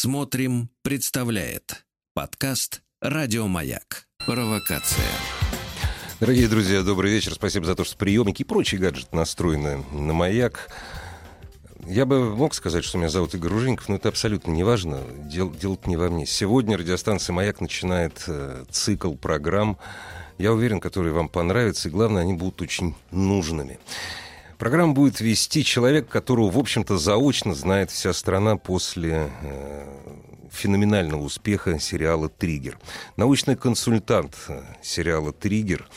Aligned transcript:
Смотрим, 0.00 0.70
представляет 0.82 1.84
подкаст 2.14 2.82
Радиомаяк. 3.00 4.06
Провокация. 4.24 5.10
Дорогие 6.20 6.46
друзья, 6.46 6.84
добрый 6.84 7.10
вечер. 7.10 7.34
Спасибо 7.34 7.66
за 7.66 7.74
то, 7.74 7.82
что 7.82 7.96
приемники 7.96 8.42
и 8.42 8.44
прочие 8.44 8.80
гаджеты 8.80 9.16
настроены 9.16 9.84
на 9.90 10.12
маяк. 10.12 10.70
Я 11.84 12.06
бы 12.06 12.36
мог 12.36 12.54
сказать, 12.54 12.84
что 12.84 12.96
меня 12.96 13.08
зовут 13.08 13.34
Игорь 13.34 13.50
Ружинков, 13.50 13.88
но 13.88 13.96
это 13.96 14.08
абсолютно 14.08 14.52
не 14.52 14.62
важно. 14.62 15.02
Дел, 15.24 15.50
дело 15.50 15.76
не 15.86 15.96
во 15.96 16.08
мне. 16.10 16.26
Сегодня 16.26 16.78
радиостанция 16.78 17.34
«Маяк» 17.34 17.60
начинает 17.60 18.22
э, 18.28 18.66
цикл 18.70 19.14
программ, 19.14 19.78
я 20.38 20.52
уверен, 20.52 20.78
которые 20.78 21.12
вам 21.12 21.28
понравятся, 21.28 21.88
и 21.88 21.90
главное, 21.90 22.22
они 22.22 22.34
будут 22.34 22.62
очень 22.62 22.94
нужными. 23.10 23.80
Программу 24.58 24.92
будет 24.92 25.20
вести 25.20 25.62
человек, 25.62 26.08
которого, 26.08 26.50
в 26.50 26.58
общем-то, 26.58 26.98
заочно 26.98 27.54
знает 27.54 27.92
вся 27.92 28.12
страна 28.12 28.56
после 28.56 29.30
э, 29.40 29.86
феноменального 30.50 31.22
успеха 31.22 31.78
сериала 31.78 32.28
«Триггер». 32.28 32.76
Научный 33.16 33.54
консультант 33.54 34.36
э, 34.48 34.62
сериала 34.82 35.32
«Триггер», 35.32 35.88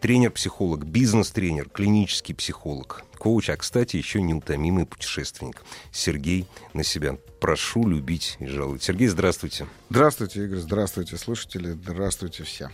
тренер-психолог, 0.00 0.84
бизнес-тренер, 0.84 1.70
клинический 1.70 2.34
психолог, 2.34 3.04
коуч, 3.16 3.48
а, 3.48 3.56
кстати, 3.56 3.96
еще 3.96 4.20
неутомимый 4.20 4.84
путешественник. 4.84 5.64
Сергей 5.90 6.46
на 6.74 6.84
себя. 6.84 7.16
Прошу 7.40 7.88
любить 7.88 8.36
и 8.38 8.44
жаловать. 8.44 8.82
Сергей, 8.82 9.08
здравствуйте. 9.08 9.66
Здравствуйте, 9.88 10.44
Игорь, 10.44 10.58
здравствуйте, 10.58 11.16
слушатели, 11.16 11.70
здравствуйте 11.70 12.44
все. 12.44 12.68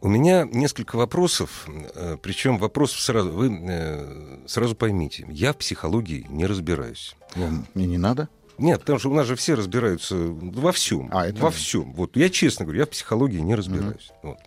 У 0.00 0.08
меня 0.08 0.44
несколько 0.44 0.96
вопросов, 0.96 1.66
э, 1.94 2.16
причем 2.20 2.58
вопросов 2.58 3.00
сразу, 3.00 3.32
вы 3.32 3.50
э, 3.50 4.46
сразу 4.46 4.76
поймите, 4.76 5.26
я 5.30 5.52
в 5.52 5.56
психологии 5.56 6.26
не 6.28 6.46
разбираюсь. 6.46 7.16
Мне 7.34 7.86
не 7.86 7.98
надо? 7.98 8.28
Нет, 8.58 8.80
потому 8.80 8.98
что 8.98 9.10
у 9.10 9.14
нас 9.14 9.26
же 9.26 9.36
все 9.36 9.54
разбираются 9.54 10.16
во 10.16 10.72
всем. 10.72 11.10
А, 11.12 11.26
это 11.26 11.42
во 11.42 11.50
всем. 11.50 11.92
Вот 11.92 12.16
я 12.16 12.30
честно 12.30 12.64
говорю, 12.64 12.80
я 12.80 12.86
в 12.86 12.90
психологии 12.90 13.38
не 13.38 13.54
разбираюсь. 13.54 14.10
Угу. 14.22 14.30
Вот. 14.30 14.38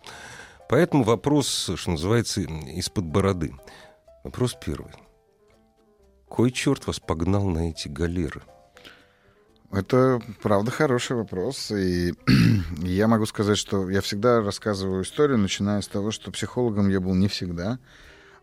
Поэтому 0.68 1.04
вопрос, 1.04 1.70
что 1.74 1.90
называется, 1.90 2.40
из-под 2.40 3.04
бороды. 3.04 3.54
Вопрос 4.24 4.56
первый. 4.64 4.92
Кой 6.28 6.52
черт 6.52 6.86
вас 6.86 7.00
погнал 7.00 7.44
на 7.44 7.70
эти 7.70 7.88
галеры? 7.88 8.42
Это, 9.70 10.20
правда, 10.42 10.70
хороший 10.70 11.16
вопрос. 11.16 11.70
И 11.70 12.14
я 12.78 13.06
могу 13.06 13.26
сказать, 13.26 13.56
что 13.56 13.88
я 13.88 14.00
всегда 14.00 14.40
рассказываю 14.40 15.04
историю, 15.04 15.38
начиная 15.38 15.80
с 15.80 15.88
того, 15.88 16.10
что 16.10 16.32
психологом 16.32 16.88
я 16.88 17.00
был 17.00 17.14
не 17.14 17.28
всегда. 17.28 17.78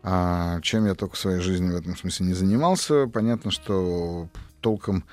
А 0.02 0.60
чем 0.62 0.86
я 0.86 0.94
только 0.94 1.16
в 1.16 1.18
своей 1.18 1.40
жизни 1.40 1.70
в 1.70 1.76
этом 1.76 1.96
смысле 1.96 2.26
не 2.26 2.34
занимался. 2.34 3.08
Понятно, 3.08 3.50
что 3.50 4.28
толком 4.60 5.04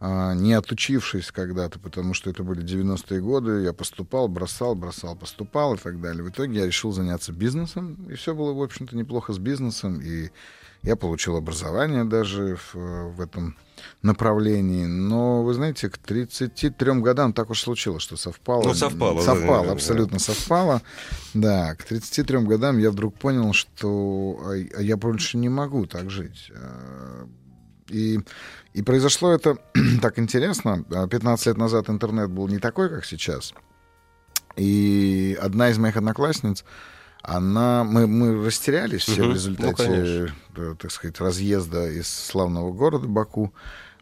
а, 0.00 0.32
не 0.32 0.54
отучившись 0.54 1.32
когда-то, 1.32 1.78
потому 1.80 2.14
что 2.14 2.30
это 2.30 2.44
были 2.44 2.64
90-е 2.64 3.20
годы, 3.20 3.62
я 3.62 3.72
поступал, 3.72 4.28
бросал, 4.28 4.76
бросал, 4.76 5.16
поступал 5.16 5.74
и 5.74 5.78
так 5.78 6.00
далее. 6.00 6.22
В 6.22 6.30
итоге 6.30 6.60
я 6.60 6.66
решил 6.66 6.92
заняться 6.92 7.32
бизнесом, 7.32 8.06
и 8.08 8.14
все 8.14 8.32
было, 8.34 8.52
в 8.52 8.62
общем-то, 8.62 8.96
неплохо 8.96 9.32
с 9.32 9.38
бизнесом, 9.38 10.00
и 10.00 10.30
я 10.82 10.94
получил 10.94 11.36
образование 11.36 12.04
даже 12.04 12.56
в, 12.56 12.74
в 13.16 13.20
этом 13.20 13.56
направлении. 14.02 14.86
Но, 14.86 15.42
вы 15.42 15.54
знаете, 15.54 15.88
к 15.88 15.98
33 15.98 17.00
годам 17.00 17.32
так 17.32 17.50
уж 17.50 17.60
случилось, 17.60 18.02
что 18.02 18.16
совпало. 18.16 18.62
Ну, 18.62 18.74
совпало. 18.74 19.20
Совпало, 19.22 19.66
да, 19.66 19.72
абсолютно 19.72 20.18
да. 20.18 20.24
совпало. 20.24 20.82
Да, 21.34 21.74
к 21.74 21.84
33 21.84 22.38
годам 22.40 22.78
я 22.78 22.90
вдруг 22.90 23.14
понял, 23.14 23.52
что 23.52 24.38
а, 24.42 24.52
а 24.52 24.82
я 24.82 24.96
больше 24.96 25.38
не 25.38 25.48
могу 25.48 25.86
так 25.86 26.10
жить. 26.10 26.50
А, 26.54 27.26
и, 27.88 28.20
и 28.74 28.82
произошло 28.82 29.32
это 29.32 29.56
так 30.02 30.18
интересно. 30.18 30.84
15 30.84 31.46
лет 31.46 31.56
назад 31.56 31.88
интернет 31.90 32.30
был 32.30 32.48
не 32.48 32.58
такой, 32.58 32.88
как 32.88 33.04
сейчас. 33.04 33.54
И 34.56 35.38
одна 35.40 35.70
из 35.70 35.78
моих 35.78 35.96
одноклассниц, 35.96 36.64
она, 37.22 37.84
мы, 37.84 38.06
мы 38.06 38.44
растерялись 38.44 39.02
все 39.02 39.22
угу. 39.22 39.30
в 39.30 39.34
результате, 39.34 40.32
ну, 40.56 40.74
так 40.76 40.90
сказать, 40.90 41.20
разъезда 41.20 41.90
из 41.90 42.08
славного 42.08 42.72
города 42.72 43.06
Баку. 43.06 43.52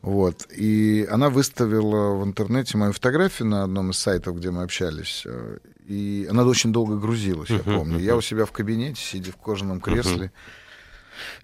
Вот. 0.02 0.46
И 0.52 1.06
она 1.10 1.30
выставила 1.30 2.14
в 2.14 2.24
интернете 2.24 2.78
мою 2.78 2.92
фотографию 2.92 3.48
на 3.48 3.64
одном 3.64 3.90
из 3.90 3.98
сайтов, 3.98 4.36
где 4.36 4.50
мы 4.50 4.62
общались. 4.62 5.22
Э, 5.24 5.58
и 5.86 6.28
она 6.30 6.44
очень 6.44 6.72
долго 6.72 6.96
грузилась, 6.96 7.50
я 7.50 7.58
помню. 7.58 7.98
Я 7.98 8.16
у 8.16 8.20
себя 8.20 8.44
в 8.44 8.52
кабинете, 8.52 9.00
сидя 9.00 9.32
в 9.32 9.36
кожаном 9.36 9.80
кресле, 9.80 10.30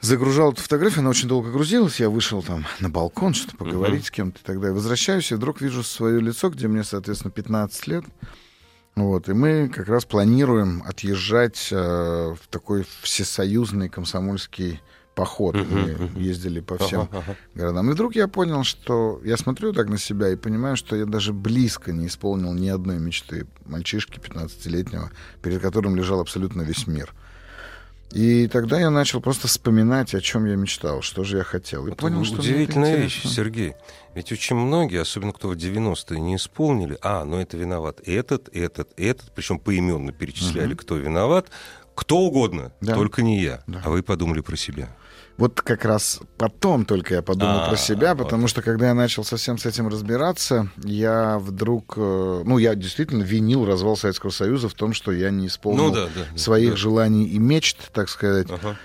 загружал 0.01 0.53
эту 0.53 0.63
фотографию, 0.63 1.01
она 1.01 1.11
очень 1.11 1.29
долго 1.29 1.51
грузилась. 1.51 1.99
Я 1.99 2.11
вышел 2.11 2.43
там 2.43 2.67
на 2.81 2.89
балкон, 2.89 3.35
что-то 3.35 3.57
поговорить 3.57 4.07
с 4.07 4.11
кем-то 4.11 4.39
и 4.39 4.43
так 4.45 4.61
далее. 4.61 4.75
Возвращаюсь, 4.75 5.33
и 5.33 5.35
вдруг 5.35 5.61
вижу 5.61 5.83
свое 5.83 6.21
лицо, 6.21 6.51
где 6.51 6.69
мне, 6.69 6.85
соответственно, 6.85 7.31
15 7.31 7.87
лет. 7.87 8.05
Вот, 8.95 9.29
и 9.29 9.33
мы 9.33 9.69
как 9.69 9.89
раз 9.89 10.05
планируем 10.05 10.83
отъезжать 10.87 11.69
э, 11.71 11.77
в 11.77 12.49
такой 12.49 12.85
всесоюзный 13.01 13.89
комсомольский 13.89 14.81
поход. 15.15 15.55
Мы 15.55 16.11
ездили 16.17 16.61
по 16.61 16.79
всем 16.79 17.09
городам. 17.55 17.91
И 17.91 17.93
вдруг 17.93 18.15
я 18.15 18.29
понял, 18.29 18.65
что 18.65 19.21
я 19.25 19.37
смотрю 19.37 19.73
так 19.73 19.89
на 19.89 19.99
себя 19.99 20.29
и 20.31 20.37
понимаю, 20.37 20.77
что 20.77 20.97
я 20.97 21.07
даже 21.07 21.33
близко 21.33 21.93
не 21.93 22.07
исполнил 22.07 22.53
ни 22.53 22.69
одной 22.69 22.99
мечты 22.99 23.47
мальчишки 23.65 24.19
15-летнего, 24.19 25.11
перед 25.43 25.61
которым 25.61 25.97
лежал 25.97 26.21
абсолютно 26.21 26.63
весь 26.63 26.87
мир. 26.87 27.15
И 28.13 28.47
тогда 28.49 28.79
я 28.79 28.91
начал 28.91 29.21
просто 29.21 29.49
вспоминать, 29.49 30.15
о 30.15 30.21
чем 30.21 30.45
я 30.45 30.55
мечтал, 30.55 31.01
что 31.03 31.25
же 31.25 31.39
я 31.39 31.45
хотел. 31.45 31.87
И 31.87 31.93
это 31.93 31.97
понял, 31.97 32.25
что 32.25 32.41
удивительная 32.41 32.97
вещь, 32.97 33.23
Сергей. 33.25 33.75
Ведь 34.15 34.31
очень 34.31 34.57
многие, 34.57 35.01
особенно 35.01 35.33
кто 35.33 35.49
в 35.49 35.53
90-е 35.53 36.21
не 36.21 36.37
исполнили, 36.37 36.99
а, 37.01 37.25
ну 37.25 37.39
это 37.39 37.57
виноват 37.57 38.01
этот, 38.05 38.55
этот, 38.55 38.91
этот, 38.99 39.33
причем 39.33 39.59
поименно 39.59 40.13
перечисляли, 40.13 40.75
угу. 40.75 40.83
кто 40.83 40.97
виноват, 40.97 41.51
кто 41.95 42.19
угодно, 42.19 42.73
да. 42.83 42.95
только 42.95 43.23
не 43.23 43.41
я. 43.41 43.63
Да. 43.67 43.81
А 43.85 43.91
вы 43.91 44.03
подумали 44.03 44.41
про 44.41 44.57
себя. 44.57 44.95
Вот 45.39 45.61
как 45.61 45.85
раз 45.85 46.21
потом 46.37 46.85
только 46.85 47.15
я 47.15 47.23
подумал 47.23 47.61
А-а-а, 47.61 47.69
про 47.71 47.77
себя, 47.77 48.15
потому 48.15 48.43
вот. 48.43 48.51
что 48.51 48.63
когда 48.63 48.89
я 48.89 48.95
начал 48.95 49.25
совсем 49.25 49.59
с 49.59 49.67
этим 49.67 49.89
разбираться, 49.89 50.69
я 50.85 51.39
вдруг, 51.39 51.95
э, 51.97 52.43
ну, 52.45 52.59
я 52.59 52.75
действительно 52.75 53.23
винил 53.23 53.65
развал 53.65 53.97
Советского 53.97 54.31
Союза 54.31 54.69
в 54.69 54.75
том, 54.75 54.93
что 54.93 55.11
я 55.11 55.31
не 55.31 55.47
исполнил 55.47 55.87
ну, 55.87 55.91
да, 55.91 56.07
да, 56.07 56.39
своих 56.39 56.73
да. 56.73 56.77
желаний 56.77 57.27
и 57.27 57.39
мечт, 57.39 57.79
так 57.93 58.09
сказать. 58.09 58.49
Ага. 58.51 58.77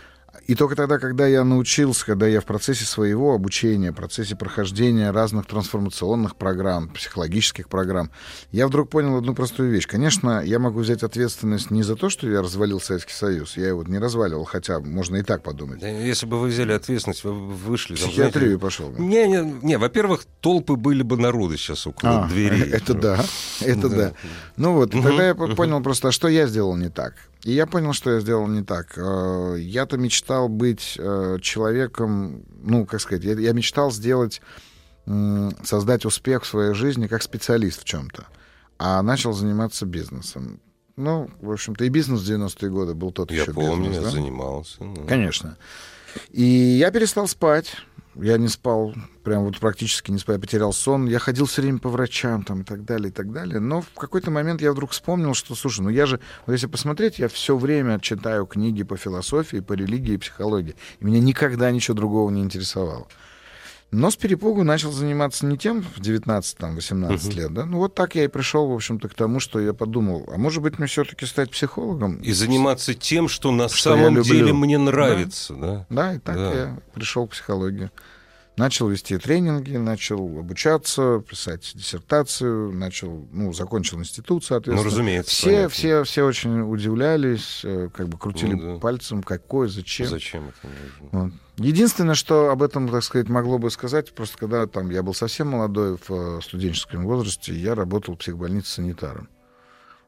И 0.47 0.55
только 0.55 0.77
тогда, 0.77 0.97
когда 0.97 1.27
я 1.27 1.43
научился, 1.43 2.05
когда 2.05 2.25
я 2.25 2.39
в 2.39 2.45
процессе 2.45 2.85
своего 2.85 3.33
обучения, 3.33 3.91
в 3.91 3.95
процессе 3.95 4.35
прохождения 4.37 5.11
разных 5.11 5.45
трансформационных 5.45 6.37
программ, 6.37 6.87
психологических 6.87 7.67
программ, 7.67 8.11
я 8.53 8.67
вдруг 8.67 8.89
понял 8.89 9.17
одну 9.17 9.35
простую 9.35 9.71
вещь. 9.71 9.87
Конечно, 9.87 10.41
я 10.41 10.57
могу 10.59 10.79
взять 10.79 11.03
ответственность 11.03 11.69
не 11.69 11.83
за 11.83 11.97
то, 11.97 12.09
что 12.09 12.29
я 12.29 12.41
развалил 12.41 12.79
Советский 12.79 13.13
Союз. 13.13 13.57
Я 13.57 13.67
его 13.67 13.83
не 13.83 13.97
разваливал, 13.97 14.45
хотя 14.45 14.79
можно 14.79 15.17
и 15.17 15.21
так 15.21 15.43
подумать. 15.43 15.81
Если 15.81 16.25
бы 16.25 16.39
вы 16.39 16.47
взяли 16.47 16.71
ответственность, 16.71 17.25
вы 17.25 17.33
вышли... 17.33 17.95
В 17.95 17.97
психиатрию 17.97 18.57
знаете, 18.57 18.61
пошел. 18.61 18.89
Бы. 18.89 19.03
Не, 19.03 19.27
не, 19.27 19.59
не, 19.61 19.77
во-первых, 19.77 20.25
толпы 20.39 20.77
были 20.77 21.03
бы 21.03 21.17
народы 21.17 21.57
сейчас 21.57 21.85
около 21.85 22.23
а, 22.23 22.27
дверей. 22.27 22.61
Это 22.71 22.93
да, 22.93 23.25
это 23.61 23.89
да. 23.89 24.13
Ну 24.55 24.73
вот, 24.73 24.91
тогда 24.91 25.27
я 25.27 25.35
понял 25.35 25.81
просто, 25.81 26.09
а 26.09 26.11
что 26.11 26.29
я 26.29 26.47
сделал 26.47 26.75
не 26.77 26.89
так. 26.89 27.15
И 27.43 27.51
я 27.51 27.65
понял, 27.65 27.93
что 27.93 28.11
я 28.11 28.19
сделал 28.19 28.47
не 28.47 28.63
так. 28.63 28.97
Э, 28.97 29.55
я-то 29.59 29.97
мечтал 29.97 30.49
быть 30.49 30.95
э, 30.97 31.37
человеком, 31.41 32.43
ну, 32.61 32.85
как 32.85 33.01
сказать, 33.01 33.23
я, 33.23 33.33
я 33.33 33.53
мечтал 33.53 33.91
сделать, 33.91 34.41
создать 35.63 36.03
успех 36.03 36.43
в 36.43 36.47
своей 36.47 36.73
жизни 36.73 37.07
как 37.07 37.23
специалист 37.23 37.81
в 37.81 37.85
чем-то, 37.85 38.25
а 38.77 39.01
начал 39.01 39.31
заниматься 39.31 39.85
бизнесом. 39.85 40.59
Ну, 40.97 41.29
в 41.39 41.51
общем-то, 41.51 41.85
и 41.85 41.89
бизнес 41.89 42.21
в 42.21 42.29
90-е 42.29 42.69
годы 42.69 42.93
был 42.95 43.11
тот 43.11 43.31
я 43.31 43.43
еще 43.43 43.53
помню, 43.53 43.89
бизнес. 43.89 43.95
Я 43.95 44.01
да? 44.01 44.09
занимался. 44.09 44.83
Ну. 44.83 45.05
Конечно. 45.07 45.55
И 46.31 46.43
я 46.43 46.91
перестал 46.91 47.27
спать. 47.27 47.77
Я 48.21 48.37
не 48.37 48.47
спал, 48.47 48.93
прям 49.23 49.45
вот 49.45 49.59
практически 49.59 50.11
не 50.11 50.17
спал, 50.17 50.35
я 50.35 50.41
потерял 50.41 50.73
сон. 50.73 51.07
Я 51.07 51.19
ходил 51.19 51.45
все 51.45 51.61
время 51.61 51.79
по 51.79 51.89
врачам 51.89 52.43
там 52.43 52.61
и 52.61 52.63
так 52.63 52.85
далее, 52.85 53.09
и 53.09 53.11
так 53.11 53.31
далее. 53.31 53.59
Но 53.59 53.81
в 53.81 53.89
какой-то 53.93 54.31
момент 54.31 54.61
я 54.61 54.71
вдруг 54.71 54.91
вспомнил, 54.91 55.33
что, 55.33 55.55
слушай, 55.55 55.81
ну 55.81 55.89
я 55.89 56.05
же, 56.05 56.19
вот 56.45 56.53
если 56.53 56.67
посмотреть, 56.67 57.19
я 57.19 57.27
все 57.27 57.55
время 57.57 57.99
читаю 57.99 58.45
книги 58.45 58.83
по 58.83 58.97
философии, 58.97 59.59
по 59.59 59.73
религии 59.73 60.13
и 60.13 60.17
психологии. 60.17 60.75
И 60.99 61.05
меня 61.05 61.19
никогда 61.19 61.71
ничего 61.71 61.95
другого 61.95 62.29
не 62.29 62.41
интересовало. 62.41 63.07
Но 63.91 64.11
с 64.11 64.17
перепугу 64.17 64.63
начал 64.63 64.91
заниматься 64.91 65.45
не 65.45 65.57
тем 65.57 65.81
в 65.81 65.99
19-18 66.01 67.27
угу. 67.27 67.37
лет, 67.37 67.53
да. 67.53 67.65
Ну 67.65 67.77
вот 67.77 67.95
так 67.95 68.15
я 68.15 68.25
и 68.25 68.27
пришел, 68.27 68.67
в 68.67 68.73
общем-то, 68.73 69.07
к 69.07 69.13
тому, 69.13 69.39
что 69.39 69.61
я 69.61 69.73
подумал, 69.73 70.27
а 70.27 70.37
может 70.37 70.61
быть 70.61 70.77
мне 70.77 70.87
все-таки 70.87 71.25
стать 71.25 71.51
психологом? 71.51 72.17
И 72.17 72.33
заниматься 72.33 72.93
тем, 72.93 73.29
что 73.29 73.51
на 73.51 73.69
что 73.69 73.95
самом 73.95 74.21
деле 74.21 74.51
мне 74.51 74.77
нравится, 74.77 75.53
да? 75.53 75.85
Да, 75.89 76.07
да 76.09 76.13
и 76.15 76.19
так 76.19 76.35
да. 76.35 76.53
я 76.53 76.79
пришел 76.93 77.27
к 77.27 77.31
психологии. 77.31 77.89
Начал 78.57 78.89
вести 78.89 79.15
тренинги, 79.19 79.77
начал 79.77 80.17
обучаться, 80.39 81.23
писать 81.29 81.71
диссертацию, 81.75 82.73
начал, 82.73 83.27
ну, 83.31 83.53
закончил 83.53 83.99
институт, 83.99 84.43
соответственно. 84.43 84.83
Ну, 84.83 84.89
разумеется. 84.89 85.29
Все, 85.31 85.45
понятно. 85.49 85.69
все, 85.69 86.03
все 86.03 86.23
очень 86.23 86.61
удивлялись, 86.61 87.61
э, 87.63 87.89
как 87.93 88.09
бы 88.09 88.17
крутили 88.17 88.53
Ну, 88.55 88.73
да. 88.73 88.79
пальцем, 88.79 89.21
какой, 89.21 89.69
зачем. 89.69 90.07
Зачем 90.07 90.49
это 90.49 90.73
нужно? 91.11 91.19
Вот. 91.25 91.33
Единственное, 91.57 92.15
что 92.15 92.49
об 92.49 92.63
этом, 92.63 92.89
так 92.89 93.03
сказать, 93.03 93.29
могло 93.29 93.59
бы 93.59 93.69
сказать, 93.69 94.11
просто 94.15 94.39
когда 94.39 94.65
там 94.65 94.89
я 94.89 95.03
был 95.03 95.13
совсем 95.13 95.49
молодой 95.49 95.95
в 95.97 96.09
э, 96.09 96.39
студенческом 96.41 97.03
возрасте, 97.05 97.53
я 97.53 97.75
работал 97.75 98.15
в 98.15 98.17
психбольнице 98.17 98.71
санитаром. 98.71 99.29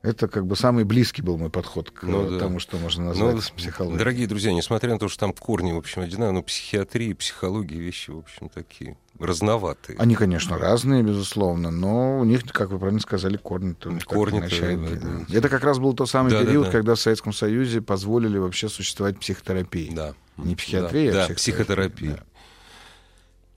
Это 0.02 0.30
как 0.30 0.48
бы 0.48 0.56
самый 0.56 0.86
близкий 0.86 1.22
был 1.22 1.38
мой 1.38 1.50
подход 1.50 1.92
к 1.92 2.04
Ну 2.04 2.30
да. 2.30 2.40
тому, 2.40 2.60
что 2.60 2.78
можно 2.78 3.14
Ну, 3.14 3.32
назвать 3.32 3.52
психологией. 3.52 3.98
Дорогие 4.00 4.28
друзья, 4.28 4.54
несмотря 4.54 4.94
на 4.94 5.00
то, 5.00 5.10
что 5.10 5.20
там 5.20 5.34
корни, 5.34 5.74
в 5.74 5.78
общем, 5.78 6.02
одинаковые, 6.04 6.32
но 6.32 6.42
психиатрия 6.42 7.10
и 7.10 7.14
психология 7.14 7.78
вещи, 7.80 8.12
в 8.12 8.20
общем, 8.20 8.48
такие 8.48 8.98
разноватые. 9.20 9.98
Они, 10.00 10.16
конечно, 10.16 10.58
разные, 10.58 11.04
безусловно, 11.04 11.70
но 11.70 12.20
у 12.20 12.24
них, 12.24 12.44
как 12.46 12.70
вы 12.70 12.80
правильно 12.80 13.02
сказали, 13.02 13.36
корни 13.36 13.74
тоже 13.74 14.00
так 14.00 14.14
иначе 14.34 14.66
одни, 14.68 14.88
да, 14.96 15.00
да. 15.02 15.26
да. 15.28 15.38
Это 15.38 15.50
как 15.50 15.66
раз 15.66 15.80
был 15.80 15.94
тот 15.94 16.10
самый 16.10 16.30
Да, 16.30 16.40
да, 16.40 16.46
период, 16.46 16.68
да. 16.68 16.72
когда 16.72 16.96
в 16.96 17.00
Советском 17.00 17.34
Союзе 17.34 17.82
позволили 17.82 18.38
вообще 18.38 18.70
существовать 18.70 19.20
психотерапии. 19.20 19.92
Да. 19.94 20.14
Не 20.38 20.56
психиатрия, 20.56 21.12
да, 21.12 21.26
а 21.26 21.28
да, 21.28 21.34
психотерапия. 21.36 22.12
Да. 22.12 22.24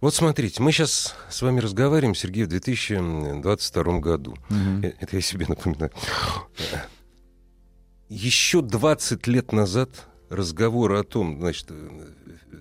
Вот 0.03 0.15
смотрите, 0.17 0.61
мы 0.61 0.73
сейчас 0.73 1.15
с 1.31 1.43
вами 1.43 1.61
разговариваем, 1.61 2.17
Сергей, 2.17 2.43
в 2.43 2.49
2022 2.49 4.01
году. 4.01 4.35
Э, 4.83 4.93
Это 4.99 5.15
я 5.15 5.23
себе 5.23 5.47
напоминаю. 5.49 5.93
Еще 8.09 8.63
20 8.63 9.27
лет 9.29 9.53
назад 9.53 10.09
разговоры 10.29 10.99
о 10.99 11.05
том, 11.05 11.39
значит, 11.39 11.67
э, 11.71 11.89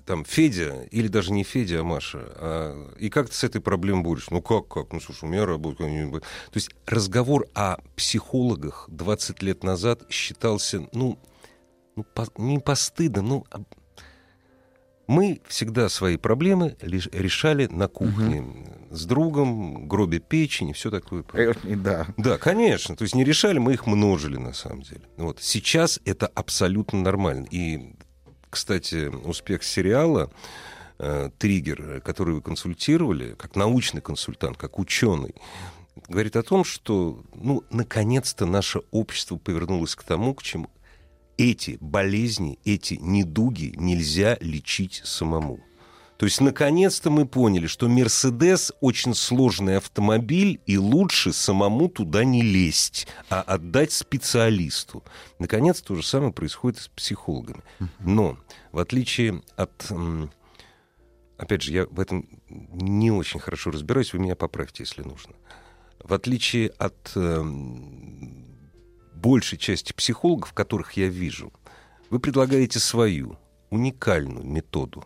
там 0.05 0.23
Федя, 0.23 0.83
или 0.91 1.07
даже 1.07 1.31
не 1.33 1.43
Федя, 1.43 1.79
а 1.79 1.83
Маша, 1.83 2.19
а, 2.35 2.93
и 2.99 3.09
как 3.09 3.27
ты 3.29 3.35
с 3.35 3.43
этой 3.43 3.59
проблемой 3.59 4.03
борешься? 4.03 4.31
Ну 4.33 4.43
как, 4.43 4.67
как? 4.67 4.93
Ну 4.93 4.99
слушай, 5.01 5.23
у 5.25 5.27
меня 5.27 5.43
работа... 5.47 5.79
То 5.83 6.21
есть 6.53 6.69
разговор 6.85 7.47
о 7.55 7.77
психологах 7.95 8.85
20 8.89 9.41
лет 9.41 9.63
назад 9.63 10.03
считался, 10.11 10.87
ну, 10.93 11.17
ну 11.95 12.03
по- 12.03 12.27
не 12.37 12.59
постыдным, 12.59 13.27
ну, 13.27 13.45
а- 13.49 13.61
мы 15.07 15.41
всегда 15.47 15.89
свои 15.89 16.17
проблемы 16.17 16.77
решали 16.81 17.67
на 17.67 17.87
кухне 17.87 18.45
с 18.89 19.05
другом, 19.05 19.87
гробе 19.87 20.19
печени, 20.19 20.73
все 20.73 20.89
такое. 20.89 21.23
Э, 21.33 21.53
и 21.63 21.75
Да. 21.75 22.07
Да, 22.17 22.37
конечно. 22.37 22.95
То 22.95 23.03
есть 23.03 23.15
не 23.15 23.23
решали, 23.23 23.57
мы 23.57 23.73
их 23.73 23.87
множили 23.87 24.37
на 24.37 24.53
самом 24.53 24.81
деле. 24.81 25.01
Вот. 25.17 25.41
Сейчас 25.41 25.99
это 26.05 26.27
абсолютно 26.27 27.01
нормально. 27.01 27.47
И, 27.51 27.93
кстати, 28.49 29.07
успех 29.07 29.63
сериала 29.63 30.31
э, 30.99 31.29
«Триггер», 31.37 32.01
который 32.01 32.35
вы 32.35 32.41
консультировали, 32.41 33.35
как 33.35 33.55
научный 33.55 34.01
консультант, 34.01 34.57
как 34.57 34.77
ученый, 34.77 35.35
говорит 36.07 36.35
о 36.35 36.43
том, 36.43 36.63
что, 36.63 37.23
ну, 37.33 37.63
наконец-то 37.69 38.45
наше 38.45 38.81
общество 38.91 39.37
повернулось 39.37 39.95
к 39.95 40.03
тому, 40.03 40.33
к 40.33 40.43
чему 40.43 40.69
эти 41.37 41.77
болезни, 41.79 42.59
эти 42.65 42.95
недуги 42.95 43.73
нельзя 43.77 44.37
лечить 44.41 45.01
самому. 45.03 45.59
То 46.21 46.25
есть, 46.25 46.39
наконец-то 46.39 47.09
мы 47.09 47.25
поняли, 47.25 47.65
что 47.65 47.87
Мерседес 47.87 48.71
очень 48.79 49.15
сложный 49.15 49.77
автомобиль, 49.77 50.61
и 50.67 50.77
лучше 50.77 51.33
самому 51.33 51.89
туда 51.89 52.23
не 52.23 52.43
лезть, 52.43 53.07
а 53.27 53.41
отдать 53.41 53.91
специалисту. 53.91 55.03
Наконец, 55.39 55.81
то 55.81 55.95
же 55.95 56.03
самое 56.03 56.31
происходит 56.31 56.79
с 56.79 56.89
психологами. 56.89 57.63
Но, 57.97 58.37
в 58.71 58.77
отличие 58.77 59.41
от... 59.55 59.91
Опять 61.37 61.63
же, 61.63 61.73
я 61.73 61.87
в 61.87 61.99
этом 61.99 62.29
не 62.49 63.09
очень 63.09 63.39
хорошо 63.39 63.71
разбираюсь, 63.71 64.13
вы 64.13 64.19
меня 64.19 64.35
поправьте, 64.35 64.83
если 64.83 65.01
нужно. 65.01 65.33
В 66.03 66.13
отличие 66.13 66.69
от 66.77 67.13
эм, 67.15 68.40
большей 69.21 69.57
части 69.57 69.93
психологов, 69.93 70.53
которых 70.53 70.93
я 70.93 71.07
вижу, 71.07 71.53
вы 72.09 72.19
предлагаете 72.19 72.79
свою 72.79 73.37
уникальную 73.69 74.45
методу. 74.45 75.05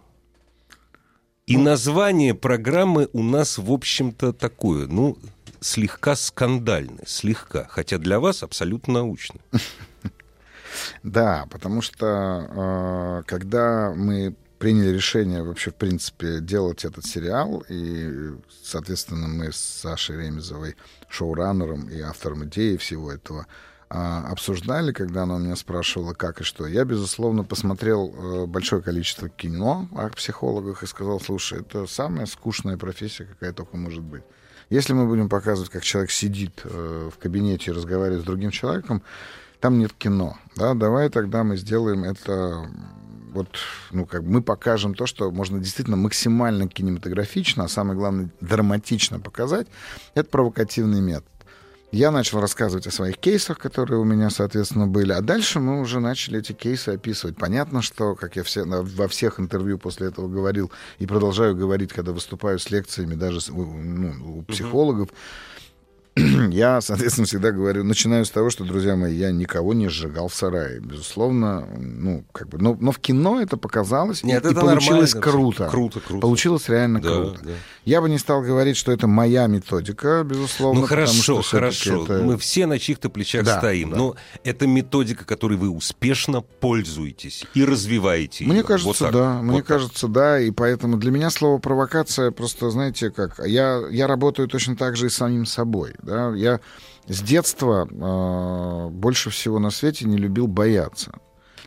И 1.46 1.58
название 1.58 2.34
программы 2.34 3.08
у 3.14 3.22
нас, 3.22 3.60
в 3.60 3.72
общем-то, 3.72 4.34
такое, 4.34 4.88
ну, 4.88 5.18
слегка 5.60 6.16
скандальное, 6.16 7.04
слегка, 7.06 7.68
хотя 7.70 8.00
для 8.00 8.20
вас 8.20 8.44
абсолютно 8.44 8.94
научно. 8.94 9.40
Да, 11.04 11.48
потому 11.52 11.82
что 11.82 12.04
э, 12.06 13.24
когда 13.28 13.94
мы 13.96 14.36
приняли 14.60 14.90
решение 14.90 15.44
вообще, 15.44 15.72
в 15.72 15.76
принципе, 15.76 16.40
делать 16.42 16.84
этот 16.84 17.06
сериал, 17.06 17.64
и, 17.70 18.34
соответственно, 18.64 19.28
мы 19.28 19.52
с 19.54 19.58
Сашей 19.58 20.18
Ремезовой, 20.18 20.76
шоураннером 21.08 21.88
и 21.90 22.02
автором 22.02 22.46
идеи 22.46 22.76
всего 22.78 23.12
этого, 23.12 23.48
обсуждали, 23.90 24.92
когда 24.92 25.24
она 25.24 25.38
меня 25.38 25.56
спрашивала, 25.56 26.14
как 26.14 26.42
и 26.42 26.44
что. 26.44 26.66
Я, 26.66 26.86
безусловно, 26.86 27.44
посмотрел 27.44 28.14
э, 28.14 28.46
большое 28.48 28.82
количество 28.82 29.30
кино 29.30 29.88
о 29.96 30.10
психологах 30.10 30.84
и 30.84 30.88
сказал, 30.88 31.20
слушай, 31.20 31.62
это 31.62 31.86
самая 31.86 32.26
скучная 32.26 32.78
профессия, 32.78 33.26
какая 33.26 33.54
только 33.54 33.78
может 33.78 34.02
быть. 34.02 34.24
Если 34.70 34.94
мы 34.94 35.06
будем 35.06 35.30
показывать, 35.30 35.70
как 35.70 35.84
человек 35.84 36.12
сидит 36.12 36.62
э, 36.64 37.10
в 37.14 37.18
кабинете 37.20 37.72
и 37.72 37.74
разговаривает 37.74 38.24
с 38.24 38.26
другим 38.26 38.50
человеком, 38.50 39.04
там 39.60 39.78
нет 39.78 39.94
кино. 39.94 40.38
Да? 40.56 40.74
Давай 40.74 41.10
тогда 41.10 41.44
мы 41.44 41.56
сделаем 41.56 42.04
это 42.04 42.68
вот, 43.36 43.50
ну, 43.92 44.06
как 44.06 44.24
мы 44.24 44.42
покажем 44.42 44.96
то, 44.96 45.06
что 45.06 45.30
можно 45.30 45.60
действительно 45.60 45.98
максимально 45.98 46.68
кинематографично, 46.68 47.66
а 47.66 47.68
самое 47.68 47.98
главное, 47.98 48.30
драматично 48.42 49.20
показать. 49.20 49.68
Это 50.16 50.30
провокативный 50.30 51.02
метод. 51.02 51.28
Я 51.92 52.12
начал 52.12 52.42
рассказывать 52.42 52.88
о 52.88 52.92
своих 52.92 53.18
кейсах, 53.18 53.58
которые 53.58 54.00
у 54.00 54.04
меня, 54.04 54.30
соответственно, 54.30 54.88
были. 54.88 55.14
А 55.14 55.22
дальше 55.22 55.60
мы 55.60 55.80
уже 55.80 56.00
начали 56.00 56.40
эти 56.40 56.52
кейсы 56.52 56.90
описывать. 56.90 57.38
Понятно, 57.38 57.82
что, 57.82 58.16
как 58.16 58.36
я 58.36 58.44
все, 58.44 58.66
во 58.66 59.08
всех 59.08 59.40
интервью 59.40 59.78
после 59.78 60.08
этого 60.08 60.28
говорил 60.28 60.72
и 61.00 61.06
продолжаю 61.06 61.56
говорить, 61.56 61.94
когда 61.94 62.12
выступаю 62.12 62.60
с 62.60 62.70
лекциями 62.70 63.16
даже 63.16 63.40
ну, 63.52 64.40
у 64.40 64.42
психологов, 64.44 65.10
я, 66.52 66.80
соответственно, 66.80 67.28
всегда 67.28 67.52
говорю, 67.52 67.84
начинаю 67.84 68.24
с 68.26 68.32
того, 68.32 68.50
что, 68.50 68.64
друзья 68.64 68.96
мои, 68.96 69.14
я 69.16 69.32
никого 69.32 69.74
не 69.74 69.90
сжигал 69.90 70.30
в 70.30 70.34
сарае. 70.34 70.80
Безусловно, 70.80 71.68
ну, 71.78 72.24
как 72.32 72.48
бы, 72.50 72.58
но, 72.58 72.78
но 72.80 72.92
в 72.94 73.00
кино 73.00 73.42
это 73.42 73.58
показалось, 73.58 74.24
и- 74.24 74.28
Нет, 74.28 74.46
и, 74.46 74.52
это 74.52 74.62
получилось 74.62 75.14
нормально, 75.14 75.32
круто. 75.32 75.68
Круто, 75.70 76.00
круто. 76.00 76.22
Получилось 76.22 76.70
реально 76.70 77.02
Да, 77.02 77.10
круто. 77.14 77.40
да. 77.44 77.52
Я 77.84 78.02
бы 78.02 78.10
не 78.10 78.18
стал 78.18 78.42
говорить, 78.42 78.78
что 78.78 78.92
это 78.94 79.08
моя 79.08 79.48
методика, 79.48 80.24
безусловно. 80.24 80.82
Ну 80.82 80.88
хорошо, 80.88 81.42
хорошо. 81.42 82.06
это- 82.06 82.24
Мы 82.24 82.38
все 82.38 82.66
на 82.66 82.80
чьих-то 82.80 83.10
плечах 83.10 83.44
Да, 83.44 83.58
стоим. 83.60 83.92
да. 83.92 83.98
Но 83.98 84.16
это 84.44 84.68
методика, 84.68 85.26
которой 85.26 85.58
вы 85.58 85.70
успешно 85.70 86.42
пользуетесь 86.42 87.46
и 87.54 87.64
развиваете. 87.66 88.46
Мне 88.46 88.58
её. 88.58 88.66
кажется, 88.66 88.88
Вот 88.88 88.98
так, 88.98 89.12
да. 89.14 89.34
вот 89.36 89.44
Мне 89.44 89.58
так. 89.60 89.68
кажется, 89.68 90.08
да. 90.08 90.40
И 90.40 90.52
поэтому 90.52 90.98
для 90.98 91.12
меня 91.12 91.30
слово 91.30 91.58
провокация 91.60 92.32
просто, 92.32 92.70
знаете, 92.70 93.10
как 93.12 93.40
я, 93.46 93.82
я 93.92 94.08
работаю 94.08 94.48
точно 94.48 94.76
так 94.76 94.96
же 94.96 95.08
и 95.08 95.10
с 95.10 95.16
самим 95.16 95.46
собой. 95.46 95.94
Да? 96.06 96.34
Я 96.36 96.60
с 97.08 97.22
детства 97.22 97.88
э, 97.90 98.90
больше 98.90 99.30
всего 99.30 99.60
на 99.60 99.72
свете 99.72 100.06
не 100.06 100.18
любил 100.18 100.48
бояться. 100.48 101.12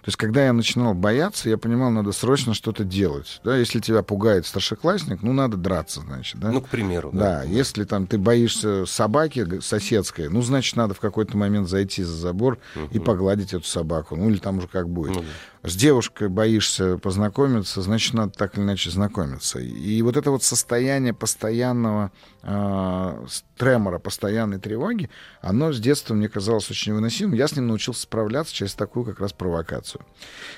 То 0.08 0.10
есть, 0.10 0.16
когда 0.16 0.46
я 0.46 0.52
начинал 0.52 0.94
бояться, 0.94 1.50
я 1.50 1.58
понимал, 1.58 1.90
надо 1.90 2.12
срочно 2.12 2.54
что-то 2.54 2.84
делать. 2.84 3.40
Да? 3.44 3.56
Если 3.56 3.80
тебя 3.80 4.02
пугает 4.02 4.46
старшеклассник, 4.46 5.22
ну, 5.22 5.32
надо 5.32 5.56
драться, 5.56 6.00
значит. 6.00 6.40
Да? 6.40 6.50
Ну, 6.50 6.62
к 6.62 6.68
примеру. 6.68 7.10
Да, 7.12 7.42
если 7.42 7.84
там 7.84 8.06
ты 8.06 8.16
боишься 8.16 8.86
собаки 8.86 9.60
соседской, 9.60 10.28
ну, 10.28 10.40
значит, 10.40 10.76
надо 10.76 10.94
в 10.94 11.00
какой-то 11.00 11.36
момент 11.36 11.68
зайти 11.68 12.04
за 12.04 12.14
забор 12.14 12.58
и 12.90 12.98
погладить 12.98 13.52
эту 13.52 13.66
собаку. 13.66 14.16
Ну, 14.16 14.30
или 14.30 14.38
там 14.38 14.58
уже 14.58 14.68
как 14.68 14.88
будет. 14.88 15.16
Ну 15.16 15.20
да. 15.22 15.26
С 15.68 15.76
девушкой 15.76 16.30
боишься 16.30 16.96
познакомиться, 16.96 17.82
значит, 17.82 18.14
надо 18.14 18.32
так 18.32 18.56
или 18.56 18.64
иначе 18.64 18.88
знакомиться. 18.88 19.58
И 19.58 20.00
вот 20.00 20.16
это 20.16 20.30
вот 20.30 20.42
состояние 20.42 21.12
постоянного 21.12 22.10
э, 22.42 23.26
тремора, 23.58 23.98
постоянной 23.98 24.58
тревоги, 24.58 25.10
оно 25.42 25.72
с 25.72 25.78
детства 25.78 26.14
мне 26.14 26.28
казалось 26.30 26.70
очень 26.70 26.92
невыносимым. 26.92 27.34
Я 27.34 27.48
с 27.48 27.54
ним 27.54 27.66
научился 27.66 28.02
справляться 28.02 28.54
через 28.54 28.72
такую 28.74 29.04
как 29.04 29.20
раз 29.20 29.34
провокацию. 29.34 30.00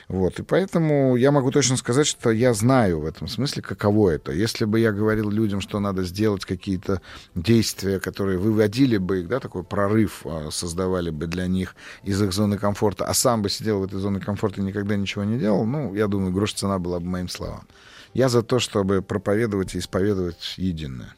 Вот. 0.06 0.38
И 0.38 0.42
поэтому 0.44 1.16
я 1.16 1.32
могу 1.32 1.50
точно 1.50 1.76
сказать, 1.76 2.06
что 2.06 2.30
я 2.30 2.54
знаю 2.54 3.00
в 3.00 3.06
этом 3.06 3.26
смысле, 3.26 3.62
каково 3.62 4.10
это. 4.10 4.30
Если 4.30 4.64
бы 4.64 4.78
я 4.78 4.92
говорил 4.92 5.28
людям, 5.28 5.60
что 5.60 5.80
надо 5.80 6.04
сделать 6.04 6.44
какие-то 6.44 7.00
действия, 7.34 7.98
которые 7.98 8.38
выводили 8.38 8.98
бы 8.98 9.20
их, 9.20 9.28
да, 9.28 9.40
такой 9.40 9.64
прорыв 9.64 10.24
а, 10.24 10.50
создавали 10.52 11.10
бы 11.10 11.26
для 11.26 11.48
них 11.48 11.74
из 12.04 12.22
их 12.22 12.32
зоны 12.32 12.58
комфорта, 12.58 13.06
а 13.06 13.14
сам 13.14 13.42
бы 13.42 13.50
сидел 13.50 13.80
в 13.80 13.84
этой 13.84 13.98
зоне 13.98 14.20
комфорта 14.20 14.60
и 14.60 14.64
никогда 14.64 14.99
ничего 15.00 15.24
не 15.24 15.38
делал, 15.38 15.64
ну, 15.64 15.94
я 15.94 16.06
думаю, 16.06 16.32
грош 16.32 16.54
цена 16.54 16.78
была 16.78 17.00
бы 17.00 17.06
моим 17.06 17.28
словам. 17.28 17.66
Я 18.14 18.28
за 18.28 18.42
то, 18.42 18.58
чтобы 18.58 19.02
проповедовать 19.02 19.74
и 19.74 19.78
исповедовать 19.78 20.54
единое. 20.56 21.14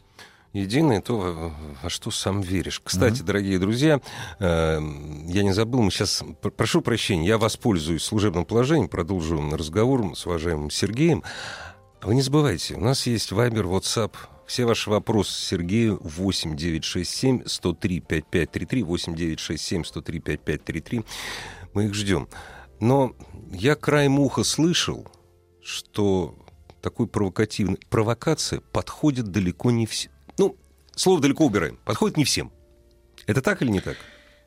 Единое 0.53 1.01
то, 1.01 1.53
во, 1.83 1.89
что 1.89 2.11
сам 2.11 2.43
веришь. 2.43 2.83
Кстати, 2.85 3.23
дорогие 3.23 3.59
друзья, 3.59 4.03
э, 4.39 4.81
я 5.29 5.43
не 5.43 5.53
забыл, 5.53 5.81
мы 5.81 5.91
сейчас, 5.91 6.23
пр- 6.43 6.53
прошу 6.53 6.83
прощения, 6.83 7.27
я 7.27 7.39
воспользуюсь 7.39 8.03
служебным 8.03 8.45
положением, 8.45 8.89
продолжу 8.89 9.41
разговор 9.57 10.15
с 10.15 10.27
уважаемым 10.27 10.71
Сергеем. 10.71 11.23
А 12.03 12.07
вы 12.09 12.15
не 12.15 12.21
забывайте, 12.23 12.75
у 12.75 12.81
нас 12.81 13.07
есть 13.07 13.33
Вайбер, 13.33 13.65
WhatsApp. 13.65 14.13
Все 14.47 14.67
ваши 14.67 14.91
вопросы 14.91 15.33
Сергею 15.33 15.99
8 16.03 16.57
967 16.57 17.45
103 17.47 18.01
5533 18.01 18.83
8 18.83 19.15
967 19.15 19.85
103 19.85 20.19
5533. 20.19 21.05
Мы 21.73 21.85
их 21.87 21.95
ждем. 21.95 22.29
Но 22.83 23.15
я 23.53 23.77
краем 23.77 24.19
уха 24.19 24.43
слышал, 24.43 25.07
что 25.63 26.35
такой 26.81 27.07
провокативной 27.07 27.79
провокация 27.89 28.61
подходит 28.73 29.27
далеко 29.27 29.71
не 29.71 29.87
всем. 29.87 30.11
Ну, 30.37 30.57
слово 30.97 31.21
далеко 31.21 31.47
убираем. 31.47 31.79
Подходит 31.85 32.17
не 32.17 32.25
всем. 32.25 32.51
Это 33.29 33.41
так 33.41 33.63
или 33.63 33.71
не 33.71 33.79
так? 33.79 33.97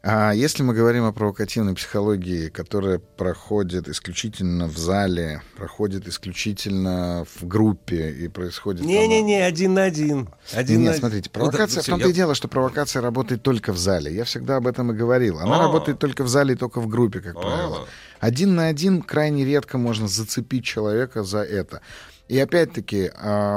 А 0.08 0.34
если 0.34 0.62
мы 0.62 0.76
говорим 0.76 1.06
о 1.06 1.14
провокативной 1.14 1.74
психологии, 1.74 2.50
которая 2.50 3.00
проходит 3.00 3.88
исключительно 3.88 4.68
в 4.68 4.78
зале, 4.78 5.42
проходит 5.58 6.08
исключительно 6.08 7.26
в 7.34 7.48
группе 7.48 8.12
и 8.12 8.28
происходит... 8.28 8.86
Не-не-не, 8.86 9.42
один 9.42 9.74
на 9.74 9.84
один. 9.84 10.30
один 10.54 10.82
Нет, 10.82 10.92
на... 10.92 10.98
смотрите, 11.00 11.32
провокация, 11.32 11.78
Ну, 11.78 11.82
да, 11.82 11.82
в 11.82 11.86
том-то 11.86 12.06
я- 12.06 12.12
и 12.12 12.14
дело, 12.14 12.36
что 12.36 12.48
провокация 12.48 13.02
работает 13.02 13.42
только 13.42 13.74
в 13.74 13.78
зале. 13.80 14.14
Я 14.14 14.26
всегда 14.26 14.58
об 14.58 14.68
этом 14.68 14.92
и 14.92 14.94
говорил. 14.94 15.40
Она 15.40 15.56
А. 15.58 15.64
работает 15.64 15.98
только 15.98 16.24
в 16.24 16.28
зале 16.28 16.54
и 16.54 16.58
только 16.58 16.82
в 16.82 16.88
группе, 16.88 17.20
как 17.22 17.38
А. 17.38 17.40
правило. 17.42 17.88
Один 18.26 18.56
на 18.56 18.70
один 18.70 19.04
крайне 19.04 19.46
редко 19.46 19.78
можно 19.78 20.08
зацепить 20.08 20.66
человека 20.66 21.24
за 21.24 21.44
это. 21.44 21.82
И 22.28 22.40
опять-таки, 22.40 23.12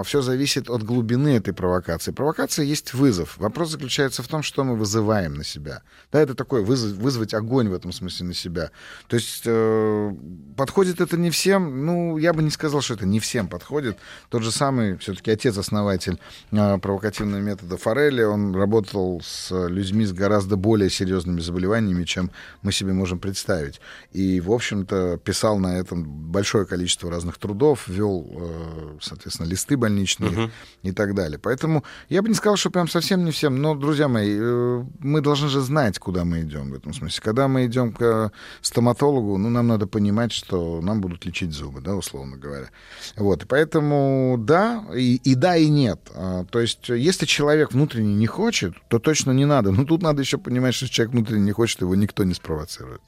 все 0.05 0.21
зависит 0.21 0.69
от 0.69 0.83
глубины 0.83 1.37
этой 1.37 1.55
провокации. 1.55 2.11
Провокация 2.11 2.65
есть 2.65 2.93
вызов. 2.93 3.39
Вопрос 3.39 3.71
заключается 3.71 4.23
в 4.23 4.29
том, 4.29 4.43
что 4.43 4.63
мы 4.63 4.77
вызываем 4.77 5.35
на 5.35 5.45
себя. 5.45 5.83
Да, 6.13 6.21
это 6.21 6.35
вызов- 6.45 6.99
вызвать 6.99 7.33
огонь 7.33 7.69
в 7.69 7.75
этом 7.75 7.93
смысле 7.93 8.27
на 8.27 8.35
себя. 8.35 8.71
То 9.07 9.17
есть 9.17 9.43
э, 9.47 10.15
подходит 10.57 11.01
это 11.01 11.17
не 11.17 11.31
всем. 11.31 11.87
Ну, 11.87 12.19
я 12.19 12.33
бы 12.33 12.43
не 12.43 12.51
сказал, 12.51 12.83
что 12.83 12.95
это 12.95 13.07
не 13.07 13.21
всем 13.21 13.49
подходит. 13.49 13.97
Тот 14.29 14.43
же 14.43 14.51
самый, 14.51 14.99
все-таки 14.99 15.31
отец-основатель 15.31 16.19
э, 16.51 16.79
провокативного 16.79 17.41
метода 17.41 17.79
Форелли, 17.79 18.23
он 18.23 18.55
работал 18.55 19.23
с 19.25 19.51
людьми 19.69 20.05
с 20.05 20.13
гораздо 20.13 20.57
более 20.57 20.91
серьезными 20.91 21.41
заболеваниями, 21.41 22.05
чем 22.05 22.31
мы 22.61 22.73
себе 22.73 22.93
можем 22.93 23.19
представить. 23.19 23.81
И, 24.13 24.41
в 24.41 24.53
общем-то, 24.53 25.17
писал 25.25 25.59
на 25.59 25.79
этом 25.79 26.05
большое 26.05 26.67
количество 26.67 27.11
разных 27.11 27.39
трудов, 27.39 27.89
вел, 27.89 28.27
э, 28.31 28.58
соответственно, 29.00 29.47
листы 29.49 29.77
больничные 29.77 30.31
Мгм. 30.31 30.50
и 30.83 30.93
так 30.93 31.15
далее. 31.15 31.38
Поэтому 31.38 31.85
я 32.09 32.23
бы 32.23 32.29
не 32.29 32.35
сказал, 32.35 32.57
что 32.57 32.71
прям 32.71 32.88
совсем 32.88 33.25
не 33.25 33.31
всем, 33.31 33.61
но, 33.61 33.75
друзья 33.75 34.09
мои, 34.09 34.37
э, 34.38 34.85
мы 35.00 35.21
должны 35.21 35.49
же 35.49 35.61
знать, 35.61 35.99
куда 35.99 36.25
мы 36.25 36.43
идем 36.43 36.71
в 36.71 36.75
этом 36.75 36.93
смысле. 36.95 37.21
Когда 37.23 37.49
мы 37.49 37.67
идем 37.67 37.93
к 37.93 38.03
э, 38.03 38.31
стоматологу, 38.61 39.38
ну, 39.38 39.50
нам 39.50 39.67
надо 39.69 39.87
понимать, 39.87 40.33
что 40.33 40.81
нам 40.81 41.00
будут 41.00 41.25
лечить 41.27 41.53
зубы, 41.53 41.81
да, 41.81 41.95
условно 41.95 42.37
говоря. 42.37 42.69
Вот, 43.17 43.43
и 43.45 43.47
поэтому 43.47 44.37
да, 44.38 44.85
и, 44.95 45.17
и 45.17 45.35
да, 45.35 45.57
и 45.57 45.69
нет. 45.69 46.11
А, 46.15 46.45
То 46.45 46.61
есть, 46.61 46.88
если 46.88 47.27
человек 47.27 47.73
внутренне 47.73 48.15
не 48.15 48.27
хочет, 48.27 48.75
то 48.88 48.99
точно 48.99 49.33
не 49.33 49.45
надо. 49.45 49.71
Но 49.73 49.85
тут 49.85 50.03
надо 50.03 50.21
еще 50.23 50.38
понимать, 50.38 50.75
что 50.75 50.88
человек 50.88 51.12
внутренне 51.15 51.43
не 51.43 51.53
хочет, 51.53 51.81
его 51.81 51.95
никто 51.95 52.25
не 52.25 52.35
спровоцирует. 52.35 53.00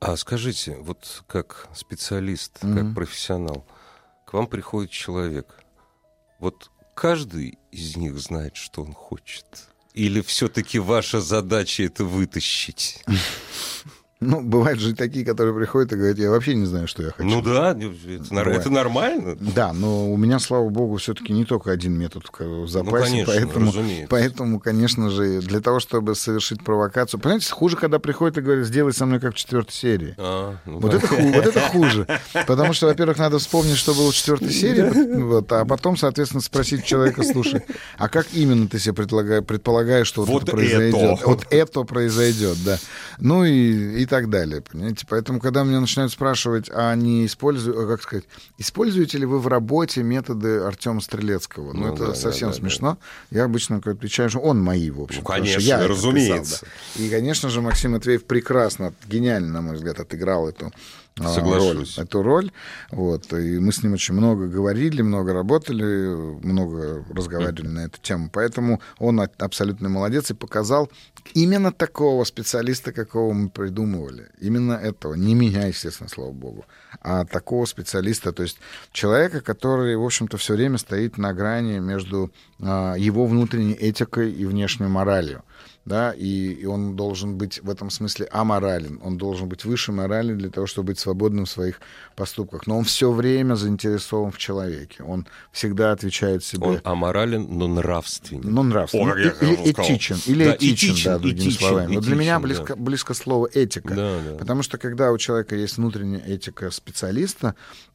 А 0.00 0.16
скажите, 0.16 0.76
вот 0.80 1.22
как 1.26 1.68
специалист, 1.74 2.62
Мгм. 2.62 2.76
как 2.78 2.94
профессионал, 2.94 3.64
к 4.24 4.32
вам 4.32 4.46
приходит 4.46 4.90
человек. 4.90 5.60
Вот 6.38 6.70
каждый 6.94 7.58
из 7.70 7.96
них 7.96 8.18
знает, 8.18 8.56
что 8.56 8.82
он 8.82 8.92
хочет. 8.92 9.46
Или 9.94 10.20
все-таки 10.22 10.78
ваша 10.78 11.20
задача 11.20 11.84
это 11.84 12.04
вытащить? 12.04 13.04
Ну, 14.24 14.40
бывают 14.40 14.80
же 14.80 14.94
такие, 14.94 15.24
которые 15.24 15.54
приходят 15.54 15.92
и 15.92 15.96
говорят, 15.96 16.18
я 16.18 16.30
вообще 16.30 16.54
не 16.54 16.66
знаю, 16.66 16.88
что 16.88 17.02
я 17.02 17.10
хочу. 17.10 17.28
Ну 17.28 17.42
да, 17.42 17.70
это, 17.72 18.34
нар- 18.34 18.44
Бывает. 18.44 18.60
это 18.60 18.70
нормально. 18.70 19.36
Да, 19.40 19.72
но 19.72 20.10
у 20.10 20.16
меня, 20.16 20.38
слава 20.38 20.68
богу, 20.70 20.96
все-таки 20.96 21.32
не 21.32 21.44
только 21.44 21.70
один 21.70 21.92
метод 21.98 22.24
в 22.38 22.66
запасе, 22.68 22.94
Ну, 22.94 23.04
конечно, 23.04 23.32
поэтому, 23.32 23.66
разумеется. 23.66 24.06
поэтому, 24.08 24.60
конечно 24.60 25.10
же, 25.10 25.40
для 25.40 25.60
того, 25.60 25.80
чтобы 25.80 26.14
совершить 26.14 26.64
провокацию, 26.64 27.20
понимаете, 27.20 27.52
хуже, 27.52 27.76
когда 27.76 27.98
приходят 27.98 28.38
и 28.38 28.40
говорят, 28.40 28.66
сделай 28.66 28.92
со 28.92 29.06
мной 29.06 29.20
как 29.20 29.34
в 29.34 29.36
четвертой 29.36 29.74
серии. 29.74 30.14
А, 30.18 30.56
ну 30.64 30.78
Вот 30.78 30.92
да. 30.92 30.98
это, 30.98 31.06
вот 31.08 31.46
это 31.46 31.60
хуже. 31.60 32.06
Потому 32.46 32.72
что, 32.72 32.86
во-первых, 32.86 33.18
надо 33.18 33.38
вспомнить, 33.38 33.76
что 33.76 33.94
было 33.94 34.10
в 34.10 34.14
четвертой 34.14 34.50
серии, 34.50 35.18
вот, 35.22 35.50
а 35.52 35.64
потом, 35.64 35.96
соответственно, 35.96 36.40
спросить 36.40 36.84
человека, 36.84 37.22
слушай, 37.22 37.62
а 37.98 38.08
как 38.08 38.26
именно 38.32 38.68
ты 38.68 38.78
себе 38.78 38.94
предполага- 38.94 39.42
предполагаешь, 39.42 40.06
что 40.06 40.22
вот, 40.22 40.30
Вот 40.30 40.42
это 40.44 40.52
произойдет? 40.52 41.18
это. 41.18 41.26
Вот 41.28 41.46
это 41.50 41.82
произойдет, 41.84 42.56
да. 42.64 42.78
Ну 43.18 43.44
и, 43.44 44.02
и 44.02 44.06
так 44.14 44.30
далее, 44.30 44.60
понимаете? 44.60 45.06
Поэтому, 45.08 45.40
когда 45.40 45.64
меня 45.64 45.80
начинают 45.80 46.12
спрашивать, 46.12 46.70
а 46.72 46.94
не 46.94 47.26
использую, 47.26 47.88
как 47.88 48.00
сказать, 48.00 48.24
используете 48.58 49.18
ли 49.18 49.26
вы 49.26 49.40
в 49.40 49.48
работе 49.48 50.04
методы 50.04 50.58
Артема 50.60 51.00
Стрелецкого? 51.00 51.72
Ну, 51.72 51.80
Ну 51.88 51.94
это 51.94 52.06
да, 52.06 52.14
совсем 52.14 52.50
да, 52.50 52.54
да, 52.54 52.60
смешно. 52.60 52.98
Я 53.32 53.42
обычно 53.42 53.78
отвечаю, 53.84 54.30
что 54.30 54.38
он 54.38 54.62
мои, 54.62 54.88
в 54.90 55.00
общем. 55.00 55.22
Ну, 55.22 55.26
конечно, 55.26 55.60
я 55.60 55.84
разумеется. 55.88 56.60
писал, 56.60 56.68
да. 56.94 57.02
И, 57.02 57.10
конечно 57.10 57.48
же, 57.48 57.60
Максим 57.60 57.90
Матвеев 57.92 58.24
прекрасно, 58.24 58.94
гениально, 59.08 59.52
на 59.52 59.62
мой 59.62 59.74
взгляд, 59.74 59.98
отыграл 59.98 60.48
эту 60.48 60.66
а, 60.66 60.70
Соглашусь. 61.16 61.96
роль, 61.96 62.04
эту 62.04 62.22
роль. 62.22 62.52
Вот. 62.90 63.32
И 63.32 63.60
мы 63.60 63.72
с 63.72 63.82
ним 63.84 63.92
очень 63.92 64.14
много 64.14 64.48
говорили, 64.48 65.00
много 65.00 65.32
работали, 65.32 65.84
много 66.44 67.04
разговаривали 67.08 67.68
на 67.68 67.84
эту 67.86 68.00
тему. 68.00 68.30
Поэтому 68.32 68.80
он 68.98 69.20
а- 69.20 69.30
абсолютно 69.38 69.88
молодец 69.88 70.30
и 70.30 70.34
показал 70.34 70.90
именно 71.34 71.72
такого 71.72 72.24
специалиста, 72.24 72.92
какого 72.92 73.32
мы 73.32 73.48
придумывали. 73.48 74.30
Именно 74.40 74.72
этого. 74.72 75.14
Не 75.14 75.34
меня, 75.34 75.66
естественно, 75.66 76.08
слава 76.08 76.32
богу, 76.32 76.64
а 77.00 77.24
такого 77.24 77.64
специалиста, 77.66 78.32
то 78.32 78.42
есть 78.42 78.58
человека, 78.90 79.40
который, 79.40 79.96
в 79.96 80.04
общем-то, 80.04 80.36
все 80.36 80.54
время 80.54 80.78
стоит 80.78 81.16
на 81.16 81.32
грани 81.32 81.78
между 81.78 82.32
а, 82.60 82.94
его 82.94 83.26
внутренней 83.26 83.74
этикой 83.74 84.32
и 84.32 84.44
внешней 84.46 84.88
моралью 84.88 85.44
да, 85.84 86.12
и, 86.12 86.52
и 86.52 86.66
он 86.66 86.96
должен 86.96 87.36
быть 87.36 87.62
в 87.62 87.68
этом 87.68 87.90
смысле 87.90 88.26
аморален, 88.30 89.00
он 89.02 89.18
должен 89.18 89.48
быть 89.48 89.64
выше 89.64 89.92
морали 89.92 90.34
для 90.34 90.50
того, 90.50 90.66
чтобы 90.66 90.88
быть 90.88 90.98
свободным 90.98 91.44
в 91.44 91.50
своих 91.50 91.80
поступках. 92.16 92.66
Но 92.66 92.78
он 92.78 92.84
все 92.84 93.12
время 93.12 93.54
заинтересован 93.54 94.32
в 94.32 94.38
человеке, 94.38 95.02
он 95.02 95.26
всегда 95.52 95.92
отвечает 95.92 96.42
себе. 96.42 96.66
Он 96.66 96.80
аморален, 96.84 97.46
но 97.48 97.68
нравственен. 97.68 98.42
Ну, 98.44 98.62
нравственно. 98.62 99.12
О, 99.12 99.14
хорошо 99.14 99.34
сказал. 99.34 99.64
этичен. 99.64 100.16
Или 100.26 100.44
Да, 100.44 100.56
этичен, 100.56 100.92
этичен, 100.92 101.12
да, 101.12 101.18
другими 101.18 101.48
этичен, 101.48 101.58
словами. 101.58 101.94
Вот 101.94 102.04
для 102.04 102.16
меня 102.16 102.22
этичен, 102.22 102.40
да. 102.40 102.40
близко, 102.40 102.76
близко 102.76 103.14
слово 103.14 103.48
этика. 103.52 103.94
Да, 103.94 104.20
да. 104.20 104.36
Потому 104.38 104.62
что 104.62 104.78
когда 104.78 105.12
у 105.12 105.18
человека 105.18 105.54
есть 105.54 105.76
внутренняя 105.76 106.24
этика 106.24 106.70
специалиста, 106.70 107.54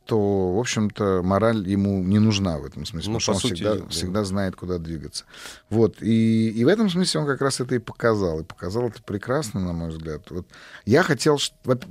то, 0.09 0.55
в 0.55 0.59
общем-то, 0.59 1.21
мораль 1.23 1.69
ему 1.69 2.03
не 2.03 2.17
нужна 2.17 2.57
в 2.57 2.65
этом 2.65 2.83
смысле, 2.83 3.11
Ну, 3.11 3.19
потому 3.19 3.21
что 3.21 3.31
он 3.33 3.39
сути, 3.39 3.53
всегда, 3.53 3.75
да. 3.75 3.87
всегда 3.89 4.23
знает, 4.23 4.55
куда 4.55 4.79
двигаться. 4.79 5.25
Вот. 5.69 6.01
И, 6.01 6.49
и 6.49 6.65
в 6.65 6.67
этом 6.67 6.89
смысле 6.89 7.19
он 7.21 7.27
как 7.27 7.39
раз 7.41 7.59
это 7.59 7.75
и 7.75 7.77
показал. 7.77 8.39
И 8.39 8.43
показал 8.43 8.87
это 8.87 9.03
прекрасно, 9.03 9.59
на 9.59 9.71
мой 9.71 9.89
взгляд. 9.89 10.23
Вот. 10.31 10.47
Я, 10.83 11.03
хотел, 11.03 11.37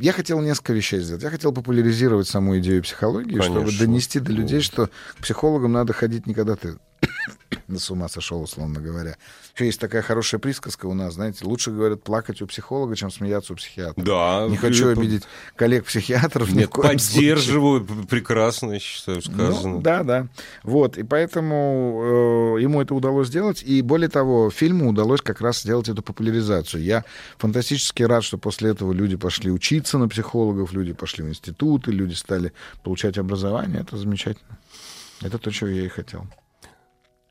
я 0.01 0.13
хотел 0.13 0.41
несколько 0.41 0.73
вещей 0.73 0.99
сделать. 0.99 1.23
Я 1.23 1.31
хотел 1.31 1.53
популяризировать 1.53 2.27
саму 2.27 2.59
идею 2.59 2.83
психологии, 2.83 3.41
чтобы 3.41 3.61
Конечно. 3.61 3.87
донести 3.87 4.19
до 4.19 4.33
людей, 4.33 4.63
что 4.63 4.91
к 5.17 5.23
психологам 5.23 5.71
надо 5.73 5.93
ходить 5.93 6.27
не 6.27 6.35
когда 6.35 6.57
ты 6.57 6.77
с 7.77 7.91
ума 7.91 8.09
сошел, 8.09 8.43
условно 8.43 8.81
говоря. 8.81 9.17
Еще 9.55 9.67
есть 9.67 9.81
такая 9.81 10.03
хорошая 10.03 10.41
присказка 10.41 10.87
у 10.87 10.95
нас, 10.95 11.15
знаете, 11.15 11.45
лучше, 11.45 11.71
говорят, 11.71 12.03
плакать 12.03 12.41
у 12.43 12.47
психолога, 12.47 12.97
чем 12.97 13.11
смеяться 13.11 13.53
у 13.53 13.57
психиатра. 13.57 14.03
Да. 14.03 14.47
Не 14.49 14.57
хочу 14.57 14.89
э, 14.89 14.93
обидеть 14.93 15.25
коллег-психиатров. 15.57 16.53
Нет, 16.53 16.71
случае. 16.73 16.93
поддерживаю, 16.93 17.85
п- 17.85 18.07
прекрасно, 18.09 18.73
я 18.73 18.79
считаю, 18.79 19.23
сказано. 19.23 19.75
Ну, 19.75 19.81
да, 19.81 20.03
да. 20.03 20.29
Вот, 20.63 20.97
и 20.99 21.03
поэтому 21.03 22.57
э, 22.57 22.63
ему 22.63 22.81
это 22.81 22.95
удалось 22.95 23.29
сделать. 23.29 23.63
И 23.63 23.83
более 23.83 24.09
того, 24.09 24.51
фильму 24.51 24.91
удалось 24.91 25.21
как 25.21 25.41
раз 25.41 25.63
сделать 25.63 25.89
эту 25.89 26.03
популяризацию. 26.03 26.83
Я 26.83 27.05
фантастически 27.39 28.03
рад, 28.03 28.25
что 28.25 28.39
после 28.39 28.71
этого 28.71 28.93
люди 28.93 29.17
пошли 29.17 29.51
учиться 29.51 29.99
на 29.99 30.09
психологов, 30.09 30.73
люди 30.73 30.93
пошли 30.93 31.25
в 31.25 31.29
институты, 31.29 31.91
люди 31.91 32.15
стали 32.15 32.53
получать 32.83 33.19
образование. 33.19 33.81
Это 33.81 33.97
замечательно. 33.97 34.59
Это 35.21 35.39
то, 35.39 35.51
чего 35.51 35.71
я 35.71 35.85
и 35.85 35.89
хотел. 35.89 36.27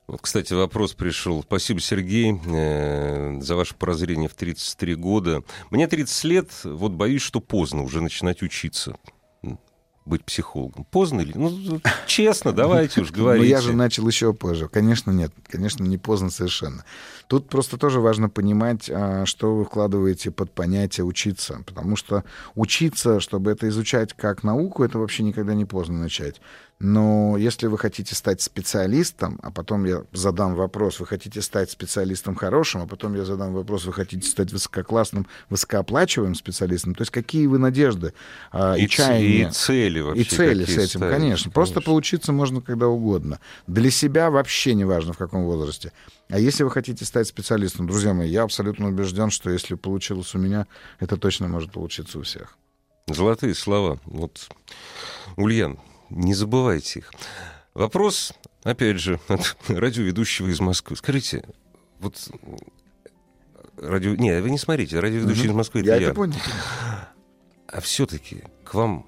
Вот, 0.07 0.21
кстати, 0.21 0.53
вопрос 0.53 0.93
пришел. 0.93 1.43
Спасибо, 1.43 1.81
Сергей, 1.81 2.39
э, 2.45 3.41
за 3.41 3.55
ваше 3.57 3.75
прозрение 3.75 4.29
в 4.29 4.35
33 4.35 4.95
года. 4.95 5.43
Мне 5.69 5.85
30 5.85 6.23
лет, 6.23 6.49
вот 6.63 6.93
боюсь, 6.93 7.21
что 7.21 7.41
поздно 7.41 7.83
уже 7.83 8.01
начинать 8.01 8.41
учиться 8.41 8.95
быть 10.07 10.23
психологом. 10.23 10.85
Поздно 10.85 11.21
или? 11.21 11.33
Ну, 11.35 11.81
честно, 12.07 12.53
давайте 12.53 13.01
уж 13.01 13.11
Но 13.11 13.17
говорите. 13.17 13.49
я 13.49 13.61
же 13.61 13.73
начал 13.73 14.07
еще 14.07 14.33
позже. 14.33 14.67
Конечно, 14.67 15.11
нет. 15.11 15.33
Конечно, 15.47 15.83
не 15.83 15.97
поздно 15.97 16.29
совершенно. 16.29 16.83
Тут 17.27 17.49
просто 17.49 17.77
тоже 17.77 17.99
важно 17.99 18.29
понимать, 18.29 18.89
а, 18.89 19.25
что 19.25 19.55
вы 19.55 19.65
вкладываете 19.65 20.31
под 20.31 20.51
понятие 20.51 21.03
учиться. 21.03 21.61
Потому 21.65 21.95
что 21.95 22.23
учиться, 22.55 23.19
чтобы 23.19 23.51
это 23.51 23.67
изучать 23.67 24.13
как 24.13 24.43
науку, 24.43 24.83
это 24.83 24.97
вообще 24.97 25.23
никогда 25.23 25.53
не 25.53 25.65
поздно 25.65 25.99
начать. 25.99 26.41
Но 26.79 27.37
если 27.37 27.65
вы 27.65 27.79
хотите 27.79 28.13
стать 28.13 28.39
специалистом, 28.39 29.39
а 29.41 29.49
потом 29.49 29.85
я 29.85 30.03
задам 30.13 30.53
вопрос, 30.53 30.99
вы 30.99 31.07
хотите 31.07 31.41
стать 31.41 31.71
специалистом 31.71 32.35
хорошим, 32.35 32.81
а 32.81 32.87
потом 32.87 33.15
я 33.15 33.25
задам 33.25 33.53
вопрос, 33.53 33.85
вы 33.85 33.93
хотите 33.93 34.29
стать 34.29 34.51
высококлассным, 34.51 35.25
высокооплачиваемым 35.49 36.35
специалистом, 36.35 36.93
то 36.93 37.01
есть 37.01 37.11
какие 37.11 37.47
вы 37.47 37.57
надежды 37.57 38.13
а, 38.51 38.75
и, 38.75 38.83
и 38.83 38.87
чаяния. 38.87 39.49
И 39.49 39.51
цели 39.51 40.01
вообще. 40.01 40.21
И 40.21 40.25
цели 40.25 40.65
с 40.65 40.77
этим, 40.77 40.99
ставишь, 40.99 41.15
конечно. 41.15 41.51
Просто 41.51 41.81
поучиться 41.81 42.31
можно 42.31 42.61
когда 42.61 42.87
угодно. 42.87 43.39
Для 43.65 43.89
себя 43.89 44.29
вообще 44.29 44.75
не 44.75 44.85
важно, 44.85 45.13
в 45.13 45.17
каком 45.17 45.45
возрасте. 45.45 45.91
А 46.29 46.39
если 46.39 46.63
вы 46.63 46.69
хотите 46.69 47.05
стать 47.05 47.27
специалистом, 47.27 47.87
друзья 47.87 48.13
мои, 48.13 48.29
я 48.29 48.43
абсолютно 48.43 48.87
убежден, 48.87 49.31
что 49.31 49.49
если 49.49 49.73
получилось 49.73 50.35
у 50.35 50.37
меня, 50.37 50.67
это 50.99 51.17
точно 51.17 51.47
может 51.47 51.71
получиться 51.71 52.19
у 52.19 52.21
всех. 52.21 52.55
Золотые 53.07 53.55
слова. 53.55 53.99
Вот, 54.05 54.49
Ульян, 55.37 55.79
не 56.09 56.33
забывайте 56.33 56.99
их. 56.99 57.11
Вопрос, 57.73 58.33
опять 58.63 58.99
же, 58.99 59.19
от 59.27 59.55
радиоведущего 59.67 60.47
из 60.47 60.59
Москвы. 60.59 60.95
Скажите, 60.95 61.43
вот 61.99 62.29
радио... 63.77 64.15
Не, 64.15 64.41
вы 64.41 64.49
не 64.49 64.57
смотрите, 64.57 64.99
радиоведущий 64.99 65.43
угу. 65.43 65.51
из 65.51 65.55
Москвы 65.55 65.81
это 65.81 65.89
я. 65.89 65.95
Я 65.97 66.05
это 66.07 66.13
понял. 66.13 66.35
А 67.67 67.81
все-таки 67.81 68.43
к 68.63 68.73
вам... 68.73 69.05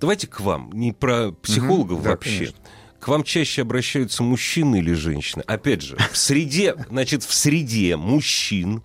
Давайте 0.00 0.26
к 0.26 0.40
вам, 0.40 0.70
не 0.72 0.92
про 0.92 1.32
психологов 1.32 1.98
угу, 1.98 2.08
вообще. 2.08 2.46
Да, 2.46 2.70
к 3.00 3.08
вам 3.08 3.24
чаще 3.24 3.62
обращаются 3.62 4.22
мужчины 4.22 4.76
или 4.76 4.92
женщины? 4.92 5.42
Опять 5.46 5.82
же, 5.82 5.96
в 6.12 6.16
среде, 6.16 6.74
значит, 6.88 7.22
в 7.22 7.34
среде 7.34 7.96
мужчин 7.96 8.82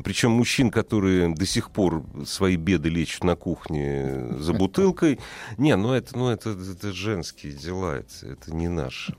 причем 0.00 0.30
мужчин, 0.32 0.70
которые 0.70 1.34
до 1.34 1.46
сих 1.46 1.70
пор 1.70 2.04
свои 2.24 2.56
беды 2.56 2.88
лечат 2.88 3.24
на 3.24 3.36
кухне 3.36 4.36
за 4.38 4.52
бутылкой. 4.54 5.20
Не, 5.58 5.76
ну 5.76 5.92
это, 5.92 6.16
ну 6.16 6.30
это, 6.30 6.50
это 6.50 6.92
женские 6.92 7.52
дела, 7.52 7.98
это, 7.98 8.26
это 8.32 8.54
не 8.54 8.68
наше. 8.68 9.14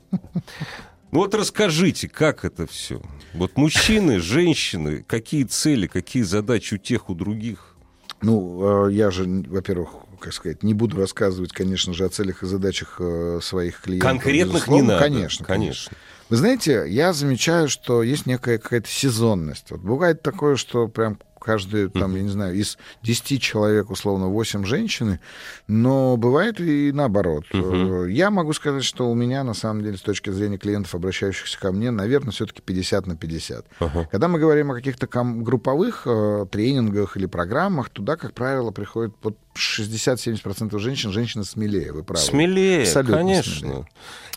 Ну 1.12 1.20
вот 1.20 1.32
расскажите, 1.32 2.08
как 2.08 2.44
это 2.44 2.66
все? 2.66 3.00
Вот 3.34 3.56
мужчины, 3.56 4.18
женщины, 4.18 5.04
какие 5.06 5.44
цели, 5.44 5.86
какие 5.86 6.24
задачи 6.24 6.74
у 6.74 6.78
тех, 6.78 7.08
у 7.08 7.14
других? 7.14 7.76
Ну, 8.20 8.88
э, 8.88 8.92
я 8.92 9.12
же, 9.12 9.24
во-первых, 9.24 9.90
как 10.18 10.32
сказать, 10.32 10.62
не 10.62 10.74
буду 10.74 10.96
рассказывать, 10.96 11.52
конечно 11.52 11.92
же, 11.92 12.04
о 12.04 12.08
целях 12.08 12.42
и 12.42 12.46
задачах 12.46 12.96
э, 12.98 13.38
своих 13.42 13.82
клиентов. 13.82 14.10
Конкретных 14.10 14.54
безусловно. 14.54 14.82
не 14.82 14.88
надо. 14.88 15.04
Конечно, 15.04 15.44
конечно. 15.44 15.90
конечно. 15.90 15.96
Вы 16.30 16.36
знаете, 16.36 16.84
я 16.88 17.12
замечаю, 17.12 17.68
что 17.68 18.02
есть 18.02 18.26
некая 18.26 18.58
какая-то 18.58 18.88
сезонность. 18.88 19.70
Вот 19.70 19.80
бывает 19.80 20.22
такое, 20.22 20.56
что 20.56 20.88
прям 20.88 21.18
каждый, 21.44 21.90
там, 21.90 22.16
я 22.16 22.22
не 22.22 22.30
знаю, 22.30 22.54
из 22.54 22.78
10 23.02 23.40
человек, 23.40 23.90
условно, 23.90 24.28
8 24.28 24.64
женщины, 24.64 25.20
но 25.68 26.16
бывает 26.16 26.58
и 26.58 26.90
наоборот. 26.92 27.44
Uh-huh. 27.52 28.10
Я 28.10 28.30
могу 28.30 28.52
сказать, 28.54 28.84
что 28.84 29.10
у 29.10 29.14
меня, 29.14 29.44
на 29.44 29.54
самом 29.54 29.82
деле, 29.82 29.96
с 29.96 30.00
точки 30.00 30.30
зрения 30.30 30.58
клиентов, 30.58 30.94
обращающихся 30.94 31.58
ко 31.60 31.70
мне, 31.70 31.90
наверное, 31.90 32.32
все-таки 32.32 32.62
50 32.62 33.06
на 33.06 33.16
50. 33.16 33.66
Uh-huh. 33.78 34.06
Когда 34.10 34.28
мы 34.28 34.38
говорим 34.38 34.70
о 34.70 34.74
каких-то 34.74 35.06
групповых 35.06 36.02
э, 36.06 36.46
тренингах 36.50 37.16
или 37.16 37.26
программах, 37.26 37.90
туда, 37.90 38.16
как 38.16 38.32
правило, 38.32 38.70
приходит 38.70 39.14
вот 39.22 39.36
60-70% 39.54 40.78
женщин, 40.78 41.12
женщины 41.12 41.44
смелее, 41.44 41.92
вы 41.92 42.02
правы. 42.02 42.22
Смелее, 42.22 42.82
Абсолютно 42.82 43.18
конечно. 43.18 43.60
Смелее. 43.60 43.88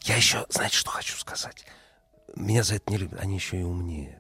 Я 0.04 0.18
еще, 0.18 0.46
знаете, 0.50 0.76
что 0.76 0.92
хочу 0.92 1.18
сказать? 1.18 1.66
Меня 2.40 2.64
за 2.64 2.76
это 2.76 2.92
не 2.92 2.98
любят, 2.98 3.20
они 3.22 3.36
еще 3.36 3.60
и 3.60 3.64
умнее. 3.64 4.20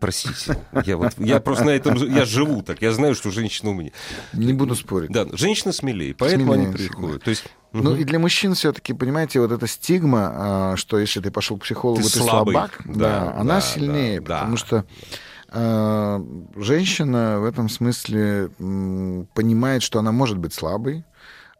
Простите, 0.00 0.58
я 0.84 0.96
вот 0.96 1.12
я 1.18 1.38
просто 1.38 1.64
на 1.64 1.70
этом 1.70 1.94
я 1.94 2.24
живу 2.24 2.62
так, 2.62 2.82
я 2.82 2.92
знаю, 2.92 3.14
что 3.14 3.30
женщина 3.30 3.70
умнее. 3.70 3.92
Не 4.32 4.52
буду 4.52 4.74
спорить. 4.74 5.12
Да, 5.12 5.26
женщина 5.32 5.72
смелее, 5.72 6.12
поэтому 6.12 6.54
смелее, 6.54 6.66
они 6.66 6.76
приходят. 6.76 7.22
То 7.22 7.30
есть 7.30 7.44
ну 7.72 7.92
угу. 7.92 8.00
и 8.00 8.04
для 8.04 8.18
мужчин 8.18 8.54
все-таки, 8.54 8.92
понимаете, 8.94 9.40
вот 9.40 9.52
эта 9.52 9.68
стигма, 9.68 10.32
а, 10.34 10.76
что 10.76 10.98
если 10.98 11.20
ты 11.20 11.30
пошел 11.30 11.56
к 11.56 11.62
психологу, 11.62 12.02
ты, 12.02 12.10
ты 12.12 12.18
слабак, 12.18 12.80
да, 12.84 12.94
да, 12.94 13.34
она 13.38 13.54
да, 13.54 13.60
сильнее, 13.60 14.20
да, 14.20 14.40
потому 14.40 14.56
да. 14.56 14.58
что 14.58 14.84
э, 15.52 16.24
женщина 16.56 17.38
в 17.38 17.44
этом 17.44 17.68
смысле 17.68 18.50
м, 18.58 19.28
понимает, 19.34 19.84
что 19.84 20.00
она 20.00 20.10
может 20.10 20.36
быть 20.36 20.52
слабой, 20.52 21.04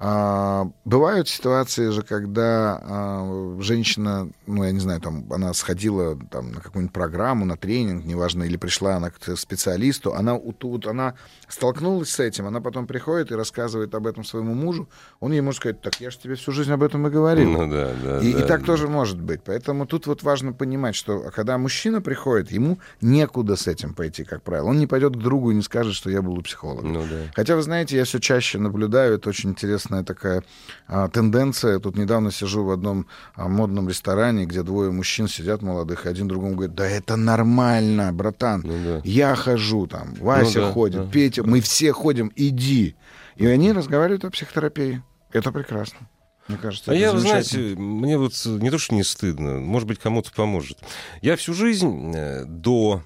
а, 0.05 0.69
бывают 0.85 1.29
ситуации 1.29 1.91
же, 1.91 2.03
когда 2.03 2.81
а, 2.83 3.57
женщина, 3.61 4.29
ну, 4.49 4.65
я 4.65 4.73
не 4.73 4.81
знаю, 4.81 5.01
там, 5.01 5.33
она 5.33 5.55
сходила 5.55 6.19
там, 6.29 6.51
на 6.51 6.61
какую-нибудь 6.61 6.93
программу, 6.93 7.45
на 7.45 7.57
тренинг, 7.57 8.05
неважно, 8.05 8.43
или 8.43 8.57
пришла 8.57 8.97
она 8.97 9.11
к 9.11 9.37
специалисту, 9.37 10.13
она, 10.13 10.35
вот, 10.35 10.87
она 10.89 11.15
столкнулась 11.47 12.11
с 12.11 12.19
этим, 12.19 12.49
она 12.49 12.61
потом 12.61 12.89
приходит 12.89 13.31
и 13.31 13.37
рассказывает 13.37 13.95
об 13.95 14.09
этом 14.09 14.25
своему 14.25 14.55
мужу, 14.55 14.89
он 15.21 15.31
ей 15.31 15.41
может 15.41 15.61
сказать, 15.61 15.81
так 15.81 16.01
я 16.01 16.11
же 16.11 16.19
тебе 16.19 16.35
всю 16.35 16.51
жизнь 16.51 16.73
об 16.73 16.83
этом 16.83 17.07
и 17.07 17.11
говорил. 17.11 17.51
Ну, 17.51 17.71
да, 17.71 17.93
да, 18.03 18.19
и, 18.19 18.33
да, 18.33 18.41
и 18.41 18.43
так 18.49 18.63
да. 18.63 18.67
тоже 18.67 18.89
может 18.89 19.21
быть. 19.21 19.43
Поэтому 19.45 19.87
тут 19.87 20.09
вот 20.09 20.25
важно 20.25 20.53
понимать, 20.53 20.97
что 20.97 21.31
когда 21.33 21.59
мужчина 21.59 22.03
приходит, 22.03 22.51
ему 22.51 22.81
некуда 23.01 23.55
с 23.55 23.69
этим 23.69 23.95
пойти, 23.95 24.25
как 24.25 24.43
правило. 24.43 24.71
Он 24.71 24.79
не 24.79 24.89
пойдет 24.89 25.15
к 25.15 25.21
другу 25.21 25.53
и 25.53 25.55
не 25.55 25.63
скажет, 25.63 25.95
что 25.95 26.11
я 26.11 26.23
был 26.23 26.37
у 26.37 26.43
психолога. 26.43 26.89
Ну, 26.89 27.03
да. 27.09 27.31
Хотя, 27.37 27.55
вы 27.55 27.63
знаете, 27.63 27.97
я 27.97 28.05
все 28.05 28.19
чаще 28.19 28.59
наблюдаю, 28.59 29.15
это 29.15 29.29
очень 29.29 29.51
интересно 29.51 29.92
интересная 29.93 30.03
такая 30.03 30.43
а, 30.89 31.09
тенденция. 31.09 31.79
Тут 31.79 31.97
недавно 31.97 32.31
сижу 32.31 32.65
в 32.65 32.71
одном 32.71 33.07
а, 33.35 33.49
модном 33.49 33.89
ресторане, 33.89 34.47
где 34.47 34.63
двое 34.63 34.91
мужчин 34.91 35.29
сидят 35.29 35.63
молодых, 35.63 36.07
и 36.07 36.09
один 36.09 36.29
другому 36.29 36.55
говорит, 36.55 36.75
да 36.75 36.87
это 36.87 37.17
нормально, 37.17 38.13
братан, 38.13 38.63
ну, 38.65 38.75
да. 38.85 39.01
я 39.05 39.35
хожу 39.35 39.87
там, 39.87 40.15
Вася 40.15 40.61
ну, 40.61 40.67
да, 40.67 40.73
ходит, 40.73 41.05
да, 41.05 41.11
Петя, 41.11 41.43
мы 41.45 41.61
все 41.61 41.93
ходим, 41.93 42.33
иди. 42.37 42.97
И 43.37 43.47
они 43.47 43.73
разговаривают 43.73 44.25
о 44.25 44.31
психотерапии. 44.31 45.03
Это 45.33 45.53
прекрасно. 45.53 46.09
Мне 46.49 46.59
кажется, 46.59 46.91
а 46.91 46.95
я, 46.95 47.17
знаете, 47.17 47.59
мне 47.59 48.19
вот 48.19 48.33
не 48.45 48.71
то, 48.71 48.79
что 48.79 48.95
не 48.95 49.05
стыдно, 49.05 49.61
может 49.61 49.87
быть, 49.87 50.01
кому-то 50.01 50.33
поможет. 50.33 50.79
Я 51.23 51.37
всю 51.37 51.55
жизнь 51.55 52.13
э, 52.15 52.45
до 52.45 53.03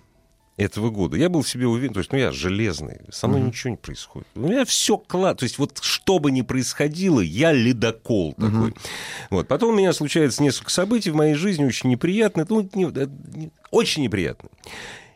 этого 0.57 0.91
года. 0.91 1.17
Я 1.17 1.29
был 1.29 1.43
в 1.43 1.49
себе 1.49 1.67
уверен, 1.67 1.93
то 1.93 2.01
есть, 2.01 2.13
ну, 2.13 2.19
я 2.19 2.33
железный, 2.33 3.01
со 3.11 3.29
мной 3.29 3.43
uh-huh. 3.43 3.47
ничего 3.47 3.71
не 3.73 3.77
происходит. 3.77 4.27
У 4.35 4.41
меня 4.41 4.65
все 4.65 4.97
клад, 4.97 5.39
то 5.39 5.45
есть, 5.45 5.59
вот 5.59 5.79
что 5.83 6.19
бы 6.19 6.31
ни 6.31 6.43
происходило, 6.43 7.21
я 7.21 7.53
ледокол 7.53 8.35
uh-huh. 8.37 8.51
такой. 8.51 8.75
Вот. 9.31 9.49
Потом 9.49 9.75
у 9.75 9.77
меня 9.77 9.93
случается 9.93 10.43
несколько 10.43 10.71
событий 10.71 11.11
в 11.11 11.15
моей 11.15 11.35
жизни 11.35 11.65
очень 11.65 11.91
неприятные, 11.91 12.47
ну, 12.49 12.69
не, 12.73 12.85
не, 12.85 13.51
очень 13.71 14.03
неприятные. 14.03 14.51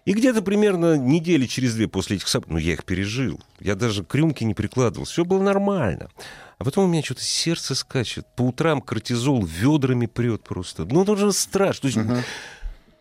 И 0.04 0.12
где-то 0.12 0.42
примерно 0.42 0.96
недели 0.96 1.46
через 1.46 1.74
две 1.74 1.88
после 1.88 2.16
этих 2.16 2.28
событий, 2.28 2.52
ну, 2.52 2.58
я 2.58 2.72
их 2.74 2.84
пережил, 2.84 3.40
я 3.60 3.74
даже 3.76 4.04
к 4.04 4.14
рюмке 4.14 4.44
не 4.44 4.54
прикладывал, 4.54 5.06
все 5.06 5.24
было 5.24 5.42
нормально. 5.42 6.10
А 6.58 6.64
потом 6.64 6.84
у 6.84 6.88
меня 6.88 7.02
что-то 7.02 7.22
сердце 7.22 7.74
скачет, 7.74 8.26
по 8.36 8.42
утрам 8.42 8.82
кортизол 8.82 9.42
ведрами 9.42 10.04
прет 10.04 10.42
просто. 10.42 10.84
Ну, 10.84 11.02
это 11.02 11.12
уже 11.12 11.32
страшно. 11.32 11.80
То 11.80 11.86
есть, 11.86 11.98
uh-huh 11.98 12.22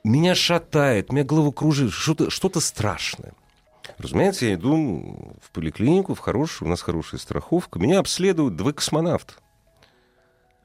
меня 0.04 0.36
шатает, 0.36 1.12
меня 1.12 1.24
головокружит, 1.24 1.92
что-то 1.92 2.30
что 2.30 2.60
страшное. 2.60 3.34
Разумеется, 3.98 4.46
я 4.46 4.54
иду 4.54 5.36
в 5.42 5.52
поликлинику, 5.52 6.14
в 6.14 6.20
хорошую, 6.20 6.68
у 6.68 6.70
нас 6.70 6.82
хорошая 6.82 7.20
страховка. 7.20 7.80
Меня 7.80 8.00
обследуют 8.00 8.56
два 8.56 8.72
космонавта. 8.72 9.34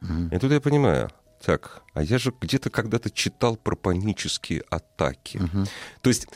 Mm-hmm. 0.03 0.37
И 0.37 0.39
тут 0.39 0.53
я 0.53 0.61
понимаю, 0.61 1.11
так, 1.45 1.83
а 1.95 2.03
я 2.03 2.19
же 2.19 2.33
где-то 2.39 2.71
когда-то 2.71 3.11
читал 3.11 3.57
про 3.57 3.77
панические 3.77 4.63
атаки. 4.71 5.39
Mm-hmm. 5.39 5.69
То 6.03 6.09
есть, 6.09 6.29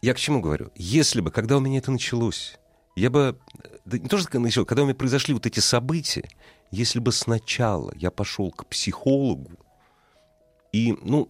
я 0.00 0.14
к 0.14 0.18
чему 0.18 0.40
говорю? 0.40 0.70
Если 0.74 1.20
бы, 1.20 1.30
когда 1.30 1.56
у 1.56 1.60
меня 1.60 1.78
это 1.78 1.90
началось, 1.90 2.58
я 2.96 3.10
бы, 3.10 3.38
да 3.84 3.98
не 3.98 4.08
то, 4.08 4.16
что 4.18 4.38
начал, 4.38 4.64
когда 4.64 4.82
у 4.82 4.86
меня 4.86 4.94
произошли 4.94 5.34
вот 5.34 5.46
эти 5.46 5.60
события, 5.60 6.28
если 6.70 6.98
бы 6.98 7.12
сначала 7.12 7.92
я 7.96 8.10
пошел 8.10 8.50
к 8.50 8.66
психологу, 8.66 9.52
и, 10.72 10.96
ну, 11.02 11.28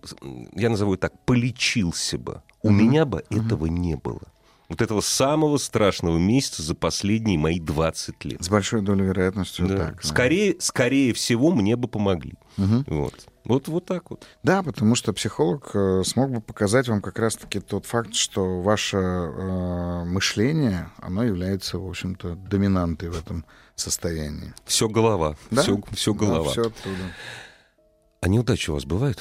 я 0.55 0.71
назову 0.71 0.95
это 0.95 1.09
так, 1.09 1.25
полечился 1.25 2.19
бы, 2.19 2.43
у 2.63 2.71
uh-huh. 2.71 2.73
меня 2.73 3.05
бы 3.05 3.25
uh-huh. 3.31 3.47
этого 3.47 3.67
не 3.67 3.97
было. 3.97 4.23
Вот 4.69 4.83
этого 4.83 5.01
самого 5.01 5.57
страшного 5.57 6.19
месяца 6.19 6.63
за 6.63 6.75
последние 6.75 7.39
мои 7.39 7.59
20 7.59 8.25
лет. 8.27 8.45
С 8.45 8.51
большой 8.51 8.83
долей 8.83 9.07
вероятности 9.07 9.63
да. 9.63 9.77
так. 9.79 10.05
Скорее, 10.05 10.53
да. 10.53 10.61
скорее 10.61 11.15
всего, 11.15 11.51
мне 11.53 11.75
бы 11.77 11.89
помогли. 11.89 12.35
Угу. 12.59 12.85
Вот. 12.89 13.15
Вот, 13.45 13.67
вот 13.69 13.87
так 13.87 14.11
вот. 14.11 14.27
Да, 14.43 14.63
потому 14.63 14.95
что 14.95 15.15
психолог 15.15 15.71
э, 15.73 16.03
смог 16.05 16.31
бы 16.31 16.43
показать 16.43 16.87
вам 16.89 17.01
как 17.01 17.19
раз-таки 17.19 17.61
тот 17.61 17.87
факт, 17.87 18.15
что 18.15 18.61
ваше 18.61 18.99
э, 18.99 20.05
мышление, 20.05 20.91
оно 20.99 21.25
является, 21.25 21.79
в 21.79 21.89
общем-то, 21.89 22.35
доминантой 22.35 23.09
в 23.09 23.19
этом 23.19 23.47
состоянии. 23.75 24.53
Все 24.67 24.87
голова. 24.87 25.35
Да? 25.51 25.63
Все, 25.63 25.81
все 25.93 26.13
голова. 26.13 26.45
Да, 26.45 26.51
все 26.51 26.61
оттуда. 26.61 27.05
А 28.21 28.29
неудачи 28.29 28.71
у 28.71 28.75
вас 28.75 28.85
бывают? 28.85 29.21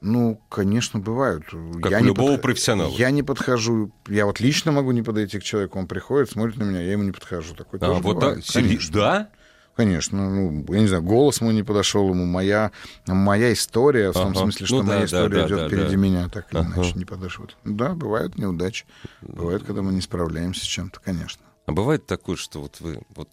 Ну, 0.00 0.40
конечно, 0.48 0.98
бывают. 0.98 1.44
Как 1.82 1.92
я 1.92 2.00
у 2.00 2.04
любого 2.04 2.32
под... 2.32 2.42
профессионала. 2.42 2.90
Я 2.90 3.10
не 3.10 3.22
подхожу. 3.22 3.92
Я 4.08 4.26
вот 4.26 4.40
лично 4.40 4.72
могу 4.72 4.92
не 4.92 5.02
подойти 5.02 5.38
к 5.38 5.42
человеку. 5.42 5.78
Он 5.78 5.86
приходит, 5.86 6.30
смотрит 6.30 6.56
на 6.56 6.64
меня, 6.64 6.80
я 6.80 6.92
ему 6.92 7.02
не 7.02 7.12
подхожу. 7.12 7.54
Такой 7.54 7.78
а, 7.80 7.86
тоже 7.86 8.02
вот 8.02 8.16
бывает. 8.16 8.44
так? 8.44 8.54
Конечно. 8.54 8.94
Да? 8.94 9.30
Конечно, 9.76 10.28
ну, 10.28 10.64
я 10.68 10.80
не 10.80 10.88
знаю, 10.88 11.02
голос 11.02 11.40
мой 11.40 11.54
не 11.54 11.62
подошел 11.62 12.06
ему, 12.10 12.26
моя, 12.26 12.70
моя 13.06 13.52
история, 13.52 14.10
в 14.10 14.14
том 14.14 14.32
ага. 14.32 14.40
смысле, 14.40 14.66
что 14.66 14.76
ну, 14.78 14.82
моя 14.82 14.98
да, 14.98 15.06
история 15.06 15.28
да, 15.28 15.46
идет 15.46 15.58
да, 15.58 15.68
впереди 15.68 15.90
да. 15.90 15.96
меня, 15.96 16.28
так 16.28 16.52
или 16.52 16.60
ага. 16.60 16.72
иначе 16.74 16.92
не 16.96 17.04
подошел. 17.06 17.46
Да, 17.64 17.94
бывают 17.94 18.36
неудачи, 18.36 18.84
бывает, 19.22 19.62
когда 19.62 19.80
мы 19.80 19.92
не 19.92 20.02
справляемся 20.02 20.64
с 20.64 20.68
чем-то, 20.68 21.00
конечно. 21.00 21.42
А 21.64 21.72
бывает 21.72 22.04
такое, 22.04 22.36
что 22.36 22.60
вот 22.60 22.80
вы 22.80 23.00
вот 23.14 23.30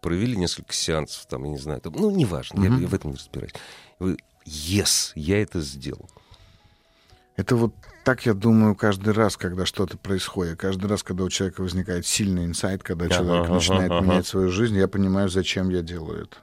провели 0.00 0.36
несколько 0.36 0.72
сеансов, 0.72 1.26
там, 1.26 1.44
я 1.44 1.50
не 1.50 1.58
знаю, 1.58 1.80
там, 1.80 1.94
ну, 1.94 2.10
неважно, 2.10 2.60
mm-hmm. 2.60 2.74
я, 2.76 2.80
я 2.82 2.86
в 2.88 2.94
этом 2.94 3.10
не 3.10 3.16
разбираюсь. 3.16 3.52
Вы, 3.98 4.18
yes, 4.44 5.12
я 5.14 5.42
это 5.42 5.60
сделал. 5.60 6.08
Это 7.36 7.56
вот 7.56 7.74
так, 8.04 8.26
я 8.26 8.34
думаю, 8.34 8.74
каждый 8.74 9.12
раз, 9.12 9.36
когда 9.36 9.64
что-то 9.66 9.96
происходит, 9.96 10.58
каждый 10.58 10.86
раз, 10.86 11.02
когда 11.02 11.24
у 11.24 11.28
человека 11.28 11.62
возникает 11.62 12.06
сильный 12.06 12.44
инсайт, 12.44 12.82
когда 12.82 13.08
человек 13.08 13.44
ага, 13.44 13.54
начинает 13.54 13.90
ага, 13.90 14.04
менять 14.04 14.26
свою 14.26 14.50
жизнь, 14.50 14.76
я 14.76 14.88
понимаю, 14.88 15.28
зачем 15.28 15.70
я 15.70 15.82
делаю 15.82 16.24
это. 16.24 16.36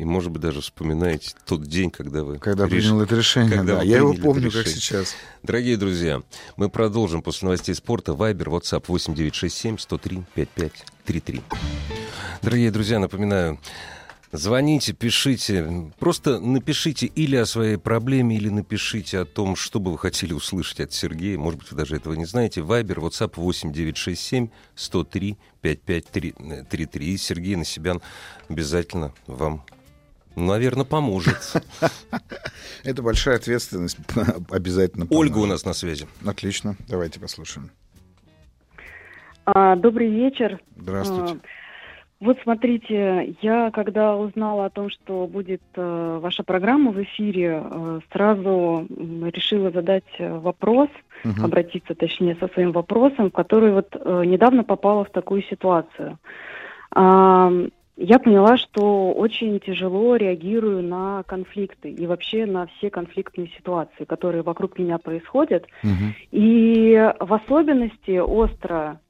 И, 0.00 0.04
может 0.06 0.30
быть, 0.32 0.40
даже 0.40 0.62
вспоминаете 0.62 1.32
тот 1.44 1.64
день, 1.64 1.90
когда 1.90 2.24
вы... 2.24 2.38
Когда 2.38 2.64
реш... 2.64 2.84
принял 2.84 3.02
это 3.02 3.14
решение, 3.16 3.54
когда 3.54 3.76
да. 3.76 3.82
Я 3.82 3.98
его 3.98 4.14
помню, 4.14 4.50
как 4.50 4.66
сейчас. 4.66 5.14
Дорогие 5.42 5.76
друзья, 5.76 6.22
мы 6.56 6.70
продолжим 6.70 7.20
после 7.20 7.44
новостей 7.44 7.74
спорта. 7.74 8.14
Вайбер, 8.14 8.48
WhatsApp 8.48 8.84
8967 8.88 9.76
103 9.76 10.22
5533. 10.34 11.42
Дорогие 12.40 12.70
друзья, 12.70 12.98
напоминаю, 12.98 13.58
Звоните, 14.32 14.94
пишите. 14.94 15.92
Просто 15.98 16.40
напишите 16.40 17.06
или 17.06 17.36
о 17.36 17.44
своей 17.44 17.76
проблеме, 17.76 18.36
или 18.36 18.48
напишите 18.48 19.18
о 19.18 19.26
том, 19.26 19.54
что 19.54 19.80
бы 19.80 19.92
вы 19.92 19.98
хотели 19.98 20.32
услышать 20.32 20.80
от 20.80 20.92
Сергея. 20.94 21.36
Может 21.36 21.60
быть, 21.60 21.70
вы 21.72 21.76
даже 21.76 21.96
этого 21.96 22.14
не 22.14 22.24
знаете. 22.24 22.62
Вайбер, 22.62 23.00
WhatsApp 23.00 23.32
8967 23.36 24.48
103 24.76 25.36
5533. 25.60 27.06
И 27.06 27.16
Сергей 27.18 27.56
Насибян 27.56 28.00
обязательно 28.48 29.12
вам 29.26 29.62
наверное, 30.36 30.84
поможет. 30.84 31.36
Это 32.84 33.02
большая 33.02 33.36
ответственность, 33.36 33.98
обязательно. 34.50 35.06
Ольга 35.10 35.38
у 35.38 35.46
нас 35.46 35.64
на 35.64 35.72
связи. 35.72 36.06
Отлично, 36.24 36.76
давайте 36.88 37.20
послушаем. 37.20 37.70
А, 39.44 39.76
добрый 39.76 40.10
вечер. 40.10 40.60
Здравствуйте. 40.76 41.34
А, 41.34 41.38
вот 42.20 42.38
смотрите, 42.42 43.34
я 43.40 43.70
когда 43.70 44.14
узнала 44.14 44.66
о 44.66 44.70
том, 44.70 44.90
что 44.90 45.26
будет 45.26 45.62
э, 45.74 46.18
ваша 46.20 46.42
программа 46.42 46.92
в 46.92 47.02
эфире, 47.02 47.62
э, 47.64 48.00
сразу 48.12 48.86
решила 49.32 49.70
задать 49.70 50.04
э, 50.18 50.38
вопрос, 50.38 50.90
угу. 51.24 51.42
обратиться 51.42 51.94
точнее 51.94 52.36
со 52.38 52.48
своим 52.48 52.72
вопросом, 52.72 53.30
в 53.30 53.32
который 53.32 53.72
вот 53.72 53.88
э, 53.94 54.24
недавно 54.26 54.64
попала 54.64 55.06
в 55.06 55.10
такую 55.10 55.42
ситуацию. 55.44 56.18
Э, 56.94 57.68
я 58.02 58.18
поняла, 58.18 58.56
что 58.56 59.12
очень 59.12 59.60
тяжело 59.60 60.16
реагирую 60.16 60.82
на 60.82 61.22
конфликты 61.24 61.90
и 61.90 62.06
вообще 62.06 62.46
на 62.46 62.66
все 62.66 62.88
конфликтные 62.88 63.48
ситуации, 63.48 64.04
которые 64.04 64.42
вокруг 64.42 64.78
меня 64.78 64.96
происходят. 64.96 65.66
Угу. 65.84 66.14
И 66.32 67.12
в 67.20 67.34
особенности 67.34 68.18
остро 68.18 69.00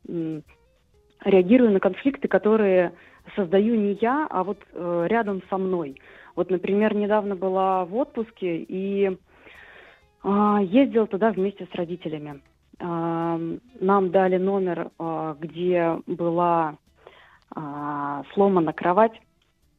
реагирую 1.25 1.71
на 1.71 1.79
конфликты, 1.79 2.27
которые 2.27 2.93
создаю 3.37 3.77
не 3.77 3.97
я, 4.01 4.27
а 4.29 4.43
вот 4.43 4.59
э, 4.73 5.07
рядом 5.09 5.43
со 5.49 5.57
мной. 5.57 6.01
Вот, 6.35 6.51
например, 6.51 6.97
недавно 6.97 7.37
была 7.37 7.85
в 7.85 7.95
отпуске 7.95 8.57
и 8.57 9.17
э, 10.25 10.59
ездила 10.63 11.07
туда 11.07 11.31
вместе 11.31 11.69
с 11.73 11.75
родителями. 11.77 12.41
Э, 12.81 13.59
нам 13.81 14.11
дали 14.11 14.37
номер, 14.37 14.91
э, 14.99 15.35
где 15.39 15.97
была 16.09 16.77
э, 17.55 18.23
сломана 18.35 18.73
кровать. 18.73 19.21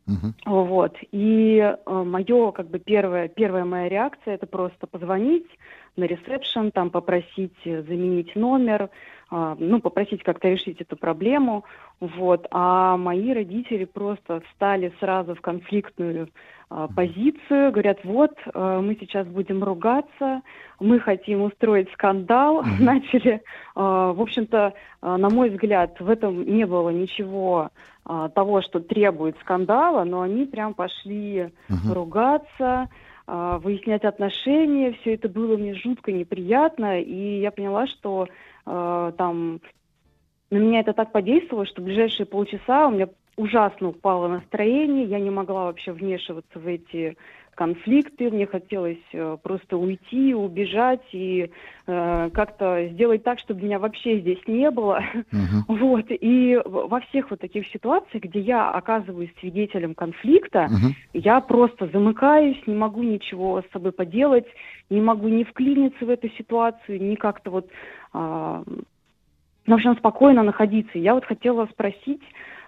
Uh-huh. 0.08 0.34
Вот. 0.46 0.98
И 1.12 1.58
э, 1.58 2.04
мое, 2.04 2.52
как 2.52 2.70
бы, 2.70 2.80
первая, 2.80 3.28
первая 3.28 3.66
моя 3.66 3.88
реакция 3.88 4.36
это 4.36 4.48
просто 4.48 4.88
позвонить 4.88 5.48
на 5.96 6.06
ресепшн, 6.06 6.72
там 6.72 6.90
попросить 6.90 7.56
заменить 7.64 8.36
номер, 8.36 8.84
а, 8.84 8.90
ну, 9.32 9.80
попросить 9.80 10.24
как-то 10.24 10.50
решить 10.50 10.82
эту 10.82 10.98
проблему, 10.98 11.64
вот, 12.02 12.48
а 12.52 12.98
мои 12.98 13.34
родители 13.34 13.86
просто 13.86 14.42
встали 14.42 14.92
сразу 15.00 15.36
в 15.36 15.42
конфликтную 15.42 16.30
а, 16.74 16.88
позицию, 16.88 17.72
говорят, 17.72 18.00
вот, 18.06 18.32
а, 18.54 18.80
мы 18.82 18.96
сейчас 18.98 19.28
будем 19.28 19.62
ругаться, 19.62 20.42
мы 20.80 21.00
хотим 21.02 21.42
устроить 21.42 21.92
скандал, 21.92 22.64
начали, 22.80 23.42
а, 23.76 24.14
в 24.14 24.22
общем-то, 24.22 24.74
а, 25.02 25.18
на 25.18 25.30
мой 25.30 25.50
взгляд, 25.50 26.00
в 26.00 26.10
этом 26.10 26.46
не 26.46 26.66
было 26.66 26.90
ничего 26.90 27.72
а, 28.06 28.30
того, 28.30 28.62
что 28.62 28.80
требует 28.80 29.38
скандала, 29.42 30.06
но 30.06 30.22
они 30.22 30.46
прям 30.46 30.74
пошли 30.74 31.52
ругаться, 31.94 32.90
а, 33.28 33.60
выяснять 33.60 34.04
отношения, 34.04 34.94
все 35.02 35.14
это 35.16 35.30
было 35.30 35.56
мне 35.58 35.74
жутко 35.76 36.12
неприятно, 36.12 37.00
и 37.00 37.40
я 37.40 37.52
поняла, 37.52 37.88
что 37.88 38.28
э, 38.66 39.12
там 39.18 39.60
на 40.50 40.58
меня 40.58 40.82
это 40.82 40.94
так 40.94 41.12
подействовало, 41.12 41.66
что 41.66 41.82
в 41.82 41.86
ближайшие 41.86 42.26
полчаса 42.26 42.88
у 42.88 42.92
меня 42.92 43.08
ужасно 43.38 43.90
упало 43.90 44.28
настроение, 44.28 45.06
я 45.06 45.20
не 45.20 45.30
могла 45.30 45.66
вообще 45.66 45.92
вмешиваться 45.92 46.60
в 46.60 46.68
эти 46.68 47.16
конфликты, 47.56 48.32
мне 48.32 48.48
хотелось 48.48 48.98
э, 49.14 49.38
просто 49.44 49.78
уйти, 49.78 50.34
убежать 50.34 51.04
и 51.12 51.52
э, 51.86 52.30
как-то 52.34 52.88
сделать 52.92 53.24
так, 53.24 53.40
чтобы 53.40 53.62
меня 53.62 53.78
вообще 53.78 54.20
здесь 54.20 54.40
не 54.48 54.72
было. 54.72 55.04
Uh-huh. 55.14 55.62
Вот. 55.82 56.06
И 56.10 56.60
во 56.66 57.02
всех 57.02 57.30
вот 57.30 57.40
таких 57.40 57.68
ситуациях, 57.68 58.24
где 58.24 58.40
я 58.40 58.72
оказываюсь 58.72 59.34
свидетелем 59.40 59.96
конфликта, 59.96 60.70
uh-huh. 60.70 60.94
я 61.14 61.42
просто 61.42 61.88
замыкаюсь, 61.88 62.58
не 62.66 62.76
могу 62.76 63.04
ничего 63.04 63.62
с 63.62 63.72
собой 63.72 63.92
поделать, 63.92 64.48
не 64.90 65.02
могу 65.02 65.28
ни 65.28 65.44
вклиниться 65.44 66.06
в 66.06 66.10
эту 66.10 66.30
ситуацию, 66.30 67.02
ни 67.02 67.16
как-то 67.16 67.52
вот, 67.52 67.70
э, 68.14 68.64
в 69.68 69.74
общем, 69.74 69.96
спокойно 69.98 70.44
находиться. 70.44 70.98
Я 70.98 71.14
вот 71.14 71.26
хотела 71.26 71.68
спросить, 71.68 72.22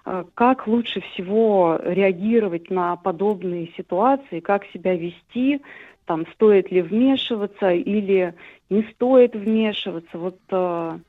Э, 0.05 0.25
как 0.35 0.67
лучше 0.67 1.01
всего 1.01 1.79
реагировать 1.81 2.69
на 2.69 2.95
подобные 2.95 3.71
ситуации, 3.77 4.41
как 4.41 4.65
себя 4.73 4.95
вести, 4.95 5.61
там, 6.05 6.25
стоит 6.33 6.71
ли 6.71 6.81
вмешиваться 6.81 7.71
или 7.71 8.35
не 8.69 8.83
стоит 8.93 9.33
вмешиваться, 9.33 10.17
вот 10.17 10.39
э, 10.49 10.99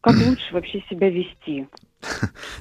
как 0.00 0.14
лучше 0.26 0.54
вообще 0.54 0.82
себя 0.88 1.10
вести. 1.10 1.68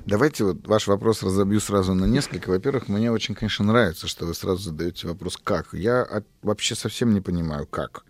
Давайте 0.05 0.43
вот 0.43 0.67
ваш 0.67 0.87
вопрос 0.87 1.23
разобью 1.23 1.59
сразу 1.61 1.93
на 1.93 2.05
несколько. 2.05 2.49
Во-первых, 2.49 2.89
мне 2.89 3.11
очень, 3.11 3.35
конечно, 3.35 3.63
нравится, 3.63 4.07
что 4.07 4.25
вы 4.25 4.33
сразу 4.33 4.71
задаете 4.71 5.07
вопрос 5.07 5.37
«как?». 5.37 5.73
Я 5.73 6.05
вообще 6.41 6.75
совсем 6.75 7.13
не 7.13 7.21
понимаю 7.21 7.67
«как?». 7.67 8.03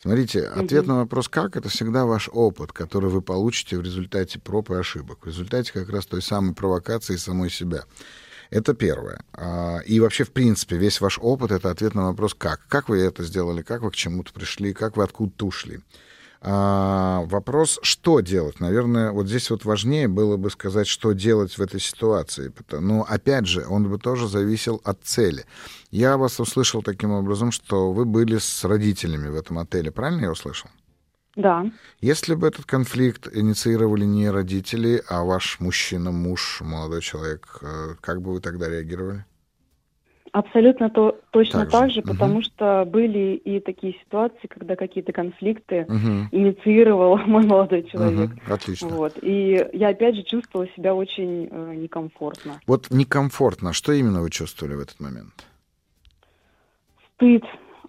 Смотрите, 0.00 0.46
ответ 0.46 0.86
на 0.86 0.96
вопрос 0.96 1.28
«как»— 1.28 1.56
это 1.58 1.68
всегда 1.68 2.04
ваш 2.04 2.28
опыт, 2.32 2.72
который 2.72 3.10
вы 3.10 3.22
получите 3.22 3.78
в 3.78 3.82
результате 3.82 4.38
проб 4.38 4.70
и 4.70 4.74
ошибок, 4.74 5.20
в 5.22 5.26
результате 5.26 5.72
как 5.72 5.88
раз 5.88 6.06
той 6.06 6.22
самой 6.22 6.54
провокации 6.54 7.16
самой 7.16 7.50
себя. 7.50 7.84
Это 8.50 8.74
первое. 8.74 9.24
А, 9.32 9.78
и 9.78 9.98
вообще, 9.98 10.24
в 10.24 10.32
принципе, 10.32 10.76
весь 10.76 11.00
ваш 11.00 11.18
опыт— 11.20 11.50
это 11.52 11.70
ответ 11.70 11.94
на 11.94 12.06
вопрос 12.06 12.34
«как?». 12.34 12.60
Как 12.68 12.88
вы 12.88 12.98
это 12.98 13.24
сделали, 13.24 13.62
как 13.62 13.82
вы 13.82 13.90
к 13.90 13.96
чему-то 13.96 14.32
пришли, 14.32 14.72
как 14.72 14.96
вы 14.96 15.04
откуда-то 15.04 15.46
ушли. 15.46 15.80
А, 16.48 17.24
вопрос, 17.26 17.80
что 17.82 18.20
делать? 18.20 18.60
Наверное, 18.60 19.10
вот 19.10 19.26
здесь 19.26 19.50
вот 19.50 19.64
важнее 19.64 20.06
было 20.06 20.36
бы 20.36 20.48
сказать, 20.48 20.86
что 20.86 21.12
делать 21.12 21.58
в 21.58 21.60
этой 21.60 21.80
ситуации. 21.80 22.52
Но, 22.70 23.04
опять 23.08 23.48
же, 23.48 23.66
он 23.68 23.90
бы 23.90 23.98
тоже 23.98 24.28
зависел 24.28 24.80
от 24.84 25.02
цели. 25.02 25.44
Я 25.90 26.16
вас 26.16 26.38
услышал 26.38 26.84
таким 26.84 27.10
образом, 27.10 27.50
что 27.50 27.92
вы 27.92 28.04
были 28.04 28.38
с 28.38 28.64
родителями 28.64 29.26
в 29.26 29.34
этом 29.34 29.58
отеле. 29.58 29.90
Правильно 29.90 30.26
я 30.26 30.30
услышал? 30.30 30.70
Да. 31.34 31.68
Если 32.00 32.36
бы 32.36 32.46
этот 32.46 32.64
конфликт 32.64 33.28
инициировали 33.34 34.04
не 34.04 34.30
родители, 34.30 35.02
а 35.08 35.24
ваш 35.24 35.58
мужчина, 35.58 36.12
муж, 36.12 36.60
молодой 36.60 37.02
человек, 37.02 37.58
э, 37.60 37.96
как 38.00 38.22
бы 38.22 38.32
вы 38.34 38.40
тогда 38.40 38.68
реагировали? 38.68 39.24
Абсолютно 40.36 40.90
то, 40.90 41.18
точно 41.30 41.60
так, 41.60 41.70
так 41.70 41.90
же, 41.90 42.00
угу. 42.00 42.10
потому 42.10 42.42
что 42.42 42.84
были 42.86 43.36
и 43.36 43.58
такие 43.58 43.94
ситуации, 43.94 44.46
когда 44.48 44.76
какие-то 44.76 45.10
конфликты 45.10 45.86
угу. 45.88 46.28
инициировал 46.30 47.16
мой 47.26 47.46
молодой 47.46 47.84
человек. 47.84 48.32
Угу. 48.32 48.52
Отлично. 48.54 48.88
Вот. 48.88 49.14
И 49.22 49.66
я 49.72 49.88
опять 49.88 50.14
же 50.14 50.22
чувствовала 50.24 50.68
себя 50.76 50.94
очень 50.94 51.48
э, 51.50 51.74
некомфортно. 51.76 52.60
Вот 52.66 52.88
некомфортно. 52.90 53.72
Что 53.72 53.92
именно 53.92 54.20
вы 54.20 54.28
чувствовали 54.28 54.74
в 54.74 54.80
этот 54.80 55.00
момент? 55.00 55.32
Стыд, 57.14 57.44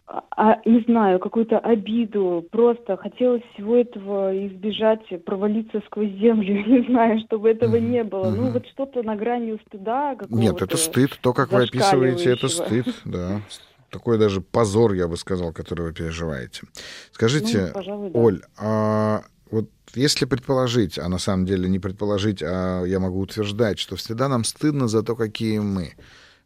а, 0.08 0.62
не 0.66 0.82
знаю, 0.84 1.20
какую-то 1.20 1.60
обиду, 1.60 2.46
просто 2.50 2.96
хотелось 2.96 3.42
всего 3.54 3.76
этого 3.76 4.48
избежать, 4.48 5.02
провалиться 5.26 5.82
сквозь 5.88 6.12
землю, 6.12 6.66
не 6.66 6.88
знаю, 6.88 7.20
чтобы 7.26 7.50
этого 7.50 7.76
не 7.76 8.04
было. 8.04 8.30
Ну, 8.30 8.52
вот 8.52 8.66
что-то 8.68 9.04
на 9.04 9.16
грани 9.16 9.60
стыда 9.68 10.16
какого-то. 10.16 10.36
Нет, 10.36 10.62
это 10.62 10.78
стыд, 10.78 11.18
то, 11.22 11.34
как 11.34 11.52
вы 11.52 11.64
описываете, 11.64 12.32
это 12.32 12.48
стыд, 12.48 12.88
да. 13.04 13.42
Такой 13.90 14.18
даже 14.18 14.42
позор, 14.42 14.94
я 14.94 15.08
бы 15.08 15.18
сказал, 15.18 15.54
который 15.54 15.88
вы 15.88 15.94
переживаете. 15.94 16.64
Скажите, 17.12 17.68
ну, 17.68 17.74
пожалуй, 17.74 18.10
да. 18.10 18.20
Оль, 18.20 18.42
а 18.58 19.22
вот 19.50 19.70
если 19.94 20.26
предположить, 20.26 21.00
а 21.00 21.08
на 21.08 21.18
самом 21.18 21.46
деле 21.46 21.70
не 21.70 21.80
предположить, 21.80 22.42
а 22.44 22.84
я 22.84 23.00
могу 23.00 23.20
утверждать, 23.20 23.80
что 23.80 23.96
всегда 23.96 24.28
нам 24.28 24.44
стыдно 24.44 24.88
за 24.88 25.04
то, 25.04 25.16
какие 25.16 25.60
мы. 25.60 25.94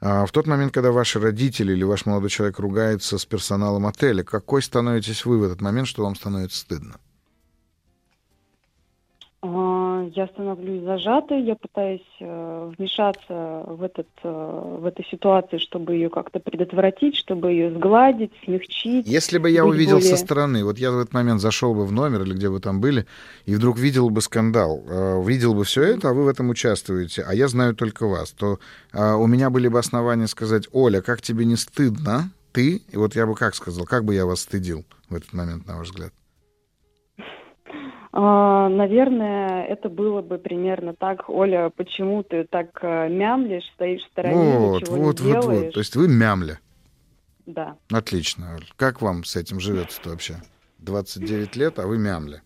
А 0.01 0.25
в 0.25 0.31
тот 0.31 0.47
момент, 0.47 0.73
когда 0.73 0.91
ваши 0.91 1.19
родители 1.19 1.73
или 1.73 1.83
ваш 1.83 2.07
молодой 2.07 2.29
человек 2.31 2.57
ругается 2.57 3.19
с 3.19 3.25
персоналом 3.25 3.85
отеля, 3.85 4.23
какой 4.23 4.63
становитесь 4.63 5.25
вы 5.25 5.37
в 5.37 5.43
этот 5.43 5.61
момент, 5.61 5.87
что 5.87 6.03
вам 6.03 6.15
становится 6.15 6.57
стыдно? 6.57 6.95
Я 10.13 10.27
становлюсь 10.27 10.83
зажатой, 10.83 11.43
я 11.43 11.55
пытаюсь 11.55 12.01
э, 12.19 12.71
вмешаться 12.77 13.63
в, 13.67 13.83
этот, 13.83 14.07
э, 14.23 14.77
в 14.79 14.85
этой 14.85 15.05
ситуации, 15.05 15.57
чтобы 15.57 15.93
ее 15.93 16.09
как-то 16.09 16.39
предотвратить, 16.39 17.15
чтобы 17.15 17.51
ее 17.51 17.73
сгладить, 17.73 18.31
смягчить. 18.43 19.07
Если 19.07 19.37
бы 19.37 19.49
я 19.49 19.65
увидел 19.65 19.97
более... 19.97 20.09
со 20.09 20.17
стороны, 20.17 20.63
вот 20.63 20.77
я 20.77 20.91
в 20.91 20.99
этот 20.99 21.13
момент 21.13 21.41
зашел 21.41 21.73
бы 21.73 21.85
в 21.85 21.91
номер 21.91 22.23
или 22.23 22.33
где 22.33 22.49
вы 22.49 22.59
там 22.59 22.81
были, 22.81 23.05
и 23.45 23.55
вдруг 23.55 23.77
видел 23.77 24.09
бы 24.09 24.21
скандал, 24.21 24.83
э, 24.87 25.23
видел 25.23 25.53
бы 25.53 25.63
все 25.63 25.83
это, 25.83 26.09
а 26.09 26.13
вы 26.13 26.25
в 26.25 26.27
этом 26.27 26.49
участвуете, 26.49 27.23
а 27.27 27.33
я 27.33 27.47
знаю 27.47 27.75
только 27.75 28.07
вас, 28.07 28.31
то 28.31 28.59
у 28.93 29.27
меня 29.27 29.49
были 29.49 29.67
бы 29.67 29.79
основания 29.79 30.27
сказать, 30.27 30.67
Оля, 30.71 31.01
как 31.01 31.21
тебе 31.21 31.45
не 31.45 31.55
стыдно, 31.55 32.31
ты, 32.51 32.81
и 32.89 32.97
вот 32.97 33.15
я 33.15 33.25
бы 33.25 33.35
как 33.35 33.55
сказал, 33.55 33.85
как 33.85 34.05
бы 34.05 34.13
я 34.13 34.25
вас 34.25 34.41
стыдил 34.41 34.85
в 35.09 35.15
этот 35.15 35.33
момент, 35.33 35.67
на 35.67 35.77
ваш 35.77 35.87
взгляд? 35.87 36.11
А, 38.13 38.67
наверное, 38.67 39.63
это 39.63 39.89
было 39.89 40.21
бы 40.21 40.37
примерно 40.37 40.93
так. 40.93 41.29
Оля, 41.29 41.69
почему 41.69 42.23
ты 42.23 42.43
так 42.43 42.77
э, 42.81 43.07
мямлишь, 43.09 43.63
стоишь 43.75 44.01
в 44.01 44.11
стороне, 44.11 44.57
вот, 44.57 44.81
ничего 44.81 44.95
вот, 44.97 45.01
не 45.01 45.05
вот, 45.05 45.41
делаешь? 45.41 45.65
Вот. 45.65 45.73
То 45.73 45.79
есть 45.79 45.95
вы 45.95 46.07
мямля? 46.09 46.59
Да. 47.45 47.77
Отлично. 47.91 48.57
Как 48.75 49.01
вам 49.01 49.23
с 49.23 49.35
этим 49.35 49.59
живется 49.59 50.01
вообще? 50.05 50.35
29 50.79 51.55
лет, 51.55 51.79
а 51.79 51.87
вы 51.87 51.97
мямля. 51.97 52.41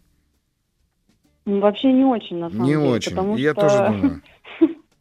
Вообще 1.45 1.91
не 1.91 2.06
очень, 2.06 2.38
на 2.38 2.49
самом 2.49 2.63
не 2.63 2.71
деле. 2.71 2.84
Не 2.84 2.89
очень. 2.89 3.38
Я 3.38 3.51
что... 3.54 3.62
тоже 3.62 4.21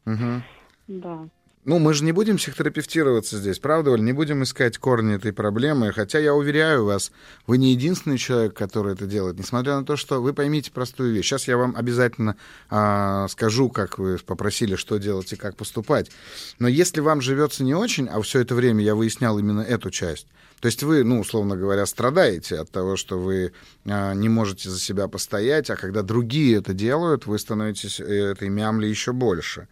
думаю. 0.07 0.43
Да. 0.87 1.27
Ну, 1.67 1.79
мы 1.79 1.95
же 1.95 2.05
не 2.05 2.13
будем 2.13 2.37
психотерапевтироваться 2.37 3.39
здесь, 3.39 3.59
правда, 3.59 3.93
Оль? 3.93 4.03
Не 4.03 4.13
будем 4.13 4.43
искать 4.43 4.77
корни 4.77 5.15
этой 5.15 5.33
проблемы. 5.33 5.93
Хотя 5.93 6.19
я 6.19 6.35
уверяю 6.35 6.85
вас, 6.85 7.11
вы 7.47 7.57
не 7.57 7.73
единственный 7.73 8.19
человек, 8.19 8.53
который 8.53 8.93
это 8.93 9.07
делает. 9.07 9.39
Несмотря 9.39 9.79
на 9.79 9.85
то, 9.87 9.97
что 9.97 10.21
вы 10.21 10.35
поймите 10.35 10.71
простую 10.71 11.15
вещь. 11.15 11.27
Сейчас 11.27 11.49
я 11.49 11.57
вам 11.57 11.75
обязательно 11.75 12.37
а, 12.69 13.29
скажу, 13.29 13.71
как 13.71 13.99
вы 13.99 14.19
попросили, 14.19 14.77
что 14.77 14.99
делать 14.99 15.33
и 15.33 15.37
как 15.37 15.57
поступать. 15.57 16.11
Но 16.59 16.69
если 16.69 17.01
вам 17.01 17.23
живется 17.23 17.65
не 17.65 17.75
очень, 17.75 18.09
а 18.09 18.21
все 18.21 18.41
это 18.41 18.55
время 18.55 18.85
я 18.85 18.95
выяснял 18.95 19.39
именно 19.39 19.63
эту 19.63 19.91
часть, 19.91 20.27
то 20.61 20.67
есть 20.67 20.83
вы, 20.83 21.03
ну, 21.03 21.21
условно 21.21 21.57
говоря, 21.57 21.87
страдаете 21.87 22.57
от 22.57 22.71
того, 22.71 22.97
что 22.97 23.19
вы 23.19 23.53
а, 23.87 24.13
не 24.13 24.29
можете 24.29 24.69
за 24.69 24.79
себя 24.79 25.09
постоять, 25.09 25.71
а 25.71 25.77
когда 25.77 26.03
другие 26.03 26.59
это 26.59 26.75
делают, 26.75 27.25
вы 27.25 27.39
становитесь 27.39 28.01
э, 28.01 28.33
этой 28.33 28.51
мямли 28.51 28.87
еще 28.87 29.13
больше. 29.13 29.67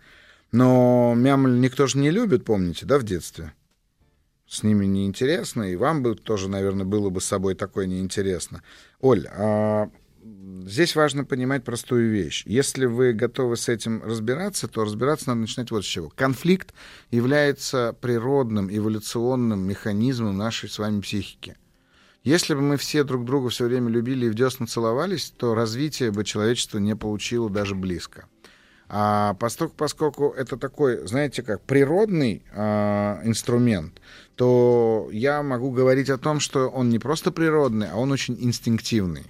Но 0.52 1.14
мямль 1.16 1.58
никто 1.58 1.86
же 1.86 1.98
не 1.98 2.10
любит, 2.10 2.44
помните, 2.44 2.84
да, 2.84 2.98
в 2.98 3.04
детстве? 3.04 3.54
С 4.46 4.62
ними 4.62 4.84
неинтересно, 4.84 5.62
и 5.62 5.76
вам 5.76 6.02
бы 6.02 6.14
тоже, 6.14 6.50
наверное, 6.50 6.84
было 6.84 7.08
бы 7.08 7.22
с 7.22 7.24
собой 7.24 7.54
такое 7.54 7.86
неинтересно. 7.86 8.62
Оль, 9.00 9.26
а 9.28 9.90
здесь 10.66 10.94
важно 10.94 11.24
понимать 11.24 11.64
простую 11.64 12.10
вещь. 12.10 12.44
Если 12.44 12.84
вы 12.84 13.14
готовы 13.14 13.56
с 13.56 13.70
этим 13.70 14.02
разбираться, 14.02 14.68
то 14.68 14.84
разбираться 14.84 15.30
надо 15.30 15.40
начинать 15.40 15.70
вот 15.70 15.84
с 15.84 15.88
чего. 15.88 16.10
Конфликт 16.10 16.74
является 17.10 17.96
природным 18.02 18.68
эволюционным 18.70 19.66
механизмом 19.66 20.36
нашей 20.36 20.68
с 20.68 20.78
вами 20.78 21.00
психики. 21.00 21.56
Если 22.24 22.54
бы 22.54 22.60
мы 22.60 22.76
все 22.76 23.04
друг 23.04 23.24
друга 23.24 23.48
все 23.48 23.64
время 23.64 23.88
любили 23.88 24.26
и 24.26 24.28
в 24.28 24.34
десна 24.34 24.66
целовались, 24.66 25.32
то 25.34 25.54
развитие 25.54 26.10
бы 26.10 26.24
человечество 26.24 26.76
не 26.76 26.94
получило 26.94 27.48
даже 27.48 27.74
близко. 27.74 28.26
А 28.94 29.32
поскольку, 29.40 29.74
поскольку 29.74 30.34
это 30.36 30.58
такой, 30.58 31.06
знаете, 31.06 31.42
как 31.42 31.62
природный 31.62 32.42
а, 32.54 33.22
инструмент, 33.24 33.98
то 34.36 35.08
я 35.10 35.42
могу 35.42 35.70
говорить 35.70 36.10
о 36.10 36.18
том, 36.18 36.40
что 36.40 36.68
он 36.68 36.90
не 36.90 36.98
просто 36.98 37.32
природный, 37.32 37.88
а 37.90 37.96
он 37.96 38.12
очень 38.12 38.36
инстинктивный. 38.38 39.24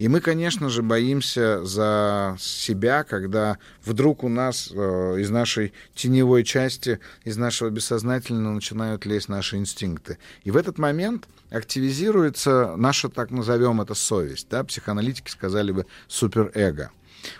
И 0.00 0.08
мы, 0.08 0.20
конечно 0.20 0.68
же, 0.68 0.82
боимся 0.82 1.64
за 1.64 2.36
себя, 2.40 3.04
когда 3.04 3.58
вдруг 3.84 4.24
у 4.24 4.28
нас 4.28 4.68
э, 4.74 5.20
из 5.20 5.30
нашей 5.30 5.72
теневой 5.94 6.42
части, 6.42 6.98
из 7.22 7.36
нашего 7.36 7.70
бессознательного 7.70 8.54
начинают 8.54 9.06
лезть 9.06 9.28
наши 9.28 9.56
инстинкты. 9.56 10.18
И 10.42 10.50
в 10.50 10.56
этот 10.56 10.78
момент 10.78 11.28
активизируется 11.50 12.74
наша, 12.76 13.08
так 13.08 13.30
назовем 13.30 13.80
это, 13.80 13.94
совесть. 13.94 14.48
Да? 14.50 14.64
Психоаналитики 14.64 15.30
сказали 15.30 15.70
бы 15.70 15.86
суперэго. 16.08 16.90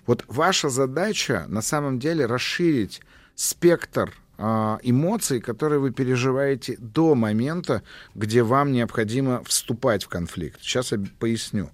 Вот 0.07 0.25
ваша 0.29 0.68
задача 0.68 1.44
на 1.49 1.62
самом 1.62 1.99
деле 1.99 2.27
расширить 2.27 3.01
спектр 3.35 4.12
э, 4.38 4.79
эмоций, 4.83 5.40
которые 5.40 5.81
вы 5.81 5.90
переживаете 5.90 6.77
до 6.79 7.14
момента, 7.14 7.83
где 8.14 8.42
вам 8.42 8.73
необходимо 8.73 9.42
вступать 9.44 10.05
в 10.05 10.09
конфликт. 10.09 10.61
Сейчас 10.62 10.92
я 10.92 10.99
поясню. 11.18 11.70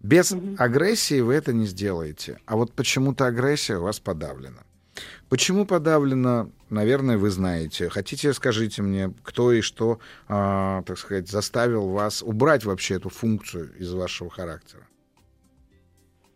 Без 0.00 0.32
mm-hmm. 0.32 0.56
агрессии 0.58 1.20
вы 1.20 1.34
это 1.34 1.52
не 1.52 1.66
сделаете. 1.66 2.38
А 2.46 2.56
вот 2.56 2.72
почему-то 2.72 3.26
агрессия 3.26 3.78
у 3.78 3.84
вас 3.84 4.00
подавлена. 4.00 4.62
Почему 5.28 5.64
подавлена, 5.66 6.50
наверное, 6.70 7.16
вы 7.16 7.30
знаете. 7.30 7.88
Хотите, 7.88 8.32
скажите 8.34 8.82
мне, 8.82 9.12
кто 9.22 9.52
и 9.52 9.60
что, 9.62 9.98
э, 10.28 10.82
так 10.86 10.98
сказать, 10.98 11.28
заставил 11.28 11.88
вас 11.88 12.22
убрать 12.22 12.64
вообще 12.64 12.96
эту 12.96 13.08
функцию 13.08 13.72
из 13.78 13.92
вашего 13.92 14.30
характера? 14.30 14.83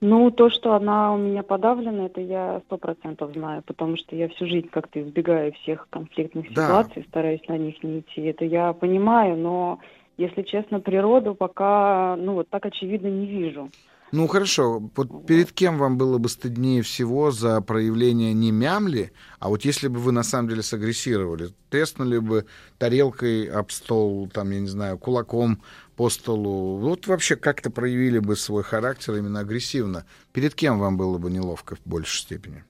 Ну, 0.01 0.31
то, 0.31 0.49
что 0.49 0.75
она 0.75 1.13
у 1.13 1.19
меня 1.19 1.43
подавлена, 1.43 2.07
это 2.07 2.21
я 2.21 2.63
сто 2.67 2.77
процентов 2.77 3.33
знаю, 3.33 3.63
потому 3.67 3.97
что 3.97 4.15
я 4.15 4.29
всю 4.29 4.47
жизнь 4.47 4.69
как-то 4.69 5.03
избегаю 5.03 5.53
всех 5.53 5.89
конфликтных 5.91 6.53
да. 6.55 6.67
ситуаций, 6.67 7.07
стараюсь 7.09 7.47
на 7.49 7.59
них 7.59 7.83
не 7.83 8.01
идти. 8.01 8.23
Это 8.23 8.45
я 8.45 8.73
понимаю, 8.73 9.37
но, 9.37 9.81
если 10.17 10.43
честно, 10.43 10.79
природу 10.79 11.35
пока, 11.35 12.15
ну, 12.17 12.35
вот 12.35 12.49
так 12.49 12.67
очевидно 12.67 13.09
не 13.09 13.27
вижу. 13.27 13.71
Ну 14.11 14.27
хорошо, 14.27 14.91
вот 14.97 15.27
перед 15.27 15.53
кем 15.53 15.77
вам 15.77 15.99
было 15.99 16.19
бы 16.19 16.29
стыднее 16.29 16.83
всего 16.83 17.31
за 17.31 17.61
проявление 17.61 18.33
не 18.33 18.51
мямли, 18.53 19.13
а 19.39 19.49
вот 19.49 19.65
если 19.65 19.89
бы 19.89 19.99
вы 19.99 20.13
на 20.13 20.23
самом 20.23 20.49
деле 20.49 20.63
сагрессировали, 20.63 21.49
треснули 21.69 22.19
бы 22.19 22.47
тарелкой 22.79 23.45
об 23.47 23.71
стол, 23.71 24.29
там, 24.33 24.51
я 24.51 24.61
не 24.61 24.67
знаю, 24.67 24.99
кулаком 24.99 25.63
по 25.97 26.09
столу, 26.09 26.77
вот 26.79 27.07
вообще 27.07 27.37
как-то 27.37 27.71
проявили 27.71 28.19
бы 28.19 28.35
свой 28.37 28.63
характер 28.63 29.15
именно 29.17 29.41
агрессивно, 29.41 30.07
перед 30.33 30.55
кем 30.55 30.79
вам 30.79 30.97
было 30.97 31.19
бы 31.19 31.31
неловко 31.31 31.77
в 31.77 31.81
большей 31.85 32.21
степени? 32.21 32.65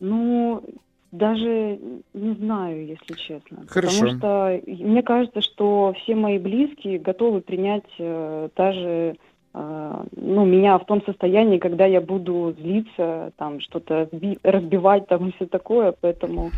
Ну, 0.00 0.64
даже 1.12 1.78
не 2.14 2.34
знаю, 2.34 2.86
если 2.86 3.14
честно. 3.14 3.64
Хорошо. 3.68 4.00
Потому 4.00 4.18
что 4.18 4.60
мне 4.66 5.02
кажется, 5.02 5.40
что 5.40 5.94
все 6.02 6.16
мои 6.16 6.38
близкие 6.38 6.98
готовы 6.98 7.42
принять 7.42 7.84
э, 7.98 8.48
даже 8.56 9.16
а, 9.16 9.31
ну, 9.54 10.44
меня 10.46 10.78
в 10.78 10.86
том 10.86 11.04
состоянии, 11.04 11.58
когда 11.58 11.84
я 11.84 12.00
буду 12.00 12.54
злиться, 12.58 13.32
там, 13.36 13.60
что-то 13.60 14.08
разбивать, 14.42 15.08
там, 15.08 15.28
и 15.30 15.32
все 15.32 15.46
такое, 15.46 15.94
поэтому 16.00 16.50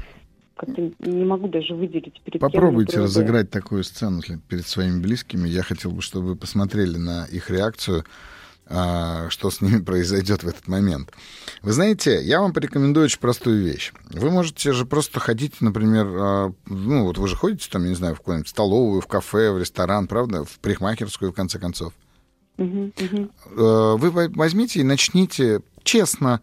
как-то 0.57 0.91
не 1.01 1.25
могу 1.25 1.49
даже 1.49 1.75
выделить 1.75 2.21
перед 2.25 2.41
Попробуйте 2.41 3.01
разыграть 3.01 3.51
такую 3.51 3.83
сцену 3.85 4.21
перед 4.49 4.67
своими 4.67 5.01
близкими. 5.01 5.49
Я 5.49 5.63
хотел 5.63 5.91
бы, 5.91 6.01
чтобы 6.01 6.29
вы 6.29 6.37
посмотрели 6.37 6.97
на 6.97 7.25
их 7.27 7.51
реакцию, 7.51 8.05
а, 8.67 9.29
что 9.31 9.51
с 9.51 9.61
ними 9.61 9.81
произойдет 9.85 10.43
в 10.43 10.49
этот 10.49 10.69
момент. 10.69 11.11
Вы 11.63 11.73
знаете, 11.73 12.23
я 12.23 12.41
вам 12.41 12.53
порекомендую 12.53 13.07
очень 13.07 13.19
простую 13.19 13.63
вещь. 13.63 13.93
Вы 14.11 14.31
можете 14.31 14.73
же 14.73 14.87
просто 14.87 15.21
ходить, 15.21 15.61
например, 15.61 16.07
а, 16.07 16.53
ну 16.67 17.05
вот 17.05 17.19
вы 17.19 17.29
же 17.29 17.37
ходите 17.37 17.69
там, 17.71 17.83
я 17.83 17.91
не 17.91 17.95
знаю, 17.97 18.15
в 18.15 18.19
какую-нибудь 18.19 18.49
столовую, 18.49 19.01
в 19.01 19.07
кафе, 19.07 19.51
в 19.51 19.59
ресторан, 19.59 20.07
правда, 20.07 20.45
в 20.45 20.59
парикмахерскую, 20.61 21.33
в 21.33 21.35
конце 21.35 21.59
концов. 21.59 21.93
Э, 22.57 23.97
вы 23.97 24.11
возьмите 24.11 24.81
и 24.81 24.85
начните 24.85 25.63
честно 25.83 26.41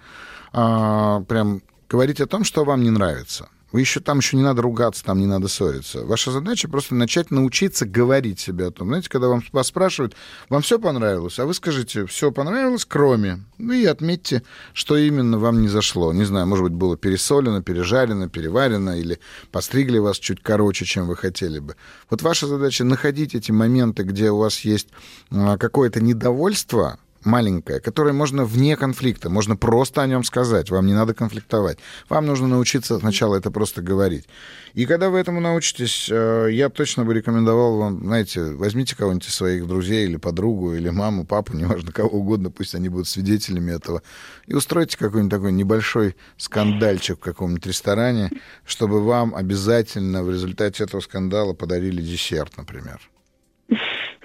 а, 0.53 1.21
прям 1.21 1.61
говорить 1.89 2.21
о 2.21 2.27
том, 2.27 2.43
что 2.43 2.63
вам 2.63 2.83
не 2.83 2.89
нравится. 2.89 3.49
Вы 3.71 3.79
еще 3.81 3.99
там 3.99 4.19
еще 4.19 4.37
не 4.37 4.43
надо 4.43 4.61
ругаться, 4.61 5.03
там 5.03 5.19
не 5.19 5.25
надо 5.25 5.47
ссориться. 5.47 6.03
Ваша 6.05 6.31
задача 6.31 6.67
просто 6.67 6.95
начать 6.95 7.31
научиться 7.31 7.85
говорить 7.85 8.39
себе 8.39 8.67
о 8.67 8.71
том. 8.71 8.89
Знаете, 8.89 9.09
когда 9.09 9.27
вам, 9.27 9.43
вас 9.51 9.67
спрашивают, 9.67 10.15
вам 10.49 10.61
все 10.61 10.79
понравилось, 10.79 11.39
а 11.39 11.45
вы 11.45 11.53
скажите, 11.53 12.05
все 12.05 12.31
понравилось, 12.31 12.85
кроме. 12.85 13.43
Ну 13.57 13.73
и 13.73 13.85
отметьте, 13.85 14.43
что 14.73 14.97
именно 14.97 15.37
вам 15.39 15.61
не 15.61 15.67
зашло. 15.67 16.11
Не 16.11 16.25
знаю, 16.25 16.47
может 16.47 16.63
быть, 16.63 16.73
было 16.73 16.97
пересолено, 16.97 17.61
пережарено, 17.61 18.27
переварено, 18.27 18.99
или 18.99 19.19
постригли 19.51 19.99
вас 19.99 20.17
чуть 20.19 20.41
короче, 20.41 20.85
чем 20.85 21.07
вы 21.07 21.15
хотели 21.15 21.59
бы. 21.59 21.75
Вот 22.09 22.21
ваша 22.21 22.47
задача 22.47 22.83
находить 22.83 23.35
эти 23.35 23.51
моменты, 23.51 24.03
где 24.03 24.31
у 24.31 24.37
вас 24.37 24.61
есть 24.61 24.89
а, 25.31 25.57
какое-то 25.57 26.01
недовольство, 26.01 26.99
маленькое, 27.23 27.79
которое 27.79 28.13
можно 28.13 28.45
вне 28.45 28.75
конфликта, 28.75 29.29
можно 29.29 29.55
просто 29.55 30.01
о 30.01 30.07
нем 30.07 30.23
сказать, 30.23 30.69
вам 30.69 30.85
не 30.85 30.93
надо 30.93 31.13
конфликтовать. 31.13 31.77
Вам 32.09 32.25
нужно 32.25 32.47
научиться 32.47 32.99
сначала 32.99 33.35
это 33.35 33.51
просто 33.51 33.81
говорить. 33.81 34.27
И 34.73 34.85
когда 34.85 35.09
вы 35.09 35.19
этому 35.19 35.41
научитесь, 35.41 36.07
э, 36.09 36.47
я 36.51 36.69
точно 36.69 37.03
бы 37.03 37.13
рекомендовал 37.13 37.77
вам, 37.77 37.99
знаете, 37.99 38.43
возьмите 38.53 38.95
кого-нибудь 38.95 39.27
из 39.27 39.35
своих 39.35 39.67
друзей 39.67 40.05
или 40.05 40.17
подругу, 40.17 40.73
или 40.73 40.89
маму, 40.89 41.25
папу, 41.25 41.53
неважно, 41.57 41.91
кого 41.91 42.09
угодно, 42.09 42.51
пусть 42.51 42.75
они 42.75 42.89
будут 42.89 43.07
свидетелями 43.07 43.71
этого, 43.71 44.01
и 44.47 44.53
устройте 44.53 44.97
какой-нибудь 44.97 45.31
такой 45.31 45.51
небольшой 45.51 46.15
скандальчик 46.37 47.17
в 47.17 47.21
каком-нибудь 47.21 47.65
ресторане, 47.67 48.31
чтобы 48.65 49.03
вам 49.03 49.35
обязательно 49.35 50.23
в 50.23 50.31
результате 50.31 50.83
этого 50.83 51.01
скандала 51.01 51.53
подарили 51.53 52.01
десерт, 52.01 52.57
например. 52.57 52.99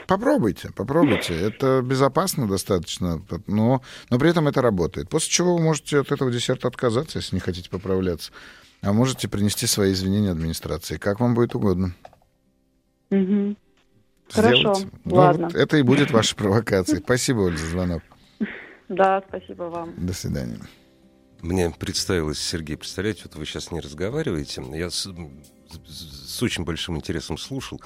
Попробуйте, 0.06 0.70
попробуйте. 0.72 1.34
Это 1.34 1.82
безопасно 1.82 2.46
достаточно, 2.46 3.22
но, 3.46 3.82
но 4.10 4.18
при 4.18 4.30
этом 4.30 4.46
это 4.46 4.62
работает. 4.62 5.08
После 5.08 5.30
чего 5.30 5.56
вы 5.56 5.62
можете 5.62 6.00
от 6.00 6.12
этого 6.12 6.30
десерта 6.30 6.68
отказаться, 6.68 7.18
если 7.18 7.36
не 7.36 7.40
хотите 7.40 7.70
поправляться. 7.70 8.32
А 8.82 8.92
можете 8.92 9.28
принести 9.28 9.66
свои 9.66 9.92
извинения 9.92 10.30
администрации, 10.30 10.96
как 10.96 11.18
вам 11.20 11.34
будет 11.34 11.54
угодно. 11.54 11.94
Угу. 13.10 13.56
Хорошо, 14.30 14.74
ну, 15.04 15.14
ладно. 15.14 15.46
Вот 15.46 15.56
это 15.56 15.76
и 15.76 15.82
будет 15.82 16.10
ваша 16.10 16.36
провокация. 16.36 17.00
Спасибо, 17.00 17.40
Оль, 17.40 17.56
за 17.56 17.66
звонок. 17.66 18.02
Да, 18.88 19.20
спасибо 19.28 19.64
вам. 19.64 19.94
До 19.96 20.12
свидания. 20.12 20.60
Мне 21.40 21.70
представилось, 21.70 22.38
Сергей, 22.38 22.76
представляете, 22.76 23.22
вот 23.24 23.34
вы 23.34 23.44
сейчас 23.44 23.72
не 23.72 23.80
разговариваете. 23.80 24.62
Я 24.72 24.90
с, 24.90 25.08
с 25.88 26.42
очень 26.42 26.64
большим 26.64 26.96
интересом 26.96 27.36
слушал 27.36 27.80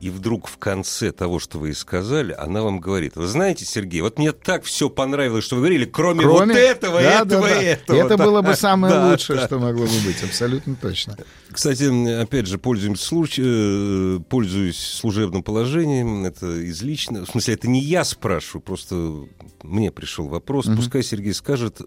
и 0.00 0.08
вдруг 0.08 0.48
в 0.48 0.56
конце 0.56 1.12
того, 1.12 1.38
что 1.38 1.58
вы 1.58 1.74
сказали, 1.74 2.32
она 2.32 2.62
вам 2.62 2.80
говорит, 2.80 3.16
вы 3.16 3.26
знаете, 3.26 3.66
Сергей, 3.66 4.00
вот 4.00 4.18
мне 4.18 4.32
так 4.32 4.64
все 4.64 4.88
понравилось, 4.88 5.44
что 5.44 5.56
вы 5.56 5.62
говорили, 5.62 5.84
кроме, 5.84 6.22
кроме... 6.22 6.54
вот 6.54 6.56
этого, 6.56 7.02
да, 7.02 7.20
этого, 7.20 7.48
да, 7.48 7.54
да. 7.54 7.62
этого. 7.62 7.96
Это 7.96 8.16
да. 8.16 8.24
было 8.24 8.42
бы 8.42 8.54
самое 8.56 8.94
да, 8.94 9.10
лучшее, 9.10 9.40
да. 9.40 9.46
что 9.46 9.58
могло 9.58 9.84
бы 9.84 10.00
быть, 10.06 10.22
абсолютно 10.22 10.74
точно. 10.74 11.18
Кстати, 11.50 12.20
опять 12.20 12.46
же, 12.46 12.58
пользуюсь, 12.58 13.00
случ... 13.00 13.38
Э, 13.38 14.18
пользуюсь 14.28 14.78
служебным 14.78 15.42
положением, 15.42 16.24
это 16.24 16.46
из 16.46 16.80
личного, 16.82 17.26
в 17.26 17.30
смысле, 17.30 17.54
это 17.54 17.68
не 17.68 17.80
я 17.80 18.04
спрашиваю, 18.04 18.62
просто 18.62 19.26
мне 19.62 19.90
пришел 19.90 20.28
вопрос, 20.28 20.66
угу. 20.66 20.76
пускай 20.76 21.02
Сергей 21.02 21.34
скажет, 21.34 21.80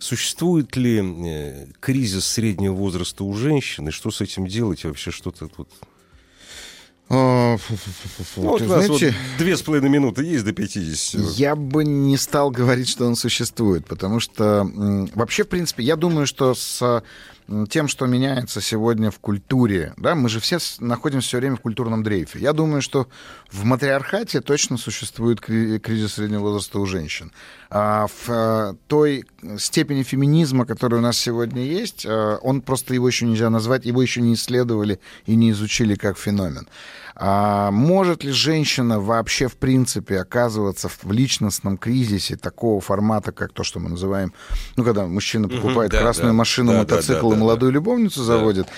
Существует 0.00 0.76
ли 0.76 0.98
э, 0.98 1.66
кризис 1.78 2.24
среднего 2.24 2.72
возраста 2.72 3.22
у 3.22 3.34
женщин, 3.34 3.88
и 3.88 3.90
что 3.90 4.10
с 4.10 4.22
этим 4.22 4.46
делать, 4.46 4.84
вообще 4.84 5.10
что-то 5.10 5.46
тут 5.46 5.68
а, 7.12 7.56
ну, 8.36 8.42
вот 8.42 8.62
у 8.62 8.64
нас 8.66 8.84
знаете, 8.84 9.06
вот 9.06 9.38
две 9.38 9.56
с 9.56 9.62
половиной 9.62 9.90
минуты 9.90 10.22
есть 10.22 10.44
до 10.44 10.52
50. 10.52 11.20
Я 11.36 11.56
бы 11.56 11.84
не 11.84 12.16
стал 12.16 12.52
говорить, 12.52 12.88
что 12.88 13.04
он 13.04 13.16
существует, 13.16 13.84
потому 13.86 14.20
что 14.20 14.64
вообще, 15.14 15.42
в 15.42 15.48
принципе, 15.48 15.82
я 15.82 15.96
думаю, 15.96 16.28
что 16.28 16.54
с 16.54 17.02
тем, 17.68 17.88
что 17.88 18.06
меняется 18.06 18.60
сегодня 18.60 19.10
в 19.10 19.18
культуре, 19.18 19.92
да, 19.96 20.14
мы 20.14 20.28
же 20.28 20.40
все 20.40 20.58
находимся 20.78 21.28
все 21.28 21.38
время 21.38 21.56
в 21.56 21.60
культурном 21.60 22.02
дрейфе. 22.02 22.38
Я 22.38 22.52
думаю, 22.52 22.82
что 22.82 23.08
в 23.50 23.64
матриархате 23.64 24.40
точно 24.40 24.76
существует 24.76 25.40
кризис 25.40 26.14
среднего 26.14 26.40
возраста 26.40 26.78
у 26.78 26.86
женщин. 26.86 27.32
А 27.70 28.06
в 28.06 28.28
э, 28.28 28.74
той 28.88 29.24
степени 29.58 30.02
феминизма, 30.02 30.66
которая 30.66 31.00
у 31.00 31.02
нас 31.02 31.16
сегодня 31.16 31.62
есть, 31.62 32.04
э, 32.04 32.38
он 32.42 32.62
просто 32.62 32.94
его 32.94 33.08
еще 33.08 33.26
нельзя 33.26 33.50
назвать, 33.50 33.84
его 33.84 34.02
еще 34.02 34.20
не 34.20 34.34
исследовали 34.34 35.00
и 35.26 35.34
не 35.34 35.50
изучили 35.50 35.94
как 35.94 36.18
феномен. 36.18 36.68
А 37.22 37.70
может 37.70 38.24
ли 38.24 38.32
женщина 38.32 38.98
вообще, 38.98 39.46
в 39.46 39.56
принципе, 39.56 40.20
оказываться 40.20 40.88
в 40.88 41.12
личностном 41.12 41.76
кризисе 41.76 42.36
такого 42.36 42.80
формата, 42.80 43.30
как 43.30 43.52
то, 43.52 43.62
что 43.62 43.78
мы 43.78 43.90
называем, 43.90 44.32
ну, 44.76 44.84
когда 44.84 45.06
мужчина 45.06 45.46
покупает 45.46 45.90
да, 45.90 46.00
красную 46.00 46.30
да, 46.30 46.38
машину, 46.38 46.72
да, 46.72 46.78
мотоцикл 46.78 47.28
да, 47.28 47.34
да, 47.34 47.36
и 47.36 47.38
молодую 47.38 47.72
да, 47.72 47.74
любовницу 47.74 48.20
да. 48.20 48.24
заводит? 48.24 48.68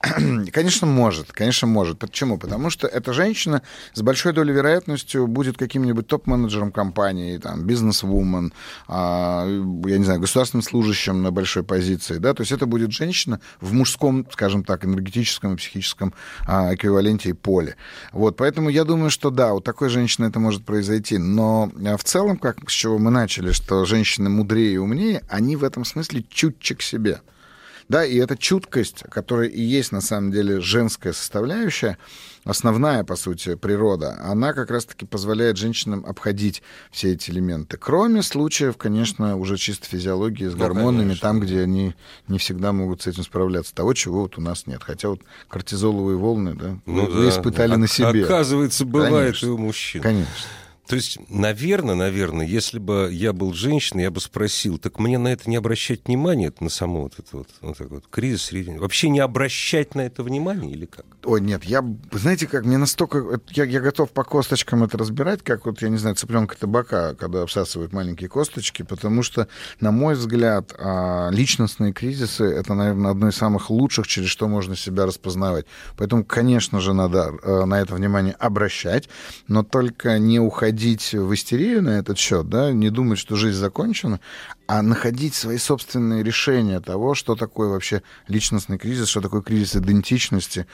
конечно, 0.52 0.84
может, 0.88 1.30
конечно, 1.30 1.68
может. 1.68 2.00
Почему? 2.00 2.38
Потому 2.38 2.70
что 2.70 2.88
эта 2.88 3.12
женщина 3.12 3.62
с 3.94 4.02
большой 4.02 4.32
долей 4.32 4.52
вероятностью 4.52 5.28
будет 5.28 5.56
каким-нибудь 5.56 6.08
топ-менеджером 6.08 6.72
компании, 6.72 7.38
там, 7.38 7.62
бизнес-вумен, 7.64 8.52
а, 8.88 9.46
я 9.46 9.98
не 9.98 10.04
знаю, 10.04 10.18
государственным 10.18 10.64
служащим 10.64 11.22
на 11.22 11.30
большой 11.30 11.62
позиции, 11.62 12.16
да, 12.16 12.34
то 12.34 12.40
есть 12.40 12.50
это 12.50 12.66
будет 12.66 12.90
женщина 12.90 13.40
в 13.60 13.72
мужском, 13.72 14.26
скажем 14.32 14.64
так, 14.64 14.84
энергетическом 14.84 15.54
и 15.54 15.56
психическом 15.56 16.14
а, 16.48 16.74
эквиваленте 16.74 17.28
и 17.28 17.32
поле. 17.32 17.76
Вот, 18.12 18.36
поэтому 18.36 18.68
я 18.68 18.84
думаю, 18.84 19.10
что 19.10 19.30
да, 19.30 19.54
у 19.54 19.60
такой 19.60 19.88
женщины 19.88 20.26
это 20.26 20.38
может 20.38 20.64
произойти. 20.64 21.18
Но 21.18 21.70
э, 21.80 21.96
в 21.96 22.04
целом, 22.04 22.36
как 22.36 22.68
с 22.68 22.72
чего 22.72 22.98
мы 22.98 23.10
начали, 23.10 23.52
что 23.52 23.84
женщины 23.84 24.28
мудрее 24.28 24.74
и 24.74 24.78
умнее, 24.78 25.22
они 25.28 25.56
в 25.56 25.64
этом 25.64 25.84
смысле 25.84 26.24
чутче 26.28 26.74
к 26.74 26.82
себе. 26.82 27.20
Да, 27.92 28.06
и 28.06 28.16
эта 28.16 28.38
чуткость, 28.38 29.04
которая 29.10 29.48
и 29.48 29.60
есть 29.60 29.92
на 29.92 30.00
самом 30.00 30.32
деле 30.32 30.62
женская 30.62 31.12
составляющая, 31.12 31.98
основная, 32.42 33.04
по 33.04 33.16
сути, 33.16 33.54
природа, 33.54 34.18
она 34.24 34.54
как 34.54 34.70
раз-таки 34.70 35.04
позволяет 35.04 35.58
женщинам 35.58 36.02
обходить 36.06 36.62
все 36.90 37.12
эти 37.12 37.30
элементы. 37.30 37.76
Кроме 37.76 38.22
случаев, 38.22 38.78
конечно, 38.78 39.36
уже 39.36 39.58
чисто 39.58 39.86
физиологии 39.86 40.48
с 40.48 40.54
ну, 40.54 40.58
гормонами, 40.58 41.08
конечно. 41.08 41.28
там, 41.28 41.40
где 41.40 41.60
они 41.60 41.94
не 42.28 42.38
всегда 42.38 42.72
могут 42.72 43.02
с 43.02 43.08
этим 43.08 43.24
справляться. 43.24 43.74
Того, 43.74 43.92
чего 43.92 44.22
вот 44.22 44.38
у 44.38 44.40
нас 44.40 44.66
нет. 44.66 44.82
Хотя 44.82 45.10
вот 45.10 45.20
кортизоловые 45.48 46.16
волны, 46.16 46.54
да, 46.54 46.78
ну, 46.86 47.04
вы, 47.04 47.24
да. 47.24 47.28
испытали 47.28 47.74
а, 47.74 47.76
на 47.76 47.88
себе. 47.88 48.24
Оказывается, 48.24 48.86
бывает 48.86 49.36
конечно. 49.36 49.46
и 49.46 49.50
у 49.50 49.58
мужчин. 49.58 50.00
Конечно. 50.00 50.32
То 50.86 50.96
есть, 50.96 51.18
наверное, 51.28 51.94
наверное, 51.94 52.44
если 52.44 52.78
бы 52.78 53.08
я 53.12 53.32
был 53.32 53.54
женщиной, 53.54 54.02
я 54.02 54.10
бы 54.10 54.20
спросил, 54.20 54.78
так 54.78 54.98
мне 54.98 55.16
на 55.16 55.28
это 55.28 55.48
не 55.48 55.56
обращать 55.56 56.06
внимания, 56.06 56.52
на 56.58 56.68
само 56.68 57.02
вот 57.02 57.14
это 57.18 57.28
вот, 57.32 57.48
вот, 57.60 57.76
вот 57.78 58.04
кризис 58.10 58.42
среднего, 58.42 58.82
вообще 58.82 59.08
не 59.08 59.20
обращать 59.20 59.94
на 59.94 60.02
это 60.02 60.22
внимание 60.22 60.72
или 60.72 60.86
как? 60.86 61.06
Ой, 61.24 61.40
нет, 61.40 61.64
я, 61.64 61.84
знаете 62.10 62.48
как, 62.48 62.64
мне 62.64 62.78
настолько, 62.78 63.40
я, 63.50 63.64
я 63.64 63.80
готов 63.80 64.10
по 64.10 64.24
косточкам 64.24 64.82
это 64.82 64.98
разбирать, 64.98 65.42
как 65.42 65.66
вот, 65.66 65.80
я 65.82 65.88
не 65.88 65.98
знаю, 65.98 66.16
цыпленка 66.16 66.58
табака, 66.58 67.14
когда 67.14 67.42
обсасывают 67.42 67.92
маленькие 67.92 68.28
косточки, 68.28 68.82
потому 68.82 69.22
что, 69.22 69.46
на 69.80 69.92
мой 69.92 70.14
взгляд, 70.14 70.74
а, 70.78 71.30
личностные 71.30 71.92
кризисы— 71.92 72.44
это, 72.44 72.74
наверное, 72.74 73.12
одно 73.12 73.28
из 73.28 73.36
самых 73.36 73.70
лучших, 73.70 74.08
через 74.08 74.28
что 74.28 74.48
можно 74.48 74.74
себя 74.74 75.06
распознавать. 75.06 75.66
Поэтому, 75.96 76.24
конечно 76.24 76.80
же, 76.80 76.92
надо 76.92 77.32
э, 77.42 77.64
на 77.64 77.80
это 77.80 77.94
внимание 77.94 78.34
обращать, 78.34 79.08
но 79.46 79.62
только 79.62 80.18
не 80.18 80.40
уходить 80.40 80.71
впадить 80.72 81.12
в 81.12 81.34
истерию 81.34 81.82
на 81.82 81.98
этот 81.98 82.16
счет, 82.16 82.48
да, 82.48 82.72
не 82.72 82.88
думать, 82.88 83.18
что 83.18 83.36
жизнь 83.36 83.58
закончена, 83.58 84.20
а 84.66 84.80
находить 84.80 85.34
свои 85.34 85.58
собственные 85.58 86.22
решения 86.22 86.80
того, 86.80 87.14
что 87.14 87.36
такое 87.36 87.68
вообще 87.68 88.02
личностный 88.26 88.78
кризис, 88.78 89.08
что 89.08 89.20
такое 89.20 89.42
кризис 89.42 89.76
идентичности, 89.76 90.66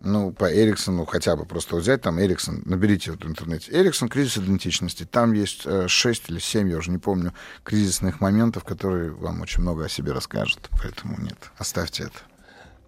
ну, 0.00 0.32
по 0.32 0.52
Эриксону 0.52 1.06
хотя 1.06 1.34
бы 1.34 1.46
просто 1.46 1.76
взять 1.76 2.02
там 2.02 2.20
Эриксон, 2.20 2.62
наберите 2.66 3.10
вот 3.10 3.24
в 3.24 3.26
интернете. 3.26 3.72
Эриксон, 3.72 4.10
кризис 4.10 4.36
идентичности. 4.36 5.04
Там 5.10 5.32
есть 5.32 5.62
э, 5.64 5.88
6 5.88 6.28
или 6.28 6.38
7, 6.38 6.70
я 6.70 6.76
уже 6.76 6.90
не 6.90 6.98
помню, 6.98 7.32
кризисных 7.64 8.20
моментов, 8.20 8.64
которые 8.64 9.12
вам 9.12 9.40
очень 9.40 9.62
много 9.62 9.86
о 9.86 9.88
себе 9.88 10.12
расскажут. 10.12 10.68
Поэтому 10.82 11.18
нет, 11.18 11.50
оставьте 11.56 12.02
это. 12.04 12.18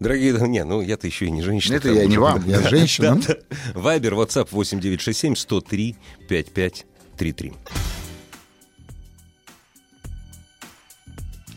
Дорогие, 0.00 0.32
не, 0.48 0.64
ну 0.64 0.80
я-то 0.80 1.06
еще 1.06 1.26
и 1.26 1.30
не 1.30 1.42
женщина. 1.42 1.76
Это 1.76 1.90
я 1.90 2.06
не 2.06 2.16
вам, 2.16 2.42
я 2.46 2.60
женщина. 2.62 3.20
Вайбер, 3.74 4.14
WhatsApp 4.14 4.48
8967 4.50 5.36
103 5.36 5.96
5533. 6.26 7.52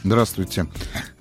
Здравствуйте. 0.03 0.65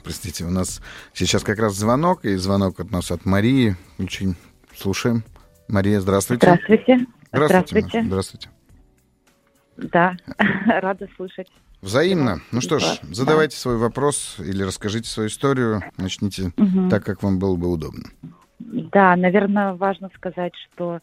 Простите, 0.02 0.44
у 0.44 0.50
нас 0.50 0.82
сейчас 1.14 1.44
как 1.44 1.60
раз 1.60 1.74
звонок, 1.74 2.24
и 2.24 2.34
звонок 2.34 2.80
от 2.80 2.90
нас 2.90 3.12
от 3.12 3.24
Марии. 3.24 3.76
Очень 4.00 4.34
слушаем. 4.76 5.22
Мария, 5.68 6.00
здравствуйте. 6.00 6.46
Здравствуйте. 6.46 7.06
Здравствуйте. 7.32 7.68
Здравствуйте. 7.68 8.02
здравствуйте. 8.02 8.50
Да, 9.76 10.16
рада 10.80 11.08
слышать. 11.16 11.48
Взаимно. 11.82 12.40
Ну 12.52 12.60
что 12.60 12.78
ж, 12.78 13.00
задавайте 13.10 13.56
да. 13.56 13.60
свой 13.60 13.76
вопрос 13.76 14.36
или 14.38 14.62
расскажите 14.62 15.08
свою 15.08 15.28
историю. 15.28 15.82
Начните 15.98 16.52
угу. 16.56 16.88
так, 16.88 17.04
как 17.04 17.22
вам 17.24 17.40
было 17.40 17.56
бы 17.56 17.70
удобно. 17.70 18.04
Да, 18.60 19.16
наверное, 19.16 19.74
важно 19.74 20.08
сказать, 20.14 20.52
что 20.72 21.00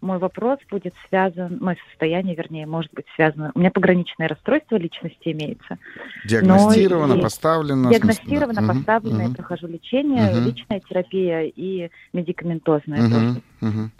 мой 0.00 0.18
вопрос 0.18 0.58
будет 0.70 0.94
связан, 1.08 1.58
мое 1.60 1.76
состояние, 1.90 2.34
вернее, 2.34 2.66
может 2.66 2.92
быть 2.94 3.06
связано. 3.16 3.52
У 3.54 3.58
меня 3.58 3.70
пограничное 3.70 4.28
расстройство 4.28 4.76
личности 4.76 5.32
имеется. 5.32 5.78
Диагностировано, 6.24 7.14
и... 7.14 7.20
поставлено. 7.20 7.90
Диагностировано, 7.90 8.62
да. 8.62 8.72
поставлено, 8.72 9.18
угу. 9.18 9.28
я 9.28 9.34
прохожу 9.34 9.66
лечение, 9.66 10.30
угу. 10.30 10.48
личная 10.48 10.80
терапия 10.80 11.42
и 11.54 11.90
медикаментозная 12.12 13.02
угу. 13.02 13.10
тоже. 13.10 13.42
Угу. 13.60 13.90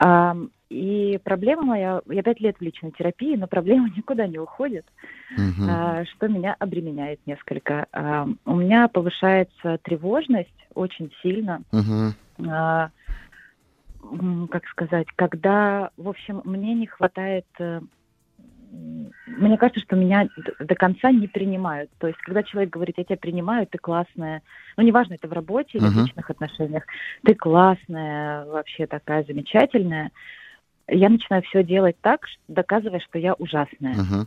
А, 0.00 0.36
и 0.70 1.18
проблема 1.24 1.64
моя, 1.64 2.00
я 2.08 2.22
пять 2.22 2.40
лет 2.40 2.56
в 2.58 2.62
личной 2.62 2.92
терапии, 2.92 3.36
но 3.36 3.46
проблема 3.48 3.90
никуда 3.96 4.26
не 4.26 4.38
уходит, 4.38 4.86
uh-huh. 5.36 5.66
а, 5.68 6.04
что 6.06 6.28
меня 6.28 6.54
обременяет 6.58 7.20
несколько. 7.26 7.86
А, 7.92 8.28
у 8.46 8.54
меня 8.54 8.88
повышается 8.88 9.78
тревожность 9.82 10.48
очень 10.74 11.12
сильно. 11.22 11.62
Uh-huh. 11.72 12.12
А, 12.48 12.90
как 14.50 14.66
сказать, 14.68 15.08
когда, 15.16 15.90
в 15.96 16.08
общем, 16.08 16.40
мне 16.44 16.72
не 16.74 16.86
хватает 16.86 17.44
э, 17.58 17.80
мне 19.26 19.58
кажется, 19.58 19.80
что 19.80 19.96
меня 19.96 20.28
до 20.60 20.74
конца 20.76 21.10
не 21.10 21.26
принимают. 21.26 21.90
То 21.98 22.06
есть, 22.06 22.20
когда 22.20 22.42
человек 22.42 22.70
говорит, 22.70 22.98
я 22.98 23.04
тебя 23.04 23.16
принимаю, 23.16 23.66
ты 23.66 23.78
классная, 23.78 24.42
ну, 24.76 24.84
неважно, 24.84 25.14
это 25.14 25.26
в 25.26 25.32
работе 25.32 25.78
или 25.78 25.86
uh-huh. 25.86 25.90
в 25.90 26.04
личных 26.04 26.30
отношениях, 26.30 26.84
ты 27.24 27.34
классная, 27.34 28.44
вообще 28.46 28.86
такая 28.86 29.24
замечательная, 29.24 30.12
я 30.90 31.08
начинаю 31.08 31.42
все 31.42 31.62
делать 31.62 31.96
так, 32.00 32.26
доказывая, 32.48 33.00
что 33.00 33.18
я 33.18 33.34
ужасная. 33.34 33.94
Uh-huh. 33.94 34.26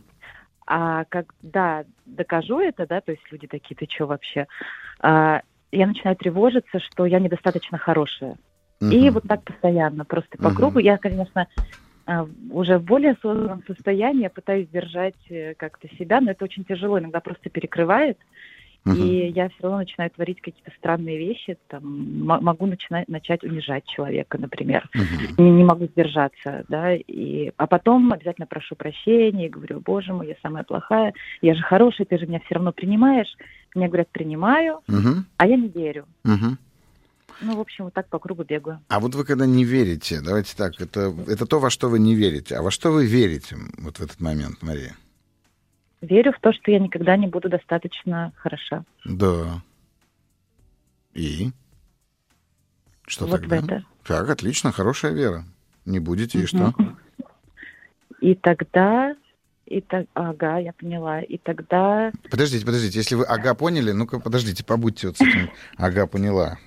А 0.66 1.04
когда 1.04 1.84
докажу 2.06 2.58
это, 2.58 2.86
да, 2.86 3.00
то 3.00 3.12
есть 3.12 3.22
люди 3.30 3.46
такие, 3.46 3.76
ты 3.76 3.86
что 3.92 4.06
вообще, 4.06 4.46
а, 5.00 5.42
я 5.72 5.86
начинаю 5.86 6.16
тревожиться, 6.16 6.80
что 6.80 7.04
я 7.06 7.20
недостаточно 7.20 7.78
хорошая. 7.78 8.36
Uh-huh. 8.80 8.90
И 8.90 9.10
вот 9.10 9.24
так 9.28 9.42
постоянно, 9.44 10.04
просто 10.04 10.38
по 10.38 10.48
uh-huh. 10.48 10.54
кругу. 10.54 10.78
Я, 10.78 10.96
конечно, 10.96 11.46
а, 12.06 12.26
уже 12.50 12.78
в 12.78 12.84
более 12.84 13.12
осознанном 13.12 13.62
состоянии 13.66 14.22
я 14.22 14.30
пытаюсь 14.30 14.68
держать 14.68 15.30
э, 15.30 15.54
как-то 15.54 15.88
себя, 15.96 16.20
но 16.20 16.30
это 16.30 16.44
очень 16.44 16.64
тяжело, 16.64 16.98
иногда 16.98 17.20
просто 17.20 17.50
перекрывает. 17.50 18.18
Uh-huh. 18.86 18.96
И 18.96 19.30
я 19.30 19.48
все 19.48 19.62
равно 19.62 19.78
начинаю 19.78 20.10
творить 20.10 20.40
какие-то 20.42 20.70
странные 20.76 21.16
вещи, 21.16 21.56
там, 21.68 22.22
могу 22.22 22.66
начинать, 22.66 23.08
начать 23.08 23.42
унижать 23.42 23.86
человека, 23.86 24.36
например. 24.36 24.88
Uh-huh. 24.94 25.42
Не, 25.42 25.50
не 25.50 25.64
могу 25.64 25.86
сдержаться, 25.86 26.64
да, 26.68 26.94
и, 26.94 27.52
а 27.56 27.66
потом 27.66 28.12
обязательно 28.12 28.46
прошу 28.46 28.74
прощения 28.74 29.46
и 29.46 29.50
говорю, 29.50 29.80
боже 29.80 30.12
мой, 30.12 30.28
я 30.28 30.34
самая 30.42 30.64
плохая, 30.64 31.14
я 31.40 31.54
же 31.54 31.62
хорошая, 31.62 32.06
ты 32.06 32.18
же 32.18 32.26
меня 32.26 32.40
все 32.44 32.56
равно 32.56 32.72
принимаешь. 32.72 33.34
Мне 33.74 33.88
говорят, 33.88 34.08
принимаю, 34.10 34.80
uh-huh. 34.86 35.22
а 35.38 35.46
я 35.46 35.56
не 35.56 35.68
верю. 35.68 36.04
Uh-huh. 36.24 36.56
Ну, 37.40 37.56
в 37.56 37.60
общем, 37.60 37.84
вот 37.84 37.94
так 37.94 38.08
по 38.08 38.18
кругу 38.18 38.44
бегаю. 38.44 38.80
А 38.88 39.00
вот 39.00 39.14
вы 39.14 39.24
когда 39.24 39.46
не 39.46 39.64
верите, 39.64 40.20
давайте 40.20 40.54
так, 40.56 40.80
это, 40.80 41.12
это 41.26 41.46
то, 41.46 41.58
во 41.58 41.70
что 41.70 41.88
вы 41.88 41.98
не 41.98 42.14
верите. 42.14 42.56
А 42.56 42.62
во 42.62 42.70
что 42.70 42.90
вы 42.90 43.06
верите 43.06 43.56
вот 43.78 43.98
в 43.98 44.02
этот 44.02 44.20
момент, 44.20 44.62
Мария? 44.62 44.94
Верю 46.04 46.32
в 46.32 46.40
то, 46.40 46.52
что 46.52 46.70
я 46.70 46.78
никогда 46.78 47.16
не 47.16 47.26
буду 47.26 47.48
достаточно 47.48 48.32
хороша. 48.36 48.84
Да. 49.04 49.62
И? 51.14 51.50
Что 53.06 53.26
вот 53.26 53.40
тогда? 53.40 53.60
В 53.60 53.64
это. 53.64 53.84
Так, 54.04 54.28
отлично, 54.28 54.72
хорошая 54.72 55.12
вера. 55.12 55.44
Не 55.84 56.00
будете, 56.00 56.40
и 56.40 56.46
что? 56.46 56.74
И 58.20 58.34
тогда 58.34 59.14
и 59.66 59.80
так, 59.80 60.06
ага, 60.14 60.58
я 60.58 60.72
поняла. 60.72 61.20
И 61.20 61.38
тогда... 61.38 62.12
Подождите, 62.30 62.66
подождите, 62.66 62.98
если 62.98 63.14
вы 63.14 63.24
ага 63.24 63.54
поняли, 63.54 63.92
ну-ка, 63.92 64.20
подождите, 64.20 64.64
побудьте 64.64 65.08
вот 65.08 65.16
с 65.16 65.20
этим 65.20 65.50
ага 65.76 66.06
поняла. 66.06 66.58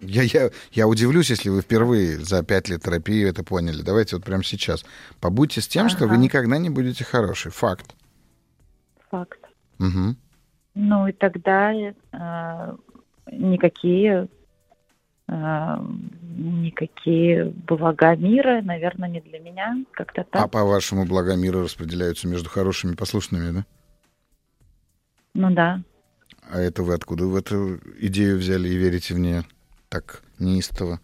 Я, 0.00 0.22
я, 0.22 0.50
я 0.72 0.88
удивлюсь, 0.88 1.30
если 1.30 1.48
вы 1.48 1.62
впервые 1.62 2.18
за 2.18 2.42
пять 2.42 2.68
лет 2.68 2.82
терапии 2.82 3.24
это 3.24 3.44
поняли. 3.44 3.82
Давайте 3.82 4.16
вот 4.16 4.24
прямо 4.24 4.42
сейчас. 4.42 4.84
Побудьте 5.20 5.60
с 5.60 5.68
тем, 5.68 5.86
ага. 5.86 5.96
что 5.96 6.06
вы 6.06 6.18
никогда 6.18 6.58
не 6.58 6.70
будете 6.70 7.04
хороший. 7.04 7.52
Факт. 7.52 7.94
Факт. 9.12 9.38
Угу. 9.78 10.16
Ну 10.74 11.06
и 11.06 11.12
тогда 11.12 11.72
э, 11.72 12.76
никакие 13.30 14.28
э, 15.28 15.76
никакие 16.36 17.44
блага 17.44 18.16
мира, 18.16 18.60
наверное, 18.62 19.08
не 19.08 19.20
для 19.20 19.38
меня. 19.38 19.84
Как-то 19.92 20.24
так. 20.24 20.42
А 20.42 20.48
по-вашему, 20.48 21.06
блага 21.06 21.36
мира 21.36 21.62
распределяются 21.62 22.26
между 22.26 22.48
хорошими 22.48 22.94
и 22.94 22.96
послушными, 22.96 23.52
да? 23.52 23.64
Ну 25.34 25.54
да. 25.54 25.80
А 26.50 26.58
это 26.58 26.82
вы 26.82 26.94
откуда 26.94 27.26
в 27.26 27.36
эту 27.36 27.78
идею 28.00 28.38
взяли 28.38 28.68
и 28.68 28.76
верите 28.76 29.14
в 29.14 29.20
нее? 29.20 29.44
так 29.92 30.22
неистово? 30.38 31.00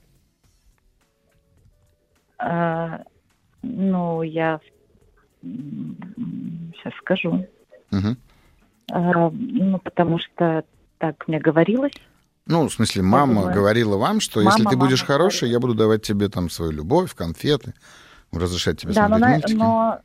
А, 2.39 3.03
ну, 3.63 4.23
я 4.23 4.61
сейчас 5.43 6.95
скажу. 7.03 7.47
Угу. 7.91 8.17
А, 8.93 9.31
ну, 9.31 9.79
потому 9.79 10.19
что 10.19 10.65
так 10.99 11.29
мне 11.29 11.39
говорилось. 11.39 11.93
Ну, 12.47 12.69
в 12.69 12.73
смысле, 12.73 13.03
мама 13.03 13.35
думаю, 13.35 13.55
говорила 13.55 13.97
вам, 13.99 14.21
что 14.21 14.41
мама, 14.41 14.57
если 14.57 14.69
ты 14.69 14.77
будешь 14.77 15.05
хороший, 15.05 15.51
я 15.51 15.61
буду 15.61 15.75
давать 15.75 16.03
тебе 16.03 16.29
там 16.29 16.49
свою 16.49 16.73
любовь, 16.73 17.15
конфеты, 17.15 17.75
разрешать 18.33 18.81
тебе 18.81 18.95
да, 18.95 19.07
смотреть 19.07 19.21
но 19.21 19.29
мультики. 19.35 19.53
Но, 19.55 20.01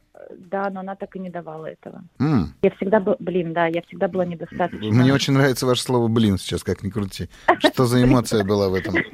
да, 0.51 0.69
но 0.69 0.81
она 0.81 0.95
так 0.95 1.15
и 1.15 1.19
не 1.19 1.29
давала 1.29 1.67
этого. 1.67 2.03
Mm. 2.19 2.47
Я 2.61 2.71
всегда 2.71 2.99
была, 2.99 3.15
блин, 3.19 3.53
да, 3.53 3.67
я 3.67 3.81
всегда 3.83 4.09
была 4.09 4.25
недостаточно. 4.25 4.91
Мне 4.91 5.13
очень 5.13 5.33
нравится 5.33 5.65
ваше 5.65 5.83
слово 5.83 6.09
«блин» 6.09 6.37
сейчас, 6.37 6.63
как 6.63 6.83
ни 6.83 6.89
крути. 6.89 7.29
Что 7.59 7.85
за 7.85 8.03
эмоция 8.03 8.43
была 8.43 8.69
в 8.69 8.73
этом? 8.73 8.95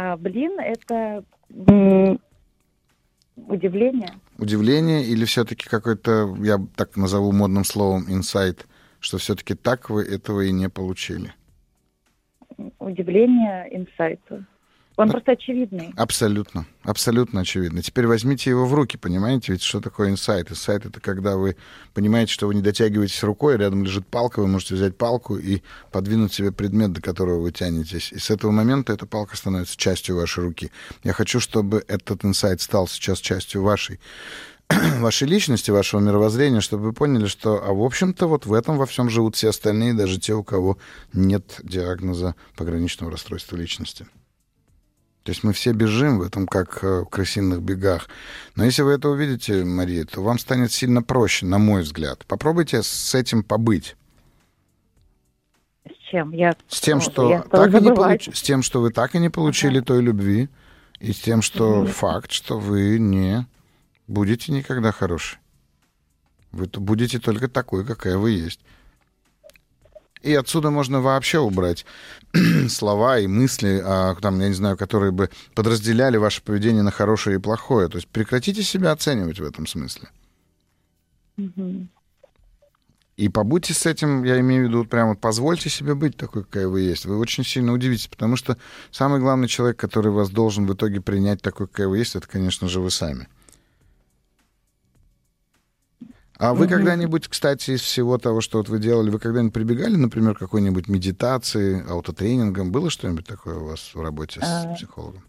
А, 0.00 0.16
блин, 0.16 0.60
это 0.60 1.24
удивление. 3.48 4.12
Удивление 4.38 5.04
или 5.04 5.24
все-таки 5.24 5.68
какой-то, 5.68 6.36
я 6.40 6.58
так 6.76 6.96
назову 6.96 7.32
модным 7.32 7.64
словом, 7.64 8.04
инсайт, 8.08 8.66
что 9.00 9.18
все-таки 9.18 9.54
так 9.54 9.90
вы 9.90 10.04
этого 10.04 10.42
и 10.42 10.52
не 10.52 10.68
получили? 10.68 11.34
Удивление 12.78 13.66
инсайту. 13.76 14.44
Он 14.98 15.08
просто 15.10 15.32
очевидный. 15.32 15.94
Абсолютно, 15.96 16.66
абсолютно 16.82 17.42
очевидно. 17.42 17.82
Теперь 17.82 18.08
возьмите 18.08 18.50
его 18.50 18.66
в 18.66 18.74
руки, 18.74 18.96
понимаете? 18.96 19.52
Ведь 19.52 19.62
что 19.62 19.80
такое 19.80 20.10
инсайт? 20.10 20.50
Инсайт— 20.50 20.86
это 20.86 20.98
когда 20.98 21.36
вы 21.36 21.54
понимаете, 21.94 22.32
что 22.32 22.48
вы 22.48 22.56
не 22.56 22.62
дотягиваетесь 22.62 23.22
рукой, 23.22 23.56
рядом 23.56 23.84
лежит 23.84 24.08
палка, 24.08 24.40
вы 24.40 24.48
можете 24.48 24.74
взять 24.74 24.98
палку 24.98 25.36
и 25.36 25.62
подвинуть 25.92 26.34
себе 26.34 26.50
предмет, 26.50 26.92
до 26.92 27.00
которого 27.00 27.38
вы 27.38 27.52
тянетесь. 27.52 28.10
И 28.10 28.18
с 28.18 28.28
этого 28.30 28.50
момента 28.50 28.92
эта 28.92 29.06
палка 29.06 29.36
становится 29.36 29.76
частью 29.76 30.16
вашей 30.16 30.42
руки. 30.42 30.72
Я 31.04 31.12
хочу, 31.12 31.38
чтобы 31.38 31.84
этот 31.86 32.24
инсайт 32.24 32.60
стал 32.60 32.88
сейчас 32.88 33.20
частью 33.20 33.62
вашей 33.62 34.00
вашей 34.98 35.28
личности, 35.28 35.70
вашего 35.70 36.00
мировоззрения, 36.00 36.60
чтобы 36.60 36.86
вы 36.86 36.92
поняли, 36.92 37.26
что, 37.26 37.64
а 37.64 37.72
в 37.72 37.84
общем-то, 37.84 38.26
вот 38.26 38.46
в 38.46 38.52
этом 38.52 38.76
во 38.76 38.86
всем 38.86 39.10
живут 39.10 39.36
все 39.36 39.50
остальные, 39.50 39.94
даже 39.94 40.18
те, 40.18 40.34
у 40.34 40.42
кого 40.42 40.76
нет 41.12 41.60
диагноза 41.62 42.34
пограничного 42.56 43.12
расстройства 43.12 43.54
личности. 43.54 44.08
То 45.28 45.32
есть 45.32 45.44
мы 45.44 45.52
все 45.52 45.72
бежим 45.72 46.20
в 46.20 46.22
этом, 46.22 46.46
как 46.46 46.82
э, 46.82 47.00
в 47.02 47.04
крысиных 47.04 47.60
бегах. 47.60 48.08
Но 48.56 48.64
если 48.64 48.80
вы 48.80 48.92
это 48.92 49.10
увидите, 49.10 49.62
Мария, 49.62 50.06
то 50.06 50.22
вам 50.22 50.38
станет 50.38 50.72
сильно 50.72 51.02
проще, 51.02 51.44
на 51.44 51.58
мой 51.58 51.82
взгляд. 51.82 52.24
Попробуйте 52.24 52.82
с 52.82 53.14
этим 53.14 53.42
побыть. 53.42 53.94
С 55.84 56.10
чем? 56.10 56.30
Я, 56.32 56.56
с 56.66 56.80
тем, 56.80 57.02
что 57.02 57.28
я 57.28 57.42
так 57.42 57.74
и 57.74 57.84
не 57.84 57.94
получ... 57.94 58.30
с 58.34 58.40
тем, 58.40 58.62
что 58.62 58.80
вы 58.80 58.90
так 58.90 59.14
и 59.16 59.18
не 59.18 59.28
получили 59.28 59.76
ага. 59.76 59.86
той 59.88 60.00
любви, 60.00 60.48
и 60.98 61.12
с 61.12 61.18
тем, 61.18 61.42
что 61.42 61.80
угу. 61.80 61.88
факт, 61.88 62.32
что 62.32 62.58
вы 62.58 62.98
не 62.98 63.46
будете 64.06 64.50
никогда 64.50 64.92
хороший. 64.92 65.40
Вы 66.52 66.68
будете 66.68 67.18
только 67.18 67.48
такой, 67.48 67.84
какая 67.84 68.16
вы 68.16 68.30
есть. 68.30 68.60
И 70.22 70.34
отсюда 70.34 70.70
можно 70.70 71.00
вообще 71.00 71.38
убрать 71.38 71.86
слова 72.68 73.18
и 73.18 73.26
мысли, 73.26 73.80
а, 73.84 74.14
там, 74.16 74.40
я 74.40 74.48
не 74.48 74.54
знаю, 74.54 74.76
которые 74.76 75.12
бы 75.12 75.30
подразделяли 75.54 76.16
ваше 76.16 76.42
поведение 76.42 76.82
на 76.82 76.90
хорошее 76.90 77.36
и 77.36 77.40
плохое. 77.40 77.88
То 77.88 77.96
есть 77.96 78.08
прекратите 78.08 78.62
себя 78.62 78.92
оценивать 78.92 79.40
в 79.40 79.44
этом 79.44 79.66
смысле. 79.66 80.08
И 83.16 83.28
побудьте 83.28 83.74
с 83.74 83.84
этим, 83.84 84.22
я 84.22 84.38
имею 84.38 84.66
в 84.66 84.68
виду, 84.68 84.84
прямо 84.84 85.16
позвольте 85.16 85.68
себе 85.68 85.96
быть 85.96 86.16
такой, 86.16 86.44
какая 86.44 86.68
вы 86.68 86.82
есть. 86.82 87.04
Вы 87.04 87.18
очень 87.18 87.44
сильно 87.44 87.72
удивитесь, 87.72 88.06
потому 88.06 88.36
что 88.36 88.56
самый 88.92 89.18
главный 89.18 89.48
человек, 89.48 89.76
который 89.76 90.12
вас 90.12 90.30
должен 90.30 90.66
в 90.66 90.74
итоге 90.74 91.00
принять 91.00 91.42
такой, 91.42 91.66
какая 91.66 91.88
вы 91.88 91.98
есть, 91.98 92.14
это, 92.14 92.28
конечно 92.28 92.68
же, 92.68 92.80
вы 92.80 92.92
сами. 92.92 93.26
А 96.38 96.54
вы 96.54 96.66
mm-hmm. 96.66 96.68
когда-нибудь, 96.68 97.28
кстати, 97.28 97.72
из 97.72 97.80
всего 97.80 98.16
того, 98.16 98.40
что 98.40 98.58
вот 98.58 98.68
вы 98.68 98.78
делали, 98.78 99.10
вы 99.10 99.18
когда-нибудь 99.18 99.52
прибегали, 99.52 99.96
например, 99.96 100.36
к 100.36 100.38
какой-нибудь 100.38 100.86
медитации, 100.86 101.84
аутотренингом? 101.88 102.70
Было 102.70 102.90
что-нибудь 102.90 103.26
такое 103.26 103.56
у 103.56 103.66
вас 103.66 103.90
в 103.92 104.00
работе 104.00 104.40
с 104.40 104.44
а, 104.44 104.74
психологом? 104.74 105.24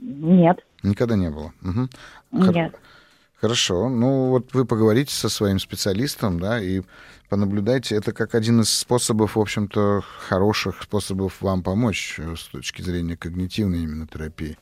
Нет. 0.00 0.64
Никогда 0.82 1.16
не 1.16 1.30
было? 1.30 1.52
Угу. 1.62 2.52
Нет. 2.52 2.74
Хорошо. 3.38 3.90
Ну, 3.90 4.30
вот 4.30 4.54
вы 4.54 4.64
поговорите 4.64 5.14
со 5.14 5.28
своим 5.28 5.58
специалистом, 5.58 6.40
да, 6.40 6.58
и 6.58 6.80
понаблюдайте. 7.28 7.94
Это 7.94 8.12
как 8.12 8.34
один 8.34 8.62
из 8.62 8.70
способов, 8.70 9.36
в 9.36 9.40
общем-то, 9.40 10.02
хороших 10.28 10.84
способов 10.84 11.42
вам 11.42 11.62
помочь 11.62 12.18
э, 12.18 12.34
с 12.34 12.44
точки 12.44 12.80
зрения 12.80 13.18
когнитивной 13.18 13.82
именно 13.82 14.06
терапии. 14.06 14.56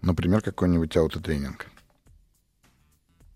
Например, 0.00 0.40
какой-нибудь 0.40 0.96
аутотренинг. 0.96 1.66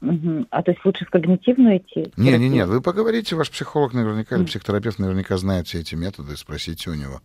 Угу. 0.03 0.47
А 0.51 0.63
то 0.63 0.73
есть 0.73 0.85
лучше 0.85 1.05
в 1.05 1.11
когнитивную 1.11 1.79
идти? 1.79 2.13
Не, 2.17 2.37
не, 2.37 2.49
нет, 2.49 2.69
вы 2.69 2.81
поговорите, 2.81 3.37
ваш 3.37 3.51
психолог 3.51 3.95
наверняка, 3.95 4.37
или 4.37 4.45
психотерапевт 4.45 4.99
наверняка 4.99 5.37
знает 5.37 5.69
все 5.69 5.79
эти 5.79 5.95
методы, 5.95 6.37
спросите 6.37 6.91
у 6.91 6.95
него. 6.95 7.21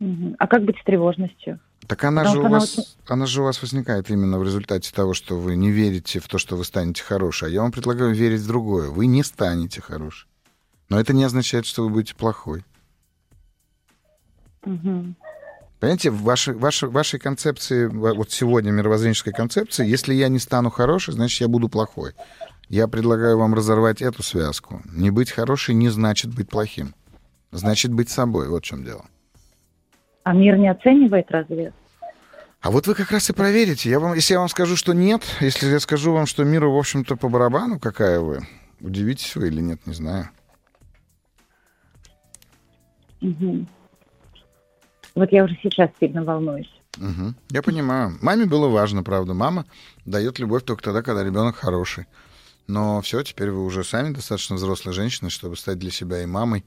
Угу. 0.00 0.36
А 0.38 0.46
как 0.46 0.64
быть 0.64 0.76
с 0.78 0.84
тревожностью? 0.84 1.60
Так 1.86 2.04
она 2.04 2.24
же, 2.24 2.38
у 2.38 2.48
вас, 2.48 2.78
очень... 2.78 2.88
она 3.08 3.26
же 3.26 3.40
у 3.40 3.44
вас 3.44 3.60
возникает 3.62 4.10
именно 4.10 4.38
в 4.38 4.44
результате 4.44 4.92
того, 4.92 5.14
что 5.14 5.38
вы 5.38 5.56
не 5.56 5.70
верите 5.70 6.20
в 6.20 6.28
то, 6.28 6.38
что 6.38 6.56
вы 6.56 6.64
станете 6.64 7.02
хорошей. 7.02 7.48
А 7.48 7.50
я 7.50 7.62
вам 7.62 7.72
предлагаю 7.72 8.14
верить 8.14 8.40
в 8.40 8.46
другое. 8.46 8.90
Вы 8.90 9.06
не 9.06 9.22
станете 9.22 9.80
хорошей. 9.80 10.28
Но 10.90 11.00
это 11.00 11.14
не 11.14 11.24
означает, 11.24 11.64
что 11.64 11.82
вы 11.82 11.88
будете 11.88 12.14
плохой. 12.14 12.64
Угу. 14.64 15.14
Понимаете, 15.82 16.10
в 16.10 16.22
вашей, 16.22 16.54
вашей, 16.54 16.88
вашей 16.88 17.18
концепции, 17.18 17.86
вот 17.86 18.30
сегодня 18.30 18.70
мировоззренческой 18.70 19.32
концепции, 19.32 19.84
если 19.84 20.14
я 20.14 20.28
не 20.28 20.38
стану 20.38 20.70
хороший, 20.70 21.12
значит, 21.12 21.40
я 21.40 21.48
буду 21.48 21.68
плохой. 21.68 22.12
Я 22.68 22.86
предлагаю 22.86 23.36
вам 23.36 23.52
разорвать 23.52 24.00
эту 24.00 24.22
связку. 24.22 24.80
Не 24.84 25.10
быть 25.10 25.32
хорошей 25.32 25.74
не 25.74 25.88
значит 25.88 26.32
быть 26.32 26.48
плохим. 26.48 26.94
Значит 27.50 27.92
быть 27.92 28.10
собой. 28.10 28.48
Вот 28.48 28.62
в 28.62 28.64
чем 28.64 28.84
дело. 28.84 29.06
А 30.22 30.32
мир 30.34 30.56
не 30.56 30.70
оценивает 30.70 31.28
разве? 31.32 31.72
А 32.60 32.70
вот 32.70 32.86
вы 32.86 32.94
как 32.94 33.10
раз 33.10 33.28
и 33.30 33.32
проверите. 33.32 33.90
Я 33.90 33.98
вам, 33.98 34.14
если 34.14 34.34
я 34.34 34.38
вам 34.38 34.48
скажу, 34.50 34.76
что 34.76 34.92
нет, 34.92 35.22
если 35.40 35.66
я 35.66 35.80
скажу 35.80 36.12
вам, 36.12 36.26
что 36.26 36.44
миру, 36.44 36.72
в 36.72 36.78
общем-то, 36.78 37.16
по 37.16 37.28
барабану, 37.28 37.80
какая 37.80 38.20
вы, 38.20 38.46
удивитесь 38.80 39.34
вы 39.34 39.48
или 39.48 39.60
нет, 39.60 39.84
не 39.84 39.94
знаю. 39.94 40.30
Угу. 43.20 43.66
Вот 45.14 45.32
я 45.32 45.44
уже 45.44 45.58
сейчас 45.62 45.90
сильно 46.00 46.24
волнуюсь. 46.24 46.72
Угу. 46.98 47.34
Я 47.50 47.62
понимаю. 47.62 48.12
Маме 48.20 48.46
было 48.46 48.68
важно, 48.68 49.02
правда. 49.02 49.34
Мама 49.34 49.64
дает 50.04 50.38
любовь 50.38 50.64
только 50.64 50.82
тогда, 50.82 51.02
когда 51.02 51.24
ребенок 51.24 51.56
хороший. 51.56 52.06
Но 52.66 53.00
все, 53.00 53.22
теперь 53.22 53.50
вы 53.50 53.64
уже 53.64 53.84
сами 53.84 54.14
достаточно 54.14 54.56
взрослая 54.56 54.94
женщина, 54.94 55.30
чтобы 55.30 55.56
стать 55.56 55.78
для 55.78 55.90
себя 55.90 56.22
и 56.22 56.26
мамой, 56.26 56.64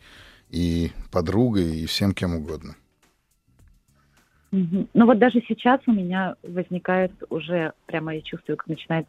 и 0.49 0.91
подругой, 1.11 1.77
и 1.79 1.85
всем 1.85 2.13
кем 2.13 2.35
угодно. 2.35 2.75
Ну 4.51 5.05
вот 5.05 5.19
даже 5.19 5.41
сейчас 5.47 5.81
у 5.85 5.91
меня 5.91 6.35
возникает 6.43 7.11
уже, 7.29 7.73
прямо 7.87 8.15
я 8.15 8.21
чувствую, 8.21 8.57
как 8.57 8.67
начинает 8.67 9.07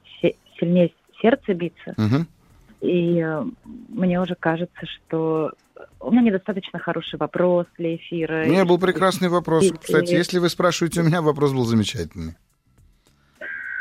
сильнее 0.59 0.93
сердце 1.21 1.55
биться. 1.55 1.95
Угу. 1.97 2.27
И 2.81 3.19
э, 3.21 3.45
мне 3.89 4.21
уже 4.21 4.35
кажется, 4.35 4.87
что 4.87 5.53
у 6.01 6.11
меня 6.11 6.23
недостаточно 6.23 6.79
хороший 6.79 7.19
вопрос 7.19 7.67
для 7.79 7.97
эфира. 7.97 8.45
У 8.45 8.51
меня 8.51 8.65
был 8.65 8.79
прекрасный 8.79 9.29
вопрос. 9.29 9.65
И, 9.65 9.73
Кстати, 9.73 10.13
и... 10.13 10.17
если 10.17 10.39
вы 10.39 10.49
спрашиваете, 10.49 11.01
у 11.01 11.05
меня 11.05 11.23
вопрос 11.23 11.53
был 11.53 11.65
замечательный. 11.65 12.35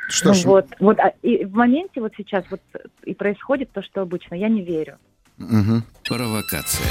Что 0.07 0.29
ну, 0.29 0.33
ж... 0.33 0.45
Вот, 0.45 0.67
вот, 0.79 0.99
а, 0.99 1.13
и 1.21 1.45
в 1.45 1.53
моменте 1.53 2.01
вот 2.01 2.13
сейчас 2.17 2.45
вот 2.49 2.61
и 3.03 3.13
происходит 3.13 3.71
то, 3.71 3.81
что 3.81 4.01
обычно. 4.01 4.35
Я 4.35 4.49
не 4.49 4.61
верю. 4.61 4.97
Угу. 5.39 5.81
Провокация. 6.07 6.87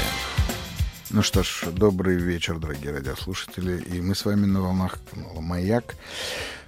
Ну 1.11 1.21
что 1.21 1.43
ж, 1.43 1.65
добрый 1.71 2.17
вечер, 2.17 2.57
дорогие 2.57 2.91
радиослушатели. 2.91 3.81
И 3.81 4.01
мы 4.01 4.15
с 4.15 4.25
вами 4.25 4.45
на 4.45 4.61
волнах 4.61 4.99
канала 5.09 5.39
«Маяк». 5.39 5.95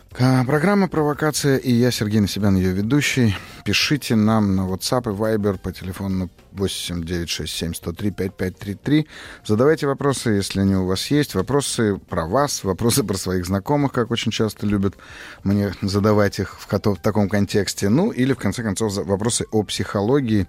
Программа 0.09 0.87
«Провокация» 0.87 1.57
и 1.57 1.71
я, 1.71 1.91
Сергей 1.91 2.19
Насибян, 2.19 2.55
ее 2.55 2.71
ведущий. 2.71 3.35
Пишите 3.63 4.15
нам 4.15 4.55
на 4.55 4.61
WhatsApp 4.61 5.11
и 5.11 5.15
Viber 5.15 5.59
по 5.59 5.71
телефону 5.71 6.31
8967-103-5533. 6.53 9.05
Задавайте 9.45 9.85
вопросы, 9.85 10.31
если 10.31 10.61
они 10.61 10.75
у 10.75 10.85
вас 10.85 11.11
есть. 11.11 11.35
Вопросы 11.35 11.97
про 11.97 12.25
вас, 12.25 12.63
вопросы 12.63 13.03
про 13.03 13.15
своих 13.15 13.45
знакомых, 13.45 13.91
как 13.91 14.09
очень 14.09 14.31
часто 14.31 14.65
любят 14.65 14.95
мне 15.43 15.75
задавать 15.81 16.39
их 16.39 16.59
в, 16.59 16.67
в 16.67 17.01
таком 17.01 17.29
контексте. 17.29 17.89
Ну, 17.89 18.09
или, 18.11 18.33
в 18.33 18.37
конце 18.37 18.63
концов, 18.63 18.95
вопросы 18.95 19.45
о 19.51 19.61
психологии. 19.63 20.47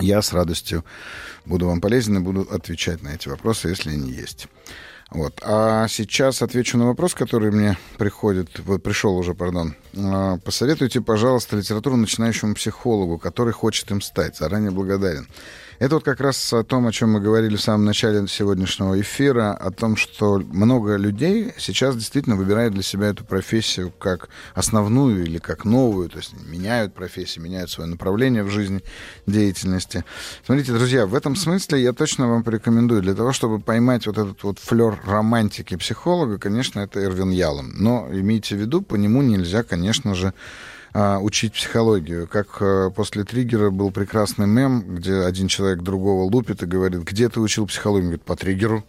Я 0.00 0.22
с 0.22 0.32
радостью 0.32 0.84
буду 1.44 1.66
вам 1.66 1.80
полезен 1.80 2.18
и 2.18 2.20
буду 2.20 2.42
отвечать 2.42 3.02
на 3.02 3.08
эти 3.08 3.28
вопросы, 3.28 3.66
если 3.68 3.90
они 3.90 4.12
есть. 4.12 4.46
Вот. 5.10 5.40
А 5.42 5.88
сейчас 5.88 6.42
отвечу 6.42 6.76
на 6.76 6.86
вопрос, 6.86 7.14
который 7.14 7.50
мне 7.50 7.78
приходит, 7.96 8.50
пришел 8.82 9.16
уже, 9.16 9.34
пардон. 9.34 9.74
А, 9.96 10.36
посоветуйте, 10.38 11.00
пожалуйста, 11.00 11.56
литературу 11.56 11.96
начинающему 11.96 12.54
психологу, 12.54 13.18
который 13.18 13.54
хочет 13.54 13.90
им 13.90 14.02
стать. 14.02 14.36
Заранее 14.36 14.70
благодарен. 14.70 15.26
Это 15.78 15.94
вот 15.94 16.04
как 16.04 16.20
раз 16.20 16.52
о 16.52 16.64
том, 16.64 16.88
о 16.88 16.92
чем 16.92 17.12
мы 17.12 17.20
говорили 17.20 17.54
в 17.54 17.60
самом 17.60 17.84
начале 17.84 18.26
сегодняшнего 18.26 19.00
эфира, 19.00 19.52
о 19.52 19.70
том, 19.70 19.94
что 19.94 20.38
много 20.40 20.96
людей 20.96 21.52
сейчас 21.56 21.94
действительно 21.94 22.34
выбирают 22.34 22.74
для 22.74 22.82
себя 22.82 23.06
эту 23.06 23.24
профессию 23.24 23.92
как 23.96 24.28
основную 24.54 25.22
или 25.22 25.38
как 25.38 25.64
новую, 25.64 26.08
то 26.08 26.18
есть 26.18 26.32
меняют 26.48 26.94
профессию, 26.94 27.44
меняют 27.44 27.70
свое 27.70 27.88
направление 27.88 28.42
в 28.42 28.50
жизни, 28.50 28.82
деятельности. 29.26 30.04
Смотрите, 30.44 30.72
друзья, 30.72 31.06
в 31.06 31.14
этом 31.14 31.36
смысле 31.36 31.80
я 31.80 31.92
точно 31.92 32.26
вам 32.26 32.42
порекомендую, 32.42 33.00
для 33.00 33.14
того, 33.14 33.32
чтобы 33.32 33.60
поймать 33.60 34.04
вот 34.08 34.18
этот 34.18 34.42
вот 34.42 34.58
флер 34.58 34.98
романтики 35.04 35.76
психолога, 35.76 36.38
конечно, 36.38 36.80
это 36.80 37.00
Эрвин 37.04 37.30
Ялом. 37.30 37.72
Но 37.76 38.08
имейте 38.10 38.56
в 38.56 38.58
виду, 38.58 38.82
по 38.82 38.96
нему 38.96 39.22
нельзя, 39.22 39.62
конечно 39.62 40.16
же, 40.16 40.34
учить 41.20 41.52
психологию. 41.52 42.26
Как 42.26 42.60
а, 42.60 42.90
после 42.90 43.24
триггера 43.24 43.70
был 43.70 43.90
прекрасный 43.90 44.46
мем, 44.46 44.96
где 44.96 45.20
один 45.20 45.48
человек 45.48 45.82
другого 45.82 46.24
лупит 46.30 46.62
и 46.62 46.66
говорит, 46.66 47.02
где 47.02 47.28
ты 47.28 47.40
учил 47.40 47.66
психологию? 47.66 48.08
Говорит, 48.08 48.24
по 48.24 48.36
триггеру. 48.36 48.84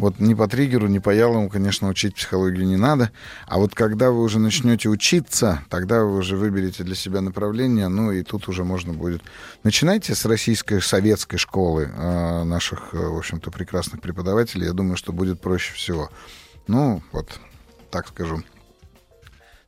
Вот 0.00 0.18
ни 0.18 0.32
по 0.32 0.48
триггеру, 0.48 0.86
ни 0.86 0.98
по 0.98 1.10
ялому, 1.10 1.50
конечно, 1.50 1.88
учить 1.88 2.14
психологию 2.14 2.66
не 2.66 2.76
надо. 2.76 3.10
А 3.46 3.58
вот 3.58 3.74
когда 3.74 4.10
вы 4.10 4.22
уже 4.22 4.38
начнете 4.38 4.88
учиться, 4.88 5.62
тогда 5.68 6.04
вы 6.04 6.16
уже 6.16 6.36
выберете 6.36 6.84
для 6.84 6.94
себя 6.94 7.20
направление, 7.20 7.88
ну 7.88 8.10
и 8.10 8.22
тут 8.22 8.48
уже 8.48 8.64
можно 8.64 8.94
будет... 8.94 9.20
Начинайте 9.62 10.14
с 10.14 10.24
российской 10.24 10.80
советской 10.80 11.36
школы 11.36 11.90
э, 11.94 12.44
наших, 12.44 12.94
в 12.94 13.18
общем-то, 13.18 13.50
прекрасных 13.50 14.00
преподавателей. 14.00 14.66
Я 14.66 14.72
думаю, 14.72 14.96
что 14.96 15.12
будет 15.12 15.40
проще 15.40 15.74
всего. 15.74 16.08
Ну, 16.66 17.02
вот, 17.12 17.38
так 17.90 18.08
скажу. 18.08 18.42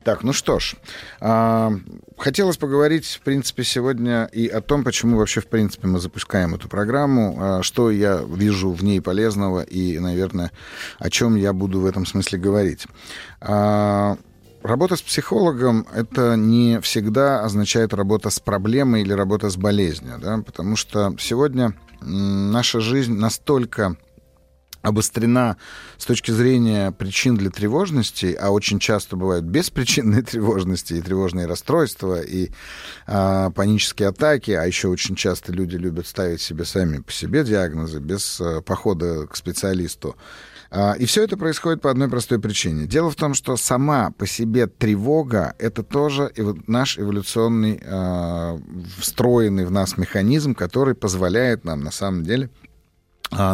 Так, 0.03 0.23
ну 0.23 0.33
что 0.33 0.59
ж, 0.59 0.75
а, 1.21 1.71
хотелось 2.17 2.57
поговорить, 2.57 3.05
в 3.05 3.21
принципе, 3.21 3.63
сегодня 3.63 4.25
и 4.25 4.47
о 4.47 4.59
том, 4.59 4.83
почему 4.83 5.17
вообще, 5.17 5.39
в 5.39 5.47
принципе, 5.47 5.87
мы 5.87 5.99
запускаем 5.99 6.53
эту 6.55 6.67
программу, 6.67 7.37
а, 7.39 7.63
что 7.63 7.89
я 7.89 8.21
вижу 8.27 8.71
в 8.71 8.83
ней 8.83 8.99
полезного 9.01 9.61
и, 9.61 9.99
наверное, 9.99 10.51
о 10.99 11.09
чем 11.09 11.35
я 11.35 11.53
буду 11.53 11.79
в 11.79 11.85
этом 11.85 12.05
смысле 12.05 12.37
говорить. 12.37 12.85
А, 13.39 14.17
работа 14.61 14.97
с 14.97 15.01
психологом— 15.01 15.87
это 15.95 16.35
не 16.35 16.81
всегда 16.81 17.41
означает 17.41 17.93
работа 17.93 18.29
с 18.29 18.39
проблемой 18.41 19.03
или 19.03 19.13
работа 19.13 19.49
с 19.49 19.55
болезнью, 19.55 20.19
да, 20.21 20.39
потому 20.45 20.75
что 20.75 21.15
сегодня 21.17 21.75
наша 22.01 22.81
жизнь 22.81 23.13
настолько 23.13 23.95
обострена 24.83 25.57
с 25.97 26.05
точки 26.05 26.29
зрения 26.31 26.91
причин 26.91 27.35
для 27.35 27.49
тревожности, 27.49 28.37
а 28.39 28.51
очень 28.51 28.79
часто 28.79 29.15
бывают 29.15 29.45
беспричинные 29.45 30.21
тревожности 30.23 30.93
и 30.93 31.01
тревожные 31.01 31.47
расстройства, 31.47 32.21
и 32.21 32.51
а, 33.07 33.49
панические 33.49 34.09
атаки, 34.09 34.51
а 34.51 34.65
еще 34.65 34.89
очень 34.89 35.15
часто 35.15 35.51
люди 35.51 35.77
любят 35.77 36.05
ставить 36.05 36.41
себе 36.41 36.65
сами 36.65 36.99
по 36.99 37.11
себе 37.11 37.43
диагнозы 37.43 37.99
без 37.99 38.39
а, 38.39 38.61
похода 38.61 39.25
к 39.25 39.35
специалисту. 39.35 40.15
А, 40.69 40.93
и 40.93 41.05
все 41.05 41.23
это 41.23 41.37
происходит 41.37 41.81
по 41.81 41.89
одной 41.89 42.09
простой 42.09 42.39
причине. 42.39 42.85
Дело 42.85 43.09
в 43.09 43.15
том, 43.15 43.35
что 43.35 43.55
сама 43.57 44.11
по 44.11 44.27
себе 44.27 44.67
тревога— 44.67 45.55
это 45.59 45.83
тоже 45.83 46.33
наш 46.67 46.97
эволюционный, 46.99 47.79
а, 47.85 48.59
встроенный 48.97 49.65
в 49.65 49.71
нас 49.71 49.97
механизм, 49.97 50.55
который 50.55 50.93
позволяет 50.93 51.63
нам 51.63 51.81
на 51.83 51.91
самом 51.91 52.23
деле 52.23 52.49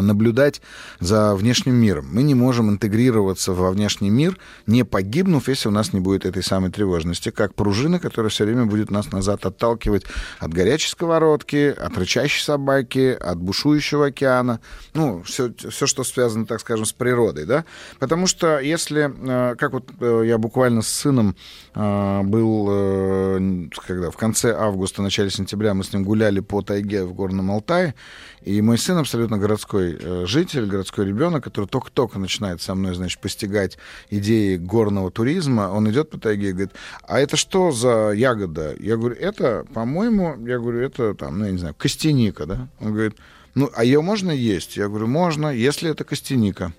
наблюдать 0.01 0.61
за 0.99 1.36
внешним 1.36 1.75
миром. 1.75 2.07
Мы 2.11 2.23
не 2.23 2.36
можем 2.36 2.69
интегрироваться 2.69 3.53
во 3.53 3.71
внешний 3.71 4.09
мир, 4.09 4.38
не 4.67 4.84
погибнув, 4.84 5.47
если 5.47 5.69
у 5.69 5.71
нас 5.71 5.93
не 5.93 5.99
будет 5.99 6.25
этой 6.25 6.43
самой 6.43 6.71
тревожности, 6.71 7.32
как 7.32 7.53
пружина, 7.53 7.99
которая 7.99 8.30
все 8.30 8.45
время 8.45 8.65
будет 8.65 8.91
нас 8.91 9.11
назад 9.11 9.45
отталкивать 9.45 10.03
от 10.39 10.53
горячей 10.53 10.89
сковородки, 10.89 11.75
от 11.77 11.97
рычащей 11.97 12.43
собаки, 12.43 13.17
от 13.19 13.38
бушующего 13.38 14.07
океана, 14.07 14.59
ну, 14.93 15.23
все, 15.23 15.53
все 15.69 15.88
что 15.88 16.03
связано, 16.03 16.45
так 16.45 16.59
скажем, 16.61 16.86
с 16.86 16.93
природой, 16.93 17.45
да, 17.45 17.65
потому 17.99 18.27
что 18.27 18.59
если, 18.59 19.11
а, 19.27 19.55
как 19.55 19.73
вот 19.73 19.89
э, 19.99 20.23
я 20.25 20.38
буквально 20.38 20.82
с 20.82 20.88
сыном 20.88 21.36
а, 21.73 22.23
был, 22.23 22.67
э, 22.69 23.69
когда 23.86 24.11
в 24.11 24.17
конце 24.17 24.55
августа, 24.55 25.01
начале 25.01 25.30
сентября 25.30 25.73
мы 25.73 25.84
с 25.84 25.93
ним 25.93 26.03
гуляли 26.03 26.39
по 26.39 26.61
тайге 26.61 27.03
в 27.03 27.13
Горном 27.13 27.51
Алтае, 27.51 27.95
и 28.41 28.61
мой 28.61 28.77
сын 28.77 28.97
абсолютно 28.97 29.38
городской 29.38 29.68
э, 29.78 30.26
житель, 30.26 30.65
городской 30.65 31.05
ребенок, 31.05 31.43
который 31.43 31.65
только-только 31.65 32.20
начинает 32.20 32.61
со 32.61 32.76
мной, 32.76 32.95
значит, 32.95 33.20
постигать 33.20 33.78
идеи 34.09 34.57
горного 34.57 35.11
туризма. 35.11 35.70
Он 35.72 35.89
идет 35.89 36.09
по 36.09 36.20
тайге 36.20 36.49
и 36.49 36.51
говорит, 36.51 36.72
а 37.07 37.20
это 37.20 37.38
что 37.38 37.72
за 37.72 38.11
ягода? 38.11 38.76
Я 38.80 38.97
говорю, 38.97 39.15
это, 39.15 39.65
по-моему, 39.74 40.36
я 40.45 40.59
говорю, 40.59 40.80
это 40.80 41.13
там, 41.13 41.39
ну, 41.39 41.45
я 41.45 41.51
не 41.51 41.57
знаю, 41.57 41.76
костяника, 41.78 42.45
да? 42.45 42.67
Он 42.80 42.93
говорит, 42.93 43.15
ну, 43.55 43.70
а 43.76 43.84
ее 43.84 44.01
можно 44.01 44.32
есть? 44.32 44.78
Я 44.78 44.88
говорю, 44.88 45.07
можно, 45.07 45.53
если 45.53 45.89
это 45.89 46.03
костяника. 46.03 46.74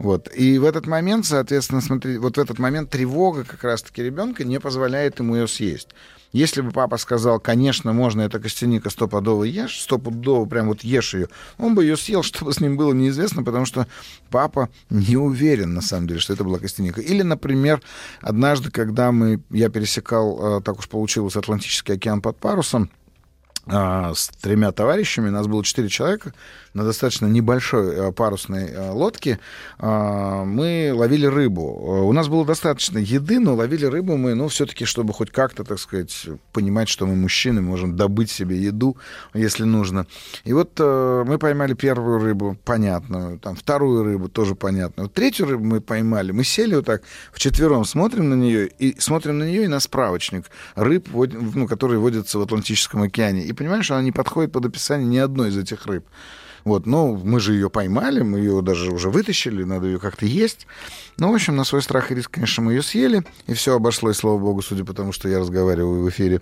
Вот. 0.00 0.30
И 0.34 0.56
в 0.56 0.64
этот 0.64 0.86
момент, 0.86 1.26
соответственно, 1.26 1.82
смотри, 1.82 2.16
вот 2.16 2.38
в 2.38 2.40
этот 2.40 2.58
момент 2.58 2.88
тревога 2.88 3.44
как 3.44 3.62
раз-таки 3.62 4.02
ребенка 4.02 4.44
не 4.44 4.58
позволяет 4.58 5.18
ему 5.18 5.36
ее 5.36 5.46
съесть. 5.46 5.88
Если 6.32 6.62
бы 6.62 6.70
папа 6.70 6.96
сказал, 6.96 7.38
конечно, 7.38 7.92
можно, 7.92 8.22
это 8.22 8.38
костяника 8.38 8.88
стопудово 8.88 9.44
ешь, 9.44 9.78
стопудово 9.78 10.46
прям 10.46 10.68
вот 10.68 10.82
ешь 10.84 11.12
ее, 11.12 11.28
он 11.58 11.74
бы 11.74 11.84
ее 11.84 11.98
съел, 11.98 12.22
что 12.22 12.46
бы 12.46 12.54
с 12.54 12.60
ним 12.60 12.78
было 12.78 12.94
неизвестно, 12.94 13.42
потому 13.42 13.66
что 13.66 13.86
папа 14.30 14.70
не 14.88 15.18
уверен, 15.18 15.74
на 15.74 15.82
самом 15.82 16.06
деле, 16.06 16.18
что 16.18 16.32
это 16.32 16.44
была 16.44 16.58
костяника. 16.58 17.02
Или, 17.02 17.20
например, 17.20 17.82
однажды, 18.22 18.70
когда 18.70 19.12
мы, 19.12 19.42
я 19.50 19.68
пересекал, 19.68 20.58
э, 20.58 20.60
так 20.62 20.78
уж 20.78 20.88
получилось, 20.88 21.36
Атлантический 21.36 21.96
океан 21.96 22.22
под 22.22 22.38
парусом, 22.38 22.90
с 23.66 24.30
тремя 24.40 24.72
товарищами, 24.72 25.28
нас 25.28 25.46
было 25.46 25.62
четыре 25.64 25.88
человека, 25.88 26.32
на 26.74 26.84
достаточно 26.84 27.26
небольшой 27.26 27.94
э, 27.94 28.12
парусной 28.12 28.68
э, 28.68 28.90
лодке 28.90 29.40
а, 29.78 30.44
мы 30.44 30.92
ловили 30.94 31.26
рыбу. 31.26 31.62
У 32.06 32.12
нас 32.12 32.28
было 32.28 32.44
достаточно 32.44 32.98
еды, 32.98 33.40
но 33.40 33.54
ловили 33.54 33.86
рыбу 33.86 34.16
мы, 34.16 34.34
ну, 34.34 34.48
все-таки, 34.48 34.84
чтобы 34.84 35.12
хоть 35.12 35.30
как-то, 35.30 35.64
так 35.64 35.78
сказать, 35.78 36.26
понимать, 36.52 36.88
что 36.88 37.06
мы 37.06 37.16
мужчины, 37.16 37.60
можем 37.60 37.96
добыть 37.96 38.30
себе 38.30 38.56
еду, 38.56 38.96
если 39.34 39.64
нужно. 39.64 40.06
И 40.44 40.52
вот 40.52 40.78
мы 40.78 41.38
поймали 41.38 41.74
первую 41.74 42.20
рыбу, 42.20 42.56
понятную, 42.64 43.38
там, 43.38 43.56
вторую 43.56 44.04
рыбу, 44.04 44.28
тоже 44.28 44.54
понятную. 44.54 45.06
Вот 45.06 45.14
третью 45.14 45.46
рыбу 45.46 45.64
мы 45.64 45.80
поймали, 45.80 46.32
мы 46.32 46.44
сели 46.44 46.74
вот 46.74 46.86
так 46.86 47.02
вчетвером, 47.32 47.84
смотрим 47.84 48.28
на 48.30 48.34
нее, 48.34 48.68
и 48.68 48.98
смотрим 49.00 49.38
на 49.38 49.44
нее 49.44 49.64
и 49.64 49.68
на 49.68 49.80
справочник 49.80 50.46
рыб, 50.74 51.08
ну, 51.12 51.66
которые 51.66 51.98
водятся 51.98 52.38
в 52.38 52.42
Атлантическом 52.42 53.02
океане, 53.02 53.44
и 53.50 53.54
понимаем, 53.54 53.82
что 53.82 53.94
она 53.94 54.02
не 54.02 54.12
подходит 54.12 54.52
под 54.52 54.66
описание 54.66 55.06
ни 55.06 55.18
одной 55.18 55.50
из 55.50 55.58
этих 55.58 55.86
рыб. 55.86 56.04
Вот, 56.64 56.86
но 56.86 57.14
мы 57.14 57.40
же 57.40 57.54
ее 57.54 57.70
поймали, 57.70 58.20
мы 58.20 58.38
ее 58.38 58.60
даже 58.62 58.90
уже 58.90 59.10
вытащили, 59.10 59.64
надо 59.64 59.86
ее 59.86 59.98
как-то 59.98 60.26
есть. 60.26 60.66
Ну, 61.18 61.30
в 61.30 61.34
общем, 61.34 61.56
на 61.56 61.64
свой 61.64 61.82
страх 61.82 62.10
и 62.10 62.14
риск, 62.14 62.30
конечно, 62.30 62.62
мы 62.62 62.72
ее 62.72 62.82
съели, 62.82 63.22
и 63.46 63.54
все 63.54 63.76
обошлось, 63.76 64.16
слава 64.16 64.38
богу, 64.38 64.62
судя 64.62 64.84
по 64.84 64.94
тому, 64.94 65.12
что 65.12 65.28
я 65.28 65.38
разговариваю 65.38 66.02
в 66.02 66.08
эфире. 66.08 66.40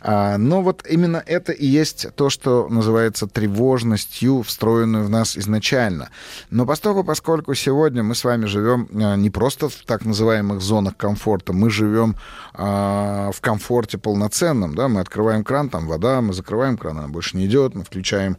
А, 0.00 0.36
но 0.38 0.62
вот 0.62 0.84
именно 0.88 1.22
это 1.24 1.52
и 1.52 1.66
есть 1.66 2.08
то, 2.14 2.30
что 2.30 2.68
называется 2.68 3.26
тревожностью, 3.26 4.42
встроенную 4.42 5.04
в 5.04 5.10
нас 5.10 5.36
изначально. 5.36 6.10
Но 6.50 6.66
поскольку, 6.66 7.04
поскольку 7.04 7.54
сегодня 7.54 8.02
мы 8.02 8.14
с 8.14 8.24
вами 8.24 8.46
живем 8.46 8.88
а, 8.92 9.16
не 9.16 9.30
просто 9.30 9.68
в 9.68 9.76
так 9.86 10.04
называемых 10.04 10.60
зонах 10.60 10.96
комфорта, 10.96 11.52
мы 11.52 11.70
живем 11.70 12.16
а, 12.52 13.30
в 13.32 13.40
комфорте 13.40 13.96
полноценном, 13.98 14.74
да, 14.74 14.88
мы 14.88 15.00
открываем 15.00 15.42
кран, 15.42 15.70
там 15.70 15.86
вода, 15.86 16.20
мы 16.20 16.34
закрываем 16.34 16.76
кран, 16.76 16.98
она 16.98 17.08
больше 17.08 17.36
не 17.36 17.46
идет, 17.46 17.74
мы 17.74 17.84
включаем 17.84 18.36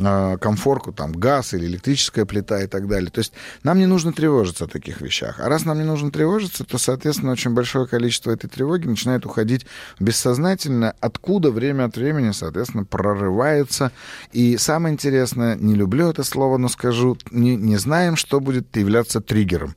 а, 0.00 0.36
комфорку, 0.36 0.92
там 0.92 1.12
газ 1.12 1.54
или 1.54 1.66
электрическая 1.66 2.24
плита 2.24 2.62
и 2.62 2.66
так 2.66 2.86
далее. 2.86 3.10
То 3.10 3.18
есть 3.18 3.32
нам 3.62 3.78
не 3.78 3.86
нужно 3.86 4.12
тревожиться 4.12 4.64
о 4.64 4.68
таких 4.68 5.00
вещах. 5.00 5.17
А 5.26 5.48
раз 5.48 5.64
нам 5.64 5.78
не 5.78 5.84
нужно 5.84 6.10
тревожиться, 6.10 6.64
то, 6.64 6.78
соответственно, 6.78 7.32
очень 7.32 7.52
большое 7.52 7.86
количество 7.86 8.30
этой 8.30 8.48
тревоги 8.48 8.86
начинает 8.86 9.26
уходить 9.26 9.66
бессознательно, 10.00 10.94
откуда 11.00 11.50
время 11.50 11.84
от 11.84 11.96
времени, 11.96 12.32
соответственно, 12.32 12.84
прорывается. 12.84 13.92
И 14.32 14.56
самое 14.56 14.94
интересное, 14.94 15.56
не 15.56 15.74
люблю 15.74 16.08
это 16.08 16.22
слово, 16.24 16.56
но 16.56 16.68
скажу, 16.68 17.16
не, 17.30 17.56
не 17.56 17.76
знаем, 17.76 18.16
что 18.16 18.40
будет 18.40 18.76
являться 18.76 19.20
триггером 19.20 19.74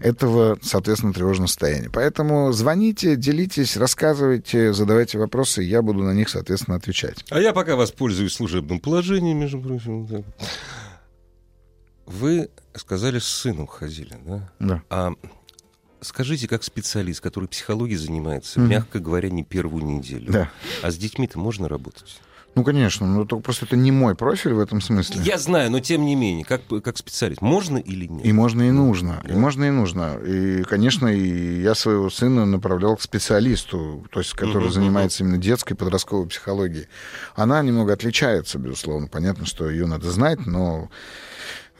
этого, 0.00 0.58
соответственно, 0.62 1.12
тревожного 1.12 1.46
состояния. 1.46 1.90
Поэтому 1.92 2.52
звоните, 2.52 3.16
делитесь, 3.16 3.76
рассказывайте, 3.76 4.72
задавайте 4.72 5.18
вопросы, 5.18 5.62
я 5.62 5.82
буду 5.82 6.02
на 6.02 6.12
них, 6.12 6.28
соответственно, 6.28 6.76
отвечать. 6.76 7.24
А 7.30 7.40
я 7.40 7.52
пока 7.52 7.76
воспользуюсь 7.76 8.32
служебным 8.32 8.80
положением, 8.80 9.38
между 9.38 9.60
прочим. 9.60 10.24
Вы 12.06 12.50
сказали, 12.74 13.18
с 13.18 13.26
сыном 13.26 13.66
ходили, 13.66 14.16
да? 14.24 14.50
Да. 14.58 14.82
А 14.90 15.12
скажите, 16.00 16.48
как 16.48 16.62
специалист, 16.62 17.20
который 17.20 17.48
психологией 17.48 17.98
занимается, 17.98 18.60
mm-hmm. 18.60 18.66
мягко 18.66 18.98
говоря, 19.00 19.30
не 19.30 19.44
первую 19.44 19.84
неделю. 19.84 20.32
Да. 20.32 20.50
А 20.82 20.90
с 20.90 20.96
детьми-то 20.96 21.38
можно 21.38 21.68
работать? 21.68 22.20
Ну, 22.56 22.64
конечно, 22.64 23.06
но 23.06 23.24
только 23.24 23.44
просто 23.44 23.64
это 23.64 23.76
не 23.76 23.92
мой 23.92 24.16
профиль 24.16 24.54
в 24.54 24.58
этом 24.58 24.80
смысле. 24.80 25.22
Я 25.22 25.38
знаю, 25.38 25.70
но 25.70 25.78
тем 25.78 26.04
не 26.04 26.16
менее, 26.16 26.44
как, 26.44 26.62
как 26.82 26.98
специалист, 26.98 27.40
можно 27.40 27.78
или 27.78 28.06
нет? 28.06 28.26
И 28.26 28.32
можно, 28.32 28.62
и 28.62 28.72
нужно. 28.72 29.22
Да. 29.22 29.34
И 29.34 29.36
можно, 29.36 29.64
и 29.64 29.70
нужно. 29.70 30.18
И, 30.18 30.62
конечно, 30.64 31.06
и 31.06 31.62
я 31.62 31.76
своего 31.76 32.10
сына 32.10 32.46
направлял 32.46 32.96
к 32.96 33.02
специалисту, 33.02 34.04
то 34.10 34.18
есть, 34.18 34.32
который 34.32 34.66
uh-huh, 34.66 34.72
занимается 34.72 35.22
uh-huh. 35.22 35.26
именно 35.28 35.38
детской 35.38 35.76
подростковой 35.76 36.26
психологией. 36.26 36.88
Она 37.36 37.62
немного 37.62 37.92
отличается, 37.92 38.58
безусловно. 38.58 39.06
Понятно, 39.06 39.46
что 39.46 39.70
ее 39.70 39.86
надо 39.86 40.10
знать, 40.10 40.44
но 40.44 40.90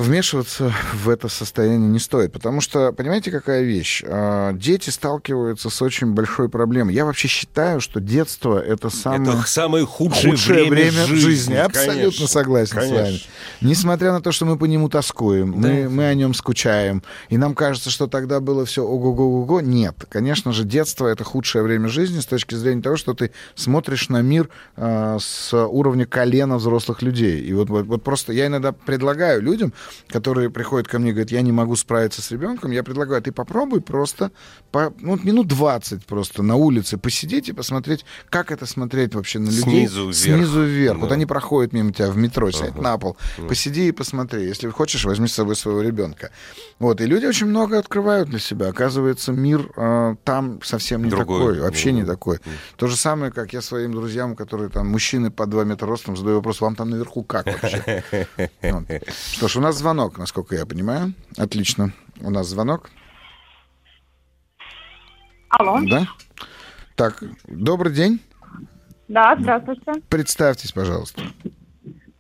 вмешиваться 0.01 0.73
в 0.95 1.11
это 1.11 1.29
состояние 1.29 1.89
не 1.91 1.99
стоит. 1.99 2.33
Потому 2.33 2.63
что, 2.63 2.91
понимаете, 2.93 3.31
какая 3.31 3.63
вещь? 3.63 4.03
А, 4.07 4.55
дети 4.55 4.89
сталкиваются 4.89 5.69
с 5.69 5.83
очень 5.83 6.13
большой 6.13 6.49
проблемой. 6.49 6.95
Я 6.95 7.05
вообще 7.05 7.29
считаю, 7.29 7.83
что 7.83 8.01
детство— 8.01 8.59
это 8.67 8.89
самое, 8.89 9.35
это 9.35 9.47
самое 9.47 9.85
худшее, 9.85 10.33
худшее 10.33 10.71
время, 10.71 10.91
время 10.91 11.07
жизни. 11.07 11.29
жизни. 11.29 11.55
Абсолютно 11.55 12.03
конечно, 12.03 12.27
согласен 12.27 12.77
конечно. 12.77 12.97
с 12.97 13.01
вами. 13.01 13.21
Несмотря 13.61 14.13
на 14.13 14.23
то, 14.23 14.33
что 14.33 14.47
мы 14.47 14.57
по 14.57 14.65
нему 14.65 14.89
тоскуем, 14.89 15.61
да. 15.61 15.69
мы, 15.69 15.89
мы 15.91 16.07
о 16.07 16.15
нем 16.15 16.33
скучаем, 16.33 17.03
и 17.29 17.37
нам 17.37 17.55
кажется, 17.55 17.91
что 17.91 18.07
тогда 18.07 18.41
было 18.41 18.65
все 18.65 18.83
ого-го-го-го. 18.83 19.61
Нет. 19.61 20.07
Конечно 20.09 20.53
же, 20.53 20.65
детство— 20.65 21.07
это 21.09 21.25
худшее 21.25 21.63
время 21.63 21.89
жизни 21.89 22.21
с 22.21 22.27
точки 22.27 22.55
зрения 22.55 22.81
того, 22.81 22.97
что 22.97 23.13
ты 23.13 23.33
смотришь 23.55 24.09
на 24.09 24.23
мир 24.23 24.49
э, 24.77 25.19
с 25.21 25.55
уровня 25.55 26.07
колена 26.07 26.57
взрослых 26.57 27.03
людей. 27.03 27.43
И 27.43 27.53
вот, 27.53 27.69
вот, 27.69 27.85
вот 27.85 28.03
просто 28.03 28.33
я 28.33 28.47
иногда 28.47 28.73
предлагаю 28.73 29.43
людям 29.43 29.75
которые 30.09 30.51
приходят 30.51 30.89
ко 30.89 30.99
мне 30.99 31.11
и 31.11 31.13
говорят, 31.13 31.31
я 31.31 31.43
не 31.43 31.53
могу 31.53 31.77
справиться 31.77 32.23
с 32.23 32.31
ребенком, 32.31 32.71
я 32.71 32.83
предлагаю, 32.83 33.23
ты 33.23 33.33
попробуй 33.33 33.81
просто 33.81 34.31
по, 34.71 34.93
ну, 35.01 35.19
минут 35.23 35.49
20 35.49 36.07
просто 36.07 36.43
на 36.43 36.57
улице 36.57 36.99
посидеть 36.99 37.49
и 37.49 37.53
посмотреть, 37.53 38.05
как 38.29 38.53
это 38.53 38.67
смотреть 38.67 39.15
вообще 39.15 39.39
на 39.39 39.49
людей. 39.49 39.87
Снизу 39.89 40.11
вверх. 40.11 40.17
Снизу 40.17 40.63
вверх. 40.63 40.99
Да. 40.99 41.01
Вот 41.05 41.13
они 41.13 41.27
проходят 41.27 41.73
мимо 41.73 41.93
тебя 41.93 42.11
в 42.11 42.17
метро, 42.17 42.51
сядь 42.51 42.71
ага. 42.71 42.83
на 42.83 42.99
пол, 42.99 43.17
ага. 43.39 43.49
посиди 43.49 43.89
и 43.89 43.93
посмотри. 43.93 44.45
Если 44.45 44.69
хочешь, 44.69 45.05
возьми 45.05 45.29
с 45.29 45.35
собой 45.35 45.57
своего 45.57 45.81
ребенка. 45.83 46.31
Вот. 46.79 47.01
И 47.01 47.07
люди 47.07 47.27
очень 47.27 47.47
много 47.47 47.79
открывают 47.79 48.29
для 48.29 48.39
себя. 48.39 48.69
Оказывается, 48.69 49.33
мир 49.33 49.71
э, 49.77 50.17
там 50.25 50.61
совсем 50.63 51.05
не 51.05 51.11
Другой. 51.11 51.41
такой, 51.41 51.61
вообще 51.61 51.93
не 51.93 52.05
такой. 52.05 52.39
То 52.77 52.87
же 52.87 52.97
самое, 52.97 53.33
как 53.33 53.53
я 53.53 53.61
своим 53.61 53.93
друзьям, 53.93 54.37
которые 54.37 54.71
там 54.71 54.89
мужчины 54.89 55.31
по 55.31 55.47
2 55.47 55.65
метра 55.65 55.87
ростом, 55.87 56.17
задаю 56.17 56.37
вопрос, 56.37 56.61
вам 56.61 56.77
там 56.77 56.91
наверху 56.91 57.23
как 57.23 57.47
вообще? 57.47 58.05
Что 59.33 59.49
ж, 59.49 59.57
у 59.57 59.61
нас 59.61 59.80
звонок, 59.81 60.19
насколько 60.19 60.55
я 60.55 60.67
понимаю. 60.67 61.15
Отлично. 61.37 61.93
У 62.21 62.31
нас 62.31 62.47
звонок. 62.47 62.91
Алло. 65.49 65.81
Да? 65.89 66.07
Так, 66.95 67.25
добрый 67.49 67.93
день. 67.93 68.21
Да, 69.09 69.37
здравствуйте. 69.41 69.93
Представьтесь, 70.09 70.73
пожалуйста. 70.73 71.23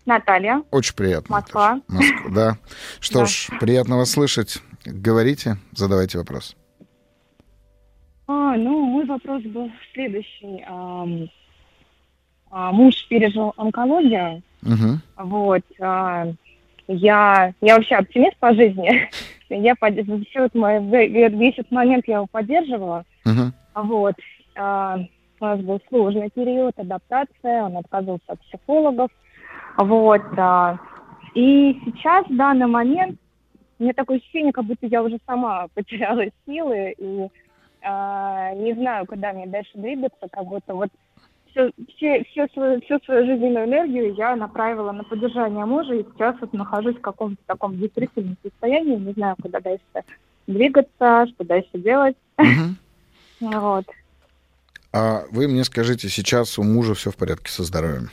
Наталья. 0.06 0.62
Очень 0.70 0.94
приятно. 0.94 1.36
Москва. 1.36 1.80
Москва, 1.86 2.30
да. 2.30 2.58
Что 2.98 3.20
да. 3.20 3.26
ж, 3.26 3.48
приятно 3.60 3.98
вас 3.98 4.10
слышать. 4.10 4.58
Говорите, 4.84 5.58
задавайте 5.72 6.16
вопрос. 6.18 6.56
А, 8.26 8.56
ну, 8.56 8.86
мой 8.86 9.04
вопрос 9.04 9.42
был 9.42 9.70
следующий. 9.92 10.64
А, 10.66 11.06
а, 12.50 12.72
муж 12.72 13.06
пережил 13.08 13.52
онкологию. 13.58 14.42
Угу. 14.62 15.26
Вот. 15.28 15.62
А, 15.78 16.26
я, 16.92 17.52
я 17.60 17.76
вообще 17.76 17.96
оптимист 17.96 18.36
по 18.38 18.52
жизни. 18.54 19.08
я 19.48 19.74
под, 19.76 19.94
все 20.28 20.46
это, 20.46 20.58
весь 20.58 21.58
этот 21.58 21.70
момент 21.70 22.06
я 22.06 22.16
его 22.16 22.26
поддерживала. 22.26 23.04
Uh-huh. 23.24 23.52
Вот. 23.74 24.14
А, 24.56 24.98
у 25.38 25.44
нас 25.44 25.60
был 25.60 25.80
сложный 25.88 26.30
период, 26.30 26.78
адаптация, 26.78 27.64
он 27.64 27.76
отказывался 27.76 28.24
от 28.26 28.40
психологов. 28.40 29.10
Вот. 29.78 30.22
А, 30.36 30.78
и 31.34 31.80
сейчас, 31.84 32.26
в 32.26 32.36
данный 32.36 32.66
момент, 32.66 33.18
у 33.78 33.84
меня 33.84 33.92
такое 33.94 34.18
ощущение, 34.18 34.52
как 34.52 34.64
будто 34.64 34.86
я 34.86 35.02
уже 35.02 35.18
сама 35.26 35.68
потеряла 35.74 36.24
силы 36.46 36.94
и 36.98 37.28
а, 37.82 38.52
не 38.54 38.74
знаю, 38.74 39.06
куда 39.06 39.32
мне 39.32 39.46
дальше 39.46 39.70
двигаться, 39.74 40.28
как 40.30 40.44
будто 40.44 40.74
вот 40.74 40.90
все, 41.50 41.70
все, 41.96 42.24
все 42.24 42.46
свою, 42.52 42.80
всю 42.80 42.98
свою 43.00 43.26
жизненную 43.26 43.66
энергию 43.66 44.14
я 44.14 44.36
направила 44.36 44.92
на 44.92 45.04
поддержание 45.04 45.64
мужа, 45.64 45.94
и 45.94 46.04
сейчас 46.04 46.36
вот 46.40 46.52
нахожусь 46.52 46.96
в 46.96 47.00
каком-то 47.00 47.40
таком 47.46 47.78
депрессивном 47.78 48.36
состоянии, 48.42 48.96
не 48.96 49.12
знаю, 49.12 49.36
куда 49.40 49.60
дальше 49.60 49.84
двигаться, 50.46 51.26
что 51.26 51.44
дальше 51.44 51.70
делать. 51.74 52.16
Угу. 52.38 52.46
Вот. 53.40 53.86
А 54.92 55.22
вы 55.30 55.48
мне 55.48 55.64
скажите, 55.64 56.10
сейчас 56.10 56.58
у 56.58 56.62
мужа 56.62 56.92
все 56.92 57.10
в 57.10 57.16
порядке 57.16 57.50
со 57.50 57.62
здоровьем? 57.62 58.10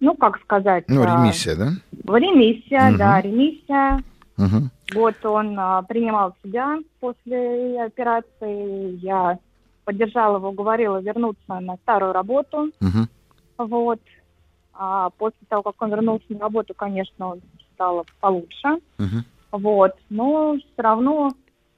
Ну, 0.00 0.16
как 0.16 0.40
сказать? 0.40 0.84
Ну, 0.88 1.02
а, 1.02 1.06
ремиссия, 1.06 1.54
да? 1.54 1.74
Ремиссия, 2.18 2.88
угу. 2.88 2.98
да, 2.98 3.20
ремиссия. 3.20 4.02
Угу. 4.36 4.70
Вот 4.94 5.24
он 5.24 5.54
а, 5.60 5.82
принимал 5.82 6.34
себя 6.42 6.78
после 6.98 7.84
операции. 7.84 8.96
Я 8.96 9.38
поддержала 9.84 10.36
его, 10.36 10.52
говорила 10.52 11.00
вернуться 11.00 11.60
на 11.60 11.76
старую 11.76 12.12
работу. 12.12 12.70
Uh-huh. 12.80 13.08
Вот. 13.58 14.00
А 14.74 15.10
после 15.10 15.40
того, 15.48 15.62
как 15.62 15.80
он 15.82 15.90
вернулся 15.90 16.24
на 16.30 16.40
работу, 16.40 16.74
конечно, 16.74 17.28
он 17.32 17.40
стало 17.74 18.04
получше. 18.20 18.78
Uh-huh. 18.98 19.22
Вот. 19.52 19.92
Но 20.08 20.56
все 20.56 20.82
равно 20.82 21.30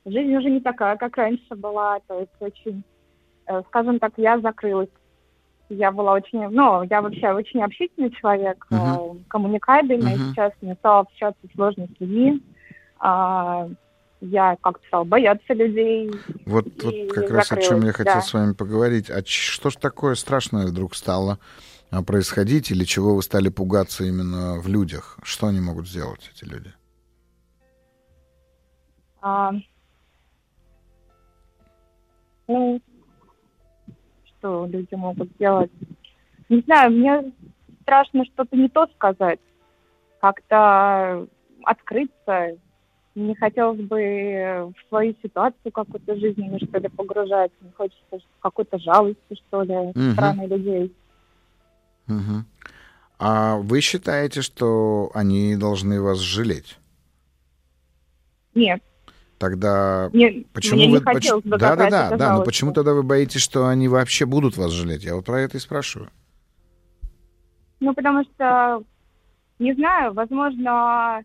жизнь 0.05 0.35
уже 0.37 0.51
не 0.51 0.61
такая, 0.61 0.97
как 0.97 1.17
раньше 1.17 1.55
была. 1.55 2.01
То 2.07 2.21
есть 2.21 2.33
очень, 2.41 2.85
э, 3.47 3.63
скажем 3.69 3.99
так, 3.99 4.13
я 4.17 4.39
закрылась. 4.41 4.91
Я 5.69 5.91
была 5.91 6.13
очень, 6.13 6.47
ну, 6.49 6.83
я 6.83 7.01
вообще 7.01 7.33
очень 7.33 7.63
общительный 7.63 8.11
человек, 8.11 8.67
uh-huh. 8.71 9.23
коммуникабельный. 9.29 10.15
Uh-huh. 10.15 10.31
Сейчас 10.31 10.53
мне 10.61 10.75
стало 10.75 11.01
общаться 11.01 11.41
сложно 11.55 11.87
с 11.87 12.01
людьми. 12.01 12.43
А, 12.99 13.69
я 14.23 14.57
как-то 14.63 14.87
стала 14.87 15.05
бояться 15.05 15.53
людей. 15.53 16.13
Вот, 16.47 16.67
вот 16.83 17.13
как 17.13 17.31
раз 17.31 17.51
о 17.51 17.57
чем 17.61 17.83
я 17.83 17.93
хотел 17.93 18.15
да. 18.15 18.21
с 18.23 18.33
вами 18.33 18.53
поговорить. 18.55 19.11
А 19.11 19.23
что 19.27 19.71
ж 19.71 19.77
такое 19.77 20.15
страшное 20.15 20.67
вдруг 20.67 20.95
стало 20.95 21.39
а, 21.91 22.03
происходить, 22.03 22.71
или 22.71 22.85
чего 22.85 23.17
вы 23.17 23.23
стали 23.23 23.49
пугаться 23.49 24.05
именно 24.05 24.61
в 24.61 24.69
людях? 24.69 25.19
Что 25.25 25.49
они 25.49 25.61
могут 25.61 25.89
сделать, 25.89 26.31
эти 26.35 26.49
люди? 26.49 26.73
А, 29.21 29.53
ну, 32.47 32.81
что 34.25 34.67
люди 34.67 34.95
могут 34.95 35.31
сделать? 35.33 35.71
Не 36.49 36.61
знаю, 36.61 36.93
мне 36.93 37.33
страшно 37.83 38.25
что-то 38.27 38.57
не 38.57 38.69
то 38.69 38.87
сказать, 38.95 39.41
как-то 40.21 41.27
открыться, 41.65 42.57
не 43.15 43.35
хотелось 43.35 43.81
бы 43.81 44.73
в 44.75 44.89
свою 44.89 45.15
ситуацию 45.23 45.73
какую-то 45.73 46.17
жизненную, 46.17 46.61
что 46.61 46.79
ли, 46.79 46.89
погружать. 46.89 47.53
Не 47.61 47.71
хочется 47.73 48.27
какой-то 48.41 48.79
жалости, 48.79 49.21
что 49.31 49.63
ли, 49.63 49.75
uh-huh. 49.75 50.13
стороны 50.13 50.47
людей. 50.47 50.97
Uh-huh. 52.09 52.43
А 53.19 53.57
вы 53.59 53.81
считаете, 53.81 54.43
что 54.43 55.11
они 55.15 55.57
должны 55.57 56.01
вас 56.01 56.19
жалеть? 56.19 56.79
Нет. 58.55 58.83
Тогда 59.39 60.09
Нет, 60.13 60.47
почему 60.53 60.83
вы... 60.83 60.87
не 60.87 60.99
хотелось 61.01 61.45
бы 61.45 61.59
да, 61.59 61.75
да, 61.75 61.91
да, 61.91 62.17
да, 62.17 62.37
но 62.37 62.45
почему 62.45 62.73
тогда 62.73 62.95
вы 62.95 63.03
боитесь, 63.03 63.41
что 63.41 63.67
они 63.67 63.89
вообще 63.89 64.25
будут 64.25 64.57
вас 64.57 64.71
жалеть? 64.71 65.03
Я 65.03 65.17
вот 65.17 65.25
про 65.25 65.41
это 65.41 65.57
и 65.57 65.61
спрашиваю. 65.61 66.11
Ну, 67.81 67.93
потому 67.93 68.23
что, 68.23 68.85
не 69.59 69.75
знаю, 69.75 70.13
возможно, 70.15 71.25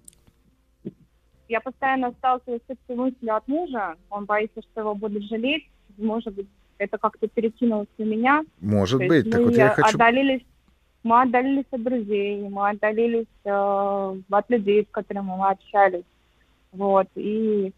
я 1.49 1.61
постоянно 1.61 2.11
сталкиваюсь 2.11 2.61
с 2.67 2.71
этой 2.71 2.95
мыслью 2.95 3.35
от 3.35 3.47
мужа. 3.47 3.95
Он 4.09 4.25
боится, 4.25 4.61
что 4.61 4.81
его 4.81 4.95
будут 4.95 5.23
жалеть. 5.23 5.67
Может 5.97 6.33
быть, 6.33 6.47
это 6.77 6.97
как-то 6.97 7.27
перекинулось 7.27 7.87
на 7.97 8.03
меня. 8.03 8.43
Может 8.61 9.01
То 9.01 9.07
быть. 9.07 9.29
Так 9.29 9.39
мы 9.39 9.45
вот 9.45 9.55
я 9.55 9.69
хочу... 9.69 9.95
отдалились, 9.95 10.45
мы 11.03 11.21
отдалились 11.21 11.65
от 11.71 11.83
друзей, 11.83 12.49
мы 12.49 12.69
отдалились 12.69 13.27
э, 13.45 14.21
от 14.29 14.49
людей, 14.49 14.83
с 14.83 14.91
которыми 14.91 15.25
мы 15.25 15.49
общались. 15.49 16.03
Вот. 16.71 17.07
И 17.15 17.73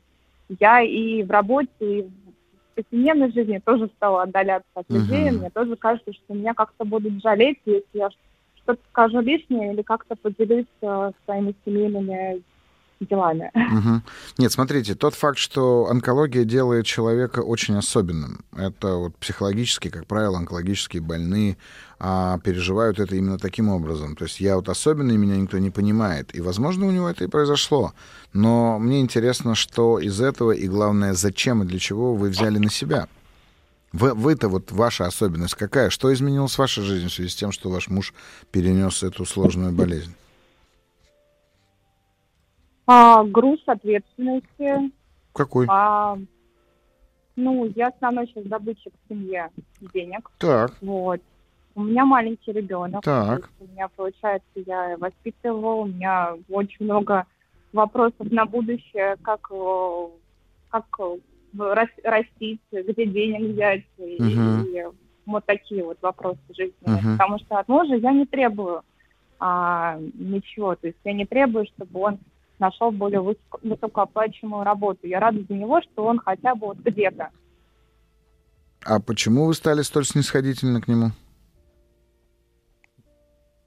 я 0.60 0.82
и 0.82 1.24
в 1.24 1.32
работе, 1.32 1.70
и 1.80 2.02
в 2.02 2.76
повседневной 2.76 3.32
жизни 3.32 3.62
тоже 3.64 3.90
стала 3.96 4.24
отдаляться 4.24 4.70
от 4.74 4.90
людей. 4.90 5.30
Мгм. 5.30 5.40
Мне 5.40 5.50
тоже 5.50 5.76
кажется, 5.76 6.12
что 6.14 6.34
меня 6.34 6.54
как-то 6.54 6.86
будут 6.86 7.22
жалеть, 7.22 7.60
если 7.66 7.86
я 7.94 8.10
что-то 8.56 8.82
скажу 8.90 9.20
лишнее 9.22 9.74
или 9.74 9.82
как-то 9.82 10.16
поделюсь 10.16 10.66
э, 10.82 11.12
своими 11.26 11.54
семейными 11.66 12.42
делами. 13.00 13.52
Мгм. 13.54 14.04
Нет, 14.38 14.52
смотрите, 14.52 14.96
тот 14.96 15.16
факт, 15.16 15.38
что 15.38 15.88
онкология 15.90 16.44
делает 16.44 16.86
человека 16.86 17.40
очень 17.40 17.76
особенным, 17.76 18.42
это 18.56 18.96
вот 18.96 19.16
психологически, 19.18 19.90
как 19.90 20.06
правило, 20.06 20.38
онкологические 20.38 21.02
больные 21.02 21.58
а, 22.00 22.40
переживают 22.40 23.00
это 23.00 23.16
именно 23.16 23.38
таким 23.38 23.70
образом. 23.70 24.16
То 24.16 24.26
есть 24.26 24.40
я 24.40 24.56
вот 24.56 24.70
особенный, 24.70 25.18
меня 25.18 25.38
никто 25.38 25.58
не 25.58 25.70
понимает. 25.70 26.34
И, 26.34 26.42
возможно, 26.42 26.88
у 26.88 26.92
него 26.92 27.10
это 27.10 27.26
и 27.26 27.28
произошло. 27.28 27.94
Но 28.34 28.80
мне 28.80 29.02
интересно, 29.02 29.56
что 29.56 30.00
из 30.00 30.22
этого, 30.22 30.52
и 30.52 30.68
главное, 30.68 31.14
зачем 31.14 31.64
и 31.64 31.66
для 31.66 31.80
чего 31.80 32.16
вы 32.16 32.30
взяли 32.30 32.58
на 32.58 32.70
себя. 32.70 33.08
Вы, 33.92 34.14
вы-то 34.14 34.50
вот 34.50 34.72
ваша 34.72 35.08
особенность 35.08 35.56
какая? 35.56 35.90
Что 35.90 36.14
изменилось 36.14 36.54
в 36.54 36.60
вашей 36.60 36.84
жизни 36.84 37.08
в 37.08 37.14
связи 37.14 37.30
с 37.30 37.36
тем, 37.36 37.52
что 37.52 37.70
ваш 37.70 37.88
муж 37.88 38.14
перенес 38.52 39.04
эту 39.04 39.26
сложную 39.26 39.74
болезнь? 39.74 40.14
А, 42.92 43.24
груз 43.24 43.60
ответственности. 43.68 44.92
Какой? 45.34 45.68
А, 45.70 46.18
ну, 47.36 47.72
я 47.76 47.90
основной 47.90 48.26
сейчас 48.26 48.46
добытчик 48.46 48.92
в 48.92 49.14
семье 49.14 49.52
денег. 49.94 50.32
Так, 50.40 50.76
Вот. 50.82 51.22
У 51.76 51.84
меня 51.84 52.04
маленький 52.04 52.52
ребенок. 52.52 53.04
Так. 53.04 53.52
У 53.60 53.68
меня, 53.68 53.90
получается, 53.90 54.48
я 54.56 54.98
воспитывала, 54.98 55.76
у 55.76 55.86
меня 55.86 56.34
очень 56.50 56.84
много 56.86 57.28
вопросов 57.74 58.32
на 58.32 58.46
будущее, 58.46 59.18
как, 59.22 59.48
э, 59.52 60.08
как 60.72 60.86
э, 61.00 61.18
рас- 61.60 62.04
растить, 62.04 62.60
где 62.72 63.06
денег 63.06 63.54
взять, 63.54 63.86
и, 64.00 64.18
Мгм. 64.20 64.64
и 64.64 64.84
вот 65.28 65.46
такие 65.46 65.86
вот 65.86 66.00
вопросы 66.02 66.40
жизненные. 66.50 67.02
Мгм. 67.04 67.18
Потому 67.18 67.38
что 67.38 67.60
от 67.60 67.68
мужа 67.68 67.96
я 67.96 68.12
не 68.14 68.26
требую 68.26 68.82
а, 69.40 69.98
ничего, 70.16 70.76
то 70.76 70.88
есть 70.88 71.00
я 71.06 71.14
не 71.14 71.26
требую, 71.26 71.66
чтобы 71.68 72.00
он 72.02 72.18
нашел 72.60 72.92
более 72.92 73.22
высоко- 73.22 73.60
высокооплачиваемую 73.64 74.64
работу. 74.64 75.08
Я 75.08 75.20
рада 75.20 75.44
за 75.48 75.54
него, 75.54 75.82
что 75.82 76.06
он 76.06 76.20
хотя 76.20 76.56
бы 76.56 76.68
вот 76.68 76.78
где-то. 76.78 77.30
А 78.86 79.00
почему 79.00 79.46
вы 79.46 79.54
стали 79.54 79.82
столь 79.82 80.06
снисходительны 80.06 80.82
к 80.82 80.88
нему? 80.88 81.12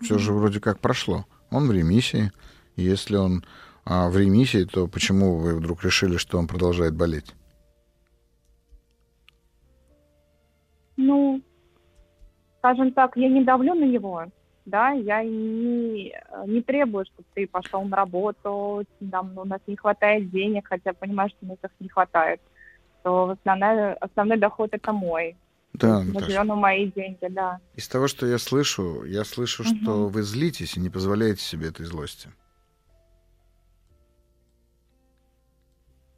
Все 0.00 0.18
же 0.18 0.32
вроде 0.32 0.60
как 0.60 0.80
прошло. 0.80 1.26
Он 1.50 1.68
в 1.68 1.72
ремиссии. 1.72 2.32
Если 2.76 3.16
он 3.16 3.44
а, 3.84 4.08
в 4.08 4.16
ремиссии, 4.16 4.64
то 4.64 4.88
почему 4.88 5.36
вы 5.36 5.54
вдруг 5.54 5.84
решили, 5.84 6.16
что 6.16 6.38
он 6.38 6.48
продолжает 6.48 6.94
болеть? 6.94 7.34
Ну, 10.96 11.40
скажем 12.58 12.92
так, 12.92 13.16
я 13.16 13.28
не 13.28 13.44
давлю 13.44 13.74
на 13.74 13.84
него, 13.84 14.24
да, 14.64 14.90
я 14.90 15.22
не, 15.22 16.14
не 16.46 16.62
требую, 16.62 17.04
чтобы 17.06 17.26
ты 17.34 17.46
пошел 17.46 17.82
на 17.82 17.96
работу, 17.96 18.84
там, 19.10 19.36
у 19.36 19.44
нас 19.44 19.60
не 19.66 19.76
хватает 19.76 20.30
денег, 20.30 20.68
хотя 20.68 20.92
понимаю, 20.92 21.30
что 21.30 21.38
у 21.42 21.48
нас 21.48 21.58
их 21.62 21.70
не 21.80 21.88
хватает, 21.88 22.40
то 23.02 23.30
основной, 23.30 23.94
основной 23.94 24.38
доход 24.38 24.70
это 24.72 24.92
мой. 24.92 25.36
Да, 25.72 26.02
Наташа. 26.04 26.44
на 26.44 26.54
мои 26.54 26.90
деньги, 26.90 27.26
да. 27.30 27.58
Из 27.74 27.88
того, 27.88 28.06
что 28.06 28.26
я 28.26 28.38
слышу, 28.38 29.04
я 29.04 29.24
слышу, 29.24 29.64
что 29.64 29.74
Мгм. 29.74 30.08
вы 30.08 30.22
злитесь 30.22 30.76
и 30.76 30.80
не 30.80 30.90
позволяете 30.90 31.42
себе 31.42 31.68
этой 31.68 31.86
злости. 31.86 32.30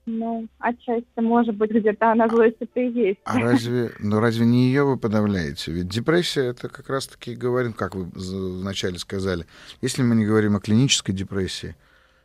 Ну, 0.07 0.47
отчасти, 0.59 1.07
может 1.17 1.57
быть, 1.57 1.71
где-то 1.71 2.13
она 2.13 2.29
злость 2.29 2.57
это 2.61 2.81
и 2.81 2.93
есть. 2.93 3.21
А 3.25 3.39
разве, 3.39 3.91
ну 4.01 4.21
разве 4.21 4.45
не 4.45 4.67
ее 4.67 4.85
вы 4.85 4.99
подавляете? 4.99 5.73
Ведь 5.73 5.89
депрессия 5.89 6.43
это 6.43 6.69
как 6.69 6.91
раз-таки 6.91 7.35
говорим, 7.35 7.73
как 7.73 7.95
вы 7.95 8.11
вначале 8.15 8.99
сказали. 8.99 9.47
Если 9.81 10.03
мы 10.03 10.15
не 10.15 10.27
говорим 10.27 10.57
о 10.57 10.61
клинической 10.61 11.15
депрессии, 11.15 11.75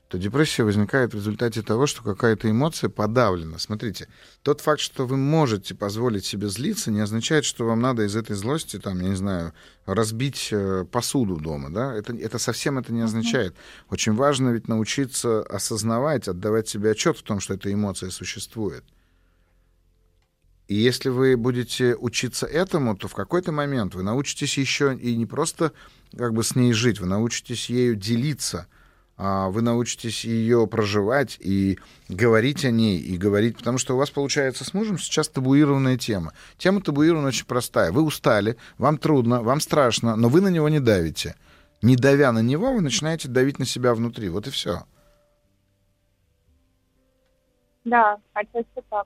то 0.10 0.18
депрессия 0.18 0.64
возникает 0.64 1.14
в 1.14 1.18
результате 1.18 1.62
того, 1.62 1.86
что 1.86 2.02
какая-то 2.02 2.50
эмоция 2.50 2.90
подавлена. 2.90 3.60
Смотрите, 3.60 4.08
тот 4.42 4.60
факт, 4.60 4.82
что 4.82 5.06
вы 5.06 5.18
можете 5.18 5.76
позволить 5.76 6.26
себе 6.26 6.50
злиться, 6.50 6.90
не 6.90 7.00
означает, 7.00 7.46
что 7.46 7.66
вам 7.66 7.80
надо 7.80 8.04
из 8.04 8.16
этой 8.16 8.36
злости, 8.36 8.80
там, 8.80 9.00
я 9.02 9.10
не 9.10 9.16
знаю, 9.16 9.54
разбить 9.86 10.50
э, 10.52 10.84
посуду 10.92 11.38
дома, 11.38 11.70
да? 11.70 11.94
Это, 11.94 12.16
это 12.16 12.40
совсем 12.40 12.80
это 12.80 12.92
не 12.92 13.02
означает. 13.02 13.56
Очень 13.92 14.14
важно 14.16 14.50
ведь 14.50 14.68
научиться 14.68 15.44
осознавать, 15.44 16.28
отдавать 16.28 16.68
себе 16.68 16.90
отчет 16.90 17.16
в 17.16 17.22
том, 17.22 17.40
что 17.40 17.54
эта 17.54 17.72
эмоция 17.72 18.10
существует. 18.10 18.84
И 20.68 20.74
если 20.74 21.10
вы 21.10 21.38
будете 21.38 21.96
учиться 21.96 22.48
этому, 22.48 22.98
то 22.98 23.08
в 23.08 23.14
какой-то 23.14 23.52
момент 23.52 23.94
вы 23.94 24.02
научитесь 24.02 24.58
еще 24.58 24.96
и 24.96 25.16
не 25.16 25.28
просто 25.28 25.72
как 26.18 26.34
бы 26.34 26.44
с 26.44 26.56
ней 26.56 26.74
жить, 26.74 27.00
вы 27.00 27.06
научитесь 27.06 27.70
ею 27.70 27.96
делиться, 27.96 28.68
вы 29.20 29.62
научитесь 29.62 30.24
ее 30.24 30.66
проживать 30.66 31.38
и 31.42 31.78
говорить 32.08 32.64
о 32.64 32.72
ней, 32.72 33.00
и 33.00 33.18
говорить, 33.18 33.58
потому 33.58 33.78
что 33.78 33.96
у 33.96 33.98
вас 33.98 34.10
получается 34.10 34.64
с 34.64 34.74
мужем 34.74 34.98
сейчас 34.98 35.28
табуированная 35.28 35.98
тема. 35.98 36.32
Тема 36.58 36.82
табуирована 36.82 37.28
очень 37.28 37.46
простая. 37.46 37.92
Вы 37.92 38.02
устали, 38.02 38.56
вам 38.78 38.98
трудно, 38.98 39.42
вам 39.42 39.60
страшно, 39.60 40.16
но 40.16 40.30
вы 40.30 40.40
на 40.40 40.48
него 40.48 40.70
не 40.70 40.80
давите. 40.80 41.36
Не 41.82 41.98
давя 41.98 42.32
на 42.32 42.40
него, 42.40 42.72
вы 42.72 42.80
начинаете 42.80 43.28
давить 43.28 43.60
на 43.60 43.66
себя 43.66 43.94
внутри. 43.94 44.30
Вот 44.30 44.48
и 44.48 44.52
все. 44.52 44.84
Да, 47.84 48.18
отчасти 48.34 48.82
так. 48.90 49.06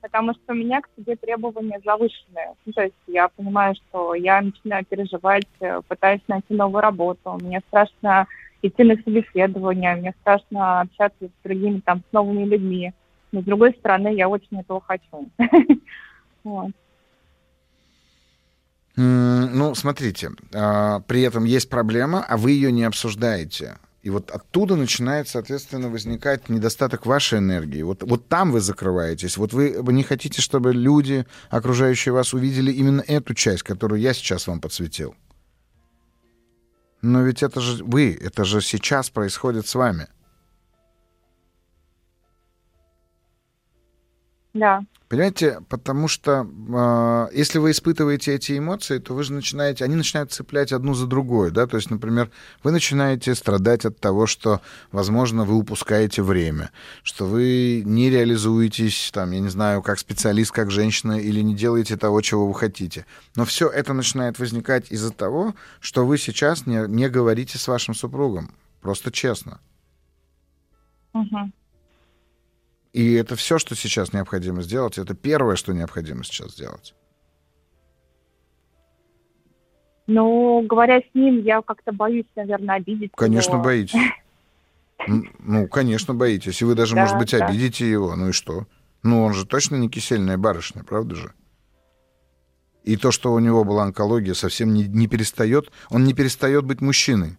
Потому 0.00 0.34
что 0.34 0.52
у 0.52 0.56
меня 0.56 0.80
к 0.80 0.88
себе 0.96 1.14
требования 1.16 1.80
завышенные. 1.84 2.54
Ну, 2.64 2.72
то 2.72 2.82
есть 2.82 2.94
я 3.06 3.28
понимаю, 3.28 3.74
что 3.76 4.14
я 4.14 4.40
начинаю 4.40 4.84
переживать, 4.84 5.46
э, 5.60 5.80
пытаюсь 5.86 6.20
найти 6.28 6.54
новую 6.54 6.80
работу. 6.80 7.38
Мне 7.40 7.60
страшно 7.68 8.26
идти 8.62 8.84
на 8.84 8.96
собеседование, 8.96 9.96
мне 9.96 10.14
страшно 10.20 10.80
общаться 10.80 11.26
с 11.26 11.44
другими, 11.44 11.80
там, 11.80 12.02
с 12.08 12.12
новыми 12.12 12.44
людьми. 12.44 12.92
Но, 13.32 13.42
с 13.42 13.44
другой 13.44 13.72
стороны, 13.78 14.14
я 14.14 14.28
очень 14.28 14.60
этого 14.60 14.80
хочу. 14.80 15.30
Ну, 18.98 19.74
смотрите, 19.74 20.30
а, 20.54 21.00
при 21.00 21.20
этом 21.20 21.44
есть 21.44 21.68
проблема, 21.68 22.24
а 22.26 22.38
вы 22.38 22.52
ее 22.52 22.72
не 22.72 22.84
обсуждаете. 22.84 23.76
И 24.02 24.08
вот 24.08 24.30
оттуда 24.30 24.76
начинает, 24.76 25.28
соответственно, 25.28 25.90
возникать 25.90 26.48
недостаток 26.48 27.04
вашей 27.04 27.40
энергии. 27.40 27.82
Вот, 27.82 28.02
вот 28.04 28.28
там 28.28 28.52
вы 28.52 28.60
закрываетесь. 28.60 29.36
Вот 29.36 29.52
вы 29.52 29.82
не 29.92 30.02
хотите, 30.02 30.40
чтобы 30.40 30.72
люди, 30.72 31.26
окружающие 31.50 32.12
вас, 32.14 32.32
увидели 32.32 32.72
именно 32.72 33.02
эту 33.06 33.34
часть, 33.34 33.64
которую 33.64 34.00
я 34.00 34.14
сейчас 34.14 34.46
вам 34.46 34.60
подсветил. 34.60 35.14
Но 37.02 37.22
ведь 37.22 37.42
это 37.42 37.60
же 37.60 37.84
вы, 37.84 38.16
это 38.20 38.44
же 38.44 38.60
сейчас 38.60 39.10
происходит 39.10 39.66
с 39.66 39.74
вами. 39.74 40.08
Да. 44.56 44.82
Понимаете, 45.08 45.60
потому 45.68 46.08
что 46.08 46.48
э, 46.68 47.36
если 47.36 47.58
вы 47.58 47.70
испытываете 47.70 48.34
эти 48.34 48.58
эмоции, 48.58 48.98
то 48.98 49.14
вы 49.14 49.22
же 49.22 49.32
начинаете, 49.32 49.84
они 49.84 49.94
начинают 49.94 50.32
цеплять 50.32 50.72
одну 50.72 50.94
за 50.94 51.06
другой, 51.06 51.52
да, 51.52 51.68
то 51.68 51.76
есть, 51.76 51.90
например, 51.90 52.30
вы 52.64 52.72
начинаете 52.72 53.36
страдать 53.36 53.84
от 53.84 54.00
того, 54.00 54.26
что, 54.26 54.60
возможно, 54.90 55.44
вы 55.44 55.54
упускаете 55.54 56.22
время, 56.22 56.72
что 57.04 57.24
вы 57.24 57.84
не 57.86 58.10
реализуетесь, 58.10 59.10
там, 59.12 59.30
я 59.30 59.38
не 59.38 59.48
знаю, 59.48 59.80
как 59.80 60.00
специалист, 60.00 60.50
как 60.50 60.72
женщина, 60.72 61.20
или 61.20 61.40
не 61.40 61.54
делаете 61.54 61.96
того, 61.96 62.20
чего 62.20 62.48
вы 62.48 62.54
хотите. 62.54 63.06
Но 63.36 63.44
все 63.44 63.68
это 63.68 63.92
начинает 63.92 64.40
возникать 64.40 64.90
из-за 64.90 65.12
того, 65.12 65.54
что 65.78 66.04
вы 66.04 66.18
сейчас 66.18 66.66
не, 66.66 66.84
не 66.88 67.08
говорите 67.08 67.58
с 67.58 67.68
вашим 67.68 67.94
супругом, 67.94 68.50
просто 68.80 69.12
честно. 69.12 69.60
Мгм. 71.12 71.52
И 72.96 73.12
это 73.12 73.36
все, 73.36 73.58
что 73.58 73.74
сейчас 73.74 74.14
необходимо 74.14 74.62
сделать. 74.62 74.96
Это 74.96 75.12
первое, 75.14 75.56
что 75.56 75.74
необходимо 75.74 76.24
сейчас 76.24 76.52
сделать. 76.52 76.94
Ну, 80.06 80.62
говоря 80.66 81.00
с 81.00 81.04
ним, 81.12 81.42
я 81.42 81.60
как-то 81.60 81.92
боюсь, 81.92 82.24
наверное, 82.36 82.76
обидеть 82.76 83.12
Конечно, 83.14 83.56
его. 83.56 83.62
боитесь. 83.62 84.00
Ну, 85.08 85.68
конечно, 85.68 86.14
боитесь. 86.14 86.62
И 86.62 86.64
вы 86.64 86.74
даже, 86.74 86.94
Да, 86.94 87.02
может 87.02 87.18
быть, 87.18 87.32
да. 87.32 87.44
обидите 87.46 87.88
его. 87.88 88.16
Ну 88.16 88.30
и 88.30 88.32
что? 88.32 88.66
Ну, 89.02 89.24
он 89.24 89.34
же 89.34 89.44
точно 89.44 89.76
не 89.76 89.90
кисельная 89.90 90.38
барышня, 90.38 90.82
правда 90.82 91.14
же? 91.16 91.34
И 92.82 92.96
то, 92.96 93.12
что 93.12 93.34
у 93.34 93.38
него 93.38 93.62
была 93.64 93.82
онкология, 93.84 94.32
совсем 94.32 94.72
не, 94.72 94.84
не 94.84 95.06
перестает... 95.06 95.70
Он 95.90 96.04
не 96.04 96.14
перестает 96.14 96.64
быть 96.64 96.80
мужчиной. 96.80 97.36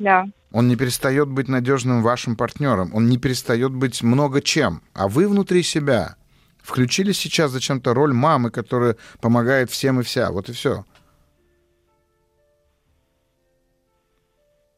Да. 0.00 0.26
Он 0.52 0.66
не 0.68 0.76
перестает 0.76 1.28
быть 1.28 1.48
надежным 1.48 2.02
вашим 2.02 2.36
партнером. 2.36 2.94
Он 2.94 3.08
не 3.08 3.18
перестает 3.18 3.72
быть 3.72 4.02
много 4.02 4.40
чем. 4.42 4.82
А 4.94 5.08
вы 5.08 5.28
внутри 5.28 5.62
себя 5.62 6.16
включили 6.62 7.12
сейчас 7.12 7.52
зачем-то 7.52 7.94
роль 7.94 8.12
мамы, 8.12 8.50
которая 8.50 8.96
помогает 9.20 9.70
всем 9.70 10.00
и 10.00 10.02
вся. 10.02 10.30
Вот 10.30 10.48
и 10.48 10.52
все. 10.52 10.84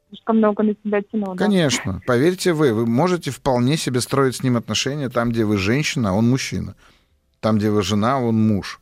Слишком 0.08 0.38
много 0.38 0.62
на 0.62 0.74
себя 0.84 1.00
тяну, 1.00 1.34
да? 1.34 1.44
Конечно. 1.44 2.02
Поверьте 2.06 2.52
вы, 2.52 2.74
вы 2.74 2.86
можете 2.86 3.30
вполне 3.30 3.78
себе 3.78 4.02
строить 4.02 4.36
с 4.36 4.42
ним 4.42 4.58
отношения 4.58 5.08
там, 5.08 5.30
где 5.30 5.46
вы 5.46 5.56
женщина, 5.56 6.10
а 6.10 6.12
он 6.12 6.28
мужчина. 6.28 6.76
Там, 7.40 7.56
где 7.56 7.70
вы 7.70 7.82
жена, 7.82 8.16
а 8.16 8.20
он 8.20 8.36
муж. 8.46 8.78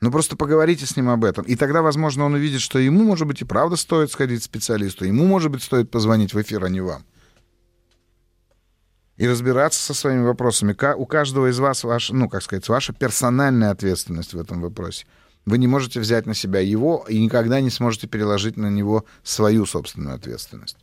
Ну, 0.00 0.10
просто 0.10 0.36
поговорите 0.36 0.84
с 0.84 0.96
ним 0.96 1.08
об 1.08 1.24
этом. 1.24 1.44
И 1.46 1.56
тогда, 1.56 1.80
возможно, 1.80 2.24
он 2.24 2.34
увидит, 2.34 2.60
что 2.60 2.78
ему, 2.78 3.02
может 3.02 3.26
быть, 3.26 3.40
и 3.40 3.46
правда 3.46 3.76
стоит 3.76 4.10
сходить 4.10 4.40
к 4.40 4.44
специалисту. 4.44 5.06
Ему, 5.06 5.24
может 5.24 5.50
быть, 5.50 5.62
стоит 5.62 5.90
позвонить 5.90 6.34
в 6.34 6.40
эфир, 6.40 6.64
а 6.64 6.68
не 6.68 6.80
вам. 6.80 7.04
И 9.16 9.26
разбираться 9.26 9.80
со 9.80 9.94
своими 9.94 10.22
вопросами. 10.22 10.76
У 10.94 11.06
каждого 11.06 11.50
из 11.50 11.58
вас, 11.58 11.82
ваш, 11.84 12.10
ну, 12.10 12.28
как 12.28 12.42
сказать, 12.42 12.68
ваша 12.68 12.92
персональная 12.92 13.70
ответственность 13.70 14.34
в 14.34 14.38
этом 14.38 14.60
вопросе. 14.60 15.06
Вы 15.46 15.56
не 15.56 15.66
можете 15.66 16.00
взять 16.00 16.26
на 16.26 16.34
себя 16.34 16.60
его 16.60 17.06
и 17.08 17.18
никогда 17.18 17.60
не 17.60 17.70
сможете 17.70 18.06
переложить 18.06 18.58
на 18.58 18.68
него 18.68 19.06
свою 19.22 19.64
собственную 19.64 20.16
ответственность. 20.16 20.76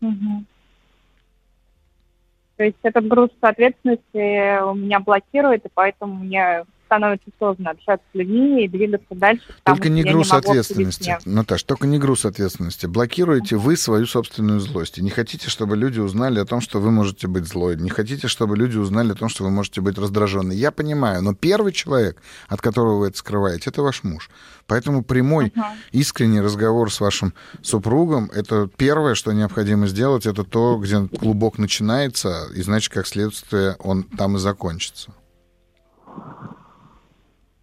Мгм. 0.00 0.46
То 2.58 2.64
есть 2.64 2.76
этот 2.82 3.06
груз 3.06 3.30
ответственности 3.40 4.60
у 4.62 4.74
меня 4.74 4.98
блокирует, 4.98 5.64
и 5.64 5.70
поэтому 5.72 6.14
мне 6.16 6.64
становится 6.88 7.30
сложно 7.38 7.70
общаться 7.70 8.04
с 8.12 8.14
людьми 8.16 8.64
и 8.64 8.68
двигаться 8.68 9.06
дальше. 9.10 9.44
Только 9.62 9.90
не 9.90 10.02
груз 10.02 10.32
обсудить 10.32 10.48
ответственности. 10.48 11.18
Наташ, 11.26 11.62
только 11.62 11.86
не 11.86 11.98
груз 11.98 12.24
ответственности. 12.24 12.86
Блокируете 12.86 13.56
вы 13.56 13.76
свою 13.76 14.06
собственную 14.06 14.60
злость. 14.60 14.98
И 14.98 15.02
не 15.02 15.10
хотите, 15.10 15.50
чтобы 15.50 15.76
люди 15.76 16.00
узнали 16.00 16.40
о 16.40 16.46
том, 16.46 16.60
что 16.60 16.80
вы 16.80 16.90
можете 16.90 17.28
быть 17.28 17.44
злой. 17.46 17.76
Не 17.76 17.90
хотите, 17.90 18.26
чтобы 18.26 18.56
люди 18.56 18.78
узнали 18.78 19.12
о 19.12 19.14
том, 19.14 19.28
что 19.28 19.44
вы 19.44 19.50
можете 19.50 19.80
быть 19.82 19.98
раздраженной. 19.98 20.56
Я 20.56 20.70
понимаю, 20.72 21.22
но 21.22 21.34
первый 21.34 21.72
человек, 21.72 22.22
от 22.48 22.60
которого 22.62 23.00
вы 23.00 23.08
это 23.08 23.18
скрываете, 23.18 23.70
это 23.70 23.82
ваш 23.82 24.02
муж. 24.02 24.30
Поэтому 24.66 25.04
прямой, 25.04 25.52
Мгм. 25.54 25.64
искренний 25.92 26.40
разговор 26.40 26.92
с 26.92 27.00
вашим 27.00 27.34
супругом, 27.62 28.30
это 28.34 28.68
первое, 28.76 29.14
что 29.14 29.32
необходимо 29.32 29.86
сделать, 29.86 30.26
это 30.26 30.44
то, 30.44 30.78
где 30.78 31.06
клубок 31.08 31.58
начинается, 31.58 32.46
и 32.54 32.62
значит, 32.62 32.92
как 32.92 33.06
следствие, 33.06 33.76
он 33.78 34.02
там 34.04 34.36
и 34.36 34.38
закончится. 34.38 35.12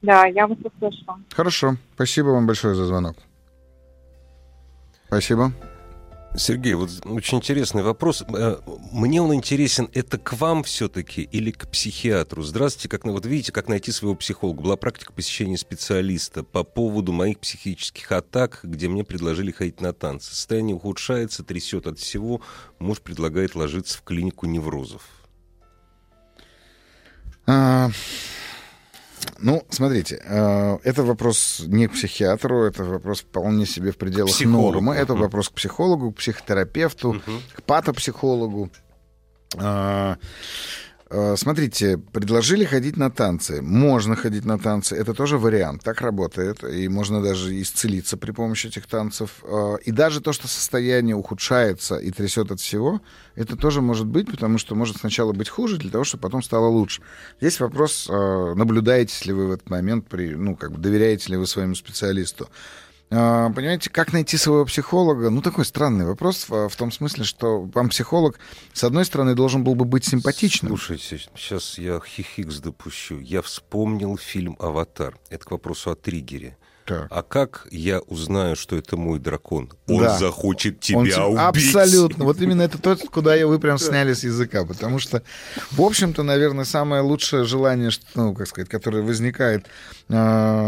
Да, 0.01 0.25
я 0.25 0.47
вас 0.47 0.57
услышала. 0.63 1.19
Хорошо. 1.31 1.77
Спасибо 1.95 2.27
вам 2.29 2.45
большое 2.47 2.75
за 2.75 2.85
звонок. 2.85 3.17
Спасибо. 5.07 5.51
Сергей, 6.37 6.73
вот 6.73 6.89
очень 7.05 7.37
интересный 7.37 7.81
вопрос. 7.81 8.21
Э, 8.27 8.57
Мне 8.91 9.21
он 9.21 9.33
интересен, 9.33 9.89
это 9.93 10.17
к 10.17 10.33
вам 10.33 10.63
все-таки 10.63 11.21
или 11.21 11.49
к 11.51 11.65
психиатру? 11.69 12.43
Здравствуйте, 12.43 12.89
как, 12.89 13.05
на- 13.05 13.13
вот 13.13 13.25
видите, 13.25 13.53
как 13.53 13.69
найти 13.69 13.93
своего 13.93 14.15
психолога. 14.15 14.61
Была 14.61 14.75
практика 14.75 15.13
посещения 15.13 15.57
специалиста 15.57 16.43
по 16.43 16.63
поводу 16.65 17.13
моих 17.13 17.39
психических 17.39 18.11
атак, 18.11 18.59
где 18.63 18.89
мне 18.89 19.05
предложили 19.05 19.51
ходить 19.51 19.79
на 19.79 19.93
танцы. 19.93 20.31
Состояние 20.31 20.75
ухудшается, 20.75 21.41
трясет 21.43 21.87
от 21.87 21.99
всего. 21.99 22.41
Муж 22.79 22.99
предлагает 22.99 23.55
ложиться 23.55 23.97
в 23.97 24.01
клинику 24.03 24.45
неврозов. 24.45 25.03
А, 27.47 27.89
ну, 29.39 29.63
смотрите, 29.69 30.21
э, 30.23 30.77
это 30.83 31.03
вопрос 31.03 31.61
не 31.67 31.87
к 31.87 31.93
психиатру, 31.93 32.63
это 32.63 32.83
вопрос 32.83 33.21
вполне 33.21 33.65
себе 33.65 33.91
в 33.91 33.97
пределах 33.97 34.31
психологу. 34.31 34.61
нормы. 34.81 34.95
Это 34.95 35.13
вопрос 35.15 35.49
к 35.49 35.53
психологу, 35.53 36.11
к 36.11 36.17
психотерапевту, 36.17 37.13
Мгм. 37.13 37.41
к 37.55 37.63
патопсихологу. 37.63 38.69
Э, 39.57 40.15
Смотрите, 41.35 41.97
предложили 41.97 42.65
ходить 42.65 42.97
на 42.97 43.11
танцы. 43.11 43.61
Можно 43.61 44.15
ходить 44.15 44.43
на 44.43 44.57
танцы, 44.57 44.95
это 44.95 45.13
тоже 45.13 45.37
вариант, 45.37 45.83
так 45.83 46.01
работает. 46.01 46.63
И 46.63 46.87
можно 46.87 47.21
даже 47.21 47.61
исцелиться 47.61 48.17
при 48.17 48.31
помощи 48.31 48.67
этих 48.67 48.87
танцев. 48.87 49.43
А, 49.43 49.75
И 49.75 49.91
даже 49.91 50.19
то, 50.19 50.33
что 50.33 50.47
состояние 50.47 51.15
ухудшается 51.15 51.97
и 51.97 52.09
трясет 52.09 52.51
от 52.51 52.59
всего, 52.59 53.01
это 53.35 53.55
тоже 53.55 53.81
может 53.81 54.07
быть, 54.07 54.31
потому 54.31 54.57
что 54.57 54.73
может 54.73 54.97
сначала 54.97 55.31
быть 55.31 55.47
хуже, 55.49 55.77
для 55.77 55.91
того, 55.91 56.03
чтобы 56.03 56.23
потом 56.23 56.41
стало 56.41 56.67
лучше. 56.67 57.03
Здесь 57.39 57.59
вопрос, 57.59 58.07
э, 58.09 58.53
наблюдаете 58.55 59.25
ли 59.25 59.33
вы 59.33 59.47
в 59.47 59.51
этот 59.51 59.69
момент, 59.69 60.07
при, 60.07 60.33
ну, 60.33 60.55
как 60.55 60.71
бы 60.71 60.79
доверяете 60.79 61.31
ли 61.31 61.37
вы 61.37 61.45
своему 61.45 61.75
специалисту. 61.75 62.49
А, 63.11 63.49
Понимаете, 63.51 63.89
как 63.89 64.13
найти 64.13 64.37
своего 64.37 64.65
психолога? 64.65 65.29
Ну, 65.29 65.41
такой 65.41 65.65
странный 65.65 66.05
вопрос 66.05 66.47
в, 66.49 66.75
том 66.75 66.91
смысле, 66.91 67.23
что 67.23 67.61
вам 67.61 67.89
психолог, 67.89 68.39
с 68.73 68.83
одной 68.83 69.05
стороны, 69.05 69.35
должен 69.35 69.63
был 69.63 69.75
бы 69.75 69.85
быть 69.85 70.05
симпатичным. 70.05 70.69
Слушайте, 70.69 71.23
сейчас 71.35 71.77
я 71.77 71.99
хихикс 71.99 72.59
допущу. 72.59 73.19
Я 73.19 73.41
вспомнил 73.41 74.17
фильм 74.17 74.55
«Аватар». 74.59 75.17
Это 75.29 75.45
к 75.45 75.51
вопросу 75.51 75.91
о 75.91 75.95
триггере. 75.95 76.57
Так. 76.85 77.07
А 77.09 77.23
как 77.23 77.67
я 77.71 77.99
узнаю, 77.99 78.55
что 78.55 78.75
это 78.75 78.95
мой 78.95 79.17
дракон? 79.19 79.71
Он 79.87 80.01
Да. 80.03 80.17
захочет 80.19 80.75
Он 80.93 81.05
тебя 81.05 81.15
те- 81.15 81.21
убить. 81.23 81.39
Абсолютно. 81.39 82.25
Вот 82.25 82.39
именно 82.41 82.61
это 82.61 82.77
то, 82.79 82.95
куда 83.11 83.33
я 83.35 83.47
вы 83.47 83.57
прям 83.59 83.77
сняли 83.79 84.13
с 84.13 84.23
языка. 84.23 84.65
Потому 84.65 84.99
что, 84.99 85.23
в 85.71 85.81
общем-то, 85.81 86.21
наверное, 86.23 86.65
самое 86.65 87.01
лучшее 87.01 87.43
желание, 87.45 87.89
ну, 88.13 88.35
как 88.35 88.47
сказать, 88.47 88.69
которое 88.69 89.01
возникает 89.01 89.65
э, 90.09 90.13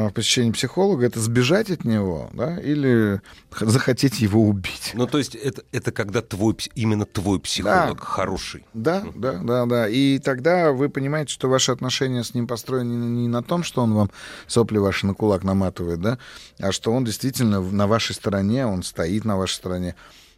в 0.08 0.12
посещении 0.14 0.52
психолога, 0.52 1.06
это 1.06 1.20
сбежать 1.20 1.70
от 1.70 1.86
него, 1.86 2.32
да, 2.34 2.58
или 2.60 3.22
захотеть 3.60 4.20
его 4.20 4.42
убить. 4.48 4.92
Ну, 4.96 5.06
то 5.08 5.20
есть 5.20 5.36
это, 5.36 5.62
это 5.72 5.92
когда 5.92 6.22
твой, 6.22 6.56
именно 6.76 7.06
твой 7.06 7.40
психолог 7.40 8.00
Да. 8.00 8.04
хороший. 8.06 8.66
Да, 8.74 9.04
да, 9.16 9.34
да, 9.44 9.66
да. 9.68 9.88
И 9.88 10.18
тогда 10.20 10.72
вы 10.72 10.90
понимаете, 10.90 11.32
что 11.32 11.48
ваши 11.48 11.72
отношения 11.72 12.24
с 12.24 12.34
ним 12.34 12.48
построены 12.48 12.94
не 12.94 13.08
не 13.08 13.28
на 13.28 13.44
том, 13.44 13.64
что 13.64 13.82
он 13.84 13.94
вам 13.94 14.12
сопли 14.48 14.78
ваши 14.80 15.06
на 15.06 15.14
кулак 15.14 15.44
наматывает, 15.44 16.02
да, 16.08 16.20
а 16.68 16.72
что 16.72 16.92
он 16.94 17.04
действительно 17.04 17.62
на 17.62 17.88
вашей 17.88 18.16
стороне, 18.16 18.66
он 18.66 18.84
стоит 18.84 19.26
на 19.26 19.38
вашей 19.38 19.56
стороне, 19.56 19.96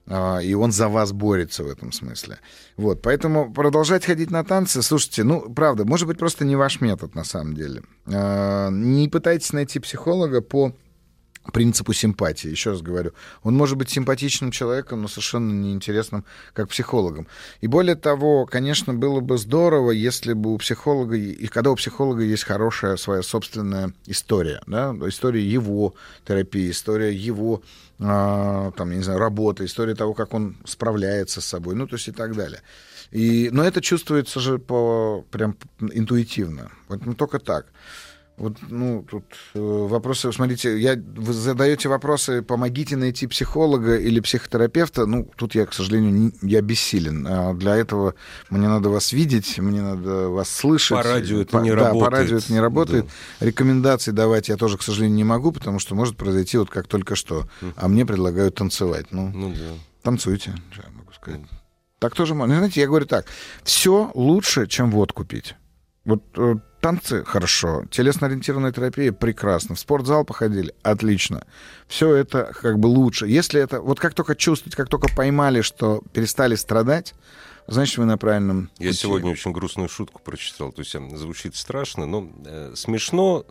а, 0.08 0.40
и 0.40 0.54
он 0.54 0.72
за 0.72 0.88
вас 0.88 1.12
борется 1.12 1.64
в 1.64 1.68
этом 1.68 1.92
смысле. 1.92 2.40
Вот, 2.78 3.02
поэтому 3.02 3.54
продолжать 3.54 4.06
ходить 4.06 4.32
на 4.32 4.44
танцы, 4.44 4.82
слушайте, 4.82 5.24
ну, 5.24 5.42
правда, 5.54 5.86
может 5.86 6.08
быть, 6.08 6.18
просто 6.18 6.46
не 6.46 6.56
ваш 6.56 6.82
метод 6.82 7.16
на 7.16 7.24
самом 7.24 7.54
деле. 7.54 7.84
А, 8.08 8.70
Не 8.70 9.08
пытайтесь 9.08 9.54
найти 9.54 9.80
психолога 9.80 10.42
по 10.42 10.74
принципу 11.52 11.94
симпатии. 11.94 12.50
Еще 12.50 12.72
раз 12.72 12.82
говорю, 12.82 13.14
он 13.44 13.56
может 13.56 13.78
быть 13.78 13.90
симпатичным 13.90 14.52
человеком, 14.52 15.02
но 15.02 15.08
совершенно 15.08 15.52
неинтересным 15.52 16.26
как 16.54 16.70
психологом. 16.70 17.28
И 17.62 17.68
более 17.68 17.96
того, 17.96 18.46
конечно, 18.46 18.94
было 18.94 19.20
бы 19.20 19.38
здорово, 19.38 19.92
если 19.92 20.34
бы 20.34 20.54
у 20.54 20.58
психолога, 20.58 21.16
и 21.16 21.48
когда 21.48 21.72
у 21.72 21.76
психолога 21.76 22.24
есть 22.24 22.44
хорошая 22.44 22.98
своя 22.98 23.24
собственная 23.24 23.94
история, 24.06 24.62
да, 24.68 24.96
история 25.08 25.44
его 25.44 25.96
терапии, 26.26 26.72
история 26.72 27.14
его 27.14 27.62
а, 28.00 28.72
там, 28.72 28.92
я 28.92 28.98
не 28.98 29.04
знаю, 29.04 29.20
работы, 29.20 29.66
история 29.66 29.96
того, 29.96 30.14
как 30.14 30.34
он 30.34 30.56
справляется 30.66 31.42
с 31.42 31.46
собой, 31.46 31.76
ну, 31.76 31.86
то 31.88 31.96
есть 31.96 32.08
и 32.08 32.12
так 32.12 32.36
далее. 32.36 32.62
И, 33.12 33.50
но 33.52 33.64
это 33.64 33.82
чувствуется 33.82 34.40
же 34.40 34.60
по, 34.60 35.26
прям 35.32 35.58
интуитивно. 35.80 36.72
Вот 36.88 37.06
ну, 37.06 37.14
только 37.14 37.40
так. 37.40 37.66
Вот, 38.40 38.56
ну, 38.70 39.06
тут 39.10 39.26
э, 39.54 39.60
вопросы, 39.60 40.32
смотрите, 40.32 40.80
я, 40.80 40.96
вы 40.96 41.34
задаете 41.34 41.90
вопросы, 41.90 42.42
помогите 42.42 42.96
найти 42.96 43.28
психолога 43.28 43.98
или 43.98 44.22
психотерапевта, 44.22 45.06
ну, 45.06 45.30
тут 45.36 45.56
я, 45.56 45.66
к 45.66 45.74
сожалению, 45.74 46.14
не, 46.14 46.32
я 46.42 46.62
бессилен. 46.62 47.28
А 47.30 47.54
для 47.54 47.76
этого 47.76 48.16
мне 48.50 48.70
надо 48.70 48.90
вас 48.90 49.12
видеть, 49.12 49.60
мне 49.60 49.82
надо 49.82 50.30
вас 50.30 50.50
слышать. 50.50 50.98
По 50.98 51.04
радио 51.04 51.42
это 51.42 51.60
не 51.60 51.72
да, 51.72 51.76
работает. 51.76 52.04
по 52.06 52.10
радио 52.10 52.38
это 52.38 52.54
не 52.54 52.62
работает. 52.62 53.06
Рекомендаций 53.42 54.14
давать 54.14 54.48
я 54.48 54.56
тоже, 54.56 54.78
к 54.78 54.84
сожалению, 54.84 55.18
не 55.18 55.26
могу, 55.26 55.52
потому 55.52 55.80
что 55.80 55.94
может 55.94 56.16
произойти 56.16 56.58
вот 56.58 56.70
как 56.70 56.88
только 56.88 57.16
что. 57.16 57.46
А 57.76 57.90
мне 57.90 58.06
предлагают 58.06 58.56
танцевать. 58.56 59.08
Ну, 59.12 59.32
Ну 59.34 59.50
да. 59.50 59.74
танцуйте, 60.02 60.56
я 60.78 60.90
могу 60.94 61.12
сказать. 61.12 61.42
Так 62.00 62.16
тоже 62.16 62.36
можно. 62.36 62.54
Ну, 62.54 62.60
Знаете, 62.60 62.80
я 62.80 62.88
говорю 62.88 63.06
так, 63.06 63.26
все 63.64 64.12
лучше, 64.16 64.66
чем. 64.68 64.92
Вот 66.06 66.24
э, 66.38 66.56
танцы 66.80 67.24
хорошо, 67.26 67.86
телесно-ориентированная 67.92 68.72
терапия 68.72 69.12
прекрасно, 69.12 69.76
в 69.76 69.80
спортзал 69.80 70.24
походили 70.26 70.74
отлично. 70.84 71.46
Все 71.88 72.16
это 72.16 72.52
как 72.60 72.80
бы 72.80 72.88
лучше. 72.88 73.28
Если 73.28 73.62
это, 73.62 73.82
вот 73.82 74.00
как 74.00 74.14
только 74.14 74.36
чувствовать, 74.36 74.76
как 74.76 74.90
только 74.90 75.08
поймали, 75.14 75.62
что 75.62 76.02
перестали 76.14 76.56
страдать, 76.56 77.14
значит, 77.68 77.98
вы 77.98 78.06
на 78.06 78.18
правильном 78.18 78.70
Я 78.78 78.90
пути. 78.90 79.00
сегодня 79.00 79.32
очень 79.32 79.52
грустную 79.52 79.90
шутку 79.90 80.22
прочитал. 80.24 80.72
То 80.72 80.82
есть 80.82 80.96
звучит 81.18 81.56
страшно, 81.56 82.06
но 82.06 82.30
э, 82.46 82.74
смешно 82.76 83.46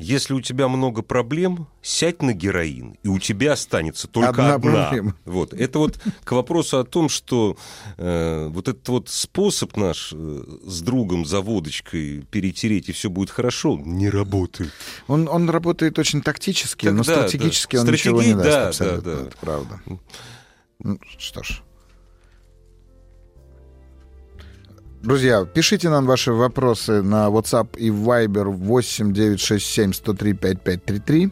если 0.00 0.34
у 0.34 0.40
тебя 0.40 0.68
много 0.68 1.02
проблем, 1.02 1.68
сядь 1.82 2.22
на 2.22 2.32
героин, 2.32 2.96
и 3.02 3.08
у 3.08 3.18
тебя 3.18 3.52
останется 3.52 4.08
только 4.08 4.30
одна. 4.30 4.54
одна. 4.54 4.82
Проблема. 4.82 5.16
Вот. 5.24 5.52
Это 5.52 5.78
вот 5.78 6.00
к 6.24 6.32
вопросу 6.32 6.78
о 6.78 6.84
том, 6.84 7.08
что 7.08 7.56
э, 7.96 8.48
вот 8.50 8.68
этот 8.68 8.88
вот 8.88 9.08
способ 9.08 9.76
наш 9.76 10.12
э, 10.12 10.42
с 10.64 10.80
другом 10.80 11.24
за 11.26 11.40
водочкой 11.40 12.26
перетереть, 12.30 12.88
и 12.88 12.92
все 12.92 13.10
будет 13.10 13.30
хорошо, 13.30 13.78
не 13.78 14.08
работает. 14.08 14.72
Он, 15.06 15.28
он 15.28 15.50
работает 15.50 15.98
очень 15.98 16.22
тактически, 16.22 16.86
так, 16.86 16.94
но 16.94 17.04
да, 17.04 17.12
стратегически 17.12 17.76
да. 17.76 17.82
он 17.82 17.86
Стратегии, 17.86 18.08
ничего 18.08 18.22
не 18.22 18.34
даст 18.34 18.48
да, 18.48 18.68
абсолютно. 18.68 19.02
Да, 19.02 19.16
да. 19.16 19.26
Это 19.26 19.36
правда. 19.40 19.80
Ну, 20.78 20.98
что 21.18 21.42
ж. 21.42 21.62
Друзья, 25.02 25.46
пишите 25.46 25.88
нам 25.88 26.04
ваши 26.04 26.30
вопросы 26.30 27.00
на 27.00 27.28
WhatsApp 27.28 27.74
и 27.78 27.88
Viber 27.88 28.50
8 28.50 29.14
967 29.14 29.94
103 29.94 30.34
5533. 30.34 31.30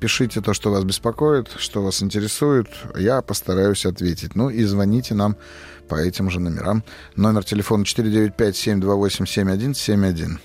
Пишите 0.00 0.40
то, 0.40 0.54
что 0.54 0.70
вас 0.70 0.84
беспокоит, 0.84 1.50
что 1.58 1.82
вас 1.82 2.02
интересует. 2.02 2.68
Я 2.96 3.20
постараюсь 3.20 3.84
ответить. 3.84 4.34
Ну 4.34 4.48
и 4.48 4.64
звоните 4.64 5.14
нам 5.14 5.36
по 5.88 5.96
этим 5.96 6.30
же 6.30 6.40
номерам. 6.40 6.82
Номер 7.16 7.44
телефона 7.44 7.82
495-728-7171. 7.82 10.38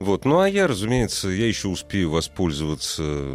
Вот. 0.00 0.24
Ну 0.24 0.40
а 0.40 0.48
я, 0.48 0.66
разумеется, 0.66 1.28
я 1.28 1.46
еще 1.46 1.68
успею 1.68 2.10
воспользоваться 2.10 3.28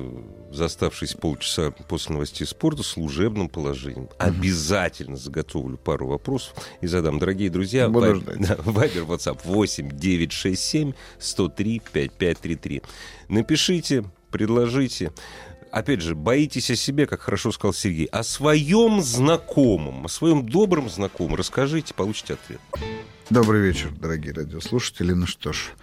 за 0.51 0.65
оставшиеся 0.65 1.15
полчаса 1.15 1.69
после 1.69 2.13
новостей 2.13 2.47
спорта 2.47 2.81
служебным 2.81 3.49
положением. 3.49 4.05
Mm-hmm. 4.05 4.15
Обязательно 4.17 5.15
заготовлю 5.15 5.77
пару 5.77 6.07
вопросов 6.07 6.55
и 6.81 6.87
задам. 6.87 7.19
Дорогие 7.19 7.51
друзья, 7.51 7.87
Буду 7.87 8.07
Вайбер, 8.07 8.37
да, 8.39 8.57
Вайбер, 8.65 9.03
WhatsApp 9.03 9.41
8 9.43 9.91
967 9.91 10.93
103 11.19 11.81
5533. 11.93 12.81
Напишите, 13.29 14.03
предложите. 14.31 15.13
Опять 15.71 16.01
же, 16.01 16.15
боитесь 16.15 16.71
о 16.71 16.75
себе, 16.75 17.05
как 17.05 17.21
хорошо 17.21 17.51
сказал 17.51 17.73
Сергей, 17.73 18.05
о 18.05 18.23
своем 18.23 19.01
знакомом, 19.01 20.05
о 20.05 20.09
своем 20.09 20.47
добром 20.47 20.89
знакомом. 20.89 21.35
Расскажите, 21.35 21.93
получите 21.93 22.33
ответ. 22.35 22.61
Добрый 23.29 23.61
вечер, 23.61 23.91
дорогие 23.91 24.33
радиослушатели. 24.33 25.11
Ну 25.11 25.27
что 25.27 25.51
ж, 25.51 25.73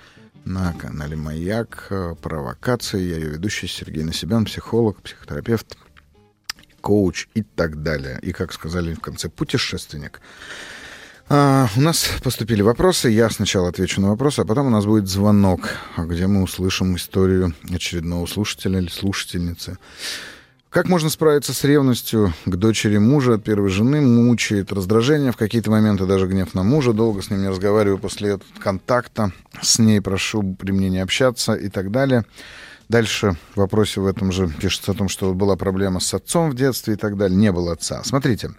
на 0.45 0.73
канале 0.73 1.17
«Маяк». 1.17 1.87
Э, 1.91 2.15
Провокация. 2.21 3.01
Я 3.01 3.17
ее 3.17 3.29
ведущий 3.31 3.67
Сергей 3.67 4.05
Насибян, 4.05 4.45
психолог, 4.45 5.01
психотерапевт, 5.03 5.77
коуч 6.81 7.29
и 7.35 7.43
так 7.43 7.83
далее. 7.83 8.19
И, 8.23 8.33
как 8.33 8.53
сказали 8.53 8.95
в 8.95 9.01
конце, 9.01 9.29
путешественник. 9.29 10.21
А, 11.29 11.69
у 11.77 11.81
нас 11.81 12.09
поступили 12.23 12.63
вопросы. 12.63 13.09
Я 13.09 13.31
сначала 13.31 13.69
отвечу 13.69 14.01
на 14.01 14.11
вопросы, 14.11 14.41
а 14.41 14.45
потом 14.45 14.67
у 14.67 14.71
нас 14.71 14.85
будет 14.85 15.09
звонок, 15.09 15.71
где 15.97 16.27
мы 16.27 16.43
услышим 16.43 16.97
историю 16.97 17.55
очередного 17.73 18.27
слушателя 18.27 18.81
или 18.81 18.89
слушательницы. 18.89 19.79
Как 20.73 20.89
можно 20.89 21.11
справиться 21.11 21.53
с 21.53 21.65
ревностью 21.65 22.33
к 22.47 22.57
дочери 22.57 22.97
мужа 22.97 23.35
от 23.35 23.45
первой 23.45 23.69
жены? 23.69 24.01
Мучает 24.01 24.73
раздражение, 24.73 25.31
в 25.31 25.37
какие-то 25.37 25.71
моменты 25.71 26.07
даже 26.07 26.27
гнев 26.27 26.55
на 26.55 26.63
мужа. 26.63 26.95
Долго 26.95 27.21
с 27.21 27.29
ним 27.29 27.43
не 27.43 27.49
разговариваю 27.49 27.99
после 27.99 28.39
контакта. 28.59 29.33
С 29.61 29.79
ней 29.79 30.01
прошу 30.01 30.57
при 30.59 30.73
мне 30.73 30.89
не 30.89 31.01
общаться 31.01 31.53
и 31.53 31.69
так 31.69 31.91
далее. 31.91 32.25
Дальше 32.89 33.37
в 33.55 33.59
вопросе 33.59 34.01
в 34.01 34.07
этом 34.07 34.33
же 34.33 34.49
пишется 34.49 34.93
о 34.93 34.95
том, 34.95 35.11
что 35.11 35.35
была 35.35 35.57
проблема 35.57 36.01
с 36.01 36.15
отцом 36.15 36.51
в 36.51 36.55
детстве 36.55 36.95
и 36.95 36.97
так 36.97 37.19
далее. 37.19 37.39
Не 37.39 37.53
было 37.53 37.73
отца. 37.73 38.03
Смотрите, 38.03 38.53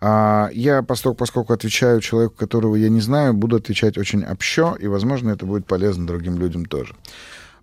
а, 0.00 0.48
я, 0.54 0.82
поскольку, 0.82 1.18
поскольку 1.18 1.52
отвечаю 1.52 2.00
человеку, 2.00 2.36
которого 2.38 2.74
я 2.74 2.88
не 2.88 3.02
знаю, 3.02 3.34
буду 3.34 3.56
отвечать 3.56 3.98
очень 3.98 4.24
общо, 4.24 4.76
и, 4.80 4.86
возможно, 4.86 5.28
это 5.28 5.44
будет 5.44 5.66
полезно 5.66 6.06
другим 6.06 6.38
людям 6.38 6.64
тоже. 6.64 6.94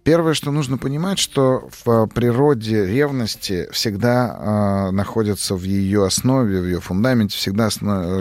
Первое, 0.07 0.35
что 0.35 0.51
нужно 0.51 0.77
понимать, 0.77 1.19
что 1.19 1.67
в 1.83 2.07
природе 2.07 2.85
ревности 2.85 3.67
всегда 3.73 4.87
э, 4.87 4.91
находится 4.91 5.55
в 5.55 5.63
ее 5.63 6.05
основе, 6.05 6.61
в 6.61 6.65
ее 6.65 6.79
фундаменте 6.79 7.35
всегда 7.35 7.67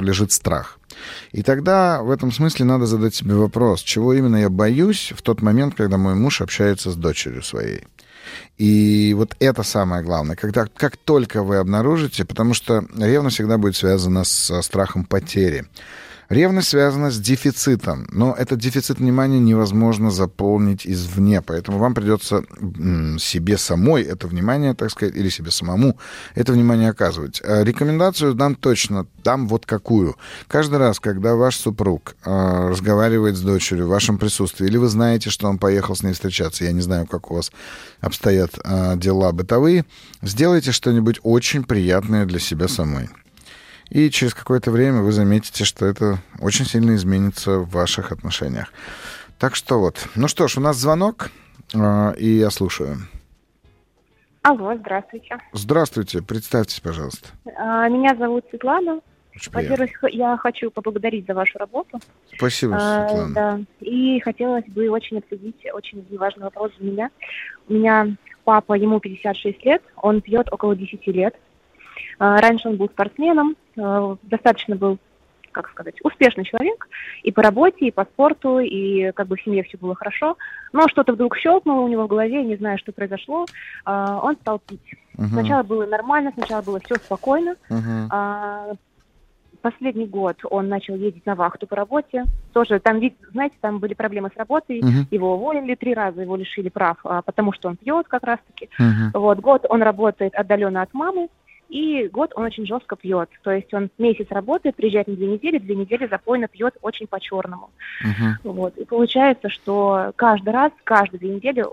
лежит 0.01 0.33
страх. 0.33 0.81
И 1.31 1.45
тогда 1.45 2.03
в 2.03 2.11
этом 2.11 2.33
смысле 2.33 2.65
надо 2.65 2.87
задать 2.87 3.15
себе 3.15 3.37
вопрос, 3.37 3.83
чего 3.83 4.15
именно 4.15 4.35
я 4.35 4.51
боюсь 4.51 5.13
в 5.17 5.23
тот 5.23 5.43
момент, 5.43 5.77
когда 5.77 5.97
мой 5.97 6.17
муж 6.17 6.41
общается 6.41 6.91
с 6.91 6.97
дочерью 6.97 7.45
своей. 7.45 7.85
И 8.59 9.15
вот 9.17 9.37
это 9.39 9.63
самое 9.63 10.03
главное. 10.03 10.35
Когда, 10.35 10.67
как 10.67 10.97
только 10.97 11.45
вы 11.45 11.59
обнаружите, 11.59 12.25
потому 12.25 12.55
что 12.55 12.85
ревность 12.97 13.37
всегда 13.37 13.59
будет 13.59 13.77
связана 13.77 14.25
с 14.25 14.61
страхом 14.63 15.05
потери. 15.05 15.67
Ревность 16.29 16.69
связана 16.69 17.11
с 17.11 17.21
дефицитом, 17.21 18.07
но 18.11 18.35
этот 18.37 18.59
дефицит 18.59 18.99
внимания 18.99 19.39
невозможно 19.39 20.11
заполнить 20.11 20.87
извне, 20.87 21.41
поэтому 21.41 21.79
вам 21.79 21.95
придется 21.95 22.43
себе 23.19 23.57
самой 23.59 24.03
это 24.03 24.27
внимание, 24.27 24.75
так 24.75 24.91
сказать, 24.91 25.15
или 25.15 25.29
себе 25.29 25.51
самому 25.51 25.99
это 26.35 26.53
внимание 26.53 26.91
оказывать. 26.91 27.41
А 27.45 27.63
рекомендацию 27.63 28.35
дам 28.35 28.57
точно, 28.57 29.07
дам 29.23 29.47
вот 29.47 29.67
какую. 29.67 30.17
Каждый 30.49 30.79
раз, 30.79 30.99
когда 30.99 31.37
ваш 31.37 31.57
супруг 31.57 32.17
э, 32.25 32.69
разговаривает 32.71 33.37
с 33.37 33.41
дочерью 33.41 33.87
в 33.87 33.91
вашем 33.91 34.19
присутствии, 34.19 34.67
или 34.67 34.79
вы 34.79 34.89
знаете, 34.89 35.31
что 35.31 35.49
он 35.49 35.59
поехал 35.59 35.95
с 35.95 36.03
ней 36.03 36.13
встречаться, 36.13 36.65
я 36.65 36.73
не 36.73 36.81
знаю, 36.81 37.07
как 37.07 37.31
у 37.31 37.37
вас 37.37 37.53
обстоят 38.01 38.59
э, 38.65 38.97
дела 38.97 39.31
бытовые, 39.31 39.85
сделайте 40.23 40.73
что-нибудь 40.73 41.21
очень 41.23 41.63
приятное 41.63 42.27
для 42.27 42.41
себя 42.41 42.67
самой. 42.67 43.09
И 43.91 44.11
через 44.11 44.35
какое-то 44.35 44.71
время 44.71 45.01
вы 45.01 45.13
заметите, 45.13 45.65
что 45.65 45.87
это 45.87 46.19
очень 46.41 46.65
сильно 46.65 46.95
изменится 46.95 47.59
в 47.59 47.71
ваших 47.71 48.13
отношениях. 48.13 48.73
Так 49.39 49.55
что 49.55 49.79
вот. 49.79 50.09
Ну 50.15 50.29
что 50.29 50.49
ж, 50.49 50.57
у 50.57 50.61
нас 50.61 50.77
звонок, 50.77 51.31
а, 51.75 52.13
и 52.13 52.27
я 52.27 52.51
слушаю. 52.51 52.97
Алло, 54.43 54.75
здравствуйте. 54.77 55.39
Здравствуйте, 55.53 56.23
представьтесь, 56.23 56.81
пожалуйста. 56.81 57.29
А, 57.57 57.89
меня 57.89 58.15
зовут 58.17 58.45
Светлана. 58.51 59.01
Во-первых, 59.53 59.91
я 60.11 60.37
хочу 60.39 60.71
поблагодарить 60.71 61.27
за 61.27 61.35
вашу 61.35 61.59
работу. 61.59 61.99
Спасибо, 62.35 62.77
а, 62.77 63.09
Светлана. 63.09 63.35
Да. 63.35 63.61
И 63.81 64.21
хотелось 64.21 64.65
бы 64.67 64.89
очень 64.89 65.19
обсудить 65.19 65.67
очень 65.73 66.05
важный 66.17 66.45
вопрос 66.45 66.73
для 66.79 66.91
меня. 66.91 67.11
У 67.69 67.75
меня 67.75 68.17
папа, 68.45 68.75
ему 68.75 69.01
56 69.01 69.65
лет, 69.65 69.83
он 69.97 70.21
пьет 70.21 70.51
около 70.53 70.75
10 70.75 71.07
лет. 71.09 71.35
А, 72.19 72.41
раньше 72.41 72.69
он 72.69 72.77
был 72.77 72.89
спортсменом, 72.89 73.57
а, 73.79 74.17
достаточно 74.23 74.77
был 74.77 74.99
как 75.57 75.71
сказать, 75.71 75.95
успешный 76.05 76.45
человек 76.45 76.87
и 77.23 77.33
по 77.33 77.41
работе, 77.41 77.87
и 77.87 77.91
по 77.91 78.05
спорту, 78.05 78.59
и 78.59 79.11
как 79.13 79.27
бы 79.27 79.37
в 79.37 79.43
семье 79.43 79.63
все 79.63 79.79
было 79.79 79.95
хорошо. 79.95 80.37
Но 80.75 80.87
что-то 80.87 81.15
вдруг 81.15 81.35
щелкнуло 81.39 81.81
у 81.81 81.89
него 81.89 82.05
в 82.05 82.09
голове, 82.09 82.45
не 82.45 82.57
знаю, 82.57 82.77
что 82.77 82.93
произошло, 82.93 83.47
а, 83.87 84.21
он 84.23 84.37
стал 84.37 84.59
пить. 84.59 84.83
Uh-huh. 85.17 85.29
Сначала 85.29 85.63
было 85.63 85.87
нормально, 85.87 86.31
сначала 86.35 86.61
было 86.61 86.79
все 86.81 86.97
спокойно. 86.97 87.57
Uh-huh. 87.71 88.77
Последний 89.63 90.07
год 90.07 90.37
он 90.51 90.69
начал 90.69 90.95
ездить 90.95 91.25
на 91.25 91.35
вахту 91.35 91.67
по 91.67 91.75
работе. 91.75 92.25
Тоже 92.53 92.79
там, 92.79 93.01
знаете, 93.33 93.57
там 93.63 93.79
были 93.79 93.95
проблемы 93.95 94.31
с 94.33 94.37
работой. 94.37 94.81
Uh-huh. 94.81 95.07
Его 95.11 95.37
уволили 95.37 95.75
три 95.75 95.95
раза, 95.95 96.21
его 96.21 96.37
лишили 96.37 96.69
прав, 96.69 96.99
потому 97.25 97.55
что 97.55 97.69
он 97.69 97.77
пьет 97.77 98.07
как 98.09 98.25
раз-таки. 98.25 98.69
Uh-huh. 98.79 99.19
Вот 99.19 99.41
год 99.41 99.65
он 99.71 99.83
работает 99.83 100.35
отдаленно 100.35 100.83
от 100.83 100.93
мамы. 100.93 101.29
И 101.69 102.09
год 102.09 102.33
он 102.35 102.45
очень 102.45 102.67
жестко 102.67 102.97
пьет. 102.97 103.29
То 103.43 103.51
есть 103.51 103.73
он 103.75 103.91
месяц 103.99 104.27
работает, 104.31 104.77
приезжает 104.77 105.09
на 105.09 105.15
две 105.15 105.27
недели, 105.27 105.59
две 105.59 105.75
недели 105.75 106.07
запойно 106.07 106.49
пьет 106.49 106.77
очень 106.83 107.07
по-черному. 107.07 107.71
Uh-huh. 108.05 108.53
Вот. 108.53 108.77
И 108.77 108.85
получается, 108.85 109.49
что 109.49 110.13
каждый 110.17 110.51
раз, 110.51 110.73
каждые 110.85 111.19
две 111.19 111.35
недели 111.35 111.65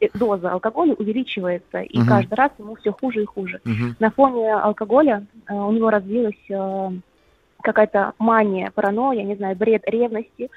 э, 0.00 0.08
доза 0.14 0.52
алкоголя 0.52 0.94
увеличивается, 0.94 1.80
и 1.80 1.98
uh-huh. 1.98 2.06
каждый 2.06 2.34
раз 2.34 2.52
ему 2.58 2.76
все 2.76 2.92
хуже 2.92 3.22
и 3.22 3.26
хуже. 3.26 3.60
Uh-huh. 3.64 3.94
На 3.98 4.10
фоне 4.10 4.54
алкоголя 4.54 5.26
э, 5.48 5.54
у 5.54 5.72
него 5.72 5.90
развилась 5.90 6.34
э, 6.48 6.90
какая-то 7.62 8.12
мания, 8.18 8.70
паранойя, 8.74 9.24
не 9.24 9.34
знаю, 9.34 9.56
бред 9.56 9.82
ревности, 9.86 10.50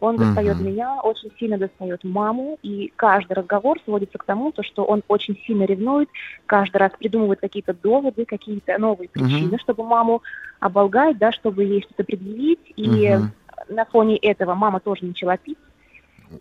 он 0.00 0.16
достает 0.16 0.56
uh-huh. 0.56 0.64
меня, 0.64 1.00
очень 1.02 1.30
сильно 1.38 1.58
достает 1.58 2.04
маму, 2.04 2.58
и 2.62 2.92
каждый 2.96 3.32
разговор 3.32 3.78
сводится 3.84 4.18
к 4.18 4.24
тому, 4.24 4.52
то, 4.52 4.62
что 4.62 4.84
он 4.84 5.02
очень 5.08 5.36
сильно 5.46 5.64
ревнует, 5.64 6.08
каждый 6.46 6.76
раз 6.78 6.92
придумывает 6.98 7.40
какие-то 7.40 7.74
доводы, 7.74 8.24
какие-то 8.24 8.78
новые 8.78 9.08
причины, 9.08 9.54
uh-huh. 9.54 9.60
чтобы 9.60 9.84
маму 9.84 10.22
оболгать, 10.60 11.18
да, 11.18 11.32
чтобы 11.32 11.64
ей 11.64 11.82
что-то 11.82 12.04
предъявить, 12.04 12.72
и 12.76 13.06
uh-huh. 13.06 13.22
на 13.68 13.84
фоне 13.84 14.16
этого 14.16 14.54
мама 14.54 14.80
тоже 14.80 15.04
начала 15.04 15.36
пить. 15.36 15.58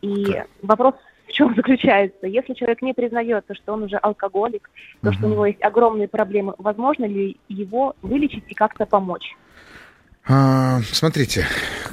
И 0.01 0.25
okay. 0.25 0.45
вопрос 0.61 0.95
в 1.27 1.31
чем 1.31 1.53
заключается? 1.55 2.27
Если 2.27 2.53
человек 2.53 2.81
не 2.81 2.93
признается, 2.93 3.53
что 3.55 3.73
он 3.73 3.83
уже 3.83 3.97
алкоголик, 3.97 4.69
то, 5.01 5.09
uh-huh. 5.09 5.13
что 5.13 5.27
у 5.27 5.29
него 5.29 5.45
есть 5.45 5.63
огромные 5.63 6.07
проблемы, 6.07 6.53
возможно 6.57 7.05
ли 7.05 7.37
его 7.47 7.95
вылечить 8.01 8.45
и 8.47 8.53
как-то 8.53 8.85
помочь? 8.85 9.35
А, 10.29 10.81
смотрите, 10.91 11.45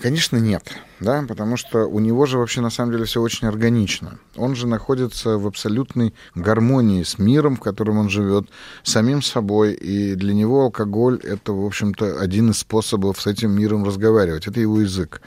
конечно, 0.03 0.39
нет, 0.39 0.65
да, 0.99 1.25
потому 1.29 1.57
что 1.57 1.87
у 1.87 2.01
него 2.01 2.27
же 2.27 2.39
вообще 2.39 2.61
на 2.61 2.71
самом 2.71 2.91
деле 2.91 3.05
все 3.05 3.21
очень 3.21 3.47
органично. 3.47 4.19
Он 4.35 4.57
же 4.57 4.67
находится 4.67 5.39
в 5.39 5.47
абсолютной 5.47 6.15
гармонии 6.35 7.05
с 7.05 7.21
миром, 7.21 7.55
в 7.55 7.61
котором 7.61 7.99
он 7.99 8.09
живет, 8.09 8.49
самим 8.83 9.23
собой, 9.23 9.75
и 9.75 10.17
для 10.17 10.35
него 10.35 10.63
алкоголь 10.63 11.21
это, 11.23 11.53
в 11.53 11.65
общем-то, 11.65 12.21
один 12.21 12.51
из 12.51 12.59
способов 12.59 13.21
с 13.21 13.29
этим 13.29 13.53
миром 13.53 13.85
разговаривать. 13.85 14.49
Это 14.49 14.59
его 14.59 14.81
язык. 14.81 15.23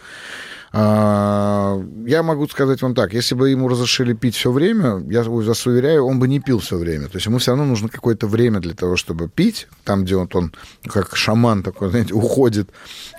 А, 0.79 1.81
я 2.05 2.21
могу 2.21 2.47
сказать 2.47 2.83
вам 2.83 2.93
так, 2.93 3.11
если 3.11 3.33
бы 3.33 3.49
ему 3.49 3.67
разрешили 3.67 4.13
пить 4.13 4.35
все 4.35 4.51
время, 4.51 5.03
я 5.09 5.23
вас 5.23 5.65
уверяю, 5.65 6.05
он 6.05 6.19
бы 6.19 6.27
не 6.27 6.39
пил 6.39 6.59
все 6.59 6.77
время. 6.77 7.07
То 7.07 7.15
есть 7.15 7.25
ему 7.25 7.39
все 7.39 7.51
равно 7.51 7.65
нужно 7.65 7.89
какое-то 7.89 8.27
время 8.27 8.59
для 8.59 8.75
того, 8.75 8.95
чтобы 8.95 9.27
пить, 9.27 9.67
там, 9.83 10.03
где 10.03 10.15
он, 10.15 10.29
он 10.31 10.53
как 10.85 11.15
шаман 11.15 11.63
такой, 11.63 11.89
знаете, 11.89 12.13
уходит 12.13 12.69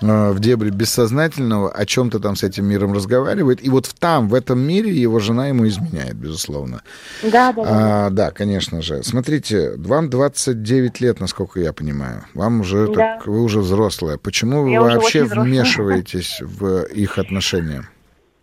а, 0.01 0.31
в 0.31 0.39
дебри 0.39 0.69
бессознательного, 0.69 1.69
о 1.69 1.85
чем-то 1.85 2.19
там 2.19 2.37
с 2.37 2.43
этим 2.43 2.65
миром 2.65 2.93
разговаривает, 2.93 3.61
и 3.61 3.69
вот 3.69 3.93
там, 3.99 4.29
в 4.29 4.35
этом 4.35 4.59
мире 4.59 4.93
его 4.93 5.19
жена 5.19 5.47
ему 5.47 5.67
изменяет, 5.67 6.15
безусловно. 6.15 6.81
Да, 7.23 7.51
да, 7.51 7.63
да. 7.63 7.65
А, 7.65 8.09
да, 8.09 8.31
конечно 8.31 8.81
же. 8.81 9.03
Смотрите, 9.03 9.73
вам 9.75 10.09
29 10.09 11.01
лет, 11.01 11.19
насколько 11.19 11.59
я 11.59 11.73
понимаю. 11.73 12.23
Вам 12.33 12.61
уже, 12.61 12.87
да. 12.87 12.93
так, 13.17 13.27
вы 13.27 13.41
уже 13.41 13.59
взрослая. 13.59 14.15
Почему 14.15 14.63
вы 14.63 14.71
я 14.71 14.81
вообще 14.81 15.23
вмешиваетесь 15.25 16.39
в 16.39 16.83
их 16.83 17.17
отношения? 17.17 17.48
Отношения? 17.49 17.83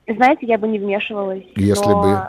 Знаете, 0.08 0.46
я 0.46 0.58
бы 0.58 0.68
не 0.68 0.78
вмешивалась. 0.78 1.44
Если 1.56 1.88
но... 1.88 2.02
бы 2.02 2.20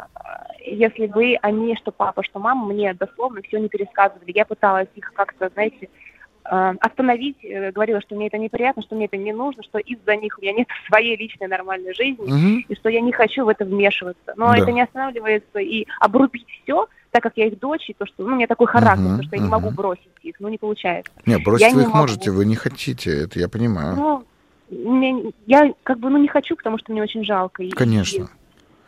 если 0.69 1.07
бы 1.07 1.38
они, 1.41 1.78
что 1.78 1.93
папа, 1.93 2.23
что 2.23 2.39
мама, 2.39 2.65
мне 2.65 2.93
дословно 2.93 3.41
все 3.41 3.57
не 3.57 3.69
пересказывали. 3.69 4.34
Я 4.36 4.43
пыталась 4.43 4.89
их 4.95 5.13
как-то, 5.13 5.49
знаете, 5.53 5.88
э, 6.43 6.73
остановить, 6.82 7.38
э, 7.41 7.71
говорила, 7.71 8.01
что 8.01 8.15
мне 8.15 8.28
это 8.28 8.38
неприятно, 8.38 8.84
что 8.84 8.95
мне 8.95 9.05
это 9.05 9.15
не 9.15 9.32
нужно, 9.32 9.63
что 9.63 9.78
из-за 9.78 10.17
них 10.17 10.38
у 10.38 10.41
меня 10.41 10.51
нет 10.51 10.67
своей 10.89 11.15
личной 11.15 11.47
нормальной 11.47 11.93
жизни, 11.93 12.25
угу. 12.25 12.65
и 12.67 12.75
что 12.75 12.89
я 12.89 12.99
не 12.99 13.13
хочу 13.13 13.45
в 13.45 13.47
это 13.47 13.63
вмешиваться. 13.63 14.34
Но 14.36 14.47
да. 14.51 14.57
это 14.57 14.73
не 14.73 14.82
останавливается 14.82 15.59
и 15.59 15.88
обрубить 16.01 16.47
все, 16.63 16.88
так 17.11 17.23
как 17.23 17.34
я 17.38 17.45
их 17.45 17.57
дочь, 17.59 17.89
и 17.89 17.93
то, 17.93 18.05
что 18.05 18.23
ну, 18.23 18.34
у 18.34 18.36
меня 18.36 18.47
такой 18.47 18.67
характер, 18.67 19.05
угу, 19.05 19.17
то, 19.19 19.23
что 19.23 19.36
я 19.38 19.41
не 19.41 19.47
могу 19.49 19.69
бросить 19.69 20.09
их, 20.21 20.36
ну 20.41 20.49
не 20.49 20.57
получается. 20.57 21.13
Не, 21.25 21.38
бросить 21.38 21.67
я 21.67 21.73
вы 21.73 21.78
не 21.78 21.82
их 21.84 21.93
могу. 21.93 21.99
можете, 21.99 22.32
вы 22.32 22.45
не 22.45 22.55
хотите, 22.55 23.23
это 23.23 23.39
я 23.39 23.47
понимаю. 23.47 23.95
Ну, 23.95 24.25
я 24.70 25.74
как 25.84 25.99
бы 25.99 26.09
ну 26.09 26.18
не 26.18 26.28
хочу, 26.28 26.55
потому 26.55 26.78
что 26.78 26.91
мне 26.91 27.01
очень 27.01 27.24
жалко. 27.24 27.63
Конечно. 27.76 28.30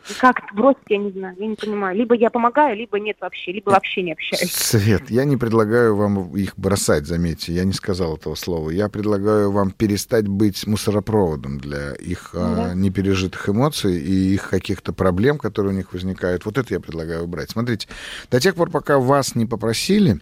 И, 0.08 0.14
как 0.14 0.36
бросить, 0.54 0.80
я 0.88 0.96
не 0.96 1.10
знаю, 1.10 1.36
я 1.38 1.46
не 1.46 1.56
понимаю. 1.56 1.96
Либо 1.96 2.14
я 2.14 2.30
помогаю, 2.30 2.76
либо 2.76 2.98
нет 2.98 3.18
вообще, 3.20 3.52
либо 3.52 3.70
вообще 3.70 4.02
не 4.02 4.12
общаюсь. 4.12 4.50
Свет, 4.50 5.10
я 5.10 5.24
не 5.24 5.36
предлагаю 5.36 5.94
вам 5.94 6.34
их 6.34 6.54
бросать, 6.56 7.06
заметьте, 7.06 7.52
я 7.52 7.64
не 7.64 7.72
сказал 7.72 8.16
этого 8.16 8.34
слова. 8.34 8.70
Я 8.70 8.88
предлагаю 8.88 9.52
вам 9.52 9.70
перестать 9.70 10.26
быть 10.26 10.66
мусоропроводом 10.66 11.58
для 11.58 11.92
их 11.92 12.30
ну 12.32 12.40
да. 12.40 12.70
а, 12.70 12.74
непережитых 12.74 13.48
эмоций 13.48 14.00
и 14.00 14.34
их 14.34 14.48
каких-то 14.48 14.92
проблем, 14.92 15.38
которые 15.38 15.74
у 15.74 15.76
них 15.76 15.92
возникают. 15.92 16.44
Вот 16.46 16.56
это 16.56 16.72
я 16.74 16.80
предлагаю 16.80 17.24
убрать. 17.24 17.50
Смотрите, 17.50 17.86
до 18.30 18.40
тех 18.40 18.54
пор, 18.54 18.70
пока 18.70 18.98
вас 18.98 19.34
не 19.34 19.44
попросили 19.44 20.20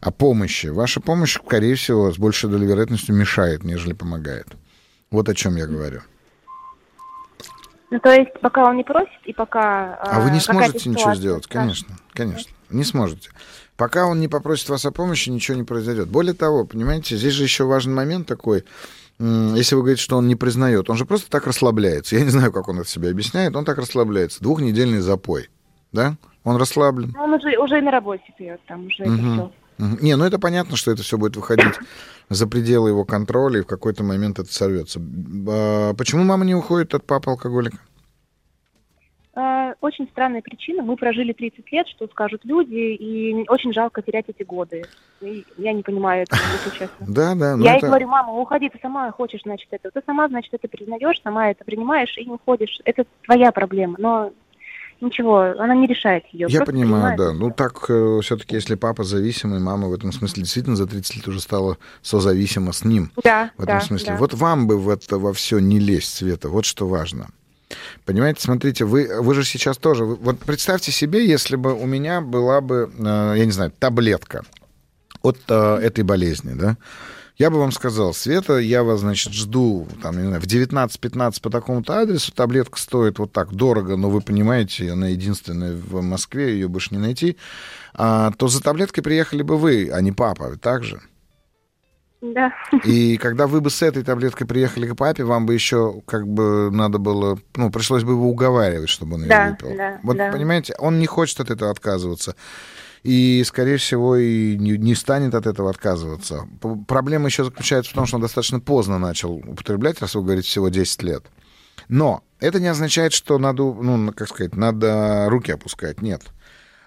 о 0.00 0.10
помощи, 0.10 0.66
ваша 0.66 1.00
помощь, 1.00 1.38
скорее 1.42 1.76
всего, 1.76 2.12
с 2.12 2.18
большей 2.18 2.50
долей 2.50 2.66
вероятностью 2.66 3.14
мешает, 3.14 3.64
нежели 3.64 3.94
помогает. 3.94 4.48
Вот 5.14 5.28
о 5.28 5.34
чем 5.34 5.54
я 5.54 5.68
говорю. 5.68 6.00
Ну, 7.90 8.00
то 8.00 8.10
есть, 8.12 8.32
пока 8.40 8.64
он 8.64 8.76
не 8.76 8.82
просит, 8.82 9.20
и 9.24 9.32
пока... 9.32 9.94
А 9.94 10.18
вы 10.18 10.32
не 10.32 10.40
сможете 10.40 10.88
ничего 10.88 11.14
сделать, 11.14 11.46
конечно, 11.46 11.94
конечно, 12.12 12.50
не 12.68 12.82
сможете. 12.82 13.30
Пока 13.76 14.06
он 14.06 14.18
не 14.18 14.26
попросит 14.26 14.68
вас 14.68 14.84
о 14.84 14.90
помощи, 14.90 15.30
ничего 15.30 15.56
не 15.56 15.62
произойдет. 15.62 16.08
Более 16.08 16.34
того, 16.34 16.64
понимаете, 16.64 17.16
здесь 17.16 17.32
же 17.32 17.44
еще 17.44 17.62
важный 17.62 17.94
момент 17.94 18.26
такой, 18.26 18.64
если 19.20 19.76
вы 19.76 19.82
говорите, 19.82 20.02
что 20.02 20.16
он 20.16 20.26
не 20.26 20.34
признает, 20.34 20.90
он 20.90 20.96
же 20.96 21.04
просто 21.04 21.30
так 21.30 21.46
расслабляется. 21.46 22.16
Я 22.16 22.24
не 22.24 22.30
знаю, 22.30 22.50
как 22.50 22.66
он 22.66 22.80
это 22.80 22.88
себе 22.88 23.10
объясняет, 23.10 23.54
он 23.54 23.64
так 23.64 23.78
расслабляется. 23.78 24.42
Двухнедельный 24.42 24.98
запой, 24.98 25.48
да? 25.92 26.16
Он 26.42 26.56
расслаблен. 26.56 27.14
Он 27.16 27.34
уже, 27.34 27.56
уже 27.58 27.78
и 27.78 27.82
на 27.82 27.92
работе 27.92 28.24
пьет, 28.36 28.60
там 28.66 28.86
уже 28.86 29.04
угу. 29.04 29.12
это 29.12 29.22
все. 29.22 29.52
Не, 29.78 30.16
ну 30.16 30.24
это 30.24 30.38
понятно, 30.38 30.76
что 30.76 30.92
это 30.92 31.02
все 31.02 31.18
будет 31.18 31.36
выходить 31.36 31.74
за 32.28 32.46
пределы 32.46 32.90
его 32.90 33.04
контроля, 33.04 33.60
и 33.60 33.62
в 33.62 33.66
какой-то 33.66 34.04
момент 34.04 34.38
это 34.38 34.52
сорвется. 34.52 35.00
А 35.48 35.94
почему 35.94 36.24
мама 36.24 36.44
не 36.44 36.54
уходит 36.54 36.94
от 36.94 37.04
папы 37.04 37.30
алкоголика? 37.30 37.78
А, 39.36 39.74
очень 39.80 40.06
странная 40.08 40.42
причина. 40.42 40.82
Мы 40.82 40.96
прожили 40.96 41.32
30 41.32 41.72
лет, 41.72 41.88
что 41.88 42.06
скажут 42.06 42.44
люди, 42.44 42.94
и 42.94 43.44
очень 43.48 43.72
жалко 43.72 44.00
терять 44.00 44.26
эти 44.28 44.44
годы. 44.44 44.84
И 45.20 45.44
я 45.56 45.72
не 45.72 45.82
понимаю 45.82 46.22
этого, 46.22 46.40
если 46.52 46.70
честно. 46.78 47.06
Да, 47.06 47.34
да. 47.34 47.56
Я 47.58 47.76
это... 47.76 47.86
ей 47.86 47.90
говорю, 47.90 48.08
мама, 48.08 48.32
уходи, 48.32 48.68
ты 48.68 48.78
сама 48.80 49.10
хочешь, 49.10 49.42
значит, 49.42 49.66
это. 49.72 49.90
Ты 49.90 50.02
сама, 50.06 50.28
значит, 50.28 50.54
это 50.54 50.68
признаешь, 50.68 51.20
сама 51.22 51.50
это 51.50 51.64
принимаешь 51.64 52.16
и 52.16 52.28
уходишь. 52.28 52.80
Это 52.84 53.06
твоя 53.24 53.50
проблема. 53.50 53.96
Но 53.98 54.32
ничего, 55.00 55.54
она 55.58 55.74
не 55.74 55.86
решает 55.86 56.24
ее. 56.32 56.46
Я 56.48 56.64
понимаю, 56.64 57.16
да. 57.16 57.32
Ну 57.32 57.50
так 57.50 57.84
э, 57.88 58.20
все-таки, 58.22 58.54
если 58.56 58.74
папа 58.74 59.04
зависимый, 59.04 59.60
мама 59.60 59.88
в 59.88 59.94
этом 59.94 60.12
смысле 60.12 60.42
действительно 60.42 60.76
за 60.76 60.86
30 60.86 61.16
лет 61.16 61.28
уже 61.28 61.40
стала 61.40 61.78
созависима 62.02 62.72
с 62.72 62.84
ним. 62.84 63.10
Да. 63.22 63.50
В 63.56 63.62
этом 63.62 63.78
да, 63.78 63.80
смысле. 63.80 64.08
Да. 64.08 64.16
Вот 64.16 64.34
вам 64.34 64.66
бы 64.66 64.78
в 64.78 64.88
это 64.88 65.18
во 65.18 65.32
все 65.32 65.58
не 65.58 65.78
лезть, 65.78 66.14
Света. 66.14 66.48
Вот 66.48 66.64
что 66.64 66.86
важно. 66.86 67.28
Понимаете, 68.04 68.40
смотрите, 68.42 68.84
вы, 68.84 69.10
вы 69.20 69.34
же 69.34 69.44
сейчас 69.44 69.78
тоже... 69.78 70.04
Вы, 70.04 70.16
вот 70.16 70.38
представьте 70.40 70.92
себе, 70.92 71.26
если 71.26 71.56
бы 71.56 71.74
у 71.74 71.86
меня 71.86 72.20
была 72.20 72.60
бы, 72.60 72.90
э, 72.96 73.34
я 73.36 73.44
не 73.44 73.52
знаю, 73.52 73.72
таблетка 73.78 74.44
от 75.22 75.38
э, 75.48 75.78
этой 75.82 76.04
болезни, 76.04 76.52
да, 76.54 76.76
я 77.36 77.50
бы 77.50 77.58
вам 77.58 77.72
сказал, 77.72 78.14
Света, 78.14 78.58
я 78.58 78.84
вас, 78.84 79.00
значит, 79.00 79.32
жду 79.32 79.88
там, 80.02 80.16
не 80.18 80.26
знаю, 80.26 80.40
в 80.40 80.46
19-15 80.46 81.42
по 81.42 81.50
такому-то 81.50 82.00
адресу. 82.00 82.32
Таблетка 82.32 82.78
стоит 82.78 83.18
вот 83.18 83.32
так 83.32 83.52
дорого, 83.52 83.96
но 83.96 84.08
вы 84.08 84.20
понимаете, 84.20 84.92
она 84.92 85.08
единственная 85.08 85.74
в 85.74 86.00
Москве, 86.00 86.52
ее 86.52 86.68
больше 86.68 86.94
не 86.94 87.00
найти. 87.00 87.36
А, 87.92 88.30
то 88.32 88.46
за 88.46 88.62
таблеткой 88.62 89.02
приехали 89.02 89.42
бы 89.42 89.56
вы, 89.56 89.90
а 89.92 90.00
не 90.00 90.12
папа, 90.12 90.56
так 90.60 90.84
же? 90.84 91.00
Да. 92.20 92.54
И 92.84 93.18
когда 93.18 93.46
вы 93.46 93.60
бы 93.60 93.68
с 93.68 93.82
этой 93.82 94.02
таблеткой 94.02 94.46
приехали 94.46 94.86
к 94.86 94.94
папе, 94.94 95.24
вам 95.24 95.44
бы 95.44 95.54
еще 95.54 96.00
как 96.06 96.26
бы 96.26 96.70
надо 96.70 96.98
было, 96.98 97.38
ну, 97.56 97.70
пришлось 97.70 98.04
бы 98.04 98.12
его 98.12 98.30
уговаривать, 98.30 98.88
чтобы 98.88 99.16
он 99.16 99.22
ее 99.22 99.28
да, 99.28 99.50
выпил. 99.50 99.76
Да, 99.76 100.00
вот 100.02 100.16
да. 100.16 100.30
понимаете, 100.30 100.74
он 100.78 100.98
не 101.00 101.06
хочет 101.06 101.40
от 101.40 101.50
этого 101.50 101.70
отказываться 101.70 102.34
и, 103.04 103.44
скорее 103.44 103.76
всего, 103.76 104.16
и 104.16 104.56
не, 104.56 104.78
не 104.78 104.94
станет 104.94 105.34
от 105.34 105.46
этого 105.46 105.68
отказываться. 105.68 106.48
Проблема 106.88 107.26
еще 107.26 107.44
заключается 107.44 107.92
в 107.92 107.94
том, 107.94 108.06
что 108.06 108.16
он 108.16 108.22
достаточно 108.22 108.60
поздно 108.60 108.98
начал 108.98 109.34
употреблять, 109.34 110.00
раз 110.00 110.14
вы 110.14 110.22
говорите, 110.22 110.48
всего 110.48 110.70
10 110.70 111.02
лет. 111.02 111.26
Но 111.88 112.24
это 112.40 112.60
не 112.60 112.66
означает, 112.66 113.12
что 113.12 113.38
надо, 113.38 113.62
ну, 113.62 114.10
как 114.12 114.28
сказать, 114.28 114.56
надо 114.56 115.26
руки 115.28 115.52
опускать. 115.52 116.00
Нет. 116.00 116.22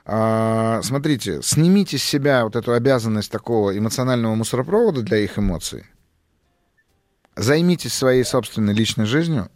А, 0.05 0.81
смотрите, 0.81 1.41
снимите 1.43 1.99
с 1.99 2.03
себя 2.03 2.45
вот 2.45 2.55
эту 2.55 2.73
обязанность 2.73 3.31
такого 3.31 3.77
эмоционального 3.77 4.33
мусоропровода 4.33 5.03
для 5.03 5.19
их 5.19 5.37
эмоций. 5.37 5.83
Займитесь 7.35 7.93
своей 7.93 8.23
собственной 8.23 8.73
личной 8.73 9.05
жизнью 9.05 9.51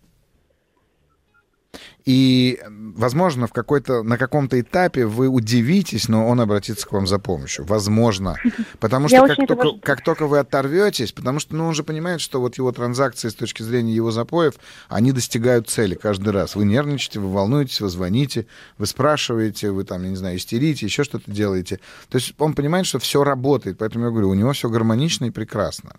и, 2.06 2.60
возможно, 2.68 3.48
в 3.48 3.54
какой-то, 3.54 4.02
на 4.04 4.18
каком-то 4.18 4.60
этапе 4.60 5.06
вы 5.06 5.28
удивитесь, 5.28 6.08
но 6.08 6.28
он 6.28 6.42
обратится 6.42 6.88
к 6.88 6.92
вам 6.92 7.06
за 7.06 7.20
помощью. 7.20 7.66
Возможно. 7.66 8.38
Потому 8.80 9.08
что 9.08 9.28
как 9.28 9.48
только, 9.48 9.80
как 9.82 10.04
только 10.04 10.28
вы 10.28 10.40
оторветесь, 10.40 11.12
потому 11.12 11.40
что 11.40 11.56
ну, 11.56 11.68
он 11.68 11.74
же 11.74 11.84
понимает, 11.84 12.22
что 12.22 12.42
вот 12.42 12.58
его 12.58 12.72
транзакции 12.72 13.30
с 13.30 13.36
точки 13.36 13.62
зрения 13.62 13.94
его 13.94 14.12
запоев, 14.12 14.56
они 14.90 15.12
достигают 15.12 15.70
цели 15.70 15.96
каждый 15.96 16.30
раз. 16.30 16.56
Вы 16.56 16.66
нервничаете, 16.66 17.20
вы 17.20 17.32
волнуетесь, 17.32 17.82
вы 17.82 17.90
звоните, 17.90 18.48
вы 18.78 18.88
спрашиваете, 18.88 19.72
вы 19.72 19.84
там, 19.84 20.04
я 20.04 20.10
не 20.10 20.16
знаю, 20.16 20.38
истерите, 20.38 20.86
еще 20.86 21.04
что-то 21.04 21.30
делаете. 21.32 21.80
То 22.10 22.18
есть 22.18 22.34
он 22.40 22.54
понимает, 22.54 22.86
что 22.88 23.00
все 23.00 23.24
работает. 23.24 23.78
Поэтому 23.78 24.06
я 24.06 24.12
говорю, 24.12 24.30
у 24.30 24.34
него 24.34 24.54
все 24.54 24.70
гармонично 24.70 25.26
и 25.26 25.30
прекрасно. 25.30 25.94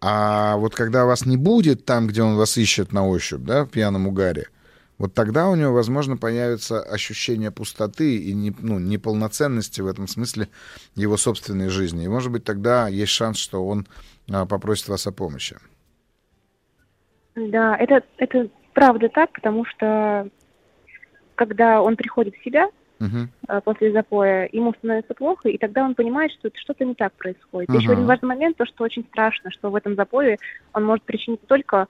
А 0.00 0.56
вот 0.56 0.74
когда 0.74 1.04
вас 1.04 1.26
не 1.26 1.36
будет 1.36 1.84
там, 1.84 2.06
где 2.06 2.22
он 2.22 2.36
вас 2.36 2.56
ищет 2.56 2.92
на 2.92 3.06
ощупь, 3.06 3.42
да, 3.42 3.64
в 3.64 3.68
пьяном 3.68 4.06
угаре, 4.06 4.48
вот 4.98 5.14
тогда 5.14 5.48
у 5.48 5.54
него, 5.54 5.72
возможно, 5.72 6.16
появится 6.16 6.82
ощущение 6.82 7.52
пустоты 7.52 8.16
и 8.16 8.32
не, 8.34 8.52
ну, 8.58 8.78
неполноценности 8.78 9.80
в 9.80 9.86
этом 9.86 10.08
смысле 10.08 10.48
его 10.96 11.16
собственной 11.16 11.68
жизни. 11.68 12.04
И, 12.04 12.08
может 12.08 12.32
быть, 12.32 12.44
тогда 12.44 12.88
есть 12.88 13.12
шанс, 13.12 13.38
что 13.38 13.64
он 13.64 13.86
а, 14.30 14.44
попросит 14.44 14.88
вас 14.88 15.06
о 15.06 15.12
помощи. 15.12 15.56
Да, 17.36 17.76
это, 17.76 18.02
это 18.16 18.48
правда 18.74 19.08
так, 19.08 19.32
потому 19.32 19.64
что 19.64 20.28
когда 21.36 21.80
он 21.80 21.96
приходит 21.96 22.34
в 22.34 22.42
себя 22.42 22.68
uh-huh. 23.00 23.60
после 23.62 23.92
запоя, 23.92 24.48
ему 24.52 24.72
становится 24.74 25.14
плохо, 25.14 25.48
и 25.48 25.58
тогда 25.58 25.84
он 25.84 25.94
понимает, 25.94 26.32
что 26.32 26.50
что-то 26.54 26.84
не 26.84 26.94
так 26.94 27.12
происходит. 27.14 27.70
Uh-huh. 27.70 27.78
Еще 27.78 27.92
один 27.92 28.06
важный 28.06 28.28
момент, 28.28 28.56
то, 28.56 28.66
что 28.66 28.84
очень 28.84 29.04
страшно, 29.04 29.50
что 29.50 29.70
в 29.70 29.74
этом 29.74 29.94
запое 29.94 30.38
он 30.72 30.84
может 30.84 31.04
причинить 31.04 31.42
не 31.42 31.46
только 31.46 31.86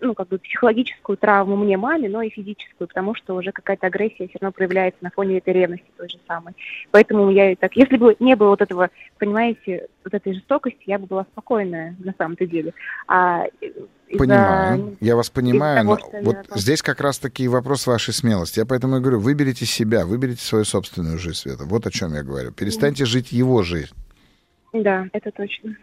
ну, 0.00 0.14
как 0.14 0.28
бы 0.28 0.38
психологическую 0.38 1.16
травму 1.16 1.56
мне, 1.56 1.76
маме, 1.76 2.08
но 2.08 2.22
и 2.22 2.30
физическую, 2.30 2.88
потому 2.88 3.14
что 3.14 3.34
уже 3.34 3.52
какая-то 3.52 3.86
агрессия 3.86 4.28
все 4.28 4.38
равно 4.40 4.52
проявляется 4.52 5.02
на 5.02 5.10
фоне 5.10 5.38
этой 5.38 5.52
ревности 5.52 5.86
той 5.96 6.08
же 6.08 6.18
самой. 6.26 6.54
Поэтому 6.90 7.30
я 7.30 7.52
и 7.52 7.54
так, 7.54 7.76
если 7.76 7.96
бы 7.96 8.16
не 8.20 8.36
было 8.36 8.50
вот 8.50 8.62
этого, 8.62 8.90
понимаете, 9.18 9.88
вот 10.04 10.14
этой 10.14 10.34
жестокости, 10.34 10.82
я 10.86 10.98
бы 10.98 11.06
была 11.06 11.24
спокойная 11.32 11.96
на 11.98 12.14
самом-то 12.16 12.46
деле. 12.46 12.74
А 13.08 13.44
Понимаю, 14.18 14.96
я 15.00 15.16
вас 15.16 15.30
понимаю, 15.30 15.84
того, 15.84 15.98
но 16.12 16.20
вот 16.20 16.36
я... 16.50 16.56
здесь 16.58 16.82
как 16.82 17.00
раз-таки 17.00 17.48
вопрос 17.48 17.86
вашей 17.86 18.12
смелости. 18.12 18.58
Я 18.58 18.66
поэтому 18.66 18.98
и 18.98 19.00
говорю, 19.00 19.20
выберите 19.20 19.64
себя, 19.64 20.04
выберите 20.04 20.42
свою 20.42 20.64
собственную 20.64 21.18
жизнь, 21.18 21.38
Света. 21.38 21.64
Вот 21.64 21.86
о 21.86 21.90
чем 21.90 22.12
я 22.12 22.22
говорю. 22.22 22.52
Перестаньте 22.52 23.04
mm. 23.04 23.06
жить 23.06 23.32
его 23.32 23.62
жизнь. 23.62 23.92
Да, 24.74 25.06
это 25.12 25.30
точно. 25.30 25.76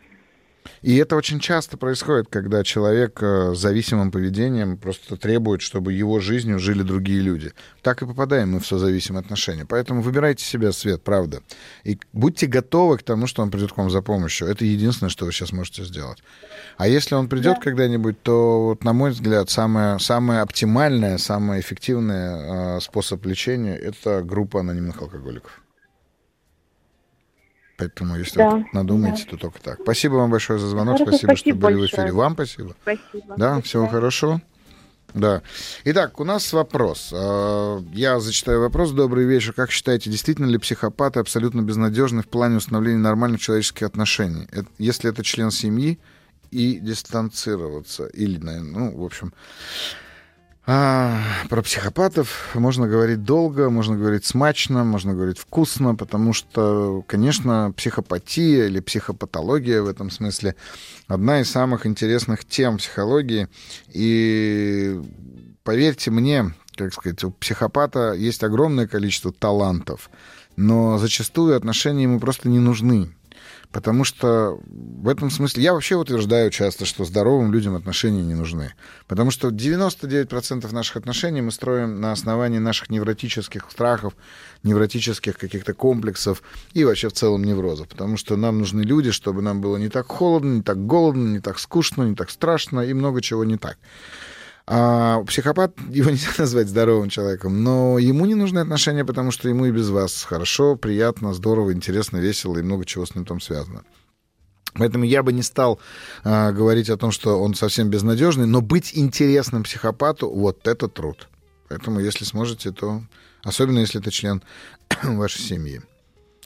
И 0.82 0.96
это 0.96 1.16
очень 1.16 1.40
часто 1.40 1.78
происходит, 1.78 2.28
когда 2.30 2.64
человек 2.64 3.22
э, 3.22 3.54
с 3.54 3.60
зависимым 3.60 4.12
поведением 4.12 4.78
просто 4.78 5.18
требует, 5.18 5.62
чтобы 5.62 5.94
его 5.94 6.20
жизнью 6.20 6.60
жили 6.60 6.84
другие 6.84 7.22
люди. 7.22 7.54
Так 7.82 8.02
и 8.02 8.06
попадаем 8.06 8.52
мы 8.52 8.60
в 8.60 8.66
созависимые 8.66 9.22
отношения. 9.22 9.66
Поэтому 9.66 10.02
выбирайте 10.02 10.44
себя, 10.44 10.72
Свет, 10.72 11.04
правда. 11.04 11.42
И 11.84 12.00
будьте 12.14 12.48
готовы 12.48 12.98
к 12.98 13.04
тому, 13.04 13.28
что 13.28 13.42
он 13.42 13.52
придет 13.52 13.74
к 13.74 13.78
вам 13.78 13.90
за 13.90 14.02
помощью. 14.02 14.48
Это 14.48 14.66
единственное, 14.66 15.10
что 15.10 15.26
вы 15.26 15.32
сейчас 15.32 15.52
можете 15.52 15.84
сделать. 15.84 16.24
А 16.78 16.88
если 16.88 17.16
он 17.16 17.28
придет 17.28 17.56
да. 17.56 17.62
когда-нибудь, 17.62 18.22
то, 18.22 18.66
вот, 18.68 18.84
на 18.84 18.94
мой 18.94 19.12
взгляд, 19.12 19.50
самое, 19.50 20.00
самое 20.00 20.42
оптимальное, 20.42 21.18
самое 21.18 21.62
эффективное 21.62 22.78
э, 22.78 22.80
способ 22.82 23.26
лечения— 23.26 23.76
это 23.78 24.22
группа 24.24 24.62
анонимных 24.62 25.02
алкоголиков. 25.02 25.62
Поэтому, 27.80 28.18
если 28.18 28.38
да, 28.38 28.64
надумаете, 28.74 29.24
да. 29.24 29.32
то 29.32 29.38
только 29.38 29.62
так. 29.62 29.80
Спасибо 29.82 30.16
вам 30.16 30.30
большое 30.30 30.60
за 30.60 30.68
звонок. 30.68 30.98
Хорошо, 30.98 31.12
спасибо, 31.12 31.32
спасибо, 31.32 31.58
что 31.58 31.68
были 31.68 31.80
большое. 31.80 31.88
в 31.88 32.06
эфире. 32.06 32.12
Вам 32.12 32.34
спасибо. 32.34 32.76
Спасибо. 32.82 33.36
Да, 33.38 33.62
всего 33.62 33.88
хорошо. 33.88 34.42
Да. 35.14 35.42
Итак, 35.86 36.20
у 36.20 36.24
нас 36.24 36.54
вопрос. 36.54 37.12
А, 37.14 37.82
я 37.94 38.20
зачитаю 38.20 38.60
вопрос. 38.60 38.92
Добрый 38.92 39.26
вечер. 39.26 39.54
Как 39.54 39.72
считаете, 39.72 40.10
действительно 40.10 40.46
ли 40.46 40.58
психопаты 40.58 41.20
абсолютно 41.20 41.62
безнадежны 41.62 42.22
в 42.22 42.28
плане 42.28 42.58
установления 42.58 43.00
нормальных 43.00 43.40
человеческих 43.40 43.88
отношений? 43.88 44.48
Если 44.78 45.10
это 45.10 45.24
член 45.24 45.50
семьи, 45.50 46.00
и 46.52 46.80
дистанцироваться. 46.80 48.08
Или, 48.08 48.38
ну, 48.38 48.98
в 48.98 49.04
общем... 49.04 49.34
А, 50.72 51.24
про 51.50 51.64
психопатов 51.64 52.52
можно 52.54 52.88
говорить 52.88 53.24
долго, 53.24 53.72
можно 53.72 53.98
говорить 53.98 54.24
смачно, 54.26 54.84
можно 54.84 55.16
говорить 55.16 55.40
вкусно, 55.40 55.96
потому 55.96 56.32
что, 56.32 57.04
конечно, 57.08 57.74
психопатия 57.76 58.68
или 58.68 58.80
психопатология 58.80 59.82
в 59.82 59.88
этом 59.88 60.12
смысле 60.12 60.56
одна 61.08 61.42
из 61.42 61.50
самых 61.50 61.88
интересных 61.88 62.46
тем 62.46 62.78
психологии. 62.78 63.48
И 63.88 65.02
поверьте 65.64 66.12
мне, 66.12 66.54
как 66.76 66.94
сказать, 66.94 67.24
у 67.24 67.32
психопата 67.32 68.14
есть 68.14 68.44
огромное 68.44 68.86
количество 68.86 69.32
талантов, 69.34 70.12
но 70.56 71.00
зачастую 71.00 71.58
отношения 71.58 72.04
ему 72.04 72.20
просто 72.20 72.48
не 72.48 72.60
нужны. 72.60 73.10
Потому 73.72 74.04
что 74.04 74.60
в 74.66 75.08
этом 75.08 75.30
смысле 75.30 75.62
я 75.62 75.74
вообще 75.74 75.96
утверждаю 75.96 76.50
часто, 76.50 76.86
что 76.86 77.06
здоровым 77.06 77.54
людям 77.54 77.76
отношения 77.76 78.24
не 78.24 78.34
нужны. 78.34 78.74
Потому 79.08 79.30
что 79.30 79.50
99% 79.50 80.74
наших 80.74 80.98
отношений 80.98 81.42
мы 81.42 81.52
строим 81.52 82.02
на 82.02 82.12
основании 82.12 82.58
наших 82.58 82.90
невротических 82.90 83.70
страхов, 83.70 84.16
невротических 84.64 85.38
каких-то 85.38 85.76
комплексов 85.76 86.42
и 86.74 86.84
вообще 86.84 87.10
в 87.10 87.14
целом 87.14 87.44
неврозов. 87.44 87.88
Потому 87.88 88.18
что 88.18 88.38
нам 88.38 88.58
нужны 88.58 88.82
люди, 88.82 89.12
чтобы 89.12 89.44
нам 89.44 89.62
было 89.62 89.78
не 89.78 89.90
так 89.90 90.08
холодно, 90.08 90.56
не 90.56 90.64
так 90.64 90.84
голодно, 90.88 91.34
не 91.34 91.40
так 91.40 91.60
скучно, 91.60 92.04
не 92.04 92.16
так 92.16 92.32
страшно 92.32 92.80
и 92.80 92.94
много 92.94 93.22
чего 93.22 93.44
не 93.44 93.58
так. 93.58 93.78
А 94.72 95.24
психопат, 95.24 95.74
его 95.90 96.10
нельзя 96.12 96.30
назвать 96.38 96.68
здоровым 96.68 97.10
человеком, 97.10 97.64
но 97.64 97.98
ему 97.98 98.28
не 98.28 98.36
нужны 98.36 98.60
отношения, 98.60 99.04
потому 99.04 99.32
что 99.32 99.50
ему 99.50 99.66
и 99.66 99.72
без 99.72 99.90
вас 99.90 100.24
хорошо, 100.24 100.76
приятно, 100.76 101.34
здорово, 101.34 101.74
интересно, 101.74 102.18
весело 102.18 102.56
и 102.60 102.62
много 102.62 102.86
чего 102.86 103.04
с 103.08 103.16
ним 103.16 103.26
там 103.26 103.42
связано. 103.42 103.82
Поэтому 104.76 105.06
я 105.06 105.24
бы 105.24 105.34
не 105.34 105.42
стал 105.42 105.80
а, 106.24 106.52
говорить 106.52 106.92
о 106.92 106.98
том, 106.98 107.10
что 107.12 107.42
он 107.42 107.56
совсем 107.56 107.90
безнадежный, 107.90 108.46
но 108.46 108.62
быть 108.62 108.92
интересным 108.94 109.64
психопату 109.64 110.30
вот 110.30 110.68
это 110.68 110.88
труд. 110.88 111.28
Поэтому, 111.68 112.00
если 112.00 112.24
сможете, 112.24 112.72
то 112.72 113.02
особенно 113.44 113.80
если 113.80 114.00
это 114.00 114.12
член 114.12 114.44
вашей 115.02 115.42
семьи. 115.42 115.82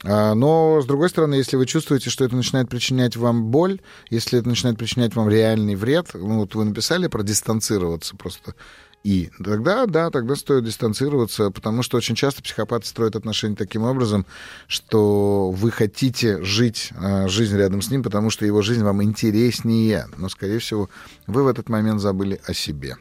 А, 0.03 0.33
но, 0.33 0.81
с 0.81 0.85
другой 0.85 1.09
стороны, 1.09 1.35
если 1.35 1.55
вы 1.55 1.65
чувствуете, 1.65 2.09
что 2.09 2.25
это 2.25 2.35
начинает 2.35 2.69
причинять 2.69 3.15
вам 3.15 3.45
боль, 3.45 3.79
если 4.09 4.39
это 4.39 4.49
начинает 4.49 4.77
причинять 4.77 5.15
вам 5.15 5.29
реальный 5.29 5.75
вред, 5.75 6.09
ну, 6.13 6.39
вот 6.39 6.55
вы 6.55 6.65
написали 6.65 7.07
про 7.07 7.23
дистанцироваться 7.23 8.15
просто, 8.15 8.55
и 9.03 9.29
тогда, 9.43 9.85
да, 9.85 10.09
тогда 10.09 10.35
стоит 10.35 10.63
дистанцироваться, 10.63 11.51
потому 11.51 11.83
что 11.83 11.97
очень 11.97 12.15
часто 12.15 12.41
психопаты 12.41 12.87
строят 12.87 13.15
отношения 13.15 13.55
таким 13.55 13.83
образом, 13.83 14.25
что 14.67 15.51
вы 15.51 15.71
хотите 15.71 16.41
жить 16.41 16.91
э, 16.95 17.27
жизнь 17.27 17.57
рядом 17.57 17.81
с 17.81 17.91
ним, 17.91 18.01
потому 18.01 18.29
что 18.29 18.45
его 18.45 18.61
жизнь 18.61 18.83
вам 18.83 19.03
интереснее, 19.03 20.07
но, 20.17 20.29
скорее 20.29 20.59
всего, 20.59 20.89
вы 21.27 21.43
в 21.43 21.47
этот 21.47 21.67
момент 21.67 21.99
забыли 21.99 22.39
о 22.45 22.53
себе. 22.53 22.95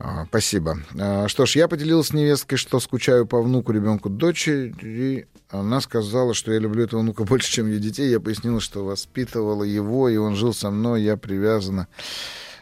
А, 0.00 0.26
спасибо. 0.26 0.78
А, 0.98 1.26
что 1.26 1.44
ж, 1.44 1.56
я 1.56 1.66
поделился 1.66 2.10
с 2.10 2.12
невесткой, 2.12 2.56
что 2.56 2.78
скучаю 2.78 3.26
по 3.26 3.42
внуку, 3.42 3.72
ребенку, 3.72 4.08
дочери. 4.08 5.26
Она 5.50 5.80
сказала, 5.80 6.34
что 6.34 6.52
я 6.52 6.60
люблю 6.60 6.84
этого 6.84 7.00
внука 7.00 7.24
больше, 7.28 7.50
чем 7.50 7.66
ее 7.66 7.80
детей. 7.80 8.08
Я 8.10 8.20
пояснила, 8.20 8.60
что 8.60 8.84
воспитывала 8.84 9.64
его, 9.64 10.08
и 10.08 10.16
он 10.16 10.36
жил 10.36 10.54
со 10.54 10.70
мной, 10.70 11.02
я 11.02 11.16
привязана. 11.16 11.88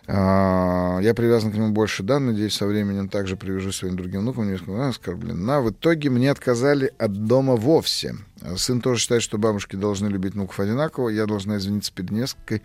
А, 0.08 0.98
я 1.02 1.12
привязан 1.12 1.52
к 1.52 1.56
нему 1.56 1.72
больше, 1.72 2.02
да, 2.02 2.18
надеюсь, 2.20 2.54
со 2.54 2.66
временем 2.66 3.08
также 3.08 3.36
привяжу 3.36 3.70
своим 3.70 3.96
другим 3.96 4.20
внукам. 4.20 4.50
Не 4.50 4.56
сказала, 4.56 4.88
оскорблена. 4.88 5.60
В 5.60 5.70
итоге 5.70 6.08
мне 6.08 6.30
отказали 6.30 6.92
от 6.96 7.26
дома 7.26 7.56
вовсе. 7.56 8.16
Сын 8.56 8.80
тоже 8.80 9.00
считает, 9.00 9.22
что 9.22 9.36
бабушки 9.36 9.76
должны 9.76 10.06
любить 10.06 10.34
внуков 10.34 10.58
одинаково. 10.58 11.10
Я 11.10 11.26
должна 11.26 11.58
извиниться 11.58 11.92
перед 11.92 12.12
несколькой. 12.12 12.62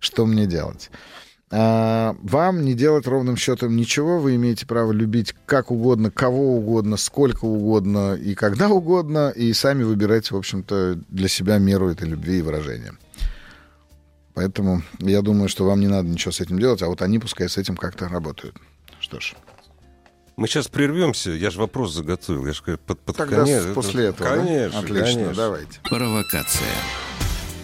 Что 0.00 0.26
мне 0.26 0.46
делать? 0.46 0.90
А, 1.52 2.16
вам 2.22 2.64
не 2.64 2.74
делать 2.74 3.08
ровным 3.08 3.36
счетом 3.36 3.74
ничего, 3.74 4.20
вы 4.20 4.36
имеете 4.36 4.66
право 4.66 4.92
любить 4.92 5.34
как 5.46 5.72
угодно, 5.72 6.10
кого 6.10 6.56
угодно, 6.56 6.96
сколько 6.96 7.44
угодно 7.44 8.14
и 8.14 8.34
когда 8.34 8.68
угодно, 8.68 9.30
и 9.30 9.52
сами 9.52 9.82
выбирайте, 9.82 10.34
в 10.34 10.38
общем-то, 10.38 11.00
для 11.08 11.28
себя 11.28 11.58
меру 11.58 11.90
этой 11.90 12.08
любви 12.08 12.38
и 12.38 12.42
выражения. 12.42 12.92
Поэтому 14.34 14.82
я 15.00 15.22
думаю, 15.22 15.48
что 15.48 15.64
вам 15.64 15.80
не 15.80 15.88
надо 15.88 16.08
ничего 16.08 16.30
с 16.30 16.40
этим 16.40 16.58
делать, 16.58 16.82
а 16.82 16.86
вот 16.86 17.02
они 17.02 17.18
пускай 17.18 17.48
с 17.48 17.56
этим 17.56 17.76
как-то 17.76 18.08
работают. 18.08 18.56
Что 19.00 19.18
ж. 19.18 19.34
Мы 20.36 20.46
сейчас 20.46 20.68
прервемся. 20.68 21.32
Я 21.32 21.50
же 21.50 21.58
вопрос 21.58 21.92
заготовил. 21.92 22.46
Я 22.46 22.52
же 22.52 22.62
под, 22.62 23.00
под 23.00 23.16
Тогда 23.16 23.42
конец. 23.44 23.64
после 23.74 24.06
этого. 24.06 24.36
Конечно, 24.36 24.70
да? 24.72 24.78
Отлично, 24.78 25.04
конечно. 25.04 25.34
давайте. 25.34 25.80
Провокация. 25.82 26.68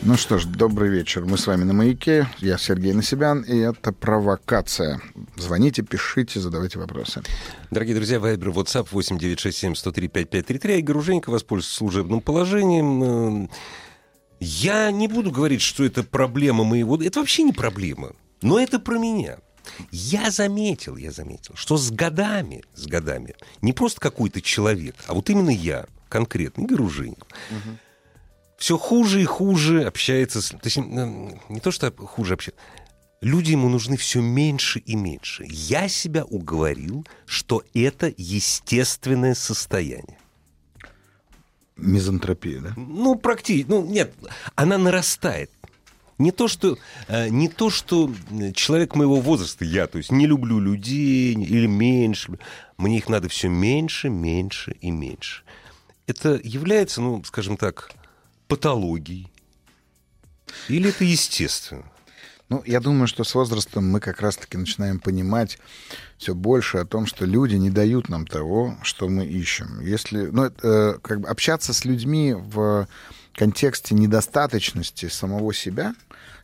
Ну 0.07 0.17
что 0.17 0.39
ж, 0.39 0.45
добрый 0.45 0.89
вечер. 0.89 1.25
Мы 1.25 1.37
с 1.37 1.49
вами 1.49 1.65
на 1.65 1.73
«Маяке». 1.73 2.29
Я 2.39 2.59
Сергей 2.59 2.93
Насибян, 2.93 3.43
и 3.43 3.57
это 3.59 3.91
«Провокация». 3.91 5.01
Звоните, 5.35 5.83
пишите, 5.83 6.39
задавайте 6.39 6.79
вопросы. 6.79 7.25
Дорогие 7.73 7.97
друзья, 7.97 8.21
Вайбер, 8.21 8.51
WhatsApp 8.51 8.87
8967-103-5533. 8.93 10.79
Игорь 10.79 10.99
Уженько 10.99 11.31
воспользуется 11.31 11.79
служебным 11.79 12.21
положением. 12.21 13.51
Я 14.39 14.93
не 14.93 15.09
буду 15.09 15.33
говорить, 15.33 15.61
что 15.61 15.85
это 15.85 16.05
проблема 16.05 16.63
моего... 16.63 17.03
Это 17.03 17.19
вообще 17.19 17.43
не 17.43 17.53
проблема. 17.53 18.13
Но 18.43 18.61
это 18.61 18.79
про 18.79 18.99
меня. 18.99 19.39
Я 19.91 20.31
заметил, 20.31 20.97
я 20.97 21.11
заметил, 21.11 21.57
что 21.57 21.77
с 21.77 21.91
годами, 21.91 22.63
с 22.77 22.87
годами, 22.87 23.35
не 23.61 23.73
просто 23.73 24.01
какой-то 24.01 24.41
человек, 24.41 24.95
а 25.09 25.15
вот 25.15 25.31
именно 25.31 25.51
я, 25.51 25.87
конкретно, 26.09 26.63
Игорь 26.63 26.83
Уженьков, 26.83 27.27
угу 27.51 27.79
все 28.57 28.79
хуже 28.79 29.23
и 29.23 29.25
хуже 29.25 29.85
общается 29.85 30.41
с... 30.41 30.51
То 30.51 30.61
есть, 30.65 30.77
не 30.79 31.61
то, 31.61 31.71
что 31.71 31.91
хуже 31.93 32.35
общается. 32.35 32.63
Люди 33.21 33.53
ему 33.53 33.69
нужны 33.69 33.97
все 33.97 34.21
меньше 34.21 34.79
и 34.81 34.95
меньше. 34.95 35.45
Я 35.49 35.89
себя 35.89 36.25
уговорил, 36.25 37.07
что 37.25 37.63
это 37.75 38.13
естественное 38.17 39.35
состояние. 39.35 40.19
Мизантропия, 41.77 42.61
да? 42.61 42.73
Ну, 42.77 43.17
практически. 43.17 43.69
Ну, 43.69 43.85
нет, 43.85 44.15
она 44.55 44.79
нарастает. 44.79 45.51
Не 46.19 46.31
то, 46.31 46.49
что, 46.49 46.79
э, 47.09 47.29
не 47.29 47.49
то, 47.49 47.69
что 47.69 48.11
человек 48.55 48.95
моего 48.95 49.21
возраста, 49.21 49.67
я, 49.67 49.87
то 49.87 49.99
есть 49.99 50.11
не 50.11 50.27
люблю 50.27 50.59
людей 50.59 51.35
или 51.35 51.67
меньше. 51.67 52.39
Мне 52.79 52.99
их 52.99 53.09
надо 53.11 53.29
все 53.29 53.49
меньше, 53.49 54.09
меньше 54.09 54.77
и 54.81 54.91
меньше. 54.91 55.43
Это 56.07 56.41
является, 56.43 57.03
ну, 57.03 57.23
скажем 57.25 57.59
так, 57.59 57.91
патологий? 58.49 59.31
Или 60.69 60.91
это 60.91 61.05
естественно? 61.05 61.85
Ну, 62.49 62.63
я 62.65 62.81
думаю, 62.81 63.09
что 63.09 63.25
с 63.25 63.35
возрастом 63.35 63.91
мы 63.91 63.99
как 63.99 64.21
раз-таки 64.21 64.57
начинаем 64.57 65.01
понимать 65.01 65.59
все 66.17 66.33
больше 66.33 66.79
о 66.79 66.85
том, 66.85 67.07
что 67.07 67.25
люди 67.25 67.57
не 67.57 67.71
дают 67.71 68.09
нам 68.09 68.25
того, 68.25 68.77
что 68.83 69.09
мы 69.09 69.27
ищем. 69.27 69.81
Если, 69.81 70.27
ну, 70.27 70.45
это, 70.45 71.01
как 71.03 71.23
бы 71.23 71.29
общаться 71.29 71.73
с 71.73 71.85
людьми 71.85 72.35
в 72.35 72.87
контексте 73.35 73.97
недостаточности 73.97 75.09
самого 75.09 75.53
себя, 75.53 75.95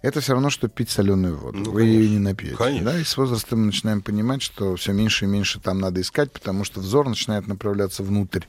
это 0.02 0.20
все 0.20 0.32
равно, 0.32 0.50
что 0.50 0.66
пить 0.66 0.90
соленую 0.90 1.38
воду. 1.38 1.58
Ну, 1.58 1.70
Вы 1.70 1.84
ее 1.84 2.10
не 2.10 2.18
напьете. 2.18 2.56
Конечно. 2.56 2.90
Да? 2.90 2.98
И 2.98 3.04
с 3.04 3.16
возрастом 3.16 3.60
мы 3.60 3.66
начинаем 3.66 4.02
понимать, 4.02 4.42
что 4.42 4.74
все 4.74 4.92
меньше 4.92 5.26
и 5.26 5.28
меньше 5.28 5.60
там 5.60 5.78
надо 5.78 6.00
искать, 6.00 6.32
потому 6.32 6.64
что 6.64 6.80
взор 6.80 7.08
начинает 7.08 7.46
направляться 7.46 8.02
внутрь. 8.02 8.42